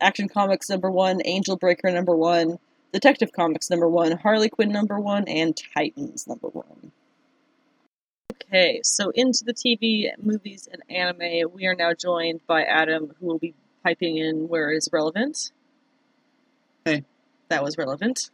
Action 0.00 0.28
Comics 0.28 0.68
number 0.68 0.90
one, 0.90 1.20
Angel 1.24 1.56
Breaker 1.56 1.90
number 1.90 2.16
one, 2.16 2.58
Detective 2.92 3.32
Comics 3.32 3.70
number 3.70 3.88
one, 3.88 4.12
Harley 4.12 4.48
Quinn 4.48 4.72
number 4.72 4.98
one, 4.98 5.28
and 5.28 5.56
Titans 5.74 6.26
number 6.26 6.48
one. 6.48 6.90
Okay, 8.32 8.80
so 8.82 9.10
into 9.14 9.44
the 9.44 9.54
TV, 9.54 10.10
movies, 10.20 10.68
and 10.70 10.82
anime, 10.90 11.52
we 11.54 11.66
are 11.66 11.74
now 11.74 11.94
joined 11.94 12.40
by 12.46 12.64
Adam, 12.64 13.14
who 13.20 13.26
will 13.26 13.38
be 13.38 13.54
piping 13.84 14.18
in 14.18 14.48
where 14.48 14.72
is 14.72 14.88
relevant. 14.92 15.52
Hey. 16.84 17.04
That 17.48 17.62
was 17.62 17.78
relevant. 17.78 18.30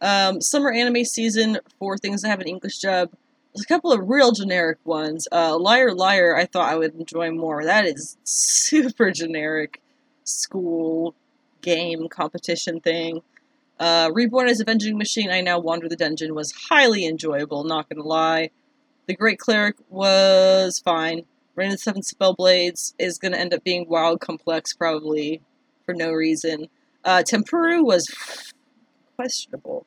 Um, 0.00 0.40
summer 0.40 0.72
anime 0.72 1.04
season 1.04 1.58
for 1.78 1.98
things 1.98 2.22
that 2.22 2.28
have 2.28 2.40
an 2.40 2.48
English 2.48 2.78
dub. 2.78 3.10
There's 3.54 3.64
a 3.64 3.66
couple 3.66 3.92
of 3.92 4.08
real 4.08 4.32
generic 4.32 4.78
ones. 4.84 5.26
Uh, 5.30 5.58
Liar 5.58 5.92
Liar, 5.94 6.36
I 6.36 6.46
thought 6.46 6.70
I 6.70 6.76
would 6.76 6.94
enjoy 6.94 7.30
more. 7.32 7.64
That 7.64 7.84
is 7.84 8.16
super 8.24 9.10
generic 9.10 9.80
school 10.24 11.14
game 11.60 12.08
competition 12.08 12.80
thing. 12.80 13.22
Uh, 13.78 14.10
Reborn 14.12 14.48
as 14.48 14.60
a 14.60 14.64
Vending 14.64 14.98
Machine, 14.98 15.30
I 15.30 15.40
Now 15.40 15.58
Wander 15.58 15.88
the 15.88 15.96
Dungeon 15.96 16.34
was 16.34 16.52
highly 16.68 17.06
enjoyable, 17.06 17.64
not 17.64 17.88
gonna 17.88 18.06
lie. 18.06 18.50
The 19.06 19.16
Great 19.16 19.38
Cleric 19.38 19.76
was 19.88 20.78
fine. 20.78 21.24
Reign 21.56 21.68
of 21.68 21.72
the 21.72 21.78
Seven 21.78 22.02
Spellblades 22.02 22.94
is 22.98 23.18
gonna 23.18 23.38
end 23.38 23.54
up 23.54 23.64
being 23.64 23.88
wild 23.88 24.20
complex, 24.20 24.74
probably, 24.74 25.40
for 25.84 25.94
no 25.94 26.12
reason. 26.12 26.68
Uh, 27.04 27.22
Tenpuru 27.26 27.82
was 27.82 28.06
questionable. 29.16 29.86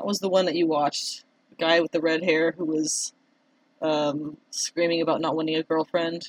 That 0.00 0.06
was 0.06 0.18
the 0.20 0.30
one 0.30 0.46
that 0.46 0.54
you 0.56 0.66
watched. 0.66 1.24
The 1.50 1.56
guy 1.56 1.78
with 1.80 1.92
the 1.92 2.00
red 2.00 2.24
hair 2.24 2.52
who 2.56 2.64
was 2.64 3.12
um, 3.82 4.38
screaming 4.50 5.02
about 5.02 5.20
not 5.20 5.36
winning 5.36 5.56
a 5.56 5.62
girlfriend. 5.62 6.26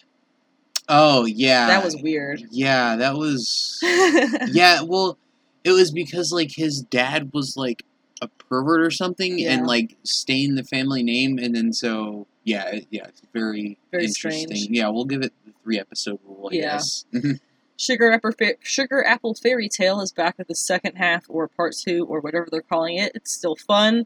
Oh 0.90 1.24
yeah, 1.26 1.68
That 1.68 1.86
was 1.86 1.96
weird. 1.96 2.44
Yeah, 2.52 2.98
that 2.98 3.16
was. 3.16 3.80
yeah, 4.52 4.82
well, 4.82 5.18
it 5.64 5.72
was 5.72 5.90
because 5.90 6.34
like 6.34 6.52
his 6.54 6.82
dad 6.82 7.32
was 7.34 7.56
like 7.56 7.84
a 8.22 8.28
pervert 8.28 8.82
or 8.82 8.92
something, 8.92 9.40
Yeah. 9.40 9.54
and 9.54 9.66
like 9.68 9.96
stained 10.04 10.58
the 10.58 10.66
family 10.66 11.02
name, 11.02 11.38
and 11.38 11.56
then 11.56 11.72
so 11.72 12.28
yeah, 12.44 12.80
yeah, 12.90 13.06
it's 13.08 13.22
very, 13.32 13.78
Very 13.92 14.04
interesting. 14.08 14.48
strange. 14.54 14.68
Yeah, 14.70 14.90
we'll 14.90 15.06
give 15.06 15.22
it 15.22 15.32
the 15.46 15.54
three 15.64 15.80
episode 15.80 16.20
rule. 16.28 16.50
I 16.52 16.56
Yeah. 16.56 16.82
Sugar 17.82 18.12
Apple, 18.12 18.32
Fa- 18.34 18.58
Sugar 18.62 19.04
Apple 19.04 19.34
Fairy 19.34 19.68
Tale 19.68 20.02
is 20.02 20.12
back 20.12 20.36
at 20.38 20.48
the 20.48 20.54
second 20.54 20.98
half, 20.98 21.26
or 21.28 21.48
part 21.48 21.74
two, 21.76 22.06
or 22.06 22.20
whatever 22.20 22.48
they're 22.52 22.62
calling 22.62 22.98
it. 22.98 23.12
It's 23.16 23.34
still 23.34 23.56
fun. 23.56 24.06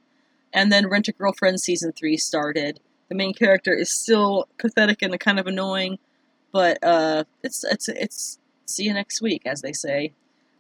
And 0.54 0.72
then 0.72 0.88
Rent 0.88 1.10
a 1.10 1.12
Girlfriend 1.12 1.60
season 1.60 1.92
three 1.92 2.16
started. 2.16 2.80
The 3.10 3.16
main 3.16 3.34
character 3.34 3.74
is 3.74 4.02
still 4.02 4.48
pathetic 4.58 5.02
and 5.02 5.20
kind 5.20 5.40
of 5.40 5.46
annoying, 5.46 6.00
but 6.54 6.82
uh, 6.82 7.26
it's 7.44 7.66
it's 7.66 7.90
it's 7.90 8.40
see 8.66 8.86
you 8.86 8.94
next 8.94 9.22
week, 9.22 9.42
as 9.46 9.62
they 9.62 9.74
say. 9.74 10.14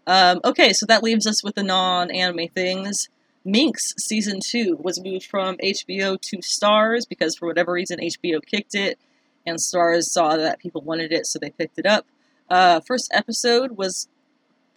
Um, 0.05 0.41
okay, 0.43 0.73
so 0.73 0.85
that 0.85 1.01
leaves 1.01 1.25
us 1.25 1.41
with 1.41 1.55
the 1.55 1.63
non-anime 1.63 2.49
things. 2.49 3.07
Minx 3.45 3.93
season 3.97 4.41
two 4.45 4.75
was 4.77 5.01
moved 5.01 5.25
from 5.25 5.55
HBO 5.57 6.19
to 6.19 6.37
Starz 6.39 7.07
because 7.07 7.37
for 7.37 7.47
whatever 7.47 7.71
reason 7.71 7.99
HBO 7.99 8.45
kicked 8.45 8.75
it, 8.75 8.99
and 9.45 9.57
Starz 9.57 10.03
saw 10.03 10.35
that 10.35 10.59
people 10.59 10.81
wanted 10.81 11.13
it, 11.13 11.25
so 11.27 11.39
they 11.39 11.51
picked 11.51 11.79
it 11.79 11.85
up. 11.85 12.05
Uh, 12.49 12.79
first 12.79 13.11
episode 13.13 13.71
was 13.71 14.07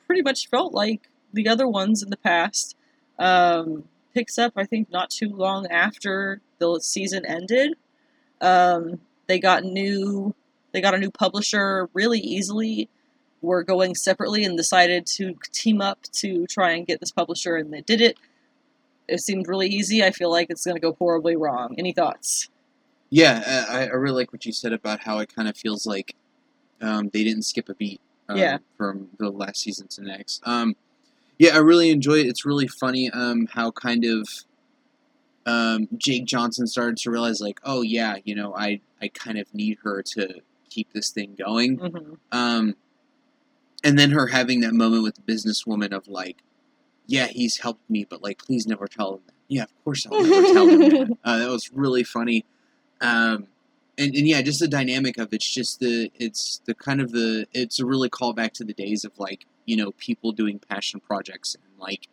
pretty 0.07 0.23
much 0.23 0.49
felt 0.49 0.73
like 0.73 1.09
the 1.33 1.49
other 1.49 1.69
ones 1.69 2.03
in 2.03 2.11
the 2.11 2.17
past. 2.17 2.77
Um, 3.19 3.85
picks 4.15 4.39
up, 4.39 4.53
I 4.57 4.65
think, 4.65 4.91
not 4.91 5.11
too 5.11 5.29
long 5.29 5.67
after 5.67 6.41
the 6.59 6.81
season 6.81 7.27
ended. 7.27 7.75
Um, 8.41 9.01
they 9.27 9.39
got 9.39 9.65
new, 9.65 10.35
they 10.73 10.81
got 10.81 10.95
a 10.95 10.99
new 10.99 11.11
publisher 11.11 11.89
really 11.93 12.21
easily. 12.21 12.89
Were 13.41 13.63
going 13.63 13.95
separately 13.95 14.43
and 14.43 14.57
decided 14.57 15.07
to 15.15 15.37
team 15.53 15.81
up 15.81 16.03
to 16.15 16.45
try 16.49 16.73
and 16.73 16.85
get 16.85 16.99
this 16.99 17.13
publisher, 17.13 17.55
and 17.55 17.73
they 17.73 17.83
did 17.83 18.01
it. 18.01 18.19
It 19.07 19.21
seemed 19.21 19.47
really 19.47 19.69
easy. 19.69 20.03
I 20.03 20.11
feel 20.11 20.29
like 20.29 20.51
it's 20.51 20.65
going 20.65 20.75
to 20.75 20.81
go 20.81 20.97
horribly 20.99 21.37
wrong. 21.37 21.77
Any 21.79 21.93
thoughts? 21.93 22.49
Yeah, 23.11 23.67
I, 23.71 23.85
I 23.85 23.87
really 23.91 24.17
like 24.17 24.33
what 24.33 24.45
you 24.45 24.53
said 24.53 24.73
about 24.73 25.01
how 25.01 25.19
it 25.21 25.33
kind 25.33 25.49
of 25.49 25.57
feels 25.57 25.87
like 25.87 26.17
um, 26.81 27.11
they 27.13 27.25
didn't 27.25 27.43
skip 27.43 27.69
a 27.69 27.75
beat 27.75 28.01
um, 28.29 28.37
Yeah. 28.37 28.59
from 28.77 29.09
the 29.19 29.31
last 29.31 29.61
season 29.63 29.89
to 29.89 30.03
next. 30.03 30.43
Um, 30.47 30.77
yeah, 31.39 31.55
I 31.55 31.59
really 31.59 31.91
enjoy 31.91 32.15
it. 32.15 32.27
It's 32.27 32.45
really 32.45 32.67
funny 32.69 33.11
um, 33.11 33.47
how 33.53 33.71
kind 33.71 34.05
of 34.05 34.29
um, 35.47 35.89
Jake 35.97 36.25
Johnson 36.27 36.67
started 36.67 36.97
to 36.99 37.11
realize, 37.11 37.41
like, 37.41 37.61
oh 37.65 37.83
yeah, 37.83 38.17
you 38.25 38.35
know, 38.35 38.55
I 38.55 38.81
I 39.01 39.09
kind 39.09 39.39
of 39.39 39.53
need 39.55 39.79
her 39.83 40.03
to 40.15 40.41
keep 40.69 40.93
this 40.93 41.11
thing 41.11 41.35
going. 41.39 41.79
hmm 41.79 42.15
Um, 42.33 42.75
and 43.85 43.99
then 43.99 44.11
her 44.11 44.27
having 44.27 44.61
that 44.61 44.75
moment 44.75 45.05
with 45.05 45.15
the 45.15 45.23
businesswoman 45.23 45.93
of 45.93 46.09
like, 46.09 46.39
yeah, 47.07 47.27
he's 47.29 47.59
helped 47.59 47.89
me, 47.89 48.05
but 48.09 48.23
like, 48.23 48.39
please 48.39 48.67
never 48.67 48.87
tell 48.89 49.15
him 49.15 49.21
that. 49.27 49.35
Yeah, 49.47 49.63
of 49.63 49.85
course 49.85 50.07
I'll 50.11 50.21
never 50.23 50.53
tell 50.53 50.69
him 50.69 50.81
that. 50.81 51.17
Uh, 51.25 51.39
that 51.39 51.49
was 51.49 51.71
really 51.73 52.03
funny. 52.05 52.45
Um, 53.01 53.47
and, 53.99 54.15
and 54.15 54.27
yeah, 54.29 54.41
just 54.43 54.61
the 54.61 54.69
dynamic 54.69 55.19
of 55.19 55.33
it's 55.33 55.53
just 55.53 55.81
the 55.81 56.11
it's 56.15 56.63
the 56.65 56.75
kind 56.75 57.01
of 57.01 57.13
the 57.13 57.47
it's 57.53 57.81
a 57.81 57.87
really 57.87 58.09
callback 58.09 58.53
to 58.53 58.65
the 58.65 58.73
days 58.73 59.05
of 59.05 59.19
like 59.19 59.47
you 59.67 59.77
know 59.77 59.93
people 59.93 60.33
doing 60.33 60.59
passion 60.59 61.01
projects 61.01 61.55
and 61.55 61.79
like 61.79 62.09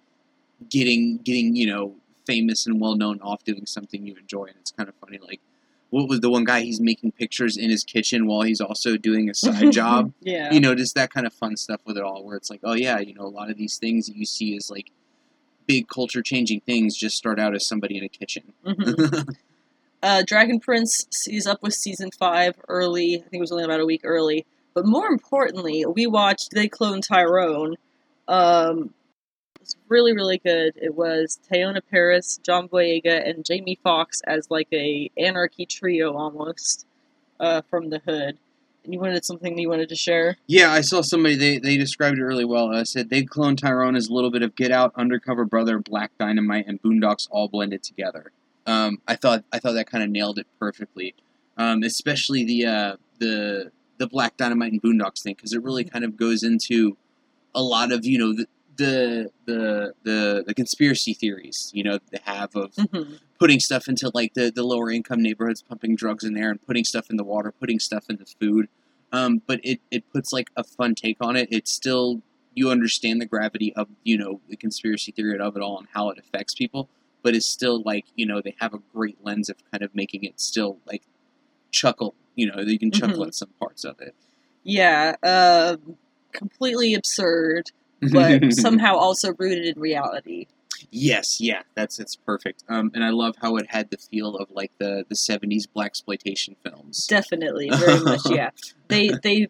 getting 0.70 1.18
getting 1.18 1.56
you 1.56 1.68
know 1.68 1.96
famous 2.26 2.66
and 2.66 2.82
well 2.82 2.96
known 2.96 3.22
off 3.22 3.44
doing 3.44 3.66
something 3.66 4.06
you 4.06 4.16
enjoy 4.16 4.46
and 4.46 4.56
it's 4.60 4.72
kind 4.72 4.90
of 4.90 4.96
funny 4.96 5.20
like 5.20 5.40
what 5.96 6.10
was 6.10 6.20
the 6.20 6.30
one 6.30 6.44
guy 6.44 6.62
he's 6.62 6.82
making 6.82 7.12
pictures 7.12 7.56
in 7.56 7.70
his 7.70 7.84
kitchen 7.84 8.28
while 8.28 8.42
he's 8.42 8.60
also 8.60 8.98
doing 8.98 9.30
a 9.30 9.34
side 9.34 9.72
job 9.72 10.12
yeah. 10.20 10.52
you 10.52 10.60
know, 10.60 10.76
just 10.76 10.96
that 10.96 11.14
kind 11.14 11.26
of 11.26 11.34
fun 11.34 11.56
stuff 11.56 11.80
with 11.86 11.98
it 11.98 12.04
all, 12.04 12.24
where 12.24 12.36
it's 12.36 12.50
like, 12.50 12.60
oh 12.64 12.74
yeah, 12.74 13.00
you 13.00 13.14
know, 13.14 13.22
a 13.22 13.30
lot 13.30 13.50
of 13.50 13.58
these 13.58 13.78
things 13.78 14.08
that 14.08 14.16
you 14.16 14.26
see 14.26 14.58
as 14.58 14.70
like 14.70 14.92
big 15.68 15.88
culture 15.88 16.22
changing 16.22 16.60
things 16.62 16.98
just 16.98 17.16
start 17.16 17.40
out 17.40 17.56
as 17.56 17.66
somebody 17.66 17.98
in 17.98 18.04
a 18.04 18.10
kitchen. 18.10 18.54
Mhm. 18.66 19.36
Uh, 20.06 20.22
Dragon 20.22 20.60
Prince 20.60 21.08
sees 21.10 21.48
up 21.48 21.64
with 21.64 21.74
season 21.74 22.12
five 22.12 22.54
early. 22.68 23.16
I 23.16 23.22
think 23.22 23.34
it 23.34 23.40
was 23.40 23.52
only 23.52 23.64
about 23.64 23.80
a 23.80 23.88
week 23.88 24.02
early. 24.04 24.46
But 24.76 24.86
more 24.86 25.08
importantly, 25.08 25.84
we 25.84 26.06
watched 26.06 26.52
They 26.52 26.70
Cloned 26.70 27.08
Tyrone. 27.08 27.76
Um, 28.28 28.94
it 29.56 29.62
was 29.62 29.76
really, 29.90 30.14
really 30.14 30.38
good. 30.38 30.74
It 30.76 30.94
was 30.94 31.40
Teyonah 31.52 31.82
Parris, 31.90 32.38
John 32.44 32.70
Boyega, 32.70 33.28
and 33.28 33.44
Jamie 33.44 33.80
Foxx 33.84 34.22
as 34.28 34.52
like 34.52 34.68
a 34.72 35.10
anarchy 35.18 35.66
trio 35.66 36.16
almost 36.16 36.86
uh, 37.40 37.64
from 37.68 37.90
the 37.90 37.98
hood. 37.98 38.38
And 38.84 38.94
you 38.94 39.00
wanted 39.00 39.26
something 39.26 39.58
you 39.58 39.70
wanted 39.70 39.90
to 39.90 39.96
share? 39.96 40.38
yeah, 40.46 40.72
I 40.72 40.82
saw 40.82 41.02
somebody 41.02 41.36
they, 41.36 41.58
they 41.58 41.78
described 41.78 42.20
it 42.20 42.24
really 42.24 42.46
well. 42.46 42.72
I 42.72 42.84
said 42.84 43.10
they 43.10 43.24
clone 43.24 43.56
Tyrone 43.56 43.96
as 43.96 44.10
a 44.10 44.14
little 44.14 44.30
bit 44.30 44.44
of 44.44 44.56
Get 44.56 44.72
Out, 44.72 44.94
Undercover 44.96 45.46
Brother, 45.46 45.80
Black 45.80 46.12
Dynamite, 46.20 46.68
and 46.68 46.80
Boondocks 46.80 47.28
all 47.32 47.48
blended 47.48 47.82
together. 47.82 48.32
Um, 48.66 49.02
I 49.08 49.16
thought 49.16 49.44
I 49.52 49.60
thought 49.60 49.74
that 49.74 49.90
kind 49.90 50.04
of 50.04 50.10
nailed 50.10 50.40
it 50.40 50.48
perfectly, 50.60 51.14
um, 51.58 51.84
especially 51.84 52.44
the 52.44 52.66
uh, 52.66 52.96
the 53.20 53.72
the 53.98 54.08
Black 54.08 54.38
Dynamite 54.38 54.74
and 54.74 54.82
Boondocks 54.82 55.22
thing 55.22 55.36
because 55.36 55.54
it 55.54 55.64
really 55.64 55.84
kind 55.84 56.04
of 56.04 56.18
goes 56.18 56.44
into 56.44 56.98
a 57.54 57.62
lot 57.62 57.92
of 57.92 58.06
you 58.06 58.18
know 58.18 58.34
the 58.34 58.48
the 58.78 59.32
the 59.46 59.94
the, 60.04 60.44
the 60.48 60.54
conspiracy 60.54 61.14
theories 61.14 61.72
you 61.74 61.82
know 61.82 61.98
they 62.12 62.20
have 62.26 62.56
of 62.56 62.76
hmm 62.92 63.14
putting 63.40 63.60
stuff 63.60 63.88
into 63.88 64.12
like 64.14 64.34
the, 64.34 64.52
the 64.52 64.64
lower 64.64 64.92
income 64.92 65.22
neighborhoods, 65.22 65.62
pumping 65.62 65.96
drugs 65.96 66.24
in 66.24 66.34
there 66.34 66.50
and 66.50 66.66
putting 66.66 66.84
stuff 66.84 67.10
in 67.10 67.18
the 67.18 67.24
water, 67.24 67.52
putting 67.52 67.80
stuff 67.80 68.06
in 68.10 68.18
the 68.18 68.26
food. 68.26 68.68
Um, 69.12 69.42
but 69.46 69.60
it, 69.64 69.82
it 69.92 70.10
puts 70.12 70.34
like 70.34 70.50
a 70.56 70.64
fun 70.64 70.96
take 70.96 71.18
on 71.22 71.36
it. 71.36 71.48
It's 71.52 71.72
still 71.72 72.22
you 72.54 72.70
understand 72.70 73.20
the 73.22 73.26
gravity 73.26 73.74
of 73.76 73.88
you 74.04 74.18
know 74.18 74.40
the 74.50 74.56
conspiracy 74.56 75.12
theory 75.12 75.38
of 75.38 75.56
it 75.56 75.62
all 75.62 75.78
and 75.78 75.88
how 75.94 76.10
it 76.10 76.18
affects 76.18 76.54
people, 76.54 76.90
but 77.26 77.36
it's 77.36 77.48
still 77.48 77.82
like 77.82 78.06
you 78.16 78.26
know 78.26 78.40
they 78.40 78.56
have 78.62 78.74
a 78.76 78.80
great 78.94 79.18
lens 79.26 79.50
of 79.50 79.58
kind 79.72 79.84
of 79.84 79.94
making 79.96 80.24
it 80.24 80.40
still 80.40 80.78
like 80.86 81.02
chuckle. 81.72 82.14
You 82.36 82.52
know, 82.52 82.62
you 82.62 82.78
can 82.78 82.92
chuckle 82.92 83.24
Mhm. 83.24 83.28
at 83.30 83.36
some 83.36 83.50
parts 83.60 83.84
of 83.84 84.00
it. 84.00 84.14
Yeah, 84.64 85.16
um, 85.24 85.98
completely 86.32 86.94
absurd, 86.94 87.72
but 88.14 88.54
somehow 88.54 88.96
also 88.96 89.34
rooted 89.40 89.66
in 89.66 89.82
reality. 89.82 90.46
Yes, 90.92 91.42
yeah, 91.42 91.64
that's 91.74 91.98
it's 92.00 92.16
perfect. 92.16 92.64
Um, 92.70 92.92
and 92.94 93.04
I 93.04 93.10
love 93.10 93.36
how 93.42 93.56
it 93.58 93.66
had 93.72 93.90
the 93.90 93.98
feel 93.98 94.36
of 94.38 94.52
like 94.52 94.72
the 94.78 95.04
the 95.10 95.16
seventies 95.16 95.66
black 95.66 95.88
exploitation 95.88 96.56
films. 96.64 97.08
Definitely, 97.08 97.72
very 97.72 98.00
much. 98.02 98.30
Yeah, 98.30 98.52
they 98.88 99.14
they 99.24 99.48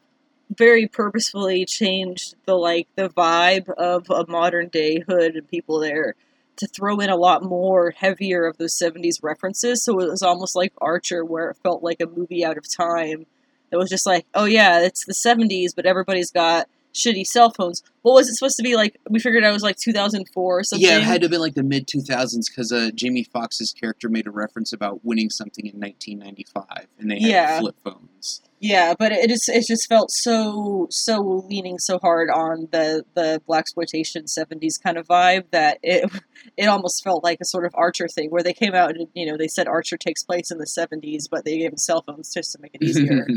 very 0.56 0.88
purposefully 0.88 1.66
changed 1.66 2.36
the 2.46 2.56
like 2.56 2.88
the 2.96 3.10
vibe 3.10 3.68
of 3.72 4.10
a 4.10 4.26
modern 4.30 4.70
day 4.70 5.04
hood 5.10 5.36
and 5.36 5.48
people 5.50 5.80
there 5.80 6.16
to 6.58 6.68
throw 6.68 7.00
in 7.00 7.10
a 7.10 7.16
lot 7.16 7.44
more 7.44 7.92
heavier 7.92 8.46
of 8.46 8.58
those 8.58 8.78
70s 8.78 9.22
references. 9.22 9.84
So 9.84 10.00
it 10.00 10.10
was 10.10 10.22
almost 10.22 10.56
like 10.56 10.74
archer 10.80 11.24
where 11.26 11.50
it 11.50 11.58
felt 11.64 11.84
like 11.84 12.02
a 12.02 12.08
movie 12.08 12.46
out 12.46 12.58
of 12.58 12.66
time. 12.70 13.26
It 13.72 13.78
was 13.78 13.90
just 13.90 14.06
like 14.06 14.26
oh 14.34 14.46
yeah 14.46 14.80
it's 14.82 15.06
the 15.06 15.14
70s 15.14 15.76
but 15.76 15.86
everybody's 15.86 16.32
got 16.32 16.68
shitty 16.94 17.26
cell 17.26 17.50
phones. 17.50 17.84
What 18.04 18.14
was 18.14 18.30
it 18.30 18.36
supposed 18.36 18.56
to 18.56 18.64
be 18.64 18.76
like? 18.78 18.98
We 19.10 19.20
figured 19.20 19.44
out 19.44 19.50
it 19.50 19.54
was 19.54 19.64
like 19.64 19.76
2004 19.76 20.60
or 20.60 20.64
something 20.64 20.88
Yeah, 20.88 20.98
it 20.98 21.04
had 21.04 21.20
to 21.22 21.26
have 21.26 21.32
been 21.32 21.42
like 21.42 21.56
the 21.56 21.64
mid 21.64 21.88
2000s 21.88 22.44
because 22.50 22.72
uh, 22.72 22.90
Jamie 22.96 23.26
Foxx's 23.26 23.74
character 23.74 24.08
made 24.08 24.28
a 24.28 24.32
reference 24.32 24.72
about 24.72 25.04
winning 25.04 25.30
something 25.30 25.66
in 25.66 25.78
1995, 25.78 26.88
and 27.00 27.12
they 27.12 27.16
had 27.20 27.30
Yeah. 27.30 27.60
flip 27.60 27.76
phones. 27.84 28.42
Yeah, 28.66 28.96
but 28.98 29.12
it 29.12 29.30
just 29.30 29.48
it 29.48 29.64
just 29.68 29.88
felt 29.88 30.10
so 30.10 30.88
so 30.90 31.46
leaning 31.48 31.78
so 31.78 32.00
hard 32.00 32.32
on 32.32 32.68
the 32.72 33.06
the 33.14 33.40
black 33.46 33.60
exploitation 33.60 34.26
seventies 34.28 34.80
kind 34.80 34.98
of 34.98 35.08
vibe 35.08 35.52
that 35.52 35.78
it 35.84 36.10
it 36.58 36.66
almost 36.66 37.04
felt 37.04 37.24
like 37.24 37.38
a 37.40 37.46
sort 37.46 37.66
of 37.66 37.76
Archer 37.76 38.08
thing 38.08 38.32
where 38.32 38.42
they 38.42 38.54
came 38.54 38.74
out 38.74 38.90
and 38.90 39.08
you 39.14 39.28
know 39.28 39.38
they 39.38 39.48
said 39.48 39.68
Archer 39.68 39.98
takes 39.98 40.24
place 40.24 40.50
in 40.50 40.58
the 40.58 40.66
seventies, 40.66 41.28
but 41.30 41.46
they 41.46 41.60
gave 41.60 41.74
him 41.74 41.78
cell 41.78 42.02
phones 42.08 42.34
just 42.34 42.54
to 42.54 42.58
make 42.60 42.72
it 42.74 42.82
easier. 42.82 43.28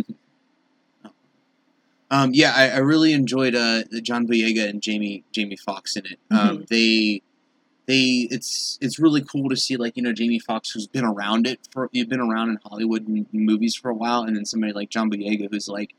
um, 2.11 2.31
yeah, 2.33 2.55
I, 2.57 2.70
I 2.70 2.79
really 2.79 3.12
enjoyed 3.12 3.55
uh, 3.55 3.83
John 4.01 4.26
Boyega 4.26 4.66
and 4.66 4.81
Jamie 4.81 5.24
Jamie 5.31 5.59
Foxx 5.59 5.95
in 5.95 6.07
it. 6.07 6.18
Mm-hmm. 6.33 6.49
Um, 6.49 6.64
they 6.70 7.20
they 7.89 8.28
it's 8.30 8.78
it's 8.80 9.01
really 9.01 9.22
cool 9.22 9.49
to 9.49 9.57
see 9.57 9.76
like 9.76 9.97
you 9.97 10.03
know 10.05 10.12
Jamie 10.12 10.39
Foxx 10.39 10.70
who's 10.70 10.86
been 10.86 11.05
around 11.05 11.47
it 11.49 11.66
for 11.72 11.89
you've 11.91 12.09
been 12.09 12.20
around 12.20 12.51
in 12.51 12.59
Hollywood 12.64 13.09
and 13.09 13.26
movies 13.32 13.74
for 13.74 13.89
a 13.89 13.95
while, 13.95 14.22
and 14.22 14.36
then 14.36 14.45
somebody 14.45 14.72
like 14.72 14.91
John 14.91 15.11
Boyega 15.11 15.49
who's 15.51 15.66
like. 15.68 15.95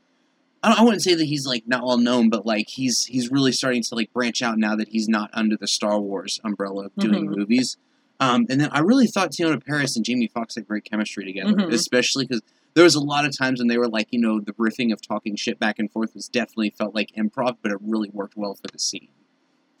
I, 0.62 0.68
don't, 0.68 0.78
I 0.80 0.82
wouldn't 0.82 1.02
say 1.02 1.14
that 1.14 1.24
he's 1.24 1.46
like 1.46 1.66
not 1.66 1.82
well 1.86 1.96
known, 1.96 2.28
but 2.28 2.44
like 2.44 2.66
he's 2.68 3.04
he's 3.06 3.30
really 3.30 3.50
starting 3.50 3.82
to 3.82 3.94
like 3.94 4.12
branch 4.12 4.42
out 4.42 4.58
now 4.58 4.76
that 4.76 4.88
he's 4.88 5.08
not 5.08 5.30
under 5.32 5.56
the 5.56 5.66
Star 5.66 5.98
Wars 5.98 6.38
umbrella 6.44 6.84
of 6.86 6.92
doing 6.96 7.28
Mhm. 7.28 7.36
movies. 7.38 7.78
Um, 8.20 8.44
and 8.50 8.60
then 8.60 8.68
I 8.70 8.80
really 8.80 9.06
thought 9.06 9.30
Teyonah 9.32 9.64
Parris 9.64 9.96
and 9.96 10.04
Jamie 10.04 10.28
Foxx 10.28 10.56
had 10.56 10.68
great 10.68 10.84
chemistry 10.84 11.24
together, 11.24 11.54
Mhm. 11.54 11.72
especially 11.72 12.26
because 12.26 12.42
there 12.74 12.84
was 12.84 12.94
a 12.94 13.00
lot 13.00 13.24
of 13.24 13.34
times 13.34 13.58
when 13.58 13.68
they 13.68 13.78
were 13.78 13.88
like, 13.88 14.08
you 14.10 14.20
know, 14.20 14.38
the 14.38 14.52
riffing 14.52 14.92
of 14.92 15.00
talking 15.00 15.34
shit 15.34 15.58
back 15.58 15.78
and 15.78 15.90
forth 15.90 16.14
was 16.14 16.28
definitely 16.28 16.68
felt 16.76 16.94
like 16.94 17.10
improv, 17.16 17.56
but 17.62 17.72
it 17.72 17.78
really 17.80 18.10
worked 18.12 18.36
well 18.36 18.54
for 18.54 18.68
the 18.70 18.78
scene. 18.78 19.08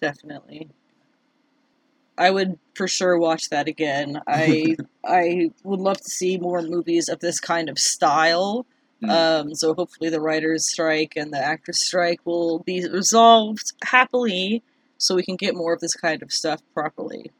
Definitely. 0.00 0.70
I 2.20 2.30
would 2.30 2.58
for 2.74 2.86
sure 2.86 3.18
watch 3.18 3.48
that 3.48 3.66
again. 3.66 4.20
I 4.26 4.76
I 5.04 5.50
would 5.64 5.80
love 5.80 5.96
to 5.96 6.10
see 6.10 6.36
more 6.36 6.60
movies 6.60 7.08
of 7.08 7.20
this 7.20 7.40
kind 7.40 7.70
of 7.70 7.78
style. 7.78 8.66
Mm. 9.02 9.10
Um, 9.10 9.54
so 9.54 9.72
hopefully 9.72 10.10
the 10.10 10.20
writers' 10.20 10.70
strike 10.70 11.14
and 11.16 11.32
the 11.32 11.42
actors' 11.42 11.80
strike 11.80 12.20
will 12.26 12.58
be 12.58 12.86
resolved 12.86 13.72
happily, 13.82 14.62
so 14.98 15.14
we 15.14 15.22
can 15.22 15.36
get 15.36 15.56
more 15.56 15.72
of 15.72 15.80
this 15.80 15.94
kind 15.94 16.22
of 16.22 16.30
stuff 16.30 16.60
properly. 16.74 17.30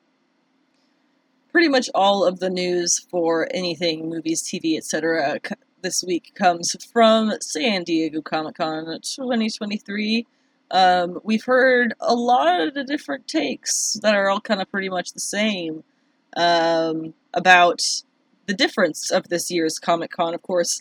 Pretty 1.53 1.69
much 1.69 1.91
all 1.95 2.25
of 2.25 2.39
the 2.39 2.49
news 2.49 2.99
for 3.11 3.49
anything, 3.53 4.09
movies, 4.09 4.43
TV, 4.43 4.79
etc., 4.79 5.41
this 5.83 6.03
week 6.03 6.33
comes 6.35 6.75
from 6.91 7.33
San 7.43 7.85
Diego 7.85 8.23
Comic 8.23 8.57
Con 8.57 8.85
2023. 8.87 10.27
Um, 10.71 11.21
we've 11.25 11.45
heard 11.45 11.95
a 12.01 12.15
lot 12.15 12.61
of 12.61 12.75
the 12.75 12.85
different 12.85 13.27
takes 13.27 13.95
that 14.03 14.15
are 14.15 14.29
all 14.29 14.41
kind 14.41 14.61
of 14.61 14.71
pretty 14.71 14.89
much 14.89 15.13
the 15.13 15.21
same 15.21 15.83
um, 16.37 17.15
about 17.35 17.81
the 18.47 18.55
difference 18.55 19.11
of 19.11 19.29
this 19.29 19.51
year's 19.51 19.79
Comic 19.79 20.13
Con. 20.13 20.35
Of 20.35 20.43
course, 20.43 20.81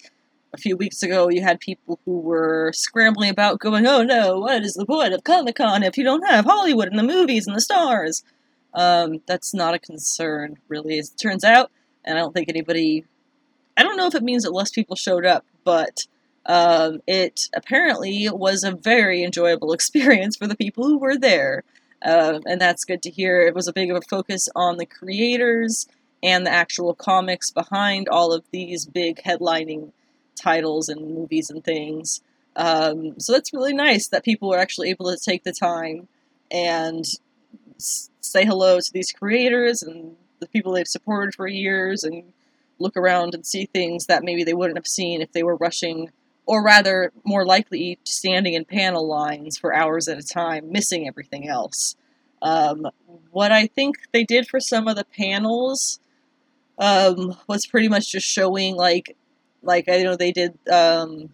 a 0.53 0.57
few 0.57 0.75
weeks 0.77 1.03
ago, 1.03 1.29
you 1.29 1.41
had 1.41 1.59
people 1.59 1.99
who 2.05 2.19
were 2.19 2.71
scrambling 2.73 3.29
about, 3.29 3.59
going, 3.59 3.87
"Oh 3.87 4.03
no, 4.03 4.39
what 4.39 4.63
is 4.63 4.73
the 4.73 4.85
point 4.85 5.13
of 5.13 5.23
Comic 5.23 5.55
Con 5.55 5.83
if 5.83 5.97
you 5.97 6.03
don't 6.03 6.27
have 6.27 6.45
Hollywood 6.45 6.89
and 6.89 6.99
the 6.99 7.03
movies 7.03 7.47
and 7.47 7.55
the 7.55 7.61
stars?" 7.61 8.23
Um, 8.73 9.21
that's 9.25 9.53
not 9.53 9.73
a 9.73 9.79
concern, 9.79 10.57
really. 10.67 10.99
As 10.99 11.09
it 11.09 11.17
turns 11.17 11.43
out, 11.43 11.71
and 12.05 12.17
I 12.17 12.21
don't 12.21 12.33
think 12.33 12.49
anybody. 12.49 13.05
I 13.77 13.83
don't 13.83 13.97
know 13.97 14.07
if 14.07 14.15
it 14.15 14.23
means 14.23 14.43
that 14.43 14.51
less 14.51 14.71
people 14.71 14.95
showed 14.95 15.25
up, 15.25 15.45
but 15.63 16.05
um, 16.45 17.01
it 17.07 17.49
apparently 17.53 18.29
was 18.29 18.63
a 18.63 18.71
very 18.71 19.23
enjoyable 19.23 19.73
experience 19.73 20.35
for 20.35 20.47
the 20.47 20.55
people 20.55 20.85
who 20.85 20.97
were 20.97 21.17
there. 21.17 21.63
Um, 22.01 22.43
and 22.45 22.61
that's 22.61 22.85
good 22.85 23.01
to 23.03 23.09
hear. 23.09 23.41
It 23.41 23.53
was 23.53 23.67
a 23.67 23.73
big 23.73 23.91
of 23.91 23.97
a 23.97 24.01
focus 24.01 24.47
on 24.55 24.77
the 24.77 24.85
creators 24.85 25.87
and 26.23 26.45
the 26.45 26.51
actual 26.51 26.93
comics 26.93 27.51
behind 27.51 28.07
all 28.07 28.33
of 28.33 28.43
these 28.51 28.85
big 28.85 29.21
headlining 29.23 29.91
titles 30.35 30.89
and 30.89 31.13
movies 31.15 31.49
and 31.49 31.63
things. 31.63 32.21
Um, 32.55 33.19
so 33.19 33.33
that's 33.33 33.53
really 33.53 33.73
nice 33.73 34.07
that 34.07 34.23
people 34.23 34.53
are 34.53 34.59
actually 34.59 34.89
able 34.89 35.11
to 35.11 35.17
take 35.17 35.43
the 35.43 35.51
time 35.51 36.07
and 36.51 37.05
s- 37.75 38.09
say 38.21 38.45
hello 38.45 38.79
to 38.79 38.93
these 38.93 39.11
creators 39.11 39.81
and 39.83 40.15
the 40.39 40.47
people 40.47 40.73
they've 40.73 40.87
supported 40.87 41.35
for 41.35 41.47
years 41.47 42.03
and 42.03 42.33
look 42.79 42.95
around 42.95 43.35
and 43.35 43.45
see 43.45 43.65
things 43.65 44.05
that 44.05 44.23
maybe 44.23 44.43
they 44.43 44.53
wouldn't 44.53 44.77
have 44.77 44.87
seen 44.87 45.21
if 45.21 45.31
they 45.31 45.43
were 45.43 45.55
rushing 45.55 46.11
or 46.49 46.63
rather 46.63 47.11
more 47.23 47.45
likely 47.45 47.99
standing 48.03 48.55
in 48.55 48.65
panel 48.65 49.07
lines 49.07 49.57
for 49.57 49.73
hours 49.73 50.07
at 50.07 50.17
a 50.17 50.23
time 50.23 50.71
missing 50.71 51.07
everything 51.07 51.47
else 51.47 51.95
um, 52.41 52.87
what 53.31 53.51
i 53.51 53.67
think 53.67 53.97
they 54.11 54.23
did 54.23 54.47
for 54.47 54.59
some 54.59 54.87
of 54.87 54.95
the 54.95 55.05
panels 55.05 55.99
um, 56.79 57.35
was 57.47 57.65
pretty 57.65 57.89
much 57.89 58.11
just 58.11 58.25
showing 58.25 58.75
like 58.75 59.15
like 59.61 59.89
I 59.89 60.01
know 60.03 60.15
they 60.15 60.31
did 60.31 60.57
um, 60.71 61.29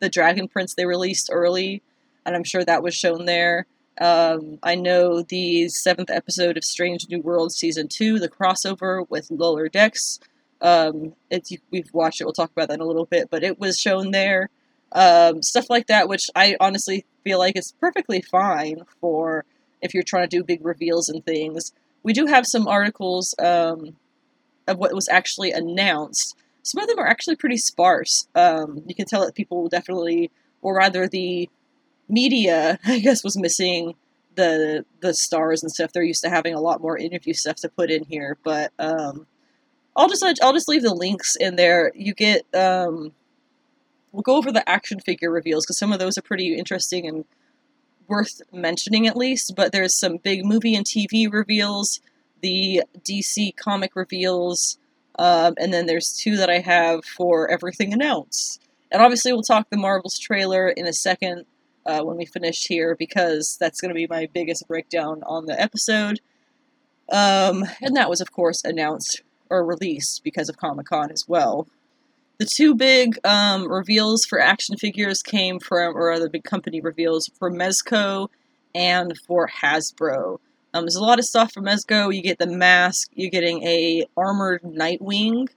the 0.00 0.08
Dragon 0.08 0.48
Prince 0.48 0.74
they 0.74 0.86
released 0.86 1.28
early, 1.30 1.82
and 2.24 2.34
I'm 2.34 2.44
sure 2.44 2.64
that 2.64 2.82
was 2.82 2.94
shown 2.94 3.26
there. 3.26 3.66
Um, 4.00 4.58
I 4.62 4.76
know 4.76 5.22
the 5.22 5.68
seventh 5.68 6.10
episode 6.10 6.56
of 6.56 6.64
Strange 6.64 7.06
New 7.10 7.20
World 7.20 7.52
season 7.52 7.88
two, 7.88 8.18
the 8.18 8.30
crossover 8.30 9.04
with 9.10 9.30
Lower 9.30 9.68
Decks. 9.68 10.18
Um, 10.62 11.14
it's 11.30 11.52
we've 11.70 11.92
watched 11.92 12.20
it. 12.20 12.24
We'll 12.24 12.32
talk 12.32 12.52
about 12.52 12.68
that 12.68 12.74
in 12.74 12.80
a 12.80 12.86
little 12.86 13.06
bit, 13.06 13.30
but 13.30 13.42
it 13.42 13.58
was 13.58 13.78
shown 13.78 14.10
there. 14.10 14.50
Um, 14.92 15.42
stuff 15.42 15.70
like 15.70 15.86
that, 15.86 16.08
which 16.08 16.26
I 16.34 16.56
honestly 16.60 17.04
feel 17.22 17.38
like 17.38 17.56
is 17.56 17.72
perfectly 17.80 18.20
fine 18.20 18.82
for 19.00 19.44
if 19.80 19.94
you're 19.94 20.02
trying 20.02 20.28
to 20.28 20.36
do 20.36 20.44
big 20.44 20.64
reveals 20.64 21.08
and 21.08 21.24
things. 21.24 21.72
We 22.02 22.12
do 22.12 22.26
have 22.26 22.46
some 22.46 22.66
articles 22.66 23.34
um, 23.38 23.96
of 24.66 24.78
what 24.78 24.94
was 24.94 25.08
actually 25.08 25.52
announced. 25.52 26.36
Some 26.62 26.82
of 26.82 26.88
them 26.88 26.98
are 26.98 27.06
actually 27.06 27.36
pretty 27.36 27.56
sparse. 27.56 28.28
Um, 28.34 28.82
you 28.86 28.94
can 28.94 29.06
tell 29.06 29.24
that 29.24 29.34
people 29.34 29.68
definitely, 29.68 30.30
or 30.60 30.76
rather, 30.76 31.08
the 31.08 31.48
media, 32.08 32.78
I 32.84 32.98
guess, 32.98 33.24
was 33.24 33.38
missing 33.38 33.94
the 34.34 34.84
the 35.00 35.14
stars 35.14 35.62
and 35.62 35.70
stuff. 35.70 35.92
They're 35.92 36.02
used 36.02 36.22
to 36.22 36.30
having 36.30 36.54
a 36.54 36.60
lot 36.60 36.80
more 36.80 36.96
interview 36.96 37.34
stuff 37.34 37.56
to 37.56 37.68
put 37.68 37.90
in 37.90 38.04
here, 38.04 38.38
but 38.42 38.72
um, 38.78 39.26
I'll 39.96 40.08
just 40.08 40.24
I'll 40.42 40.52
just 40.52 40.68
leave 40.68 40.82
the 40.82 40.94
links 40.94 41.36
in 41.36 41.56
there. 41.56 41.92
You 41.94 42.14
get 42.14 42.46
um, 42.54 43.12
we'll 44.12 44.22
go 44.22 44.36
over 44.36 44.52
the 44.52 44.68
action 44.68 45.00
figure 45.00 45.30
reveals 45.30 45.64
because 45.64 45.78
some 45.78 45.92
of 45.92 45.98
those 45.98 46.16
are 46.16 46.22
pretty 46.22 46.56
interesting 46.56 47.06
and 47.06 47.24
worth 48.06 48.40
mentioning 48.52 49.06
at 49.06 49.16
least. 49.16 49.54
But 49.56 49.72
there's 49.72 49.98
some 49.98 50.18
big 50.18 50.44
movie 50.44 50.74
and 50.74 50.86
TV 50.86 51.30
reveals, 51.32 52.00
the 52.40 52.82
DC 53.00 53.56
comic 53.56 53.94
reveals, 53.94 54.78
um, 55.18 55.54
and 55.58 55.72
then 55.72 55.86
there's 55.86 56.12
two 56.12 56.36
that 56.36 56.50
I 56.50 56.58
have 56.58 57.04
for 57.04 57.50
everything 57.50 57.92
announced. 57.92 58.62
And 58.92 59.02
obviously, 59.02 59.32
we'll 59.32 59.42
talk 59.42 59.70
the 59.70 59.76
Marvels 59.76 60.18
trailer 60.18 60.68
in 60.68 60.86
a 60.86 60.92
second 60.92 61.46
uh, 61.86 62.02
when 62.02 62.16
we 62.16 62.26
finish 62.26 62.66
here 62.66 62.96
because 62.98 63.56
that's 63.60 63.80
going 63.80 63.90
to 63.90 63.94
be 63.94 64.06
my 64.06 64.28
biggest 64.32 64.66
breakdown 64.66 65.22
on 65.26 65.46
the 65.46 65.60
episode. 65.60 66.20
Um, 67.10 67.64
and 67.80 67.96
that 67.96 68.08
was, 68.08 68.20
of 68.20 68.32
course, 68.32 68.62
announced 68.64 69.22
or 69.50 69.64
released 69.64 70.22
because 70.24 70.48
of 70.48 70.56
Comic 70.56 70.86
Con 70.86 71.10
as 71.10 71.28
well. 71.28 71.66
The 72.38 72.46
two 72.46 72.74
big 72.74 73.18
um, 73.24 73.70
reveals 73.70 74.24
for 74.24 74.40
action 74.40 74.76
figures 74.78 75.20
came 75.20 75.60
from, 75.60 75.94
or 75.94 76.18
the 76.18 76.30
big 76.30 76.44
company 76.44 76.80
reveals 76.80 77.28
for 77.38 77.50
Mezco 77.50 78.28
and 78.74 79.18
for 79.26 79.46
Hasbro. 79.46 80.38
Um, 80.72 80.84
there's 80.84 80.96
a 80.96 81.02
lot 81.02 81.18
of 81.18 81.24
stuff 81.24 81.52
from 81.52 81.64
Mezco. 81.64 82.14
You 82.14 82.22
get 82.22 82.38
the 82.38 82.46
mask. 82.46 83.10
You're 83.14 83.30
getting 83.30 83.62
a 83.64 84.06
armored 84.16 84.62
Nightwing, 84.62 85.48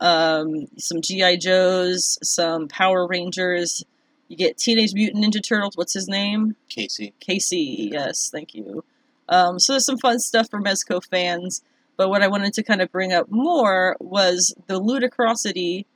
um, 0.00 0.66
some 0.78 1.00
GI 1.00 1.36
Joes, 1.36 2.18
some 2.22 2.66
Power 2.68 3.06
Rangers. 3.06 3.84
You 4.28 4.36
get 4.36 4.56
Teenage 4.56 4.94
Mutant 4.94 5.24
Ninja 5.24 5.46
Turtles. 5.46 5.76
What's 5.76 5.92
his 5.92 6.08
name? 6.08 6.56
Casey. 6.68 7.12
Casey. 7.20 7.90
Yes, 7.92 8.30
thank 8.32 8.54
you. 8.54 8.82
Um, 9.28 9.58
so 9.58 9.74
there's 9.74 9.84
some 9.84 9.98
fun 9.98 10.18
stuff 10.18 10.48
for 10.50 10.60
Mezco 10.60 11.04
fans. 11.04 11.62
But 12.02 12.08
what 12.08 12.22
I 12.22 12.26
wanted 12.26 12.52
to 12.54 12.64
kind 12.64 12.82
of 12.82 12.90
bring 12.90 13.12
up 13.12 13.30
more 13.30 13.96
was 14.00 14.52
the 14.66 14.80
ludicrosity 14.80 15.86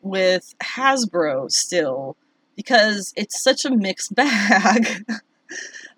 with 0.00 0.52
Hasbro 0.60 1.48
still, 1.48 2.16
because 2.56 3.12
it's 3.16 3.40
such 3.40 3.64
a 3.64 3.70
mixed 3.70 4.12
bag. 4.16 5.04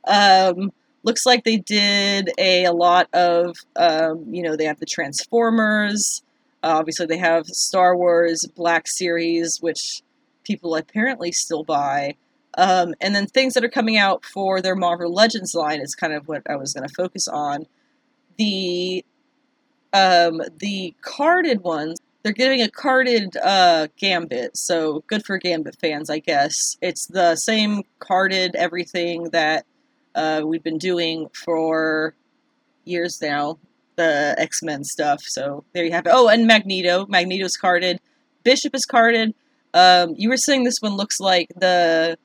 um, 0.07 0.75
looks 1.05 1.25
like 1.25 1.45
they 1.45 1.57
did 1.57 2.33
a, 2.37 2.65
a 2.65 2.73
lot 2.73 3.09
of, 3.15 3.57
um, 3.77 4.27
you 4.31 4.43
know, 4.43 4.57
they 4.57 4.67
have 4.67 4.79
the 4.79 4.85
Transformers. 4.85 6.23
Uh, 6.63 6.77
obviously, 6.81 7.07
they 7.07 7.17
have 7.17 7.47
Star 7.47 7.97
Wars 7.97 8.47
Black 8.55 8.87
Series, 8.87 9.57
which 9.63 10.03
people 10.43 10.77
apparently 10.77 11.33
still 11.33 11.65
buy. 11.65 12.15
Um, 12.59 12.95
and 13.01 13.15
then 13.15 13.27
things 13.27 13.55
that 13.55 13.65
are 13.65 13.71
coming 13.71 13.97
out 13.97 14.27
for 14.27 14.61
their 14.61 14.77
Marvel 14.77 15.11
Legends 15.11 15.55
line 15.55 15.81
is 15.81 15.95
kind 15.95 16.13
of 16.13 16.29
what 16.29 16.43
I 16.47 16.57
was 16.57 16.75
going 16.75 16.87
to 16.87 16.95
focus 16.95 17.27
on. 17.27 17.65
The 18.37 19.03
um, 19.95 20.43
the 20.59 20.95
carded 21.01 21.63
ones, 21.63 21.99
they're 22.23 22.33
giving 22.33 22.61
a 22.61 22.71
carded 22.71 23.37
uh, 23.37 23.87
Gambit, 23.97 24.57
so 24.57 25.05
good 25.07 25.25
for 25.25 25.39
Gambit 25.39 25.77
fans, 25.81 26.11
I 26.11 26.19
guess. 26.19 26.77
It's 26.83 27.07
the 27.07 27.37
same 27.37 27.85
carded 28.01 28.57
everything 28.57 29.31
that 29.31 29.65
uh, 30.15 30.43
we've 30.45 30.63
been 30.63 30.79
doing 30.79 31.29
for 31.33 32.15
years 32.85 33.19
now, 33.23 33.59
the 33.97 34.35
X 34.37 34.63
Men 34.63 34.85
stuff. 34.85 35.21
So 35.23 35.65
there 35.73 35.85
you 35.85 35.93
have 35.93 36.07
it. 36.07 36.13
Oh, 36.13 36.29
and 36.29 36.47
Magneto. 36.47 37.07
Magneto's 37.07 37.57
carded. 37.57 38.01
Bishop 38.43 38.75
is 38.75 38.85
carded. 38.85 39.35
Um, 39.73 40.15
you 40.17 40.29
were 40.29 40.37
saying 40.37 40.65
this 40.65 40.79
one 40.81 40.97
looks 40.97 41.21
like 41.21 41.49
the. 41.57 42.19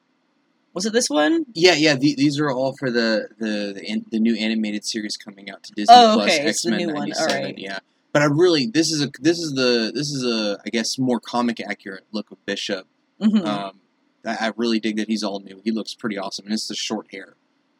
Was 0.73 0.85
it 0.85 0.93
this 0.93 1.09
one? 1.09 1.45
Yeah, 1.53 1.73
yeah. 1.73 1.95
The, 1.95 2.15
these 2.15 2.39
are 2.39 2.49
all 2.51 2.73
for 2.77 2.91
the 2.91 3.27
the 3.39 3.73
the, 3.75 3.89
an- 3.89 4.05
the 4.11 4.19
new 4.19 4.35
animated 4.35 4.85
series 4.85 5.17
coming 5.17 5.49
out 5.49 5.63
to 5.63 5.71
Disney 5.73 5.95
Oh, 5.95 6.13
Plus 6.15 6.31
okay, 6.31 6.39
it's 6.41 6.49
X 6.49 6.61
the 6.63 6.69
Men 6.71 6.79
new 6.79 6.87
one, 6.93 7.09
'97. 7.09 7.35
alright. 7.35 7.57
Yeah, 7.57 7.79
but 8.13 8.21
I 8.21 8.25
really 8.25 8.67
this 8.67 8.91
is 8.91 9.01
a 9.03 9.09
this 9.19 9.39
is 9.39 9.53
the 9.53 9.91
this 9.93 10.11
is 10.11 10.23
a 10.23 10.59
I 10.65 10.69
guess 10.69 10.97
more 10.99 11.19
comic 11.19 11.59
accurate 11.59 12.05
look 12.11 12.29
of 12.31 12.43
Bishop. 12.45 12.85
hmm 13.19 13.37
Um, 13.37 13.79
I, 14.25 14.47
I 14.47 14.51
really 14.57 14.79
dig 14.79 14.97
that 14.97 15.07
he's 15.07 15.23
all 15.23 15.39
new. 15.39 15.59
He 15.63 15.71
looks 15.71 15.93
pretty 15.95 16.17
awesome, 16.17 16.45
and 16.45 16.53
it's 16.53 16.67
the 16.67 16.75
short 16.75 17.07
hair 17.11 17.35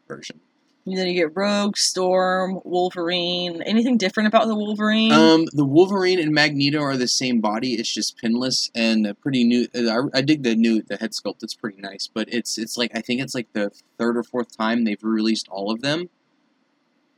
version. 0.07 0.39
And 0.86 0.97
then 0.97 1.07
you 1.07 1.13
get 1.13 1.36
Rogue, 1.36 1.77
Storm, 1.77 2.61
Wolverine. 2.63 3.61
Anything 3.61 3.97
different 3.97 4.27
about 4.27 4.47
the 4.47 4.55
Wolverine? 4.55 5.11
Um, 5.11 5.45
the 5.51 5.65
Wolverine 5.65 6.19
and 6.19 6.34
Magneto 6.34 6.82
are 6.82 6.97
the 6.97 7.07
same 7.07 7.41
body. 7.41 7.73
It's 7.73 7.93
just 7.93 8.17
pinless 8.17 8.71
and 8.73 9.05
a 9.05 9.13
pretty 9.13 9.43
new. 9.43 9.67
uh, 9.75 10.07
I, 10.13 10.19
I 10.19 10.21
dig 10.21 10.43
the 10.43 10.55
new 10.55 10.82
the 10.82 10.97
head 10.97 11.11
sculpt. 11.11 11.43
It's 11.43 11.53
pretty 11.53 11.80
nice, 11.80 12.09
but 12.11 12.32
it's 12.34 12.57
it's 12.57 12.77
like 12.77 12.91
I 12.95 13.01
think 13.01 13.21
it's 13.21 13.36
like 13.36 13.51
the 13.53 13.71
third 13.97 14.17
or 14.17 14.23
fourth 14.23 14.57
time 14.57 14.84
they've 14.84 15.03
released 15.03 15.47
all 15.49 15.69
of 15.71 15.82
them. 15.82 16.09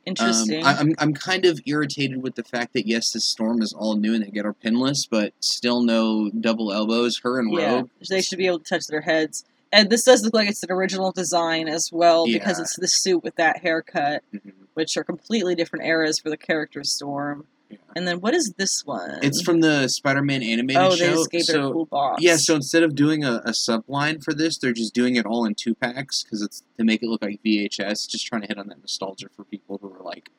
Interesting. 0.06 0.66
Um, 0.66 0.68
I, 0.68 0.80
I'm 0.80 0.96
I'm 0.98 1.14
kind 1.14 1.46
of 1.46 1.62
irritated 1.66 2.24
with 2.24 2.36
the 2.36 2.44
fact 2.44 2.74
that 2.74 2.88
yes, 2.88 3.12
this 3.12 3.24
storm 3.26 3.62
is 3.62 3.72
all 3.72 3.96
new 3.96 4.16
and 4.16 4.24
they 4.24 4.32
get 4.32 4.46
her 4.46 4.54
pinless, 4.54 5.06
but 5.06 5.34
still 5.40 5.84
no 5.84 6.30
double 6.32 6.74
elbows. 6.74 7.20
Her 7.24 7.40
and 7.40 7.54
yeah, 7.54 7.76
Rogue. 7.76 7.90
they 8.10 8.22
should 8.22 8.40
be 8.40 8.48
able 8.48 8.60
to 8.60 8.66
touch 8.66 8.88
their 8.88 9.02
heads. 9.02 9.46
And 9.72 9.90
this 9.90 10.04
does 10.04 10.24
look 10.24 10.34
like 10.34 10.50
it's 10.50 10.64
an 10.64 10.72
original 10.72 11.12
design 11.12 11.68
as 11.68 11.90
well 11.92 12.26
because 12.26 12.60
it's 12.60 12.76
the 12.78 12.88
suit 12.88 13.24
with 13.24 13.36
that 13.38 13.60
haircut, 13.62 14.24
Mhm, 14.34 14.52
which 14.74 14.98
are 14.98 15.04
completely 15.04 15.56
different 15.56 15.86
eras 15.86 16.20
for 16.20 16.30
the 16.30 16.38
character 16.38 16.84
Storm. 16.84 17.46
yeah. 17.70 17.78
And 17.96 18.06
then 18.06 18.20
what 18.20 18.34
is 18.34 18.54
this 18.58 18.82
one? 18.86 19.20
It's 19.24 19.42
from 19.42 19.62
the 19.62 19.88
Spider-Man 19.88 20.44
animated 20.44 20.82
oh, 20.82 20.90
show. 20.96 21.06
they 21.08 21.12
just 21.14 21.32
gave 21.32 21.50
it 21.50 21.56
a 21.56 21.72
cool 21.72 21.86
box. 21.86 22.22
yeah, 22.22 22.36
so 22.36 22.56
instead 22.56 22.84
of 22.84 22.96
doing 22.96 23.24
a, 23.24 23.36
a 23.46 23.52
subline 23.52 24.22
for 24.22 24.34
this, 24.34 24.58
they're 24.58 24.74
just 24.74 24.94
doing 24.94 25.16
it 25.16 25.26
all 25.26 25.46
in 25.46 25.56
two 25.56 25.74
packs 25.76 26.24
because 26.24 26.42
it's 26.42 26.64
to 26.78 26.84
make 26.84 27.02
it 27.02 27.08
look 27.08 27.22
like 27.22 27.40
VHS. 27.44 28.10
Just 28.10 28.26
trying 28.26 28.42
to 28.42 28.48
hit 28.48 28.58
on 28.58 28.68
that 28.68 28.80
nostalgia 28.82 29.28
for 29.36 29.46
people 29.46 29.78
who 29.82 29.94
are 29.94 30.04
like 30.04 30.30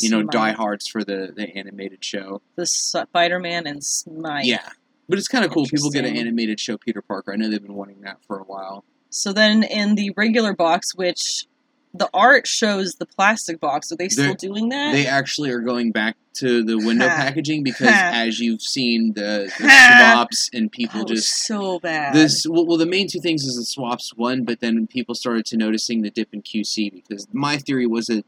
you 0.00 0.08
know 0.10 0.20
Smite. 0.22 0.32
diehards 0.32 0.86
for 0.86 1.04
the 1.04 1.30
the 1.36 1.54
animated 1.56 2.02
show. 2.02 2.40
The 2.56 2.66
Spider-Man 2.66 3.66
and 3.66 3.84
Smite. 3.84 4.46
Yeah. 4.46 4.68
But 5.08 5.18
it's 5.18 5.28
kind 5.28 5.44
of 5.44 5.50
cool. 5.50 5.64
People 5.66 5.90
get 5.90 6.04
an 6.04 6.16
animated 6.16 6.60
show 6.60 6.76
Peter 6.76 7.00
Parker. 7.02 7.32
I 7.32 7.36
know 7.36 7.48
they've 7.48 7.62
been 7.62 7.74
wanting 7.74 8.02
that 8.02 8.18
for 8.26 8.38
a 8.38 8.44
while. 8.44 8.84
So 9.10 9.32
then 9.32 9.62
in 9.62 9.94
the 9.94 10.10
regular 10.16 10.52
box, 10.52 10.94
which 10.94 11.46
the 11.94 12.10
art 12.12 12.46
shows 12.46 12.96
the 12.96 13.06
plastic 13.06 13.58
box. 13.60 13.90
Are 13.90 13.96
they 13.96 14.10
still 14.10 14.26
They're- 14.26 14.34
doing 14.34 14.68
that? 14.68 14.92
They 14.92 15.06
actually 15.06 15.50
are 15.50 15.60
going 15.60 15.90
back 15.90 16.16
to 16.34 16.62
the 16.62 16.76
window 16.76 17.06
packaging 17.08 17.62
because, 17.64 17.88
as 17.90 18.38
you've 18.38 18.60
seen, 18.60 19.14
the, 19.14 19.50
the 19.58 19.64
swaps 20.12 20.50
and 20.52 20.70
people 20.70 21.00
was 21.06 21.22
just 21.24 21.46
so 21.46 21.80
bad. 21.80 22.14
this. 22.14 22.46
Well, 22.46 22.66
well, 22.66 22.76
the 22.76 22.86
main 22.86 23.08
two 23.08 23.20
things 23.20 23.44
is 23.44 23.56
the 23.56 23.64
swaps 23.64 24.12
one, 24.14 24.44
but 24.44 24.60
then 24.60 24.86
people 24.86 25.14
started 25.14 25.46
to 25.46 25.56
noticing 25.56 26.02
the 26.02 26.10
dip 26.10 26.28
in 26.34 26.42
QC 26.42 26.92
because 26.92 27.26
my 27.32 27.56
theory 27.56 27.86
was 27.86 28.06
that 28.06 28.24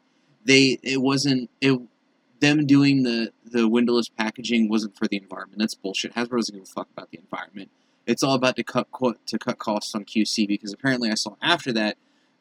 they 0.46 0.78
it 0.82 1.02
wasn't 1.02 1.50
it 1.60 1.78
them 2.40 2.66
doing 2.66 3.02
the 3.02 3.32
the 3.44 3.68
windowless 3.68 4.08
packaging 4.08 4.68
wasn't 4.68 4.96
for 4.96 5.06
the 5.06 5.16
environment. 5.16 5.58
That's 5.58 5.74
bullshit. 5.74 6.14
Hasbro 6.14 6.38
doesn't 6.38 6.54
give 6.54 6.64
a 6.64 6.66
fuck 6.66 6.88
about 6.90 7.10
the 7.10 7.18
environment. 7.18 7.70
It's 8.06 8.22
all 8.22 8.34
about 8.34 8.56
to 8.56 8.64
cut 8.64 8.90
co- 8.90 9.14
to 9.26 9.38
cut 9.38 9.58
costs 9.58 9.94
on 9.94 10.04
QC 10.04 10.48
because 10.48 10.72
apparently 10.72 11.10
I 11.10 11.14
saw 11.14 11.36
after 11.42 11.72
that 11.72 11.96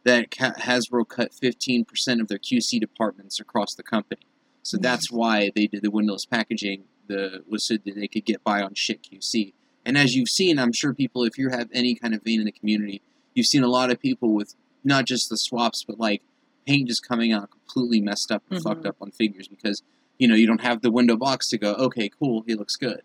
that 0.06 0.32
Hasbro 0.32 1.08
cut 1.08 1.34
fifteen 1.34 1.86
percent 1.86 2.22
of 2.22 2.28
their 2.28 2.40
QC 2.40 2.80
departments 2.80 3.40
across 3.40 3.76
the 3.76 3.84
company. 3.84 4.22
So 4.64 4.78
mm-hmm. 4.78 4.84
that's 4.84 5.12
why 5.12 5.52
they 5.54 5.68
did 5.68 5.84
the 5.84 5.92
windowless 5.92 6.26
packaging. 6.26 6.86
The 7.08 7.44
was 7.48 7.64
so 7.64 7.76
that 7.76 7.96
they 7.96 8.08
could 8.08 8.26
get 8.26 8.44
by 8.44 8.62
on 8.62 8.74
shit 8.76 9.04
QC. 9.04 9.54
And 9.86 9.98
as 9.98 10.16
you've 10.16 10.30
seen, 10.30 10.60
I'm 10.60 10.74
sure 10.74 10.94
people, 10.94 11.24
if 11.24 11.38
you 11.38 11.50
have 11.50 11.70
any 11.74 11.96
kind 11.96 12.14
of 12.14 12.22
vein 12.22 12.40
in 12.40 12.46
the 12.46 12.52
community, 12.52 13.02
you've 13.34 13.48
seen 13.48 13.64
a 13.64 13.68
lot 13.68 13.90
of 13.90 14.00
people 14.00 14.34
with 14.34 14.54
not 14.84 15.06
just 15.06 15.30
the 15.30 15.38
swaps, 15.38 15.84
but 15.84 16.00
like 16.00 16.22
paint 16.70 16.88
just 16.88 17.08
coming 17.08 17.32
out 17.34 17.50
completely 17.52 18.02
messed 18.02 18.32
up 18.32 18.44
and 18.50 18.60
Mhm. 18.60 18.64
fucked 18.64 18.86
up 18.86 18.96
on 19.02 19.12
figures 19.12 19.48
because 19.48 19.82
you 20.18 20.28
know 20.28 20.36
you 20.36 20.48
don't 20.48 20.62
have 20.62 20.82
the 20.82 20.92
window 20.92 21.16
box 21.18 21.50
to 21.50 21.58
go. 21.58 21.74
Okay, 21.76 22.10
cool, 22.20 22.44
he 22.48 22.56
looks 22.56 22.76
good. 22.76 23.02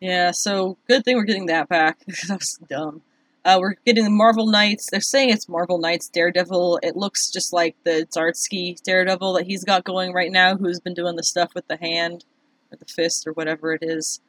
Yeah, 0.00 0.32
so 0.32 0.78
good 0.88 1.04
thing 1.04 1.16
we're 1.16 1.24
getting 1.24 1.46
that 1.46 1.68
back. 1.68 1.98
that 2.28 2.38
was 2.38 2.58
dumb. 2.68 3.02
Uh, 3.44 3.58
we're 3.60 3.74
getting 3.84 4.04
the 4.04 4.10
Marvel 4.10 4.46
Knights. 4.46 4.88
They're 4.90 5.00
saying 5.00 5.30
it's 5.30 5.48
Marvel 5.48 5.78
Knights 5.78 6.08
Daredevil. 6.08 6.78
It 6.82 6.96
looks 6.96 7.28
just 7.30 7.52
like 7.52 7.74
the 7.84 8.06
Zdarsky 8.14 8.80
Daredevil 8.82 9.32
that 9.34 9.46
he's 9.46 9.64
got 9.64 9.82
going 9.84 10.12
right 10.12 10.30
now, 10.30 10.56
who's 10.56 10.78
been 10.80 10.94
doing 10.94 11.16
the 11.16 11.24
stuff 11.24 11.52
with 11.54 11.66
the 11.66 11.76
hand 11.76 12.24
or 12.70 12.76
the 12.76 12.84
fist 12.84 13.26
or 13.26 13.32
whatever 13.32 13.72
it 13.74 13.82
is. 13.82 14.20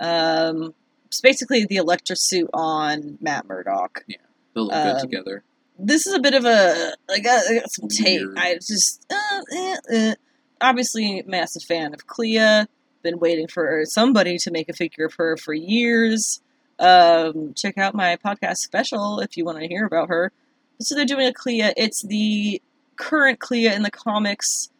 Um, 0.00 0.74
it's 1.06 1.20
basically 1.20 1.66
the 1.66 1.76
Elektra 1.76 2.16
suit 2.16 2.48
on 2.54 3.18
Matt 3.20 3.46
Murdock. 3.46 4.04
Yeah, 4.06 4.16
They 4.54 4.60
look 4.62 4.72
good 4.72 4.94
Um, 4.96 5.00
together. 5.00 5.42
This 5.78 6.06
is 6.06 6.14
a 6.14 6.20
bit 6.20 6.34
of 6.34 6.44
a 6.44 6.94
I 7.10 7.18
got, 7.18 7.46
I 7.48 7.54
got 7.54 7.70
some 7.70 7.88
tape. 7.88 8.28
I 8.36 8.54
just 8.54 9.04
uh, 9.10 9.42
eh, 9.52 9.76
eh. 9.90 10.14
obviously 10.60 11.22
massive 11.26 11.62
fan 11.62 11.94
of 11.94 12.06
Clea. 12.06 12.66
Been 13.02 13.18
waiting 13.18 13.48
for 13.48 13.84
somebody 13.84 14.38
to 14.38 14.50
make 14.50 14.68
a 14.68 14.72
figure 14.72 15.06
of 15.06 15.14
her 15.14 15.36
for 15.36 15.52
years. 15.52 16.40
Um, 16.78 17.54
check 17.54 17.78
out 17.78 17.94
my 17.94 18.16
podcast 18.16 18.56
special 18.56 19.20
if 19.20 19.36
you 19.36 19.44
want 19.44 19.58
to 19.58 19.68
hear 19.68 19.84
about 19.84 20.08
her. 20.08 20.32
So 20.80 20.94
they're 20.94 21.04
doing 21.04 21.26
a 21.26 21.32
Clea. 21.32 21.72
It's 21.76 22.02
the 22.02 22.62
current 22.96 23.40
Clea 23.40 23.68
in 23.68 23.82
the 23.82 23.90
comics. 23.90 24.70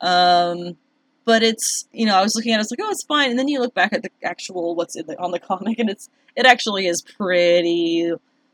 Um, 0.00 0.76
but 1.24 1.42
it's 1.42 1.86
you 1.92 2.06
know 2.06 2.16
I 2.16 2.22
was 2.22 2.34
looking 2.34 2.52
at 2.52 2.56
it, 2.56 2.58
I 2.58 2.62
was 2.62 2.70
like, 2.70 2.80
oh, 2.82 2.90
it's 2.90 3.04
fine, 3.04 3.30
and 3.30 3.38
then 3.38 3.48
you 3.48 3.60
look 3.60 3.74
back 3.74 3.92
at 3.92 4.02
the 4.02 4.10
actual 4.24 4.74
what's 4.74 4.96
in 4.96 5.06
the 5.06 5.18
on 5.20 5.30
the 5.30 5.38
comic, 5.38 5.78
and 5.78 5.88
it's 5.88 6.08
it 6.36 6.46
actually 6.46 6.86
is 6.86 7.02
pretty 7.02 8.12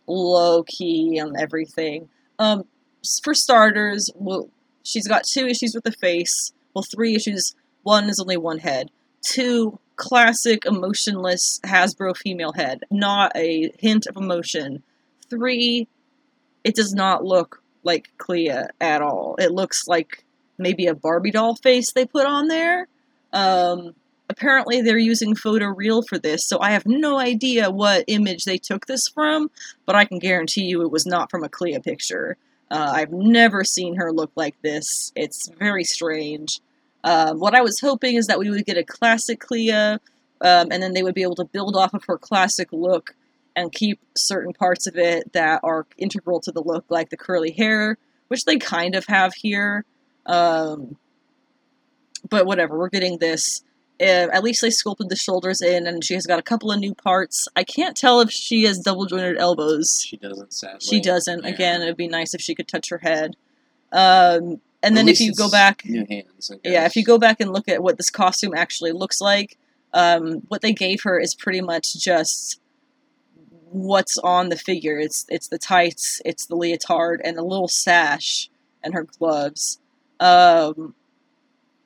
low 0.09 0.63
key 0.65 1.21
on 1.23 1.37
everything. 1.39 2.09
Um, 2.39 2.65
for 3.23 3.35
starters, 3.35 4.11
well, 4.15 4.49
she's 4.83 5.07
got 5.07 5.25
two 5.25 5.47
issues 5.47 5.75
with 5.75 5.85
the 5.85 5.93
face. 5.93 6.53
Well, 6.75 6.85
three 6.85 7.15
issues. 7.15 7.55
One 7.83 8.09
is 8.09 8.19
only 8.19 8.37
one 8.37 8.59
head. 8.59 8.91
Two, 9.23 9.79
classic 9.97 10.65
emotionless 10.65 11.61
Hasbro 11.65 12.17
female 12.17 12.53
head, 12.53 12.85
not 12.91 13.33
a 13.37 13.73
hint 13.79 14.07
of 14.07 14.17
emotion. 14.17 14.83
Three, 15.29 15.89
it 16.65 16.75
does 16.75 16.95
not 16.95 17.25
look 17.25 17.63
like 17.83 18.11
Clea 18.19 18.51
at 18.81 19.03
all. 19.03 19.37
It 19.39 19.53
looks 19.53 19.87
like 19.87 20.25
maybe 20.57 20.87
a 20.87 20.95
Barbie 20.95 21.31
doll 21.31 21.57
face 21.57 21.93
they 21.93 22.07
put 22.07 22.27
on 22.27 22.49
there. 22.49 22.89
Um, 23.33 23.95
apparently, 24.29 24.81
they're 24.81 24.99
using 24.99 25.35
photoreal 25.35 26.03
for 26.07 26.19
this, 26.19 26.47
so 26.47 26.59
I 26.61 26.71
have 26.71 26.87
no 26.87 27.19
idea 27.19 27.71
what 27.71 28.05
image 28.07 28.45
they 28.45 28.59
took 28.59 28.87
this 28.87 29.09
from, 29.09 29.51
but 29.87 29.97
I 29.97 30.05
can 30.05 30.19
guarantee 30.19 30.65
you 30.65 30.83
it 30.83 30.91
was 30.91 31.07
not 31.07 31.31
from 31.31 31.45
a 31.45 31.49
Clea 31.49 31.79
picture. 31.81 32.37
Uh, 32.71 32.93
I've 32.95 33.13
never 33.13 33.65
seen 33.65 33.97
her 33.97 34.13
look 34.13 34.33
like 34.37 34.61
this. 34.63 35.13
It's 35.17 35.49
very 35.59 35.85
strange. 35.85 36.61
Um, 37.05 37.39
what 37.39 37.55
I 37.55 37.63
was 37.63 37.81
hoping 37.81 38.17
is 38.17 38.27
that 38.27 38.39
we 38.39 38.51
would 38.51 38.67
get 38.67 38.77
a 38.77 38.85
classic 38.85 39.41
Clea, 39.41 39.73
um, 39.73 40.01
and 40.41 40.83
then 40.83 40.93
they 40.93 41.03
would 41.03 41.15
be 41.15 41.23
able 41.23 41.37
to 41.37 41.45
build 41.45 41.77
off 41.77 41.95
of 41.95 42.05
her 42.07 42.19
classic 42.19 42.69
look 42.73 43.15
and 43.57 43.73
keep 43.73 43.99
certain 44.17 44.53
parts 44.53 44.87
of 44.87 44.97
it 44.97 45.33
that 45.33 45.61
are 45.65 45.87
integral 45.97 46.41
to 46.41 46.53
the 46.53 46.63
look, 46.63 46.85
like 46.91 47.11
the 47.11 47.17
curly 47.17 47.51
hair, 47.51 47.97
which 48.29 48.45
they 48.45 48.57
kind 48.57 48.95
of 48.95 49.05
have 49.07 49.35
here. 49.35 49.85
Um, 50.27 50.97
but 52.29 52.47
whatever, 52.47 52.79
we're 52.79 52.89
getting 52.89 53.19
this. 53.19 53.63
Uh, 54.01 54.29
at 54.33 54.45
least 54.45 54.63
they 54.63 54.71
sculpted 54.71 55.09
the 55.09 55.17
shoulders 55.17 55.61
in, 55.61 55.87
and 55.87 56.05
she 56.05 56.15
has 56.15 56.27
got 56.27 56.39
a 56.39 56.43
couple 56.43 56.71
of 56.71 56.79
new 56.79 56.95
parts. 56.95 57.49
I 57.57 57.65
can't 57.65 57.97
tell 57.97 58.21
if 58.21 58.31
she 58.31 58.65
has 58.65 58.79
double 58.79 59.07
jointed 59.07 59.39
elbows. 59.39 60.05
She 60.07 60.17
doesn't 60.17 60.53
sadly. 60.53 60.79
She 60.81 61.01
doesn't. 61.01 61.43
Yeah. 61.43 61.51
Again, 61.51 61.83
it'd 61.83 61.97
be 61.97 62.09
nice 62.09 62.33
if 62.33 62.41
she 62.41 62.55
could 62.55 62.69
touch 62.69 62.91
her 62.91 62.99
head. 62.99 63.37
Um, 63.91 64.61
and 64.83 64.97
then 64.97 65.09
if 65.09 65.21
you 65.21 65.35
go 65.35 65.51
back, 65.51 65.85
new 65.85 66.07
hands. 66.09 66.53
Yeah, 66.63 66.87
if 66.87 66.95
you 66.95 67.05
go 67.05 67.19
back 67.19 67.41
and 67.41 67.53
look 67.53 67.69
at 67.69 67.83
what 67.83 67.97
this 67.97 68.11
costume 68.11 68.55
actually 68.55 68.93
looks 68.93 69.21
like, 69.21 69.59
um, 69.93 70.43
what 70.49 70.63
they 70.63 70.73
gave 70.73 71.03
her 71.03 71.19
is 71.19 71.35
pretty 71.35 71.61
much 71.61 71.95
just 71.99 72.61
what's 73.71 74.17
on 74.19 74.49
the 74.49 74.57
figure. 74.57 74.99
It's 74.99 75.27
it's 75.29 75.49
the 75.49 75.59
tights, 75.59 76.23
it's 76.25 76.47
the 76.47 76.55
leotard, 76.55 77.21
and 77.25 77.37
a 77.39 77.43
little 77.43 77.69
sash, 77.69 78.49
and 78.83 78.95
her 78.95 79.05
gloves. 79.05 79.81
Um, 80.21 80.95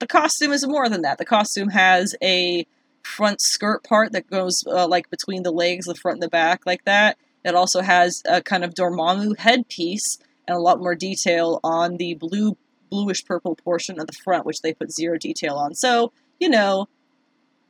the 0.03 0.09
costume 0.09 0.51
is 0.51 0.67
more 0.67 0.89
than 0.89 1.03
that. 1.03 1.19
The 1.19 1.25
costume 1.25 1.69
has 1.69 2.17
a 2.21 2.67
front 3.05 3.41
skirt 3.41 3.85
part 3.85 4.11
that 4.11 4.29
goes 4.29 4.65
uh, 4.67 4.89
like 4.89 5.09
between 5.11 5.45
the 5.45 5.53
legs, 5.53 5.87
the 5.87 5.95
front 5.95 6.17
and 6.17 6.23
the 6.25 6.29
back, 6.29 6.67
like 6.67 6.85
that. 6.87 7.17
It 7.45 7.55
also 7.55 7.83
has 7.83 8.21
a 8.27 8.43
kind 8.43 8.65
of 8.65 8.75
Dormammu 8.75 9.39
headpiece 9.39 10.19
and 10.49 10.57
a 10.57 10.61
lot 10.61 10.81
more 10.81 10.97
detail 10.97 11.61
on 11.63 11.99
the 11.99 12.15
blue 12.15 12.57
bluish 12.91 13.25
purple 13.25 13.55
portion 13.55 14.01
of 14.01 14.09
the 14.09 14.13
front, 14.13 14.45
which 14.45 14.61
they 14.61 14.75
put 14.75 14.91
zero 14.91 15.19
detail 15.19 15.55
on. 15.55 15.77
So, 15.77 16.11
you 16.41 16.49
know, 16.49 16.89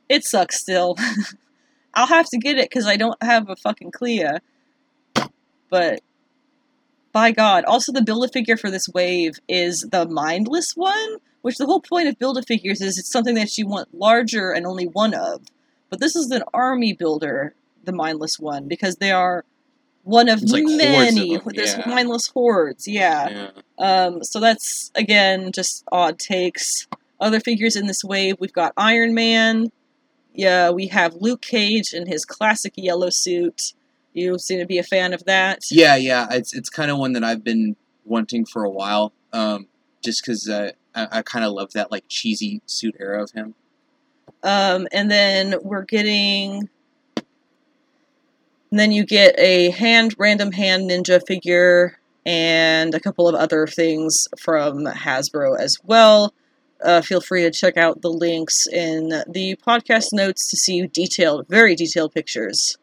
it 0.09 0.23
sucks 0.25 0.59
still. 0.59 0.97
I'll 1.93 2.07
have 2.07 2.25
to 2.31 2.39
get 2.39 2.57
it 2.57 2.67
because 2.67 2.87
I 2.87 2.97
don't 2.97 3.21
have 3.21 3.47
a 3.47 3.55
fucking 3.57 3.91
Clea. 3.91 4.39
But 5.69 6.01
by 7.11 7.29
God. 7.29 7.63
Also, 7.65 7.91
the 7.91 8.01
build 8.01 8.25
a 8.25 8.27
figure 8.27 8.57
for 8.57 8.71
this 8.71 8.89
wave 8.89 9.33
is 9.47 9.87
the 9.91 10.07
mindless 10.07 10.71
one, 10.75 11.17
which 11.43 11.57
the 11.57 11.65
whole 11.67 11.81
point 11.81 12.07
of 12.07 12.17
build 12.17 12.37
a 12.37 12.41
figures 12.41 12.81
is 12.81 12.97
it's 12.97 13.11
something 13.11 13.35
that 13.35 13.57
you 13.57 13.67
want 13.67 13.93
larger 13.93 14.51
and 14.51 14.65
only 14.65 14.87
one 14.87 15.13
of. 15.13 15.41
But 15.89 15.99
this 15.99 16.15
is 16.15 16.31
an 16.31 16.41
army 16.53 16.93
builder, 16.93 17.53
the 17.83 17.91
mindless 17.91 18.39
one, 18.39 18.67
because 18.67 18.95
they 18.95 19.11
are 19.11 19.45
one 20.03 20.27
of 20.29 20.41
like 20.41 20.63
of 20.63 20.71
many. 20.71 21.37
them, 21.37 21.43
There's 21.53 21.77
yeah. 21.77 21.83
mindless 21.87 22.27
hordes, 22.27 22.87
Yeah. 22.87 23.51
um, 23.77 24.23
so 24.23 24.39
that's 24.39 24.91
again 24.95 25.51
just 25.51 25.83
odd 25.91 26.17
takes. 26.17 26.87
Other 27.19 27.39
figures 27.39 27.75
in 27.75 27.87
this 27.87 28.03
wave, 28.03 28.37
we've 28.39 28.51
got 28.51 28.73
Iron 28.75 29.13
Man. 29.13 29.71
Yeah, 30.33 30.71
we 30.71 30.87
have 30.87 31.13
Luke 31.15 31.41
Cage 31.41 31.93
in 31.93 32.07
his 32.07 32.25
classic 32.25 32.73
yellow 32.75 33.09
suit. 33.11 33.73
You 34.13 34.39
seem 34.39 34.59
to 34.59 34.65
be 34.65 34.77
a 34.77 34.83
fan 34.83 35.13
of 35.13 35.25
that. 35.25 35.59
Yeah, 35.69 35.95
yeah. 35.95 36.27
It's 36.31 36.53
it's 36.53 36.69
kind 36.69 36.89
of 36.89 36.97
one 36.97 37.13
that 37.13 37.23
I've 37.23 37.43
been 37.43 37.75
wanting 38.05 38.45
for 38.45 38.63
a 38.63 38.69
while. 38.69 39.13
Um, 39.31 39.67
just 40.03 40.21
because 40.23 40.49
uh, 40.49 40.71
I, 40.95 41.07
I 41.11 41.21
kind 41.21 41.45
of 41.45 41.53
love 41.53 41.73
that 41.73 41.91
like 41.91 42.05
cheesy 42.07 42.61
suit 42.65 42.95
era 42.99 43.23
of 43.23 43.31
him. 43.31 43.55
Um, 44.43 44.87
and 44.91 45.09
then 45.09 45.55
we're 45.61 45.83
getting. 45.83 46.69
And 48.71 48.79
then 48.79 48.91
you 48.91 49.05
get 49.05 49.35
a 49.37 49.69
hand, 49.69 50.15
random 50.17 50.51
hand 50.51 50.89
ninja 50.89 51.21
figure, 51.25 51.99
and 52.25 52.95
a 52.95 52.99
couple 52.99 53.27
of 53.27 53.35
other 53.35 53.67
things 53.67 54.27
from 54.39 54.85
Hasbro 54.85 55.59
as 55.59 55.77
well. 55.83 56.33
Uh, 56.83 57.01
feel 57.01 57.21
free 57.21 57.43
to 57.43 57.51
check 57.51 57.77
out 57.77 58.01
the 58.01 58.09
links 58.09 58.67
in 58.67 59.09
the 59.27 59.55
podcast 59.65 60.11
notes 60.11 60.49
to 60.49 60.57
see 60.57 60.85
detailed, 60.87 61.47
very 61.47 61.75
detailed 61.75 62.13
pictures. 62.13 62.77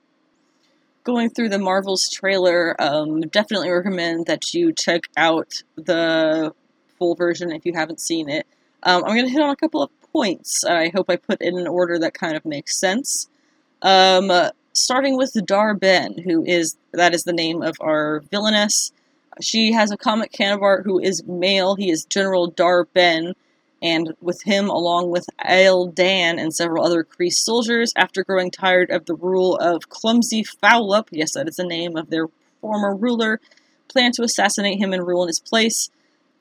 Going 1.04 1.28
through 1.28 1.48
the 1.48 1.58
Marvels 1.58 2.08
trailer, 2.08 2.80
um, 2.80 3.22
definitely 3.22 3.70
recommend 3.70 4.26
that 4.26 4.54
you 4.54 4.72
check 4.72 5.02
out 5.16 5.62
the 5.76 6.54
full 7.00 7.16
version 7.16 7.50
if 7.50 7.66
you 7.66 7.72
haven't 7.74 8.00
seen 8.00 8.28
it. 8.28 8.46
Um, 8.84 9.02
I'm 9.04 9.16
going 9.16 9.26
to 9.26 9.32
hit 9.32 9.42
on 9.42 9.50
a 9.50 9.56
couple 9.56 9.82
of 9.82 9.90
points. 10.12 10.64
I 10.64 10.90
hope 10.94 11.10
I 11.10 11.16
put 11.16 11.42
in 11.42 11.58
an 11.58 11.66
order 11.66 11.98
that 11.98 12.14
kind 12.14 12.36
of 12.36 12.44
makes 12.44 12.78
sense. 12.78 13.28
Um, 13.82 14.30
uh, 14.30 14.50
starting 14.72 15.16
with 15.16 15.32
Dar-Benn, 15.44 16.18
who 16.18 16.44
is 16.44 16.76
that 16.92 17.14
is 17.14 17.24
the 17.24 17.32
name 17.32 17.62
of 17.62 17.76
our 17.80 18.20
villainess. 18.30 18.92
She 19.40 19.72
has 19.72 19.90
a 19.90 19.96
comic 19.96 20.32
counterpart 20.32 20.84
who 20.84 21.00
is 21.00 21.24
male. 21.24 21.74
He 21.74 21.90
is 21.90 22.04
General 22.04 22.48
Dar-Benn, 22.48 23.34
and 23.80 24.14
with 24.20 24.42
him, 24.42 24.68
along 24.68 25.10
with 25.10 25.26
Ael-Dan 25.48 26.38
and 26.38 26.54
several 26.54 26.84
other 26.84 27.02
Kree 27.04 27.32
soldiers, 27.32 27.92
after 27.96 28.22
growing 28.22 28.50
tired 28.50 28.90
of 28.90 29.06
the 29.06 29.14
rule 29.14 29.56
of 29.56 29.88
Clumsy 29.88 30.44
Foulup, 30.44 31.08
yes, 31.10 31.32
that 31.32 31.48
is 31.48 31.56
the 31.56 31.64
name 31.64 31.96
of 31.96 32.10
their 32.10 32.26
former 32.60 32.94
ruler, 32.94 33.40
plan 33.88 34.12
to 34.12 34.22
assassinate 34.22 34.78
him 34.78 34.92
and 34.92 35.06
rule 35.06 35.22
in 35.22 35.28
his 35.28 35.40
place. 35.40 35.90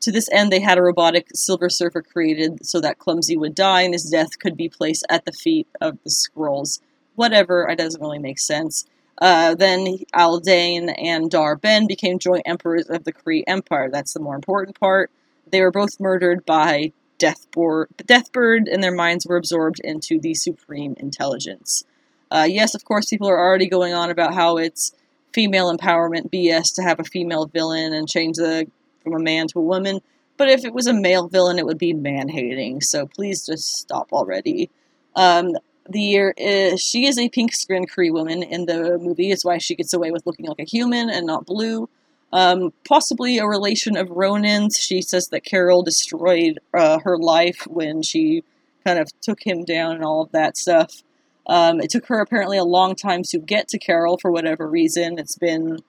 To 0.01 0.11
this 0.11 0.29
end, 0.31 0.51
they 0.51 0.61
had 0.61 0.77
a 0.77 0.81
robotic 0.81 1.27
Silver 1.33 1.69
Surfer 1.69 2.01
created 2.01 2.65
so 2.65 2.79
that 2.79 2.99
Clumsy 2.99 3.35
would 3.35 3.55
die 3.55 3.81
and 3.81 3.93
his 3.93 4.09
death 4.09 4.39
could 4.39 4.55
be 4.55 4.69
placed 4.69 5.05
at 5.09 5.25
the 5.25 5.31
feet 5.31 5.67
of 5.81 5.97
the 6.03 6.09
Skrulls. 6.09 6.79
Whatever, 7.15 7.67
it 7.67 7.77
doesn't 7.77 8.01
really 8.01 8.19
make 8.19 8.39
sense. 8.39 8.85
Uh, 9.21 9.53
then 9.55 9.97
Ael-Dan 10.15 10.89
and 10.89 11.29
Dar-Benn 11.29 11.87
became 11.87 12.19
joint 12.19 12.43
emperors 12.45 12.89
of 12.89 13.03
the 13.03 13.11
Kree 13.11 13.43
Empire. 13.45 13.89
That's 13.91 14.13
the 14.13 14.21
more 14.21 14.35
important 14.35 14.79
part. 14.79 15.11
They 15.51 15.61
were 15.61 15.71
both 15.71 15.99
murdered 15.99 16.45
by 16.45 16.93
Deathbird, 17.19 17.87
Deathbird 17.97 18.71
and 18.71 18.81
their 18.81 18.95
minds 18.95 19.27
were 19.27 19.35
absorbed 19.35 19.81
into 19.83 20.19
the 20.19 20.33
Supreme 20.33 20.95
Intelligence. 20.97 21.83
Uh, 22.31 22.47
yes, 22.49 22.73
of 22.73 22.85
course, 22.85 23.09
people 23.09 23.27
are 23.27 23.39
already 23.39 23.67
going 23.67 23.93
on 23.93 24.09
about 24.09 24.33
how 24.33 24.57
it's 24.57 24.93
female 25.33 25.75
empowerment 25.75 26.31
BS 26.31 26.73
to 26.75 26.81
have 26.81 26.99
a 26.99 27.03
female 27.03 27.45
villain 27.45 27.93
and 27.93 28.07
change 28.07 28.37
the 28.37 28.67
from 29.03 29.13
a 29.13 29.19
man 29.19 29.47
to 29.49 29.59
a 29.59 29.63
woman. 29.63 30.01
But 30.37 30.49
if 30.49 30.63
it 30.63 30.73
was 30.73 30.87
a 30.87 30.93
male 30.93 31.27
villain, 31.27 31.59
it 31.59 31.65
would 31.65 31.77
be 31.77 31.93
man 31.93 32.29
hating. 32.29 32.81
So 32.81 33.05
please 33.05 33.45
just 33.45 33.77
stop 33.77 34.13
already. 34.13 34.69
Um, 35.15 35.57
the 35.89 36.15
is 36.37 36.81
she 36.81 37.07
is 37.07 37.17
a 37.17 37.29
pink 37.29 37.53
skin 37.53 37.85
Kree 37.85 38.11
woman 38.11 38.43
in 38.43 38.65
the 38.65 38.97
movie. 38.99 39.31
It's 39.31 39.43
why 39.43 39.57
she 39.57 39.75
gets 39.75 39.93
away 39.93 40.11
with 40.11 40.25
looking 40.25 40.45
like 40.45 40.59
a 40.59 40.63
human 40.63 41.09
and 41.09 41.25
not 41.25 41.45
blue. 41.45 41.89
Um, 42.31 42.71
possibly 42.87 43.39
a 43.39 43.47
relation 43.47 43.97
of 43.97 44.07
Ronan's. 44.09 44.77
She 44.77 45.01
says 45.01 45.29
that 45.29 45.43
Carol 45.43 45.81
destroyed 45.81 46.59
uh, 46.73 46.99
her 46.99 47.17
life 47.17 47.65
when 47.67 48.03
she 48.03 48.43
kind 48.85 48.99
of 48.99 49.09
took 49.21 49.41
him 49.45 49.65
down 49.65 49.95
and 49.95 50.05
all 50.05 50.21
of 50.21 50.31
that 50.31 50.55
stuff. 50.55 51.01
Um, 51.47 51.81
it 51.81 51.89
took 51.89 52.05
her 52.05 52.19
apparently 52.19 52.59
a 52.59 52.63
long 52.63 52.95
time 52.95 53.23
to 53.23 53.39
get 53.39 53.67
to 53.69 53.79
Carol 53.79 54.19
for 54.19 54.31
whatever 54.31 54.69
reason. 54.69 55.17
It's 55.17 55.37
been 55.37 55.79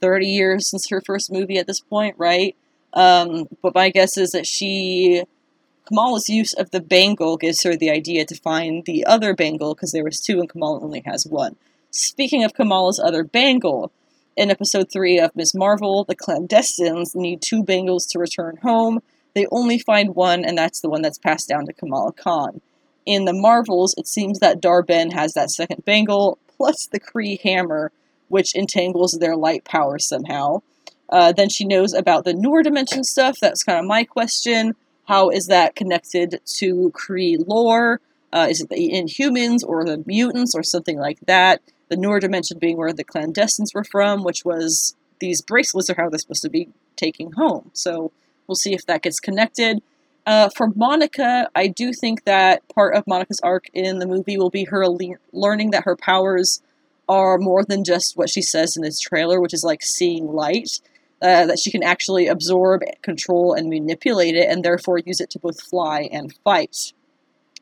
30 0.00 0.26
years 0.26 0.70
since 0.70 0.88
her 0.90 1.00
first 1.00 1.32
movie 1.32 1.58
at 1.58 1.66
this 1.66 1.80
point, 1.80 2.14
right? 2.18 2.56
Um, 2.92 3.48
but 3.62 3.74
my 3.74 3.90
guess 3.90 4.16
is 4.16 4.30
that 4.30 4.46
she, 4.46 5.24
Kamala's 5.86 6.28
use 6.28 6.52
of 6.54 6.70
the 6.70 6.80
bangle 6.80 7.36
gives 7.36 7.62
her 7.62 7.76
the 7.76 7.90
idea 7.90 8.24
to 8.26 8.34
find 8.34 8.84
the 8.84 9.04
other 9.06 9.34
bangle 9.34 9.74
because 9.74 9.92
there 9.92 10.04
was 10.04 10.20
two 10.20 10.40
and 10.40 10.48
Kamala 10.48 10.80
only 10.80 11.02
has 11.06 11.26
one. 11.26 11.56
Speaking 11.90 12.44
of 12.44 12.54
Kamala's 12.54 12.98
other 12.98 13.24
bangle, 13.24 13.92
in 14.36 14.50
episode 14.50 14.92
3 14.92 15.18
of 15.18 15.34
Ms. 15.34 15.52
Marvel, 15.52 16.04
the 16.04 16.14
clandestines 16.14 17.16
need 17.16 17.42
two 17.42 17.64
bangles 17.64 18.06
to 18.06 18.20
return 18.20 18.56
home. 18.62 19.00
They 19.34 19.46
only 19.50 19.80
find 19.80 20.14
one, 20.14 20.44
and 20.44 20.56
that's 20.56 20.80
the 20.80 20.88
one 20.88 21.02
that's 21.02 21.18
passed 21.18 21.48
down 21.48 21.66
to 21.66 21.72
Kamala 21.72 22.12
Khan 22.12 22.60
in 23.08 23.24
the 23.24 23.32
Marvels, 23.32 23.94
it 23.96 24.06
seems 24.06 24.38
that 24.40 24.60
Dar-Benn 24.60 25.12
has 25.12 25.32
that 25.32 25.50
second 25.50 25.86
bangle, 25.86 26.36
plus 26.46 26.86
the 26.92 27.00
Kree 27.00 27.40
hammer, 27.40 27.90
which 28.28 28.54
entangles 28.54 29.12
their 29.12 29.36
light 29.36 29.64
powers 29.64 30.08
somehow. 30.08 30.62
Uh, 31.08 31.32
then 31.32 31.48
she 31.48 31.64
knows 31.64 31.94
about 31.94 32.24
the 32.24 32.34
Noor 32.34 32.62
dimension 32.62 33.02
stuff. 33.02 33.38
That's 33.40 33.64
kind 33.64 33.78
of 33.78 33.86
my 33.86 34.04
question. 34.04 34.74
How 35.04 35.30
is 35.30 35.46
that 35.46 35.74
connected 35.74 36.40
to 36.58 36.92
Kree 36.94 37.36
lore? 37.46 38.00
Uh, 38.30 38.46
is 38.50 38.60
it 38.60 38.68
the 38.68 38.90
Inhumans 38.92 39.64
or 39.66 39.84
the 39.84 40.04
mutants 40.06 40.54
or 40.54 40.62
something 40.62 40.98
like 40.98 41.18
that? 41.26 41.62
The 41.88 41.96
Noor 41.96 42.20
dimension 42.20 42.58
being 42.58 42.76
where 42.76 42.92
the 42.92 43.04
clandestines 43.04 43.74
were 43.74 43.84
from, 43.84 44.22
which 44.22 44.44
was 44.44 44.94
these 45.18 45.40
bracelets 45.40 45.88
are 45.88 45.94
how 45.94 46.10
they're 46.10 46.18
supposed 46.18 46.42
to 46.42 46.50
be 46.50 46.68
taking 46.96 47.32
home. 47.32 47.70
So 47.72 48.12
we'll 48.46 48.56
see 48.56 48.74
if 48.74 48.84
that 48.86 49.02
gets 49.02 49.18
connected. 49.18 49.82
Uh, 50.26 50.50
for 50.54 50.68
Monica, 50.76 51.48
I 51.54 51.68
do 51.68 51.94
think 51.94 52.24
that 52.24 52.68
part 52.68 52.94
of 52.94 53.06
Monica's 53.06 53.40
arc 53.42 53.68
in 53.72 53.98
the 53.98 54.06
movie 54.06 54.36
will 54.36 54.50
be 54.50 54.64
her 54.64 54.86
le- 54.86 55.16
learning 55.32 55.70
that 55.70 55.84
her 55.84 55.96
powers 55.96 56.60
are 57.08 57.38
more 57.38 57.64
than 57.64 57.84
just 57.84 58.16
what 58.16 58.30
she 58.30 58.42
says 58.42 58.76
in 58.76 58.82
this 58.82 59.00
trailer, 59.00 59.40
which 59.40 59.54
is 59.54 59.64
like 59.64 59.82
seeing 59.82 60.32
light. 60.32 60.80
Uh, 61.20 61.46
that 61.46 61.58
she 61.58 61.72
can 61.72 61.82
actually 61.82 62.28
absorb, 62.28 62.80
control, 63.02 63.52
and 63.52 63.68
manipulate 63.68 64.36
it, 64.36 64.48
and 64.48 64.64
therefore 64.64 65.00
use 65.00 65.20
it 65.20 65.28
to 65.28 65.40
both 65.40 65.60
fly 65.60 66.08
and 66.12 66.32
fight. 66.44 66.92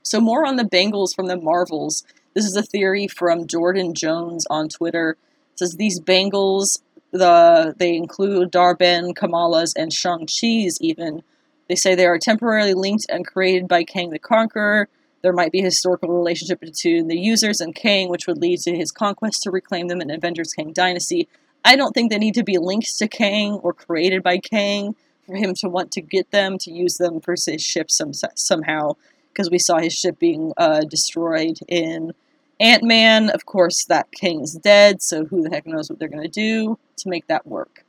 So, 0.03 0.21
more 0.21 0.47
on 0.47 0.57
the 0.57 0.65
bangles 0.65 1.15
from 1.15 1.27
the 1.27 1.39
Marvels. 1.39 2.05
This 2.35 2.45
is 2.45 2.55
a 2.55 2.63
theory 2.63 3.09
from 3.09 3.47
Jordan 3.47 3.95
Jones 3.95 4.45
on 4.51 4.69
Twitter. 4.69 5.17
It 5.53 5.59
says 5.61 5.77
these 5.77 5.99
bangles, 6.01 6.83
the 7.13 7.75
they 7.79 7.97
include 7.97 8.51
Dar-Benn, 8.51 9.15
Kamala's, 9.15 9.73
and 9.75 9.91
Shang 9.91 10.27
Chi's 10.27 10.77
even 10.83 11.23
they 11.69 11.75
say 11.75 11.95
they 11.95 12.07
are 12.07 12.19
temporarily 12.19 12.75
linked 12.75 13.07
and 13.09 13.27
created 13.27 13.69
by 13.69 13.85
Kang 13.85 14.11
the 14.11 14.19
Conqueror. 14.19 14.89
There 15.27 15.33
might 15.33 15.51
be 15.51 15.59
a 15.59 15.65
historical 15.65 16.17
relationship 16.17 16.61
between 16.61 17.09
the 17.09 17.19
users 17.19 17.61
and 17.61 17.75
Kang, 17.75 18.11
which 18.11 18.29
would 18.29 18.39
lead 18.39 18.61
to 18.61 18.77
his 18.77 18.93
conquest 18.93 19.43
to 19.43 19.51
reclaim 19.51 19.89
them 19.89 20.01
in 20.01 20.09
Avengers 20.09 20.53
Kang 20.53 20.73
Dynasty. 20.73 21.27
I 21.65 21.75
don't 21.75 21.93
think 21.95 22.13
they 22.13 22.19
need 22.19 22.35
to 22.35 22.45
be 22.45 22.59
linked 22.59 22.97
to 22.99 23.09
Kang 23.09 23.55
or 23.55 23.73
created 23.73 24.23
by 24.23 24.39
Kang 24.39 24.95
for 25.27 25.35
him 25.35 25.53
to 25.55 25.69
want 25.69 25.91
to 25.91 26.01
get 26.01 26.31
them 26.31 26.59
to 26.59 26.71
use 26.71 26.99
them 26.99 27.21
for 27.21 27.35
his 27.45 27.61
ship 27.61 27.91
some, 27.91 28.13
somehow, 28.37 28.93
because 29.33 29.51
we 29.51 29.59
saw 29.59 29.79
his 29.79 29.93
ship 29.93 30.21
being 30.21 30.53
uh, 30.59 30.83
destroyed 30.83 31.59
in 31.67 32.13
Ant 32.61 32.85
Man. 32.85 33.29
Of 33.29 33.47
course, 33.47 33.85
that 33.87 34.13
Kang 34.13 34.43
is 34.43 34.53
dead, 34.53 35.03
so 35.03 35.25
who 35.25 35.43
the 35.43 35.51
heck 35.51 35.67
knows 35.67 35.91
what 35.91 35.99
they're 35.99 36.07
going 36.07 36.23
to 36.23 36.29
do 36.29 36.79
to 36.99 37.09
make 37.09 37.27
that 37.27 37.49
work. 37.49 37.85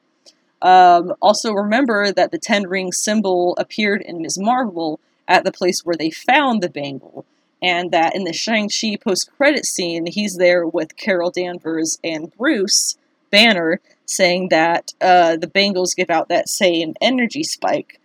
Um, 0.64 1.14
also, 1.22 1.52
remember 1.52 2.12
that 2.12 2.32
the 2.32 2.40
Ten 2.40 2.64
Ring 2.64 2.92
symbol 2.92 3.54
appeared 3.60 4.02
in 4.02 4.24
Ms. 4.24 4.40
Marvel 4.40 5.00
at 5.28 5.44
the 5.44 5.52
place 5.52 5.82
where 5.84 5.96
they 5.96 6.10
found 6.10 6.62
the 6.62 6.70
bangle, 6.70 7.26
and 7.62 7.92
that 7.92 8.16
in 8.16 8.24
the 8.24 8.34
Shang-Chi 8.34 8.98
post-credit 9.04 9.66
scene, 9.66 10.06
he's 10.06 10.38
there 10.38 10.66
with 10.66 10.96
Carol 10.96 11.32
Danvers 11.32 11.98
and 12.04 12.32
Bruce 12.38 12.98
Banner, 13.32 13.82
saying 14.06 14.50
that 14.50 14.94
uh, 15.02 15.36
the 15.36 15.48
bangles 15.48 15.94
give 15.94 16.10
out 16.10 16.30
that 16.30 16.50
same 16.50 16.94
energy 17.02 17.44
spike. 17.44 18.00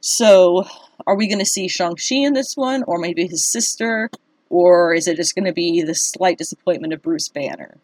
So, 0.00 0.66
are 1.06 1.16
we 1.16 1.28
going 1.28 1.38
to 1.38 1.46
see 1.46 1.66
Shang-Chi 1.66 2.16
in 2.16 2.34
this 2.34 2.56
one, 2.56 2.82
or 2.82 2.98
maybe 2.98 3.26
his 3.26 3.50
sister, 3.50 4.10
or 4.50 4.92
is 4.92 5.08
it 5.08 5.16
just 5.16 5.34
going 5.34 5.46
to 5.46 5.52
be 5.52 5.82
the 5.82 5.94
slight 5.94 6.38
disappointment 6.38 6.92
of 6.92 7.02
Bruce 7.02 7.28
Banner? 7.28 7.78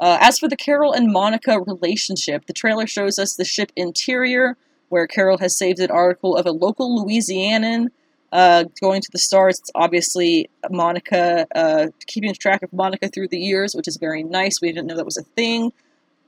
Uh, 0.00 0.18
as 0.20 0.38
for 0.38 0.48
the 0.48 0.56
Carol 0.56 0.92
and 0.92 1.12
Monica 1.12 1.60
relationship, 1.60 2.46
the 2.46 2.52
trailer 2.52 2.86
shows 2.86 3.18
us 3.18 3.34
the 3.34 3.44
ship 3.44 3.70
interior, 3.76 4.56
where 4.92 5.06
Carol 5.06 5.38
has 5.38 5.56
saved 5.56 5.80
an 5.80 5.90
article 5.90 6.36
of 6.36 6.44
a 6.44 6.50
local 6.50 7.02
Louisianan 7.02 7.88
uh, 8.30 8.64
going 8.78 9.00
to 9.00 9.10
the 9.10 9.18
stars. 9.18 9.58
It's 9.58 9.70
obviously 9.74 10.50
Monica, 10.70 11.46
uh, 11.54 11.86
keeping 12.06 12.34
track 12.34 12.62
of 12.62 12.74
Monica 12.74 13.08
through 13.08 13.28
the 13.28 13.38
years, 13.38 13.74
which 13.74 13.88
is 13.88 13.96
very 13.96 14.22
nice. 14.22 14.60
We 14.60 14.68
didn't 14.68 14.86
know 14.86 14.96
that 14.96 15.06
was 15.06 15.16
a 15.16 15.22
thing. 15.22 15.72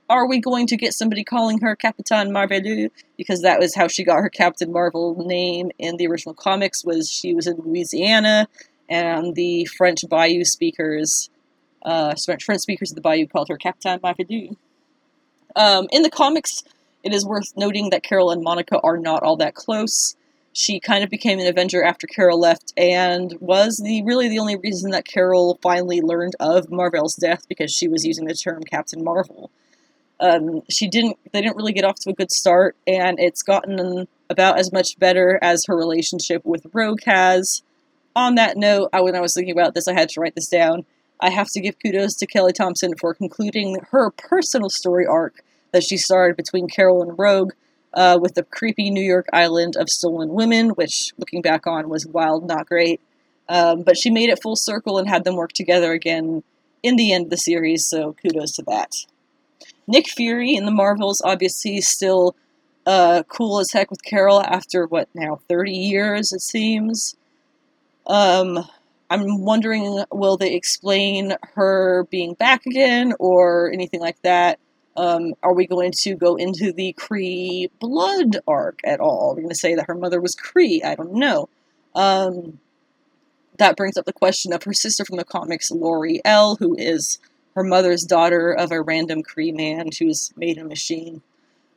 Are 0.09 0.27
we 0.27 0.41
going 0.41 0.67
to 0.69 0.79
get 0.79 0.95
somebody 0.95 1.25
calling 1.25 1.61
her 1.61 1.77
Capitan 1.77 2.33
Marvel? 2.33 2.89
Because 3.19 3.43
that 3.43 3.61
was 3.61 3.75
how 3.75 3.87
she 3.87 4.03
got 4.03 4.23
her 4.23 4.31
Captain 4.31 4.73
Marvel 4.73 5.15
name 5.27 5.71
in 5.79 5.99
the 5.99 6.07
original 6.07 6.35
comics. 6.35 6.87
Was 6.87 7.11
she 7.11 7.35
was 7.35 7.47
in 7.47 7.57
Louisiana, 7.57 8.49
and 8.89 9.35
the 9.35 9.67
French 9.67 10.05
Bayou 10.09 10.45
speakers 10.45 11.29
uh, 11.85 12.15
French 12.43 12.63
speakers 12.63 12.93
of 12.93 12.95
the 12.95 13.03
Bayou 13.03 13.27
called 13.27 13.51
her 13.51 13.59
Captain 13.59 14.01
Marvel. 14.03 14.57
Um, 15.57 15.87
in 15.93 16.03
the 16.03 16.11
comics, 16.11 16.65
it 17.05 17.13
is 17.13 17.25
worth 17.25 17.53
noting 17.55 17.91
that 17.91 18.03
Carol 18.03 18.31
and 18.31 18.43
Monica 18.43 18.81
are 18.83 18.97
not 18.97 19.23
all 19.23 19.37
that 19.37 19.55
close. 19.55 20.17
She 20.55 20.81
kind 20.81 21.05
of 21.05 21.11
became 21.11 21.39
an 21.39 21.47
Avenger 21.47 21.85
after 21.85 22.07
Carol 22.07 22.41
left, 22.41 22.73
and 22.77 23.37
was 23.41 23.77
the 23.77 24.03
really 24.05 24.29
the 24.29 24.39
only 24.39 24.57
reason 24.57 24.93
that 24.93 25.07
Carol 25.07 25.59
finally 25.63 26.01
learned 26.01 26.35
of 26.41 26.71
Mar-Vell's 26.71 27.17
death 27.17 27.47
because 27.49 27.73
she 27.73 27.89
was 27.89 28.05
using 28.05 28.25
the 28.25 28.35
term 28.35 28.63
Captain 28.63 29.05
Marvel. 29.05 29.51
Um, 30.21 30.63
she 30.71 30.89
didn't. 30.89 31.19
They 31.33 31.43
didn't 31.43 31.57
really 31.57 31.73
get 31.73 31.85
off 31.85 31.99
to 32.01 32.11
a 32.11 32.15
good 32.15 32.31
start, 32.31 32.77
and 32.87 33.21
it's 33.21 33.43
gotten 33.43 34.09
about 34.31 34.59
as 34.59 34.73
much 34.73 34.99
better 34.99 35.39
as 35.43 35.65
her 35.67 35.77
relationship 35.77 36.45
with 36.45 36.67
Rogue 36.73 37.03
has. 37.05 37.63
On 38.17 38.37
that 38.37 38.57
note, 38.57 38.91
I, 38.93 39.01
when 39.01 39.17
I 39.17 39.21
was 39.21 39.35
thinking 39.35 39.53
about 39.53 39.75
this, 39.75 39.89
I 39.89 39.93
had 39.93 40.09
to 40.11 40.21
write 40.21 40.37
this 40.37 40.49
down. 40.49 40.87
I 41.21 41.31
have 41.31 41.49
to 41.51 41.61
give 41.61 41.77
kudos 41.83 42.15
to 42.17 42.27
Kelly 42.27 42.53
Thompson 42.53 42.95
for 42.97 43.13
concluding 43.13 43.79
her 43.91 44.11
personal 44.11 44.71
story 44.71 45.05
arc 45.05 45.44
that 45.75 45.83
she 45.83 45.97
starred 45.97 46.37
between 46.37 46.69
Carol 46.69 47.03
and 47.03 47.19
Rogue 47.19 47.53
uh, 47.93 48.17
with 48.21 48.35
the 48.35 48.45
creepy 48.45 48.91
New 48.91 49.03
York 49.03 49.27
island 49.33 49.77
of 49.77 49.91
stolen 49.91 50.31
women, 50.31 50.71
which, 50.71 51.13
looking 51.19 51.43
back 51.43 51.67
on, 51.67 51.89
was 51.89 52.07
wild, 52.07 52.47
not 52.47 52.67
great. 52.67 53.01
Um, 53.49 53.83
but 53.83 53.99
she 53.99 54.09
made 54.09 54.31
it 54.31 54.41
full 54.41 54.57
circle 54.57 54.99
and 54.99 55.09
had 55.09 55.25
them 55.25 55.35
work 55.35 55.53
together 55.53 55.93
again 55.93 56.45
in 56.85 56.95
the 56.95 57.13
end 57.13 57.25
of 57.25 57.31
the 57.31 57.37
series, 57.37 57.87
so 57.87 58.15
kudos 58.23 58.53
to 58.53 58.63
that. 58.69 58.93
Nick 59.87 60.09
Fury 60.09 60.55
in 60.55 60.65
the 60.65 60.71
Marvels, 60.71 61.21
obviously, 61.25 61.81
still 61.81 62.37
uh, 62.87 63.25
cool 63.29 63.59
as 63.59 63.73
heck 63.73 63.91
with 63.91 64.05
Carol 64.05 64.41
after, 64.43 64.87
what, 64.87 65.09
now, 65.13 65.41
30 65.49 65.73
years, 65.73 66.33
it 66.33 66.41
seems. 66.41 67.17
Um, 68.07 68.65
I'm 69.11 69.43
wondering, 69.43 70.05
will 70.13 70.37
they 70.37 70.55
explain 70.55 71.35
her 71.55 72.07
being 72.11 72.35
back 72.35 72.65
again 72.65 73.15
or 73.19 73.73
anything 73.73 74.01
like 74.01 74.23
that? 74.23 74.61
Um, 74.97 75.35
are 75.43 75.55
we 75.55 75.67
going 75.67 75.93
to 76.03 76.15
go 76.15 76.37
into 76.37 76.73
the 76.73 76.95
Kree 76.99 77.69
blood 77.81 78.39
arc 78.47 78.81
at 78.85 79.01
all? 79.01 79.33
Are 79.33 79.35
we 79.35 79.43
going 79.43 79.51
to 79.51 79.57
say 79.57 79.75
that 79.75 79.87
her 79.87 79.95
mother 79.95 80.21
was 80.21 80.37
Kree? 80.37 80.85
I 80.85 80.95
don't 80.95 81.15
know. 81.15 81.49
Um, 81.95 82.61
that 83.59 83.77
brings 83.77 83.97
up 83.97 84.05
the 84.05 84.13
question 84.13 84.53
of 84.53 84.63
her 84.65 84.73
sister 84.73 85.05
from 85.05 85.17
the 85.17 85.25
comics, 85.25 85.71
Lauri-Ell, 85.71 86.57
who 86.57 86.77
is 86.77 87.19
her 87.55 87.65
mother's 87.65 88.03
daughter 88.03 88.53
of 88.53 88.73
a 88.73 88.83
random 88.83 89.23
Kree 89.23 89.55
man. 89.55 89.91
Was 90.01 90.33
made 90.37 90.59
a 90.59 90.65
machine. 90.65 91.23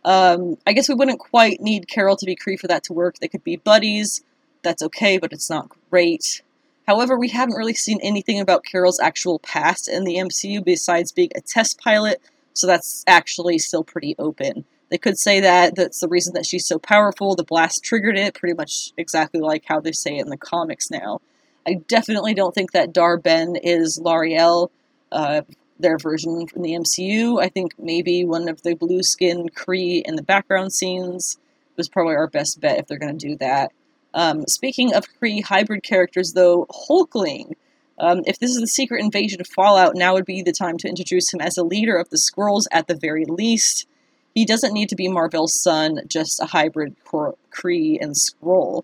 Um, 0.03 0.57
I 0.65 0.73
guess 0.73 0.89
we 0.89 0.95
wouldn't 0.95 1.19
quite 1.19 1.59
need 1.59 1.87
Carol 1.87 2.15
to 2.17 2.25
be 2.25 2.35
Kree 2.35 2.59
for 2.59 2.67
that 2.67 2.83
to 2.85 2.93
work. 2.93 3.17
They 3.17 3.27
could 3.27 3.43
be 3.43 3.57
buddies. 3.57 4.21
That's 4.63 4.81
okay, 4.83 5.17
but 5.17 5.33
it's 5.33 5.49
not 5.49 5.69
great. 5.89 6.41
However, 6.87 7.17
we 7.17 7.29
haven't 7.29 7.57
really 7.57 7.73
seen 7.73 7.99
anything 8.01 8.39
about 8.39 8.63
Carol's 8.63 8.99
actual 8.99 9.39
past 9.39 9.89
in 9.89 10.05
the 10.05 10.15
MCU 10.15 10.63
besides 10.63 11.11
being 11.11 11.31
a 11.35 11.41
test 11.41 11.79
pilot, 11.79 12.21
so 12.57 12.67
that's 12.67 13.03
actually 13.07 13.59
still 13.59 13.83
pretty 13.83 14.15
open. 14.19 14.65
They 14.89 14.97
could 14.97 15.17
say 15.17 15.41
that 15.41 15.75
that's 15.75 15.99
the 15.99 16.07
reason 16.07 16.33
that 16.33 16.45
she's 16.45 16.65
so 16.65 16.79
powerful. 16.79 17.35
The 17.35 17.43
blast 17.43 17.83
triggered 17.83 18.17
it, 18.17 18.35
pretty 18.35 18.55
much 18.55 18.93
exactly 18.97 19.41
like 19.41 19.63
how 19.65 19.79
they 19.79 19.91
say 19.91 20.17
it 20.17 20.21
in 20.21 20.29
the 20.29 20.37
comics 20.37 20.89
now. 20.89 21.19
I 21.67 21.81
definitely 21.87 22.33
don't 22.33 22.55
think 22.55 22.71
that 22.71 22.93
Dar-Benn 22.93 23.57
is 23.57 23.99
Lauri-Ell, 24.01 24.71
uh, 25.11 25.41
their 25.79 25.97
version 25.97 26.47
from 26.47 26.61
the 26.61 26.73
MCU. 26.73 27.41
I 27.41 27.49
think 27.49 27.73
maybe 27.77 28.23
one 28.23 28.47
of 28.47 28.61
the 28.63 28.73
blue 28.73 29.03
skin 29.03 29.49
Kree 29.49 30.01
in 30.05 30.15
the 30.15 30.23
background 30.23 30.73
scenes 30.73 31.37
was 31.75 31.89
probably 31.89 32.15
our 32.15 32.27
best 32.27 32.59
bet 32.61 32.79
if 32.79 32.87
they're 32.87 32.97
going 32.97 33.17
to 33.17 33.27
do 33.27 33.35
that. 33.37 33.71
Um, 34.13 34.45
speaking 34.47 34.93
of 34.93 35.05
Kree 35.21 35.43
hybrid 35.43 35.83
characters, 35.83 36.33
though, 36.33 36.65
Hulkling. 36.89 37.53
Um, 37.99 38.21
if 38.25 38.39
this 38.39 38.51
is 38.51 38.59
the 38.59 38.67
secret 38.67 39.01
invasion 39.01 39.41
of 39.41 39.47
Fallout, 39.47 39.95
now 39.95 40.13
would 40.13 40.25
be 40.25 40.41
the 40.41 40.51
time 40.51 40.77
to 40.79 40.87
introduce 40.87 41.33
him 41.33 41.41
as 41.41 41.57
a 41.57 41.63
leader 41.63 41.97
of 41.97 42.09
the 42.09 42.17
Skrulls 42.17 42.65
at 42.71 42.87
the 42.87 42.95
very 42.95 43.25
least. 43.25 43.87
He 44.35 44.45
doesn't 44.45 44.73
need 44.73 44.89
to 44.89 44.95
be 44.95 45.07
Mar-Vell's 45.07 45.59
son, 45.63 46.01
just 46.07 46.39
a 46.39 46.45
hybrid 46.45 46.95
Kree 47.03 47.97
and 47.99 48.13
Skrull. 48.13 48.83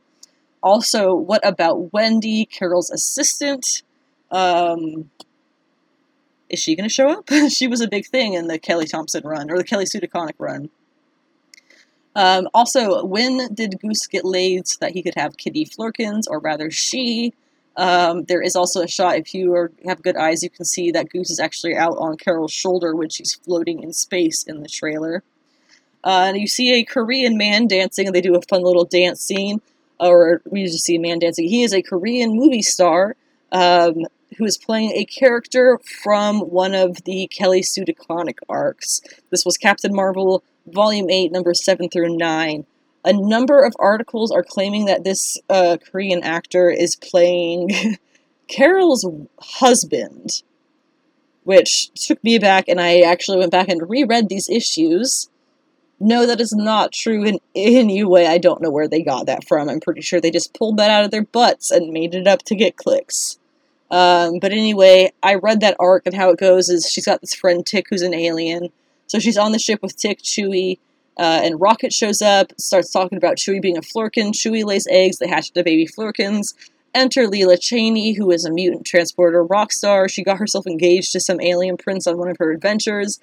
Also, 0.63 1.13
what 1.13 1.45
about 1.45 1.93
Wendy, 1.93 2.45
Carol's 2.45 2.89
assistant? 2.89 3.83
Um, 4.31 5.11
is 6.49 6.59
she 6.59 6.75
going 6.75 6.87
to 6.89 6.93
show 6.93 7.09
up? 7.09 7.29
she 7.49 7.67
was 7.67 7.81
a 7.81 7.87
big 7.87 8.07
thing 8.07 8.33
in 8.33 8.47
the 8.47 8.57
Kelly 8.57 8.85
Thompson 8.87 9.23
run, 9.25 9.51
or 9.51 9.57
the 9.57 9.63
Kelly 9.63 9.85
Sue 9.85 9.99
DeConnick 9.99 10.35
run. 10.39 10.69
Um, 12.15 12.47
also, 12.53 13.03
when 13.05 13.53
did 13.53 13.79
Goose 13.79 14.07
get 14.07 14.23
laid 14.23 14.67
so 14.67 14.77
that 14.81 14.91
he 14.91 15.03
could 15.03 15.15
have 15.15 15.37
Kitty 15.37 15.65
Flerkens, 15.65 16.27
or 16.27 16.39
rather 16.39 16.71
she? 16.71 17.33
Um, 17.75 18.25
there 18.25 18.41
is 18.41 18.55
also 18.55 18.81
a 18.81 18.87
shot, 18.87 19.17
if 19.17 19.33
you 19.33 19.53
are, 19.55 19.71
have 19.85 20.03
good 20.03 20.15
eyes, 20.15 20.43
you 20.43 20.49
can 20.49 20.65
see 20.65 20.91
that 20.91 21.09
Goose 21.09 21.31
is 21.31 21.39
actually 21.39 21.75
out 21.75 21.97
on 21.97 22.17
Carol's 22.17 22.53
shoulder 22.53 22.95
when 22.95 23.09
she's 23.09 23.33
floating 23.33 23.81
in 23.81 23.93
space 23.93 24.43
in 24.43 24.61
the 24.61 24.69
trailer. 24.69 25.23
Uh, 26.03 26.25
and 26.27 26.37
you 26.37 26.47
see 26.47 26.73
a 26.73 26.83
Korean 26.83 27.37
man 27.37 27.67
dancing, 27.67 28.07
and 28.07 28.15
they 28.15 28.21
do 28.21 28.35
a 28.35 28.41
fun 28.41 28.61
little 28.61 28.85
dance 28.85 29.21
scene, 29.21 29.61
or 29.99 30.41
we 30.45 30.65
just 30.65 30.83
see 30.83 30.95
a 30.95 30.99
man 30.99 31.19
dancing. 31.19 31.47
He 31.47 31.63
is 31.63 31.73
a 31.73 31.81
Korean 31.81 32.35
movie 32.35 32.61
star 32.61 33.15
um, 33.51 34.05
who 34.37 34.45
is 34.45 34.57
playing 34.57 34.91
a 34.91 35.05
character 35.05 35.79
from 36.03 36.41
one 36.41 36.75
of 36.75 37.03
the 37.05 37.27
Kelly 37.27 37.63
Sue 37.63 37.85
DeConnick 37.85 38.39
arcs. 38.49 39.01
This 39.29 39.45
was 39.45 39.57
Captain 39.57 39.95
Marvel, 39.95 40.43
Volume 40.67 41.09
8, 41.09 41.31
numbers 41.31 41.63
7 41.63 41.89
through 41.89 42.17
9. 42.17 42.65
A 43.05 43.13
number 43.13 43.63
of 43.63 43.73
articles 43.79 44.31
are 44.31 44.43
claiming 44.43 44.85
that 44.85 45.03
this 45.03 45.37
uh, 45.49 45.77
Korean 45.91 46.23
actor 46.23 46.69
is 46.69 46.95
playing 46.95 47.97
Carol's 48.47 49.05
husband, 49.39 50.43
which 51.43 51.91
took 51.95 52.23
me 52.23 52.39
back, 52.39 52.67
and 52.67 52.79
I 52.79 52.99
actually 52.99 53.39
went 53.39 53.51
back 53.51 53.67
and 53.67 53.89
reread 53.89 54.29
these 54.29 54.49
issues 54.49 55.29
no, 56.03 56.25
that 56.25 56.41
is 56.41 56.51
not 56.51 56.91
true 56.91 57.23
in 57.23 57.39
any 57.55 58.03
way. 58.03 58.27
I 58.27 58.37
don't 58.37 58.61
know 58.61 58.69
where 58.69 58.89
they 58.89 59.01
got 59.01 59.25
that 59.27 59.47
from. 59.47 59.69
I'm 59.69 59.79
pretty 59.79 60.01
sure 60.01 60.19
they 60.19 60.31
just 60.31 60.53
pulled 60.53 60.75
that 60.75 60.91
out 60.91 61.05
of 61.05 61.11
their 61.11 61.23
butts 61.23 61.71
and 61.71 61.93
made 61.93 62.13
it 62.13 62.27
up 62.27 62.43
to 62.43 62.55
get 62.55 62.75
clicks. 62.75 63.39
Um, 63.89 64.39
but 64.39 64.51
anyway, 64.51 65.13
I 65.23 65.35
read 65.35 65.61
that 65.61 65.77
arc, 65.79 66.05
and 66.05 66.13
how 66.13 66.31
it 66.31 66.39
goes 66.39 66.67
is 66.67 66.89
she's 66.91 67.05
got 67.05 67.21
this 67.21 67.33
friend 67.33 67.65
Tick 67.65 67.85
who's 67.89 68.01
an 68.01 68.13
alien. 68.13 68.69
So 69.07 69.17
she's 69.17 69.37
on 69.37 69.53
the 69.53 69.59
ship 69.59 69.81
with 69.81 69.95
Tick, 69.95 70.21
Chewie, 70.21 70.79
uh, 71.17 71.41
and 71.43 71.61
Rocket 71.61 71.93
shows 71.93 72.21
up, 72.21 72.51
starts 72.59 72.91
talking 72.91 73.17
about 73.17 73.37
Chewie 73.37 73.61
being 73.61 73.77
a 73.77 73.81
Flerken. 73.81 74.33
Chewie 74.33 74.65
lays 74.65 74.87
eggs, 74.89 75.17
they 75.17 75.27
hatch 75.27 75.51
the 75.51 75.63
baby 75.63 75.85
Flerkens. 75.85 76.53
Enter 76.95 77.27
Lila 77.27 77.57
Cheney, 77.57 78.13
who 78.13 78.29
is 78.31 78.45
a 78.45 78.51
mutant 78.51 78.85
transporter 78.85 79.43
rock 79.43 79.71
star. 79.71 80.07
She 80.07 80.23
got 80.23 80.37
herself 80.37 80.67
engaged 80.67 81.11
to 81.13 81.19
some 81.19 81.41
alien 81.41 81.77
prince 81.77 82.05
on 82.05 82.17
one 82.17 82.29
of 82.29 82.37
her 82.37 82.51
adventures. 82.51 83.19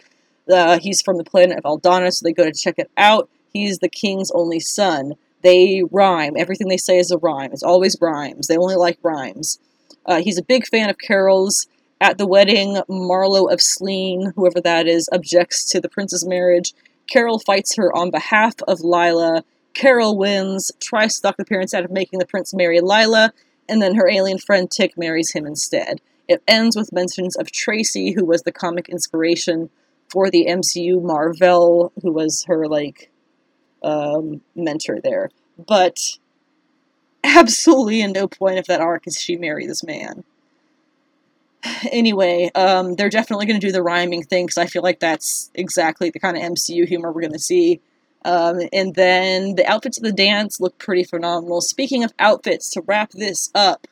Uh, 0.52 0.78
he's 0.78 1.02
from 1.02 1.18
the 1.18 1.24
planet 1.24 1.58
of 1.58 1.64
Aladna, 1.64 2.12
so 2.12 2.24
they 2.24 2.32
go 2.32 2.44
to 2.44 2.52
check 2.52 2.78
it 2.78 2.90
out. 2.96 3.28
He's 3.52 3.78
the 3.78 3.88
king's 3.88 4.30
only 4.32 4.58
son. 4.58 5.14
They 5.42 5.82
rhyme. 5.90 6.34
Everything 6.36 6.68
they 6.68 6.76
say 6.76 6.98
is 6.98 7.10
a 7.10 7.18
rhyme. 7.18 7.52
It's 7.52 7.62
always 7.62 7.96
rhymes. 8.00 8.46
They 8.46 8.56
only 8.56 8.76
like 8.76 8.98
rhymes. 9.02 9.58
Uh, 10.04 10.20
he's 10.20 10.38
a 10.38 10.44
big 10.44 10.66
fan 10.66 10.90
of 10.90 10.98
Carol's. 10.98 11.66
At 12.00 12.16
the 12.16 12.26
wedding, 12.26 12.80
Marlowe 12.88 13.46
of 13.46 13.60
Sleen, 13.60 14.32
whoever 14.34 14.60
that 14.62 14.88
is, 14.88 15.08
objects 15.12 15.64
to 15.66 15.80
the 15.80 15.88
prince's 15.88 16.26
marriage. 16.26 16.72
Carol 17.10 17.38
fights 17.38 17.76
her 17.76 17.94
on 17.94 18.10
behalf 18.10 18.54
of 18.66 18.80
Lila. 18.80 19.44
Carol 19.74 20.16
wins, 20.16 20.72
tries 20.80 21.16
to 21.16 21.22
talk 21.22 21.36
the 21.36 21.44
parents 21.44 21.74
out 21.74 21.84
of 21.84 21.90
making 21.90 22.18
the 22.18 22.26
prince 22.26 22.54
marry 22.54 22.80
Lila, 22.80 23.32
and 23.68 23.82
then 23.82 23.96
her 23.96 24.08
alien 24.08 24.38
friend 24.38 24.70
Tick 24.70 24.96
marries 24.96 25.32
him 25.32 25.46
instead. 25.46 26.00
It 26.28 26.42
ends 26.46 26.76
with 26.76 26.92
mentions 26.92 27.36
of 27.36 27.50
Tracy, 27.50 28.12
who 28.12 28.24
was 28.24 28.42
the 28.42 28.52
comic 28.52 28.88
inspiration 28.88 29.68
for 30.08 30.30
the 30.30 30.46
MCU, 30.48 31.02
Mar-Vell, 31.02 31.92
who 32.02 32.12
was 32.12 32.44
her 32.44 32.66
like 32.66 33.10
um, 33.82 34.40
mentor 34.54 35.00
there. 35.00 35.30
But 35.58 35.98
absolutely 37.24 38.00
in 38.00 38.12
no 38.12 38.28
point 38.28 38.58
of 38.58 38.66
that 38.66 38.80
arc 38.80 39.06
is 39.06 39.20
she 39.20 39.36
marry 39.36 39.66
this 39.66 39.84
man. 39.84 40.24
Anyway, 41.92 42.50
um, 42.54 42.94
they're 42.94 43.10
definitely 43.10 43.46
going 43.46 43.60
to 43.60 43.66
do 43.66 43.72
the 43.72 43.82
rhyming 43.82 44.22
thing 44.22 44.46
because 44.46 44.58
I 44.58 44.66
feel 44.66 44.82
like 44.82 45.00
that's 45.00 45.50
exactly 45.54 46.10
the 46.10 46.20
kind 46.20 46.36
of 46.36 46.42
MCU 46.42 46.86
humor 46.86 47.10
we're 47.10 47.22
going 47.22 47.32
to 47.32 47.38
see. 47.38 47.80
Um, 48.24 48.60
and 48.72 48.94
then 48.94 49.54
the 49.54 49.66
outfits 49.66 49.98
of 49.98 50.04
the 50.04 50.12
dance 50.12 50.60
look 50.60 50.78
pretty 50.78 51.04
phenomenal. 51.04 51.60
Speaking 51.60 52.04
of 52.04 52.12
outfits, 52.18 52.70
to 52.70 52.82
wrap 52.82 53.10
this 53.10 53.50
up, 53.54 53.86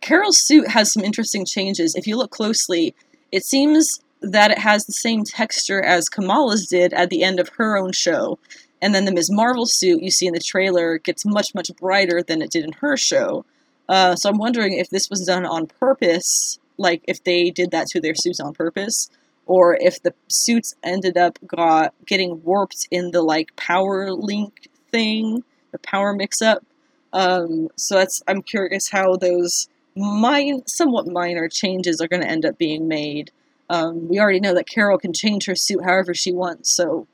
Carol's 0.00 0.40
suit 0.40 0.68
has 0.68 0.92
some 0.92 1.02
interesting 1.02 1.44
changes. 1.44 1.94
If 1.94 2.06
you 2.06 2.16
look 2.16 2.30
closely, 2.30 2.94
it 3.32 3.44
seems 3.44 4.00
that 4.22 4.50
it 4.50 4.58
has 4.58 4.86
the 4.86 4.92
same 4.92 5.24
texture 5.24 5.82
as 5.82 6.08
Kamala's 6.08 6.66
did 6.66 6.92
at 6.92 7.10
the 7.10 7.22
end 7.22 7.40
of 7.40 7.50
her 7.56 7.76
own 7.76 7.92
show. 7.92 8.38
And 8.80 8.94
then 8.94 9.04
the 9.04 9.12
Ms. 9.12 9.30
Marvel 9.30 9.66
suit 9.66 10.02
you 10.02 10.10
see 10.10 10.26
in 10.26 10.34
the 10.34 10.40
trailer 10.40 10.98
gets 10.98 11.24
much, 11.24 11.54
much 11.54 11.70
brighter 11.76 12.22
than 12.22 12.42
it 12.42 12.50
did 12.50 12.64
in 12.64 12.72
her 12.74 12.96
show. 12.96 13.44
Uh, 13.88 14.16
so 14.16 14.30
I'm 14.30 14.38
wondering 14.38 14.74
if 14.74 14.90
this 14.90 15.08
was 15.10 15.24
done 15.24 15.46
on 15.46 15.66
purpose, 15.66 16.58
like 16.76 17.02
if 17.06 17.22
they 17.24 17.50
did 17.50 17.70
that 17.70 17.86
to 17.88 18.00
their 18.00 18.14
suits 18.14 18.40
on 18.40 18.52
purpose, 18.52 19.10
or 19.46 19.76
if 19.76 20.02
the 20.02 20.12
suits 20.28 20.74
ended 20.82 21.16
up 21.16 21.38
got 21.46 21.94
getting 22.04 22.42
warped 22.42 22.88
in 22.90 23.12
the 23.12 23.22
like 23.22 23.54
power 23.56 24.12
link 24.12 24.68
thing, 24.90 25.44
the 25.72 25.78
power 25.78 26.12
mix 26.12 26.42
up. 26.42 26.64
Um, 27.12 27.68
so 27.76 27.94
that's 27.94 28.22
I'm 28.26 28.42
curious 28.42 28.90
how 28.90 29.16
those 29.16 29.68
mine 29.94 30.62
somewhat 30.66 31.06
minor 31.06 31.48
changes 31.48 32.00
are 32.00 32.08
going 32.08 32.22
to 32.22 32.28
end 32.28 32.44
up 32.44 32.58
being 32.58 32.88
made. 32.88 33.30
Um, 33.70 34.08
we 34.08 34.20
already 34.20 34.40
know 34.40 34.54
that 34.54 34.68
Carol 34.68 34.98
can 34.98 35.12
change 35.12 35.46
her 35.46 35.54
suit 35.54 35.82
however 35.84 36.14
she 36.14 36.32
wants, 36.32 36.70
so 36.70 37.06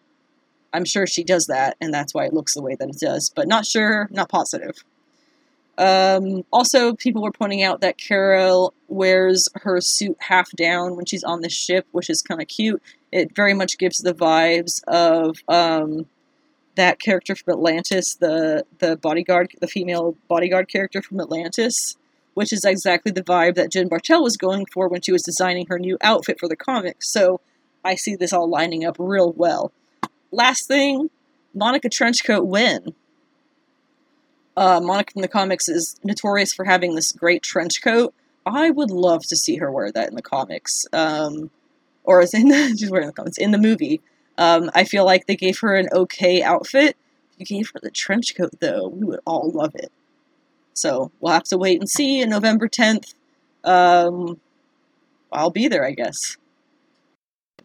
I'm 0.73 0.85
sure 0.85 1.07
she 1.07 1.23
does 1.23 1.47
that, 1.47 1.77
and 1.81 1.93
that's 1.93 2.15
why 2.15 2.25
it 2.25 2.33
looks 2.33 2.55
the 2.55 2.63
way 2.63 2.75
that 2.75 2.89
it 2.89 2.99
does. 2.99 3.31
But 3.35 3.47
not 3.47 3.67
sure, 3.67 4.09
not 4.11 4.29
positive. 4.29 4.85
Um, 5.83 6.45
also, 6.53 6.95
people 6.95 7.23
were 7.23 7.33
pointing 7.33 7.63
out 7.63 7.81
that 7.81 7.99
Carol 7.99 8.73
wears 8.89 9.49
her 9.63 9.81
suit 9.81 10.17
half 10.21 10.51
down 10.53 10.97
when 10.97 11.07
she's 11.07 11.25
on 11.25 11.41
the 11.41 11.51
ship, 11.51 11.87
which 11.91 12.09
is 12.09 12.23
kind 12.23 12.41
of 12.41 12.49
cute. 12.49 12.83
It 13.11 13.35
very 13.35 13.55
much 13.55 13.79
gives 13.79 13.99
the 13.99 14.15
vibes 14.15 14.83
of 14.87 15.39
um, 15.49 16.07
that 16.77 17.01
character 17.01 17.35
from 17.35 17.55
Atlantis, 17.55 18.15
the 18.15 18.65
the 18.79 18.97
bodyguard, 18.97 19.51
the 19.61 19.67
female 19.67 20.17
bodyguard 20.29 20.69
character 20.69 21.03
from 21.03 21.21
Atlantis 21.21 21.97
which 22.35 22.53
is 22.53 22.65
exactly 22.65 23.13
the 23.13 23.23
vibe 23.23 23.55
that 23.57 23.71
Jen 23.71 23.89
Bartel 23.89 24.23
was 24.23 24.37
going 24.37 24.67
for 24.67 24.89
when 24.89 25.03
she 25.03 25.13
was 25.13 25.23
designing 25.23 25.67
her 25.67 25.79
new 25.79 25.99
outfit 26.01 26.39
for 26.41 26.49
the 26.49 26.57
comics. 26.57 27.13
So 27.13 27.41
I 27.85 27.95
see 27.95 28.17
this 28.17 28.33
all 28.33 28.49
lining 28.49 28.85
up 28.85 28.97
real 28.99 29.33
well. 29.33 29.73
Last 30.31 30.67
thing, 30.67 31.11
Monica 31.55 31.89
Trenchcoat 31.89 32.47
win. 32.47 32.95
Uh, 34.57 34.81
Monica 34.81 35.13
from 35.13 35.23
the 35.23 35.29
comics 35.29 35.69
is 35.69 35.99
notorious 36.05 36.53
for 36.53 36.65
having 36.65 36.95
this 36.95 37.13
great 37.13 37.43
trench 37.43 37.83
coat. 37.83 38.15
I 38.45 38.71
would 38.71 38.91
love 38.91 39.23
to 39.29 39.37
see 39.37 39.57
her 39.57 39.71
wear 39.71 39.91
that 39.93 40.09
in 40.09 40.15
the 40.15 40.23
comics, 40.23 40.85
um, 40.93 41.51
or 42.05 42.21
is 42.21 42.35
in 42.35 42.49
the, 42.49 42.69
she's 42.79 42.91
wearing 42.91 43.07
the 43.07 43.13
comics 43.13 43.39
in 43.39 43.53
the 43.53 43.59
movie. 43.59 44.01
Um, 44.37 44.71
I 44.75 44.85
feel 44.85 45.05
like 45.05 45.27
they 45.27 45.37
gave 45.37 45.59
her 45.61 45.75
an 45.77 45.89
okay 45.93 46.43
outfit. 46.43 46.97
If 47.39 47.51
you 47.51 47.59
gave 47.59 47.71
her 47.73 47.81
the 47.83 47.91
trench 47.91 48.35
coat, 48.37 48.53
though, 48.61 48.89
we 48.89 49.05
would 49.05 49.21
all 49.27 49.51
love 49.51 49.75
it. 49.75 49.93
So 50.75 51.13
we'll 51.21 51.33
have 51.33 51.45
to 51.45 51.59
wait 51.59 51.81
and 51.81 51.89
see. 51.89 52.25
November 52.25 52.69
10th, 52.69 53.15
um, 53.65 54.41
I'll 55.31 55.51
be 55.51 55.69
there, 55.69 55.85
I 55.85 55.93
guess. 55.93 56.37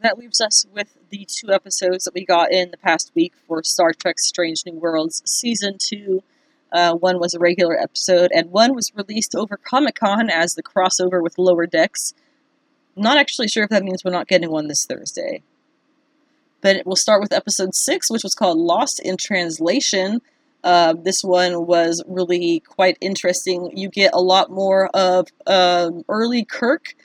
That 0.02 0.18
leaves 0.18 0.40
us 0.40 0.66
with 0.72 0.96
the 1.10 1.26
two 1.28 1.52
episodes 1.52 2.04
that 2.04 2.14
we 2.14 2.24
got 2.24 2.52
in 2.52 2.72
the 2.72 2.78
past 2.78 3.12
week 3.16 3.34
for 3.48 3.64
Star 3.64 3.94
Trek 3.94 4.20
Strange 4.20 4.64
New 4.66 4.74
Worlds 4.74 5.24
Season 5.26 5.78
2. 5.80 6.22
Uh, 6.72 6.94
one 6.94 7.20
was 7.20 7.34
a 7.34 7.40
regular 7.40 7.80
episode, 7.80 8.32
and 8.34 8.52
one 8.52 8.76
was 8.76 8.92
released 8.96 9.36
over 9.36 9.58
Comic 9.58 9.96
Con 9.96 10.30
as 10.30 10.56
the 10.56 10.64
crossover 10.64 11.22
with 11.22 11.38
Lower 11.38 11.66
Decks. 11.66 12.14
Not 12.96 13.18
actually 13.18 13.48
sure 13.48 13.64
if 13.64 13.70
that 13.70 13.84
means 13.84 14.04
we're 14.04 14.12
not 14.12 14.28
getting 14.28 14.52
one 14.52 14.68
this 14.68 14.86
Thursday. 14.86 15.44
But 16.62 16.86
we'll 16.86 16.96
start 16.96 17.22
with 17.22 17.32
episode 17.32 17.76
six, 17.76 18.10
which 18.10 18.24
was 18.24 18.34
called 18.34 18.58
Lost 18.58 19.00
in 19.00 19.18
Translation. 19.18 20.22
Uh, 20.64 20.94
this 20.94 21.24
one 21.24 21.68
was 21.68 22.04
really 22.08 22.60
quite 22.62 22.98
interesting. 23.00 23.72
You 23.78 23.90
get 23.90 24.14
a 24.14 24.22
lot 24.22 24.52
more 24.52 24.88
of 24.88 25.28
um, 25.46 26.04
early 26.10 26.44
Kirk, 26.44 26.96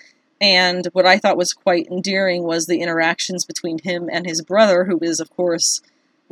and 0.41 0.87
what 0.93 1.07
I 1.07 1.19
thought 1.19 1.37
was 1.37 1.53
quite 1.53 1.87
endearing 1.87 2.43
was 2.43 2.67
the 2.67 2.81
interactions 2.81 3.45
between 3.45 3.79
him 3.79 4.09
and 4.11 4.27
his 4.27 4.43
brother, 4.43 4.85
who 4.85 4.99
is, 5.01 5.21
of 5.21 5.31
course, 5.31 5.81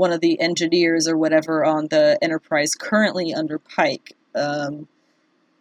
one 0.01 0.13
of 0.13 0.23
the 0.23 0.41
engineers 0.41 1.07
or 1.07 1.15
whatever 1.15 1.63
on 1.63 1.89
the 1.89 2.19
Enterprise 2.23 2.75
currently 2.75 3.35
under 3.35 3.59
Pike. 3.59 4.17
Um, 4.35 4.89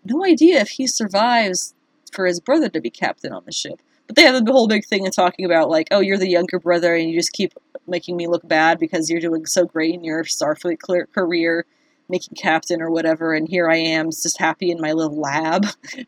no 0.05 0.23
idea 0.23 0.61
if 0.61 0.69
he 0.69 0.87
survives 0.87 1.73
for 2.13 2.25
his 2.25 2.39
brother 2.39 2.69
to 2.69 2.79
be 2.79 2.89
captain 2.89 3.33
on 3.33 3.43
the 3.45 3.51
ship. 3.51 3.81
But 4.07 4.15
they 4.15 4.21
have 4.21 4.45
the 4.45 4.51
whole 4.53 4.69
big 4.69 4.85
thing 4.85 5.05
of 5.05 5.13
talking 5.13 5.43
about, 5.43 5.69
like, 5.69 5.89
oh, 5.91 5.99
you're 5.99 6.17
the 6.17 6.29
younger 6.29 6.57
brother 6.57 6.95
and 6.95 7.09
you 7.09 7.19
just 7.19 7.33
keep 7.33 7.53
making 7.85 8.15
me 8.15 8.27
look 8.27 8.47
bad 8.47 8.79
because 8.79 9.09
you're 9.09 9.19
doing 9.19 9.45
so 9.45 9.65
great 9.65 9.93
in 9.93 10.05
your 10.05 10.23
Starfleet 10.23 10.79
career, 11.11 11.65
making 12.07 12.37
captain 12.37 12.81
or 12.81 12.89
whatever, 12.89 13.33
and 13.33 13.49
here 13.49 13.69
I 13.69 13.75
am 13.75 14.09
just 14.09 14.39
happy 14.39 14.71
in 14.71 14.79
my 14.79 14.93
little 14.93 15.19
lab 15.19 15.65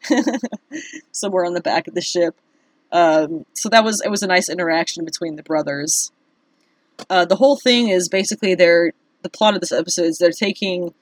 somewhere 1.11 1.43
on 1.43 1.53
the 1.53 1.59
back 1.59 1.89
of 1.89 1.95
the 1.95 2.01
ship. 2.01 2.39
Um, 2.93 3.45
so 3.53 3.67
that 3.67 3.83
was 3.83 4.01
it 4.01 4.09
was 4.09 4.23
a 4.23 4.27
nice 4.27 4.47
interaction 4.47 5.03
between 5.03 5.35
the 5.35 5.43
brothers. 5.43 6.13
Uh, 7.09 7.25
the 7.25 7.35
whole 7.35 7.57
thing 7.57 7.89
is 7.89 8.09
basically 8.09 8.55
they're 8.55 8.93
the 9.21 9.29
plot 9.29 9.53
of 9.53 9.61
this 9.61 9.71
episode 9.71 10.05
is 10.05 10.17
they're 10.17 10.31
taking 10.31 10.93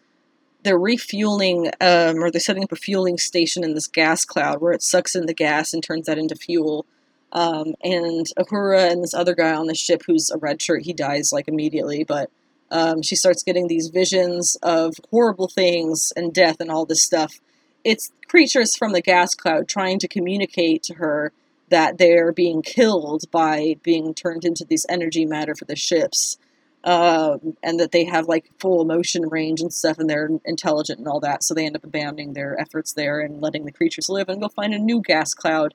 they're 0.63 0.77
refueling 0.77 1.67
um, 1.79 2.21
or 2.21 2.29
they're 2.29 2.41
setting 2.41 2.63
up 2.63 2.71
a 2.71 2.75
fueling 2.75 3.17
station 3.17 3.63
in 3.63 3.73
this 3.75 3.87
gas 3.87 4.25
cloud 4.25 4.61
where 4.61 4.73
it 4.73 4.83
sucks 4.83 5.15
in 5.15 5.25
the 5.25 5.33
gas 5.33 5.73
and 5.73 5.81
turns 5.81 6.05
that 6.05 6.17
into 6.17 6.35
fuel. 6.35 6.85
Um, 7.31 7.75
and 7.83 8.25
Uhura 8.37 8.91
and 8.91 9.03
this 9.03 9.13
other 9.13 9.35
guy 9.35 9.53
on 9.53 9.67
the 9.67 9.75
ship 9.75 10.01
who's 10.05 10.29
a 10.31 10.37
red 10.37 10.61
shirt, 10.61 10.81
he 10.81 10.93
dies 10.93 11.31
like 11.31 11.47
immediately, 11.47 12.03
but 12.03 12.29
um, 12.71 13.01
she 13.01 13.15
starts 13.15 13.43
getting 13.43 13.67
these 13.67 13.87
visions 13.87 14.57
of 14.61 14.95
horrible 15.11 15.47
things 15.47 16.11
and 16.15 16.33
death 16.33 16.57
and 16.59 16.69
all 16.69 16.85
this 16.85 17.03
stuff. 17.03 17.39
It's 17.83 18.11
creatures 18.27 18.75
from 18.75 18.91
the 18.91 19.01
gas 19.01 19.33
cloud 19.35 19.67
trying 19.67 19.99
to 19.99 20.07
communicate 20.07 20.83
to 20.83 20.95
her 20.95 21.31
that 21.69 21.97
they're 21.97 22.31
being 22.31 22.61
killed 22.61 23.23
by 23.31 23.75
being 23.83 24.13
turned 24.13 24.45
into 24.45 24.65
this 24.65 24.85
energy 24.89 25.25
matter 25.25 25.55
for 25.55 25.65
the 25.65 25.75
ships. 25.75 26.37
Um, 26.81 27.57
and 27.61 27.77
that 27.81 27.91
they 27.91 28.05
have 28.05 28.29
like 28.29 28.49
full 28.57 28.81
emotion 28.81 29.27
range 29.27 29.59
and 29.59 29.73
stuff, 29.73 29.99
and 29.99 30.09
they're 30.09 30.29
intelligent 30.45 30.99
and 30.99 31.09
all 31.09 31.19
that. 31.19 31.43
So 31.43 31.53
they 31.53 31.65
end 31.65 31.75
up 31.75 31.83
abandoning 31.83 32.31
their 32.31 32.57
efforts 32.57 32.93
there 32.93 33.19
and 33.19 33.41
letting 33.41 33.65
the 33.65 33.73
creatures 33.73 34.07
live 34.07 34.29
and 34.29 34.39
go 34.39 34.47
find 34.47 34.73
a 34.73 34.79
new 34.79 35.01
gas 35.01 35.33
cloud. 35.33 35.73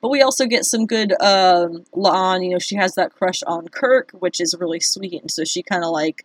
But 0.00 0.10
we 0.10 0.22
also 0.22 0.46
get 0.46 0.64
some 0.64 0.86
good 0.86 1.10
um, 1.20 1.84
La'an. 1.92 2.44
You 2.44 2.50
know, 2.50 2.60
she 2.60 2.76
has 2.76 2.92
that 2.92 3.12
crush 3.12 3.42
on 3.48 3.66
Kirk, 3.66 4.12
which 4.12 4.40
is 4.40 4.54
really 4.60 4.78
sweet, 4.78 5.22
and 5.22 5.30
so 5.30 5.42
she 5.42 5.64
kind 5.64 5.82
of 5.82 5.90
like 5.90 6.24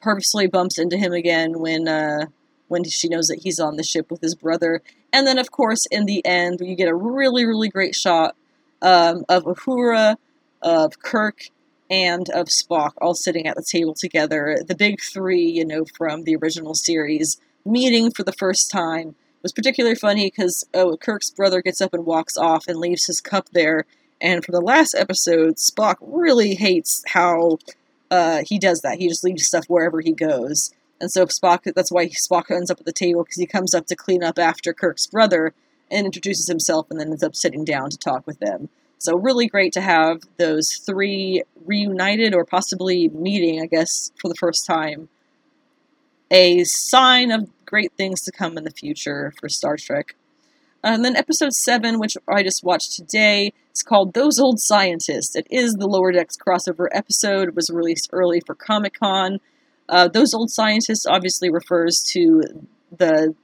purposely 0.00 0.46
bumps 0.46 0.78
into 0.78 0.96
him 0.96 1.12
again 1.12 1.58
when 1.58 1.86
uh, 1.86 2.26
when 2.70 2.84
she 2.84 3.08
knows 3.08 3.26
that 3.26 3.42
he's 3.42 3.58
on 3.58 3.76
the 3.76 3.82
ship 3.82 4.10
with 4.10 4.20
his 4.20 4.34
brother. 4.34 4.80
And 5.12 5.26
then, 5.26 5.38
of 5.38 5.50
course, 5.50 5.86
in 5.86 6.06
the 6.06 6.24
end, 6.24 6.60
you 6.60 6.76
get 6.76 6.88
a 6.88 6.94
really, 6.94 7.44
really 7.44 7.68
great 7.68 7.94
shot 7.94 8.36
um, 8.80 9.24
of 9.28 9.44
Uhura, 9.44 10.16
of 10.62 11.00
Kirk, 11.00 11.42
and 11.90 12.30
of 12.30 12.46
Spock 12.46 12.92
all 13.00 13.14
sitting 13.14 13.46
at 13.46 13.56
the 13.56 13.64
table 13.64 13.94
together. 13.94 14.58
The 14.66 14.76
big 14.76 15.00
three, 15.00 15.42
you 15.42 15.64
know, 15.64 15.84
from 15.84 16.22
the 16.22 16.36
original 16.36 16.74
series, 16.74 17.40
meeting 17.64 18.12
for 18.12 18.22
the 18.22 18.32
first 18.32 18.70
time. 18.70 19.08
It 19.08 19.42
was 19.42 19.52
particularly 19.52 19.96
funny 19.96 20.26
because 20.26 20.64
oh, 20.72 20.96
Kirk's 20.96 21.30
brother 21.30 21.62
gets 21.62 21.80
up 21.80 21.92
and 21.92 22.06
walks 22.06 22.36
off 22.36 22.68
and 22.68 22.78
leaves 22.78 23.06
his 23.06 23.20
cup 23.20 23.48
there. 23.52 23.86
And 24.20 24.44
from 24.44 24.52
the 24.52 24.60
last 24.60 24.94
episode, 24.94 25.56
Spock 25.56 25.96
really 26.00 26.54
hates 26.54 27.02
how 27.08 27.58
uh, 28.10 28.42
he 28.46 28.58
does 28.58 28.82
that. 28.82 28.98
He 28.98 29.08
just 29.08 29.24
leaves 29.24 29.46
stuff 29.46 29.64
wherever 29.66 30.00
he 30.00 30.12
goes. 30.12 30.72
And 31.00 31.10
so 31.10 31.26
Spock, 31.26 31.72
that's 31.74 31.90
why 31.90 32.08
Spock 32.08 32.50
ends 32.50 32.70
up 32.70 32.80
at 32.80 32.86
the 32.86 32.92
table 32.92 33.24
because 33.24 33.38
he 33.38 33.46
comes 33.46 33.74
up 33.74 33.86
to 33.86 33.96
clean 33.96 34.22
up 34.22 34.38
after 34.38 34.74
Kirk's 34.74 35.06
brother 35.06 35.54
and 35.90 36.06
introduces 36.06 36.46
himself 36.46 36.86
and 36.90 37.00
then 37.00 37.08
ends 37.08 37.22
up 37.22 37.34
sitting 37.34 37.64
down 37.64 37.90
to 37.90 37.96
talk 37.96 38.26
with 38.26 38.38
them. 38.38 38.68
So 38.98 39.16
really 39.16 39.46
great 39.46 39.72
to 39.72 39.80
have 39.80 40.20
those 40.36 40.74
three 40.74 41.42
reunited 41.64 42.34
or 42.34 42.44
possibly 42.44 43.08
meeting, 43.08 43.62
I 43.62 43.66
guess, 43.66 44.12
for 44.20 44.28
the 44.28 44.34
first 44.34 44.66
time. 44.66 45.08
A 46.30 46.64
sign 46.64 47.30
of 47.30 47.48
great 47.64 47.92
things 47.96 48.20
to 48.22 48.32
come 48.32 48.58
in 48.58 48.64
the 48.64 48.70
future 48.70 49.32
for 49.40 49.48
Star 49.48 49.78
Trek. 49.78 50.16
Uh, 50.84 50.88
and 50.88 51.04
then 51.04 51.16
episode 51.16 51.54
7, 51.54 51.98
which 51.98 52.16
I 52.28 52.42
just 52.42 52.62
watched 52.62 52.92
today, 52.92 53.52
is 53.74 53.82
called 53.82 54.12
Those 54.12 54.38
Old 54.38 54.60
Scientists. 54.60 55.34
It 55.34 55.46
is 55.50 55.74
the 55.74 55.86
Lower 55.86 56.12
Decks 56.12 56.36
crossover 56.36 56.88
episode. 56.92 57.48
It 57.48 57.54
was 57.54 57.70
released 57.70 58.10
early 58.12 58.40
for 58.44 58.54
Comic 58.54 58.98
Con. 59.00 59.40
Uh, 59.90 60.08
Those 60.08 60.32
Old 60.32 60.50
Scientists 60.50 61.04
obviously 61.04 61.50
refers 61.50 62.02
to 62.12 62.42
the 62.96 63.34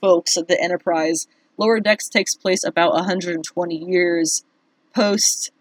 folks 0.00 0.36
at 0.36 0.48
the 0.48 0.60
Enterprise. 0.60 1.26
Lower 1.56 1.80
Decks 1.80 2.08
takes 2.08 2.34
place 2.34 2.64
about 2.64 2.92
120 2.92 3.76
years 3.76 4.44
post 4.92 5.52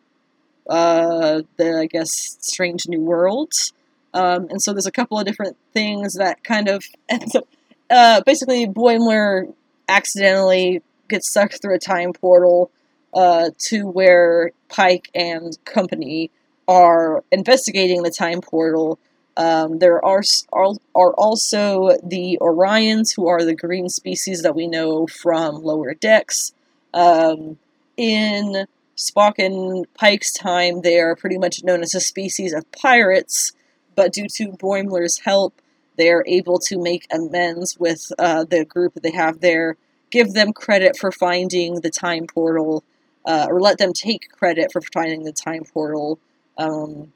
uh, 0.70 1.42
the 1.58 1.78
I 1.80 1.86
guess 1.86 2.10
Strange 2.40 2.88
New 2.88 3.02
Worlds. 3.02 3.74
Um, 4.14 4.48
and 4.50 4.62
so 4.62 4.74
there's 4.74 4.86
a 4.86 4.92
couple 4.92 5.20
of 5.20 5.26
different 5.26 5.58
things 5.74 6.14
that 6.16 6.44
kind 6.44 6.68
of 6.68 6.84
uh, 7.90 8.22
basically 8.26 8.66
Boimler 8.68 9.54
accidentally 9.88 10.82
gets 11.10 11.32
sucked 11.32 11.62
through 11.62 11.76
a 11.76 11.80
time 11.80 12.14
portal 12.14 12.72
uh, 13.14 13.50
to 13.68 13.84
where 13.84 14.52
Pike 14.70 15.10
and 15.14 15.58
company 15.66 16.32
are 16.68 17.24
investigating 17.32 18.04
the 18.04 18.14
time 18.18 18.42
portal. 18.42 19.00
Um, 19.36 19.80
there 19.80 20.04
are, 20.04 20.22
are 20.52 20.74
are 20.94 21.14
also 21.14 21.98
the 22.04 22.38
Orions, 22.40 23.16
who 23.16 23.28
are 23.28 23.44
the 23.44 23.56
green 23.56 23.90
species 23.90 24.44
that 24.44 24.56
we 24.56 24.68
know 24.68 25.08
from 25.08 25.64
lower 25.64 25.94
decks. 25.94 26.54
Um, 26.94 27.58
in 27.98 28.68
Spock 28.96 29.40
and 29.40 29.92
Pike's 29.96 30.34
time, 30.34 30.82
they 30.82 31.00
are 31.00 31.16
pretty 31.16 31.38
much 31.38 31.64
known 31.64 31.82
as 31.82 31.96
a 31.96 32.00
species 32.00 32.54
of 32.54 32.72
pirates, 32.72 33.54
but 33.96 34.14
due 34.14 34.28
to 34.36 34.52
Boimler's 34.52 35.20
help, 35.26 35.62
they 35.96 36.12
are 36.12 36.24
able 36.28 36.60
to 36.60 36.78
make 36.80 37.08
amends 37.12 37.78
with 37.80 38.12
uh, 38.20 38.44
the 38.44 38.66
group 38.66 38.94
that 38.94 39.04
they 39.04 39.12
have 39.12 39.42
there, 39.42 39.78
give 40.12 40.34
them 40.34 40.54
credit 40.54 40.98
for 40.98 41.12
finding 41.12 41.82
the 41.82 41.90
time 41.90 42.28
portal, 42.28 42.84
uh, 43.26 43.48
or 43.50 43.60
let 43.60 43.78
them 43.78 43.94
take 43.94 44.30
credit 44.32 44.72
for 44.72 44.82
finding 44.94 45.24
the 45.24 45.32
time 45.32 45.64
portal, 45.64 46.20
um, 46.58 47.12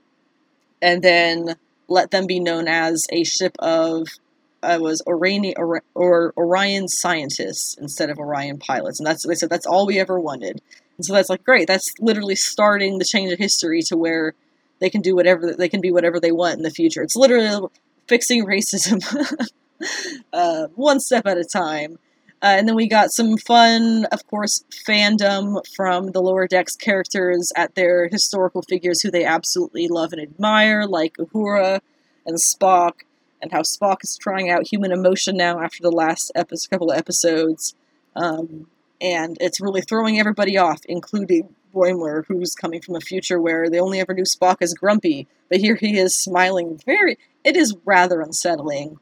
and 0.81 1.03
then 1.03 1.56
let 1.88 2.11
them 2.11 2.27
be 2.27 2.39
known 2.39 2.68
as 2.68 3.07
a 3.11 3.23
ship 3.23 3.55
of 3.59 4.07
uh, 4.64 4.77
was 4.81 5.01
Orion, 5.05 5.53
or, 5.55 5.84
or 5.93 6.34
Orion 6.35 6.88
scientists 6.88 7.77
instead 7.80 8.09
of 8.09 8.18
Orion 8.18 8.57
pilots, 8.57 8.99
and 8.99 9.07
that's 9.07 9.26
they 9.26 9.35
said 9.35 9.49
that's 9.49 9.65
all 9.65 9.85
we 9.85 9.99
ever 9.99 10.19
wanted. 10.19 10.61
And 10.97 11.05
so 11.05 11.14
that's 11.14 11.30
like 11.30 11.43
great. 11.43 11.68
That's 11.68 11.93
literally 11.99 12.35
starting 12.35 12.97
the 12.97 13.05
change 13.05 13.31
of 13.31 13.39
history 13.39 13.81
to 13.84 13.97
where 13.97 14.34
they 14.80 14.89
can 14.89 15.01
do 15.01 15.15
whatever 15.15 15.53
they 15.53 15.69
can 15.69 15.81
be 15.81 15.91
whatever 15.91 16.19
they 16.19 16.31
want 16.31 16.57
in 16.57 16.64
the 16.64 16.72
future. 16.72 17.03
It's 17.03 17.15
literally 17.15 17.68
fixing 18.07 18.45
racism 18.45 19.01
uh, 20.34 20.68
one 20.76 20.99
step 20.99 21.26
at 21.27 21.38
a 21.38 21.43
time. 21.43 21.99
Uh, 22.41 22.53
and 22.57 22.68
then 22.68 22.76
we 22.76 22.88
got 22.88 23.11
some 23.11 23.35
fun, 23.38 24.05
of 24.11 24.27
course, 24.27 24.64
fandom 24.88 25.59
from 25.76 26.11
the 26.11 26.22
lower 26.22 26.47
decks 26.47 26.76
characters 26.76 27.51
at 27.55 27.73
their 27.73 28.07
historical 28.09 28.61
figures 28.61 29.01
who 29.01 29.09
they 29.09 29.26
absolutely 29.26 29.88
love 29.88 30.14
and 30.14 30.22
admire, 30.22 30.85
like 30.85 31.18
Uhura 31.18 31.80
and 32.27 32.38
Spock, 32.38 32.93
and 33.41 33.51
how 33.51 33.61
Spock 33.61 34.03
is 34.03 34.18
trying 34.18 34.51
out 34.51 34.68
human 34.68 34.91
emotion 34.91 35.35
now 35.35 35.59
after 35.59 35.81
the 35.81 35.91
last 35.91 36.31
episode, 36.35 36.69
couple 36.69 36.91
of 36.91 36.97
episodes. 36.97 37.73
Um, 38.15 38.68
and 39.01 39.38
it's 39.39 39.59
really 39.59 39.81
throwing 39.81 40.19
everybody 40.19 40.57
off, 40.57 40.81
including 40.85 41.55
Boimler, 41.73 42.26
who's 42.27 42.53
coming 42.55 42.81
from 42.81 42.95
a 42.95 43.01
future 43.01 43.41
where 43.41 43.69
they 43.69 43.80
only 43.80 43.99
ever 43.99 44.14
knew 44.14 44.23
Spock 44.23 44.57
as 44.61 44.73
grumpy, 44.73 45.27
but 45.49 45.59
here 45.59 45.76
he 45.76 45.97
is 45.97 46.15
smiling 46.15 46.80
very. 46.85 47.18
It 47.43 47.55
is 47.55 47.76
rather 47.85 48.22
unsettling. 48.22 48.99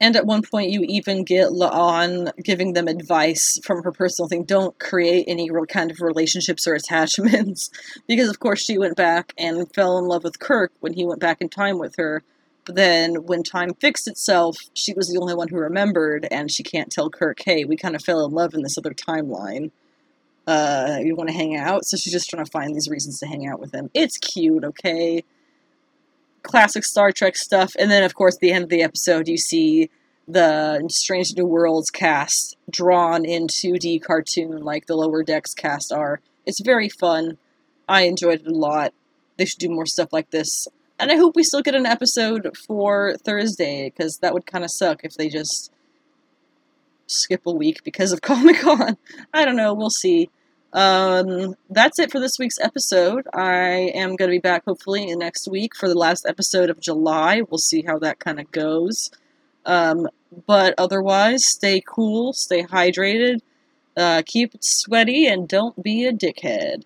And 0.00 0.14
at 0.14 0.26
one 0.26 0.42
point, 0.42 0.70
you 0.70 0.82
even 0.82 1.24
get 1.24 1.48
La'an 1.48 2.30
giving 2.42 2.72
them 2.72 2.86
advice 2.86 3.58
from 3.64 3.82
her 3.82 3.90
personal 3.90 4.28
thing 4.28 4.44
don't 4.44 4.78
create 4.78 5.24
any 5.26 5.50
real 5.50 5.66
kind 5.66 5.90
of 5.90 6.00
relationships 6.00 6.66
or 6.68 6.74
attachments. 6.74 7.70
because, 8.06 8.28
of 8.28 8.38
course, 8.38 8.62
she 8.62 8.78
went 8.78 8.96
back 8.96 9.32
and 9.36 9.72
fell 9.74 9.98
in 9.98 10.04
love 10.04 10.22
with 10.22 10.38
Kirk 10.38 10.72
when 10.80 10.92
he 10.92 11.04
went 11.04 11.20
back 11.20 11.40
in 11.40 11.48
time 11.48 11.78
with 11.78 11.96
her. 11.96 12.22
But 12.64 12.76
then 12.76 13.24
when 13.24 13.42
time 13.42 13.74
fixed 13.74 14.06
itself, 14.06 14.58
she 14.74 14.92
was 14.92 15.08
the 15.08 15.18
only 15.18 15.34
one 15.34 15.48
who 15.48 15.56
remembered, 15.56 16.28
and 16.30 16.50
she 16.50 16.62
can't 16.62 16.92
tell 16.92 17.10
Kirk, 17.10 17.40
hey, 17.44 17.64
we 17.64 17.76
kind 17.76 17.96
of 17.96 18.04
fell 18.04 18.24
in 18.24 18.32
love 18.32 18.54
in 18.54 18.62
this 18.62 18.78
other 18.78 18.92
timeline. 18.92 19.70
Uh, 20.46 20.98
you 21.02 21.16
want 21.16 21.28
to 21.28 21.34
hang 21.34 21.56
out? 21.56 21.84
So 21.84 21.96
she's 21.96 22.12
just 22.12 22.30
trying 22.30 22.44
to 22.44 22.50
find 22.50 22.74
these 22.74 22.88
reasons 22.88 23.18
to 23.20 23.26
hang 23.26 23.46
out 23.48 23.58
with 23.58 23.72
him. 23.72 23.90
It's 23.94 24.16
cute, 24.16 24.64
okay? 24.64 25.24
Classic 26.48 26.84
Star 26.84 27.12
Trek 27.12 27.36
stuff. 27.36 27.74
And 27.78 27.90
then, 27.90 28.02
of 28.02 28.14
course, 28.14 28.34
at 28.34 28.40
the 28.40 28.52
end 28.52 28.64
of 28.64 28.70
the 28.70 28.82
episode, 28.82 29.28
you 29.28 29.36
see 29.36 29.90
the 30.26 30.84
Strange 30.88 31.34
New 31.36 31.46
Worlds 31.46 31.90
cast 31.90 32.56
drawn 32.68 33.24
in 33.24 33.46
2D 33.46 34.02
cartoon 34.02 34.62
like 34.62 34.86
the 34.86 34.96
Lower 34.96 35.22
Decks 35.22 35.54
cast 35.54 35.92
are. 35.92 36.20
It's 36.44 36.60
very 36.60 36.88
fun. 36.88 37.38
I 37.88 38.02
enjoyed 38.02 38.40
it 38.40 38.46
a 38.46 38.50
lot 38.50 38.92
they 39.38 39.46
should 39.46 39.60
do 39.60 39.70
more 39.70 39.86
stuff 39.86 40.12
like 40.12 40.30
this. 40.30 40.68
And 40.98 41.10
I 41.10 41.16
hope 41.16 41.36
we 41.36 41.44
still 41.44 41.62
get 41.62 41.76
an 41.76 41.86
episode 41.86 42.54
for 42.66 43.14
Thursday 43.24 43.88
because 43.88 44.18
that 44.18 44.34
would 44.34 44.46
kind 44.46 44.64
of 44.64 44.70
suck 44.70 45.04
if 45.04 45.14
they 45.14 45.28
just 45.28 45.72
skip 47.06 47.42
a 47.46 47.52
week 47.52 47.82
because 47.84 48.12
of 48.12 48.20
Comic 48.22 48.58
Con. 48.58 48.98
I 49.32 49.44
don't 49.44 49.56
know. 49.56 49.72
We'll 49.72 49.90
see. 49.90 50.28
Um, 50.72 51.54
that's 51.70 51.98
it 51.98 52.10
for 52.10 52.20
this 52.20 52.38
week's 52.38 52.60
episode. 52.60 53.26
I 53.32 53.92
am 53.94 54.16
going 54.16 54.30
to 54.30 54.34
be 54.34 54.38
back 54.38 54.64
hopefully 54.66 55.14
next 55.16 55.48
week 55.48 55.74
for 55.74 55.88
the 55.88 55.98
last 55.98 56.26
episode 56.26 56.70
of 56.70 56.80
July. 56.80 57.42
We'll 57.48 57.58
see 57.58 57.82
how 57.82 57.98
that 58.00 58.18
kind 58.18 58.38
of 58.38 58.50
goes. 58.52 59.10
Um, 59.64 60.08
but 60.46 60.74
otherwise, 60.78 61.46
stay 61.46 61.82
cool, 61.86 62.32
stay 62.32 62.62
hydrated, 62.62 63.40
uh, 63.96 64.22
keep 64.24 64.54
it 64.54 64.64
sweaty, 64.64 65.26
and 65.26 65.48
don't 65.48 65.82
be 65.82 66.04
a 66.04 66.12
dickhead. 66.12 66.84